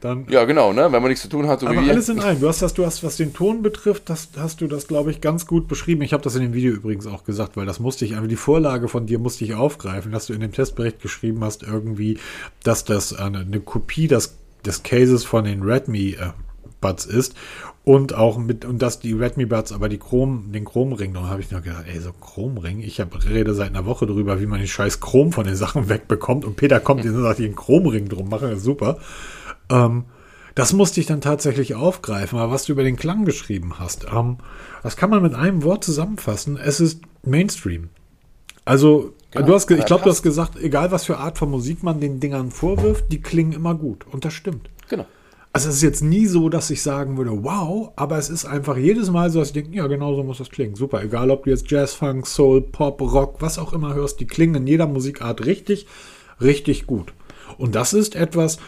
dann. 0.00 0.26
Ja, 0.28 0.44
genau, 0.44 0.72
ne? 0.72 0.84
wenn 0.92 1.02
man 1.02 1.08
nichts 1.08 1.22
zu 1.22 1.28
tun 1.28 1.48
hat. 1.48 1.60
So 1.60 1.66
aber 1.66 1.80
alles 1.80 2.08
in 2.08 2.20
allem. 2.20 2.40
Du 2.40 2.48
hast 2.48 2.62
das, 2.62 2.74
du 2.74 2.86
hast, 2.86 3.02
was 3.02 3.16
den 3.16 3.34
Ton 3.34 3.62
betrifft, 3.62 4.08
das 4.08 4.28
hast 4.36 4.60
du 4.60 4.66
das, 4.66 4.86
glaube 4.86 5.10
ich, 5.10 5.20
ganz 5.20 5.46
gut 5.46 5.68
beschrieben. 5.68 6.02
Ich 6.02 6.12
habe 6.12 6.22
das 6.22 6.36
in 6.36 6.42
dem 6.42 6.54
Video 6.54 6.72
übrigens 6.72 7.06
auch 7.06 7.24
gesagt, 7.24 7.56
weil 7.56 7.66
das 7.66 7.80
musste 7.80 8.04
ich, 8.04 8.14
einfach 8.14 8.28
die 8.28 8.36
Vorlage 8.36 8.88
von 8.88 9.06
dir 9.06 9.18
musste 9.18 9.44
ich 9.44 9.54
aufgreifen, 9.54 10.12
dass 10.12 10.26
du 10.26 10.32
in 10.32 10.40
dem 10.40 10.52
Testbericht 10.52 11.00
geschrieben 11.00 11.42
hast, 11.42 11.62
irgendwie, 11.62 12.18
dass 12.62 12.84
das 12.84 13.12
eine, 13.12 13.40
eine 13.40 13.60
Kopie 13.60 14.06
des, 14.06 14.36
des 14.64 14.82
Cases 14.82 15.24
von 15.24 15.44
den 15.44 15.62
Redmi 15.62 16.10
äh, 16.10 16.30
Buds 16.80 17.06
ist 17.06 17.34
und 17.84 18.14
auch 18.14 18.38
mit, 18.38 18.64
und 18.64 18.82
dass 18.82 19.00
die 19.00 19.14
Redmi 19.14 19.46
Buds 19.46 19.72
aber 19.72 19.88
die 19.88 19.98
Chrom, 19.98 20.52
den 20.52 20.64
Chromring, 20.64 21.14
da 21.14 21.22
habe 21.28 21.40
ich 21.40 21.50
nur 21.50 21.62
gedacht, 21.62 21.86
ey, 21.86 21.98
so 21.98 22.12
Chromring, 22.12 22.80
ich 22.80 23.00
habe 23.00 23.18
rede 23.24 23.54
seit 23.54 23.70
einer 23.70 23.86
Woche 23.86 24.06
drüber, 24.06 24.40
wie 24.40 24.46
man 24.46 24.58
den 24.58 24.68
scheiß 24.68 25.00
Chrom 25.00 25.32
von 25.32 25.46
den 25.46 25.56
Sachen 25.56 25.88
wegbekommt 25.88 26.44
und 26.44 26.56
Peter 26.56 26.78
kommt 26.80 27.04
und 27.04 27.22
sagt, 27.22 27.38
den 27.38 27.56
Chromring 27.56 28.08
drum 28.08 28.28
machen, 28.28 28.50
ist 28.50 28.64
super. 28.64 28.98
Ähm, 29.70 30.04
das 30.54 30.72
musste 30.72 31.00
ich 31.00 31.06
dann 31.06 31.20
tatsächlich 31.22 31.74
aufgreifen, 31.74 32.38
aber 32.38 32.52
was 32.52 32.64
du 32.64 32.72
über 32.72 32.82
den 32.82 32.96
Klang 32.96 33.24
geschrieben 33.24 33.78
hast, 33.78 34.06
ähm, 34.12 34.38
das 34.82 34.96
kann 34.96 35.08
man 35.08 35.22
mit 35.22 35.34
einem 35.34 35.62
Wort 35.62 35.82
zusammenfassen. 35.84 36.58
Es 36.58 36.80
ist 36.80 37.02
Mainstream. 37.24 37.88
Also, 38.66 39.14
genau, 39.30 39.46
du 39.46 39.54
hast, 39.54 39.70
ich 39.70 39.86
glaube, 39.86 40.04
du 40.04 40.10
hast 40.10 40.22
gesagt, 40.22 40.58
egal 40.60 40.90
was 40.90 41.04
für 41.04 41.16
Art 41.16 41.38
von 41.38 41.50
Musik 41.50 41.82
man 41.82 41.98
den 41.98 42.20
Dingern 42.20 42.50
vorwirft, 42.50 43.10
die 43.10 43.22
klingen 43.22 43.52
immer 43.52 43.74
gut. 43.74 44.04
Und 44.10 44.24
das 44.24 44.34
stimmt. 44.34 44.68
Genau. 44.88 45.06
Also 45.52 45.68
es 45.68 45.76
ist 45.76 45.82
jetzt 45.82 46.02
nie 46.02 46.26
so, 46.26 46.48
dass 46.48 46.70
ich 46.70 46.80
sagen 46.80 47.16
würde, 47.16 47.42
wow, 47.42 47.90
aber 47.96 48.18
es 48.18 48.30
ist 48.30 48.44
einfach 48.44 48.76
jedes 48.76 49.10
Mal 49.10 49.30
so, 49.30 49.40
dass 49.40 49.48
ich 49.48 49.54
denke, 49.54 49.76
ja, 49.76 49.88
genau 49.88 50.14
so 50.14 50.22
muss 50.22 50.38
das 50.38 50.50
klingen. 50.50 50.76
Super, 50.76 51.02
egal 51.02 51.30
ob 51.30 51.44
du 51.44 51.50
jetzt 51.50 51.68
Jazz, 51.68 51.92
Funk, 51.92 52.26
Soul, 52.28 52.60
Pop, 52.60 53.00
Rock, 53.00 53.36
was 53.40 53.58
auch 53.58 53.72
immer 53.72 53.94
hörst, 53.94 54.20
die 54.20 54.28
klingen 54.28 54.54
in 54.54 54.66
jeder 54.68 54.86
Musikart 54.86 55.44
richtig, 55.44 55.88
richtig 56.40 56.86
gut. 56.86 57.12
Und 57.58 57.74
das 57.74 57.94
ist 57.94 58.14
etwas, 58.14 58.58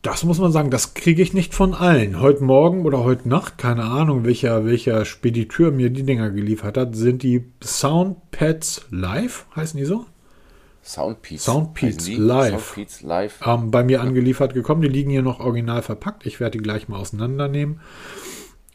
das 0.00 0.24
muss 0.24 0.38
man 0.38 0.52
sagen, 0.52 0.70
das 0.70 0.94
kriege 0.94 1.20
ich 1.20 1.34
nicht 1.34 1.52
von 1.52 1.74
allen. 1.74 2.18
Heute 2.18 2.44
Morgen 2.44 2.86
oder 2.86 3.04
heute 3.04 3.28
Nacht, 3.28 3.58
keine 3.58 3.84
Ahnung, 3.84 4.24
welcher, 4.24 4.64
welcher 4.64 5.04
Spediteur 5.04 5.70
mir 5.70 5.90
die 5.90 6.04
Dinger 6.04 6.30
geliefert 6.30 6.78
hat, 6.78 6.96
sind 6.96 7.22
die 7.22 7.44
Soundpads 7.62 8.86
Live, 8.90 9.44
heißen 9.54 9.78
die 9.78 9.84
so? 9.84 10.06
Soundpeats. 10.92 11.44
Soundpeats 11.44 12.08
Live. 12.08 12.50
Soundpeats 12.50 13.02
Live. 13.02 13.40
Ähm, 13.46 13.70
bei 13.70 13.84
mir 13.84 14.00
angeliefert 14.00 14.54
gekommen. 14.54 14.82
Die 14.82 14.88
liegen 14.88 15.10
hier 15.10 15.22
noch 15.22 15.40
original 15.40 15.82
verpackt. 15.82 16.26
Ich 16.26 16.40
werde 16.40 16.58
die 16.58 16.62
gleich 16.62 16.88
mal 16.88 16.98
auseinandernehmen. 16.98 17.80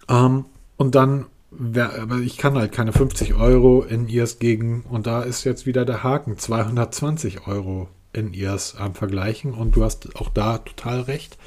Ähm, 0.10 0.46
und 0.78 0.96
dann, 0.96 1.26
aber 1.52 2.18
ich 2.18 2.38
kann 2.38 2.56
halt 2.56 2.72
keine 2.72 2.94
50 2.94 3.36
Euro 3.36 3.84
in 3.84 4.08
ears 4.08 4.40
gegen, 4.40 4.84
und 4.90 5.08
da 5.08 5.22
ist 5.24 5.44
jetzt 5.44 5.66
wieder 5.66 5.86
der 5.86 6.04
Haken, 6.04 6.38
220 6.38 7.48
Euro 7.48 7.88
in 8.14 8.34
ears 8.34 8.76
am 8.78 8.96
Vergleichen. 8.96 9.54
Und 9.54 9.76
du 9.76 9.84
hast 9.84 10.16
auch 10.16 10.30
da 10.30 10.60
total 10.60 11.02
recht. 11.02 11.38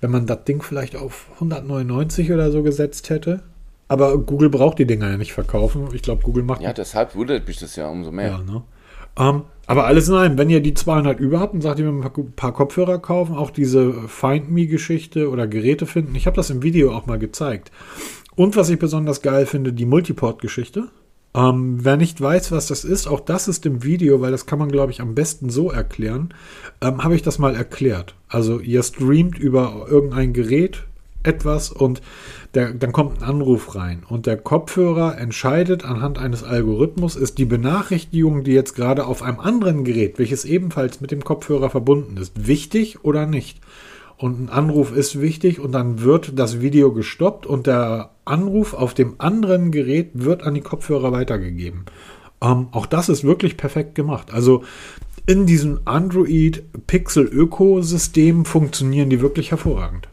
Wenn 0.00 0.10
man 0.10 0.26
das 0.26 0.44
Ding 0.44 0.62
vielleicht 0.62 0.96
auf 0.96 1.26
199 1.34 2.32
oder 2.32 2.50
so 2.50 2.62
gesetzt 2.62 3.10
hätte, 3.10 3.42
aber 3.88 4.18
Google 4.18 4.50
braucht 4.50 4.78
die 4.78 4.86
Dinger 4.86 5.10
ja 5.10 5.16
nicht 5.16 5.32
verkaufen. 5.32 5.88
Ich 5.92 6.02
glaube, 6.02 6.22
Google 6.22 6.42
macht. 6.42 6.60
Ja, 6.60 6.72
deshalb 6.72 7.14
wundert 7.14 7.46
mich 7.46 7.58
das 7.58 7.76
ja 7.76 7.88
umso 7.88 8.10
mehr. 8.10 8.30
Ja, 8.30 8.38
ne? 8.38 8.62
Ähm, 9.18 9.42
aber 9.66 9.86
alles 9.86 10.08
in 10.08 10.14
allem, 10.14 10.38
wenn 10.38 10.50
ihr 10.50 10.60
die 10.60 10.74
200 10.74 11.18
über 11.18 11.40
habt 11.40 11.54
und 11.54 11.60
sagt, 11.60 11.80
ihr 11.80 11.88
ein 11.88 12.32
paar 12.36 12.52
Kopfhörer 12.52 12.98
kaufen, 12.98 13.34
auch 13.34 13.50
diese 13.50 13.92
Find 14.08 14.50
Me-Geschichte 14.50 15.28
oder 15.28 15.48
Geräte 15.48 15.86
finden. 15.86 16.14
Ich 16.14 16.26
habe 16.26 16.36
das 16.36 16.50
im 16.50 16.62
Video 16.62 16.92
auch 16.92 17.06
mal 17.06 17.18
gezeigt. 17.18 17.72
Und 18.36 18.54
was 18.54 18.70
ich 18.70 18.78
besonders 18.78 19.22
geil 19.22 19.46
finde, 19.46 19.72
die 19.72 19.86
Multiport-Geschichte. 19.86 20.88
Ähm, 21.34 21.84
wer 21.84 21.96
nicht 21.96 22.20
weiß, 22.20 22.52
was 22.52 22.68
das 22.68 22.84
ist, 22.84 23.06
auch 23.08 23.20
das 23.20 23.48
ist 23.48 23.66
im 23.66 23.82
Video, 23.82 24.20
weil 24.20 24.30
das 24.30 24.46
kann 24.46 24.58
man, 24.58 24.70
glaube 24.70 24.92
ich, 24.92 25.00
am 25.00 25.14
besten 25.14 25.50
so 25.50 25.70
erklären, 25.70 26.32
ähm, 26.80 27.02
habe 27.02 27.14
ich 27.14 27.22
das 27.22 27.38
mal 27.38 27.54
erklärt. 27.54 28.14
Also 28.28 28.60
ihr 28.60 28.82
streamt 28.82 29.38
über 29.38 29.86
irgendein 29.90 30.32
Gerät 30.32 30.84
etwas 31.26 31.70
und 31.70 32.00
der, 32.54 32.72
dann 32.72 32.92
kommt 32.92 33.20
ein 33.20 33.28
Anruf 33.28 33.74
rein 33.74 34.02
und 34.08 34.26
der 34.26 34.36
Kopfhörer 34.36 35.18
entscheidet 35.18 35.84
anhand 35.84 36.18
eines 36.18 36.42
Algorithmus, 36.42 37.16
ist 37.16 37.38
die 37.38 37.44
Benachrichtigung, 37.44 38.44
die 38.44 38.52
jetzt 38.52 38.74
gerade 38.74 39.06
auf 39.06 39.22
einem 39.22 39.40
anderen 39.40 39.84
Gerät, 39.84 40.18
welches 40.18 40.44
ebenfalls 40.44 41.00
mit 41.00 41.10
dem 41.10 41.24
Kopfhörer 41.24 41.70
verbunden 41.70 42.16
ist, 42.16 42.46
wichtig 42.46 43.04
oder 43.04 43.26
nicht. 43.26 43.60
Und 44.18 44.40
ein 44.40 44.48
Anruf 44.48 44.96
ist 44.96 45.20
wichtig 45.20 45.60
und 45.60 45.72
dann 45.72 46.00
wird 46.00 46.38
das 46.38 46.60
Video 46.62 46.92
gestoppt 46.92 47.44
und 47.44 47.66
der 47.66 48.10
Anruf 48.24 48.72
auf 48.72 48.94
dem 48.94 49.16
anderen 49.18 49.70
Gerät 49.70 50.10
wird 50.14 50.42
an 50.42 50.54
die 50.54 50.62
Kopfhörer 50.62 51.12
weitergegeben. 51.12 51.84
Ähm, 52.40 52.68
auch 52.72 52.86
das 52.86 53.10
ist 53.10 53.24
wirklich 53.24 53.58
perfekt 53.58 53.94
gemacht. 53.94 54.32
Also 54.32 54.64
in 55.26 55.44
diesem 55.44 55.80
Android 55.84 56.64
Pixel 56.86 57.24
Ökosystem 57.26 58.44
funktionieren 58.44 59.10
die 59.10 59.20
wirklich 59.20 59.50
hervorragend. 59.50 60.08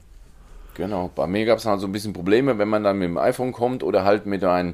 Genau, 0.75 1.11
bei 1.13 1.27
mir 1.27 1.45
gab 1.45 1.59
es 1.59 1.65
halt 1.65 1.79
so 1.81 1.87
ein 1.87 1.91
bisschen 1.91 2.13
Probleme, 2.13 2.57
wenn 2.57 2.67
man 2.67 2.83
dann 2.83 2.97
mit 2.97 3.07
dem 3.07 3.17
iPhone 3.17 3.51
kommt 3.51 3.83
oder 3.83 4.03
halt 4.03 4.25
mit 4.25 4.43
einem, 4.43 4.73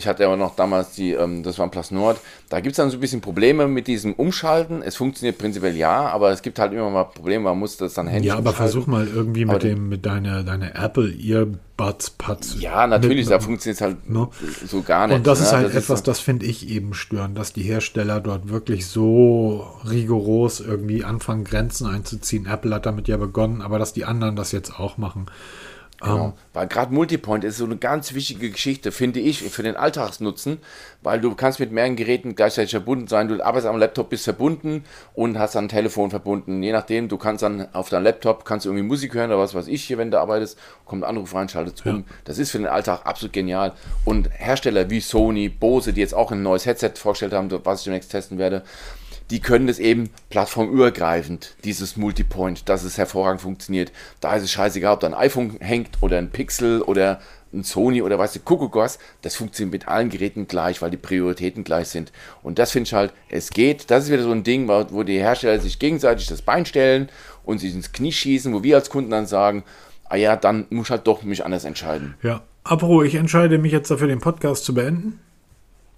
Ich 0.00 0.06
hatte 0.06 0.24
aber 0.24 0.38
noch 0.38 0.56
damals 0.56 0.92
die, 0.92 1.12
ähm, 1.12 1.42
das 1.42 1.58
war 1.58 1.66
ein 1.66 1.70
Plus 1.70 1.90
Nord. 1.90 2.18
Da 2.48 2.60
gibt 2.60 2.72
es 2.72 2.78
dann 2.78 2.88
so 2.88 2.96
ein 2.96 3.00
bisschen 3.00 3.20
Probleme 3.20 3.68
mit 3.68 3.86
diesem 3.86 4.14
Umschalten. 4.14 4.80
Es 4.80 4.96
funktioniert 4.96 5.36
prinzipiell 5.36 5.76
ja, 5.76 6.08
aber 6.08 6.30
es 6.30 6.40
gibt 6.40 6.58
halt 6.58 6.72
immer 6.72 6.88
mal 6.88 7.04
Probleme, 7.04 7.44
man 7.44 7.58
muss 7.58 7.76
das 7.76 7.92
dann 7.92 8.06
händisch 8.06 8.28
Ja, 8.28 8.38
aber 8.38 8.54
versuch 8.54 8.86
mal 8.86 9.06
irgendwie 9.06 9.44
mit 9.44 9.62
dem, 9.62 9.90
mit 9.90 10.06
deiner, 10.06 10.42
deiner 10.42 10.74
Apple 10.74 11.12
Earbuds 11.12 12.12
Pads. 12.12 12.56
Ja, 12.60 12.86
natürlich, 12.86 13.26
mit, 13.26 13.34
da 13.34 13.40
funktioniert 13.40 13.76
es 13.76 13.82
halt 13.82 14.08
no? 14.08 14.30
so 14.66 14.80
gar 14.80 15.06
nicht. 15.06 15.16
Und 15.16 15.26
das 15.26 15.40
ne? 15.40 15.44
ist 15.44 15.52
halt 15.52 15.66
das 15.66 15.74
etwas, 15.74 15.98
ist 15.98 16.08
das 16.08 16.18
finde 16.18 16.46
ich 16.46 16.70
eben 16.70 16.94
störend, 16.94 17.36
dass 17.36 17.52
die 17.52 17.62
Hersteller 17.62 18.22
dort 18.22 18.48
wirklich 18.48 18.86
so 18.86 19.66
rigoros 19.86 20.60
irgendwie 20.60 21.04
anfangen, 21.04 21.44
Grenzen 21.44 21.86
einzuziehen. 21.86 22.46
Apple 22.46 22.74
hat 22.74 22.86
damit 22.86 23.06
ja 23.06 23.18
begonnen, 23.18 23.60
aber 23.60 23.78
dass 23.78 23.92
die 23.92 24.06
anderen 24.06 24.34
das 24.34 24.50
jetzt 24.52 24.80
auch 24.80 24.96
machen. 24.96 25.26
Genau. 26.00 26.14
Um, 26.14 26.20
ähm, 26.20 26.32
weil 26.54 26.66
gerade 26.66 26.94
Multipoint 26.94 27.44
ist 27.44 27.58
so 27.58 27.64
eine 27.64 27.76
ganz 27.76 28.14
wichtige 28.14 28.50
Geschichte, 28.50 28.90
finde 28.90 29.20
ich, 29.20 29.42
für 29.42 29.62
den 29.62 29.76
Alltagsnutzen, 29.76 30.58
weil 31.02 31.20
du 31.20 31.34
kannst 31.34 31.60
mit 31.60 31.72
mehreren 31.72 31.96
Geräten 31.96 32.34
gleichzeitig 32.34 32.70
verbunden 32.70 33.06
sein. 33.06 33.28
Du 33.28 33.42
arbeitest 33.44 33.66
am 33.66 33.78
Laptop, 33.78 34.08
bist 34.08 34.24
verbunden 34.24 34.84
und 35.14 35.38
hast 35.38 35.54
dann 35.54 35.66
ein 35.66 35.68
Telefon 35.68 36.10
verbunden. 36.10 36.62
Je 36.62 36.72
nachdem, 36.72 37.08
du 37.08 37.18
kannst 37.18 37.42
dann 37.42 37.72
auf 37.74 37.90
deinem 37.90 38.04
Laptop, 38.04 38.44
kannst 38.44 38.64
du 38.64 38.70
irgendwie 38.70 38.86
Musik 38.86 39.14
hören 39.14 39.30
oder 39.30 39.40
was 39.40 39.54
weiß 39.54 39.68
ich 39.68 39.84
hier, 39.84 39.98
wenn 39.98 40.10
du 40.10 40.18
arbeitest, 40.18 40.58
kommt 40.86 41.04
ein 41.04 41.08
Anruf 41.08 41.34
rein, 41.34 41.48
schaltet 41.48 41.84
ja. 41.84 41.92
um. 41.92 42.04
Das 42.24 42.38
ist 42.38 42.50
für 42.50 42.58
den 42.58 42.66
Alltag 42.66 43.02
absolut 43.04 43.32
genial. 43.32 43.72
Und 44.04 44.30
Hersteller 44.32 44.88
wie 44.88 45.00
Sony, 45.00 45.48
Bose, 45.48 45.92
die 45.92 46.00
jetzt 46.00 46.14
auch 46.14 46.32
ein 46.32 46.42
neues 46.42 46.64
Headset 46.64 46.92
vorgestellt 46.96 47.34
haben, 47.34 47.50
was 47.64 47.80
ich 47.80 47.84
demnächst 47.84 48.10
testen 48.10 48.38
werde, 48.38 48.62
die 49.30 49.40
können 49.40 49.66
das 49.66 49.78
eben 49.78 50.10
plattformübergreifend, 50.28 51.54
dieses 51.64 51.96
Multipoint, 51.96 52.68
dass 52.68 52.82
es 52.82 52.98
hervorragend 52.98 53.40
funktioniert. 53.40 53.92
Da 54.20 54.34
ist 54.34 54.42
es 54.42 54.50
scheißegal, 54.50 54.94
ob 54.94 55.00
da 55.00 55.06
ein 55.06 55.14
iPhone 55.14 55.58
hängt 55.60 56.02
oder 56.02 56.18
ein 56.18 56.30
Pixel 56.30 56.82
oder 56.82 57.20
ein 57.52 57.64
Sony 57.64 58.02
oder 58.02 58.18
weißt 58.18 58.36
du, 58.36 58.40
Kuckuck 58.40 58.76
was, 58.76 58.98
das 59.22 59.34
funktioniert 59.36 59.72
mit 59.72 59.88
allen 59.88 60.08
Geräten 60.08 60.46
gleich, 60.46 60.82
weil 60.82 60.90
die 60.90 60.96
Prioritäten 60.96 61.64
gleich 61.64 61.88
sind. 61.88 62.12
Und 62.42 62.58
das 62.58 62.70
finde 62.70 62.88
ich 62.88 62.94
halt, 62.94 63.12
es 63.28 63.50
geht, 63.50 63.90
das 63.90 64.04
ist 64.04 64.10
wieder 64.10 64.22
so 64.22 64.30
ein 64.30 64.44
Ding, 64.44 64.68
wo 64.68 65.02
die 65.02 65.18
Hersteller 65.18 65.58
sich 65.58 65.78
gegenseitig 65.78 66.26
das 66.28 66.42
Bein 66.42 66.66
stellen 66.66 67.08
und 67.44 67.58
sich 67.58 67.74
ins 67.74 67.92
Knie 67.92 68.12
schießen, 68.12 68.52
wo 68.54 68.62
wir 68.62 68.76
als 68.76 68.90
Kunden 68.90 69.10
dann 69.10 69.26
sagen, 69.26 69.64
ah 70.08 70.16
ja, 70.16 70.36
dann 70.36 70.66
muss 70.70 70.86
ich 70.86 70.90
halt 70.90 71.06
doch 71.06 71.22
mich 71.22 71.44
anders 71.44 71.64
entscheiden. 71.64 72.14
Ja, 72.22 72.42
apropos, 72.62 73.04
ich 73.04 73.16
entscheide 73.16 73.58
mich 73.58 73.72
jetzt 73.72 73.90
dafür, 73.90 74.08
den 74.08 74.20
Podcast 74.20 74.64
zu 74.64 74.74
beenden. 74.74 75.20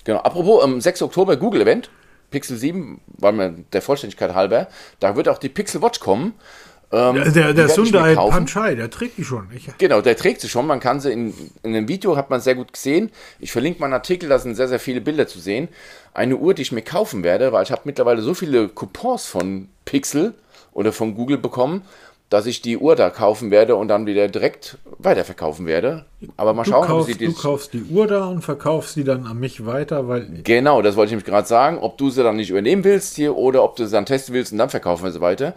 Genau, 0.04 0.20
apropos, 0.20 0.62
am 0.62 0.80
6. 0.80 1.02
Oktober 1.02 1.36
Google-Event. 1.36 1.90
Pixel 2.32 2.56
7, 2.56 3.00
weil 3.06 3.32
man 3.32 3.64
der 3.72 3.82
Vollständigkeit 3.82 4.34
halber, 4.34 4.66
da 4.98 5.14
wird 5.14 5.28
auch 5.28 5.38
die 5.38 5.48
Pixel 5.48 5.80
Watch 5.82 6.00
kommen. 6.00 6.34
Ähm, 6.90 7.14
der 7.14 7.30
der, 7.30 7.54
der 7.54 7.68
Sundai 7.70 8.14
Panchai, 8.14 8.74
der 8.74 8.90
trägt 8.90 9.16
die 9.16 9.24
schon. 9.24 9.48
Ich 9.54 9.70
genau, 9.78 10.02
der 10.02 10.14
trägt 10.14 10.42
sie 10.42 10.48
schon. 10.48 10.66
Man 10.66 10.78
kann 10.78 11.00
sie 11.00 11.10
in, 11.10 11.32
in 11.62 11.74
einem 11.74 11.88
Video, 11.88 12.16
hat 12.16 12.28
man 12.28 12.40
sehr 12.40 12.54
gut 12.54 12.72
gesehen. 12.74 13.10
Ich 13.38 13.50
verlinke 13.50 13.80
meinen 13.80 13.94
Artikel, 13.94 14.28
da 14.28 14.38
sind 14.38 14.56
sehr, 14.56 14.68
sehr 14.68 14.80
viele 14.80 15.00
Bilder 15.00 15.26
zu 15.26 15.38
sehen. 15.38 15.68
Eine 16.12 16.36
Uhr, 16.36 16.52
die 16.52 16.62
ich 16.62 16.72
mir 16.72 16.82
kaufen 16.82 17.22
werde, 17.22 17.52
weil 17.52 17.62
ich 17.62 17.72
habe 17.72 17.82
mittlerweile 17.84 18.20
so 18.20 18.34
viele 18.34 18.68
Coupons 18.68 19.24
von 19.24 19.68
Pixel 19.86 20.34
oder 20.72 20.92
von 20.92 21.14
Google 21.14 21.38
bekommen, 21.38 21.82
dass 22.32 22.46
ich 22.46 22.62
die 22.62 22.78
Uhr 22.78 22.96
da 22.96 23.10
kaufen 23.10 23.50
werde 23.50 23.76
und 23.76 23.88
dann 23.88 24.06
wieder 24.06 24.26
direkt 24.26 24.78
weiterverkaufen 24.98 25.66
werde. 25.66 26.06
Aber 26.38 26.54
mal 26.54 26.62
du 26.62 26.70
schauen, 26.70 26.86
kaufst, 26.86 27.08
wie 27.08 27.12
sie 27.12 27.26
Du 27.26 27.34
kaufst 27.34 27.74
die 27.74 27.82
Uhr 27.82 28.06
da 28.06 28.24
und 28.26 28.40
verkaufst 28.40 28.94
sie 28.94 29.04
dann 29.04 29.26
an 29.26 29.38
mich 29.38 29.66
weiter, 29.66 30.08
weil. 30.08 30.26
Genau, 30.42 30.80
das 30.80 30.96
wollte 30.96 31.08
ich 31.08 31.12
nämlich 31.12 31.26
gerade 31.26 31.46
sagen. 31.46 31.76
Ob 31.78 31.98
du 31.98 32.08
sie 32.08 32.22
dann 32.22 32.36
nicht 32.36 32.48
übernehmen 32.48 32.84
willst 32.84 33.16
hier 33.16 33.36
oder 33.36 33.62
ob 33.62 33.76
du 33.76 33.84
sie 33.84 33.92
dann 33.92 34.06
testen 34.06 34.34
willst 34.34 34.50
und 34.50 34.58
dann 34.58 34.70
verkaufen 34.70 35.04
wir 35.04 35.12
sie 35.12 35.20
weiter. 35.20 35.54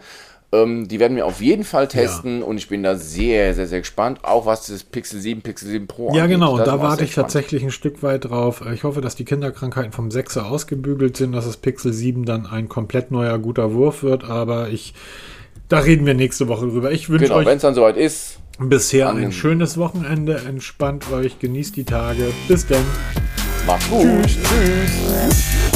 Ähm, 0.52 0.86
die 0.86 1.00
werden 1.00 1.16
wir 1.16 1.24
auf 1.24 1.40
jeden 1.40 1.64
Fall 1.64 1.88
testen 1.88 2.40
ja. 2.40 2.44
und 2.44 2.58
ich 2.58 2.68
bin 2.68 2.82
da 2.82 2.96
sehr, 2.96 3.54
sehr, 3.54 3.66
sehr 3.66 3.80
gespannt. 3.80 4.20
Auch 4.22 4.44
was 4.44 4.66
das 4.66 4.84
Pixel 4.84 5.18
7, 5.18 5.40
Pixel 5.40 5.70
7 5.70 5.86
Pro 5.86 6.14
Ja, 6.14 6.24
angeht. 6.24 6.36
genau, 6.36 6.58
da 6.58 6.78
warte 6.80 7.04
ich 7.04 7.12
spannend. 7.12 7.32
tatsächlich 7.32 7.62
ein 7.64 7.72
Stück 7.72 8.02
weit 8.02 8.26
drauf. 8.26 8.62
Ich 8.72 8.84
hoffe, 8.84 9.00
dass 9.00 9.16
die 9.16 9.24
Kinderkrankheiten 9.24 9.92
vom 9.92 10.10
6er 10.10 10.42
ausgebügelt 10.42 11.16
sind, 11.16 11.32
dass 11.32 11.46
das 11.46 11.56
Pixel 11.56 11.92
7 11.92 12.26
dann 12.26 12.44
ein 12.44 12.68
komplett 12.68 13.10
neuer 13.10 13.38
guter 13.38 13.72
Wurf 13.72 14.02
wird, 14.02 14.24
aber 14.24 14.68
ich 14.68 14.92
da 15.68 15.78
reden 15.78 16.06
wir 16.06 16.14
nächste 16.14 16.48
Woche 16.48 16.66
drüber. 16.66 16.92
Ich 16.92 17.08
wünsche 17.08 17.26
genau, 17.26 17.36
euch. 17.36 17.46
wenn 17.46 17.56
es 17.56 17.62
dann 17.62 17.74
soweit 17.74 17.96
ist. 17.96 18.38
Bisher 18.58 19.10
ein 19.10 19.32
schönes 19.32 19.76
Wochenende. 19.76 20.40
Entspannt 20.48 21.10
euch, 21.12 21.38
genießt 21.38 21.76
die 21.76 21.84
Tage. 21.84 22.32
Bis 22.48 22.66
dann. 22.66 22.84
Macht's 23.66 23.88
gut. 23.90 24.06
Tschüss. 24.24 24.38
Tschüss. 24.42 25.75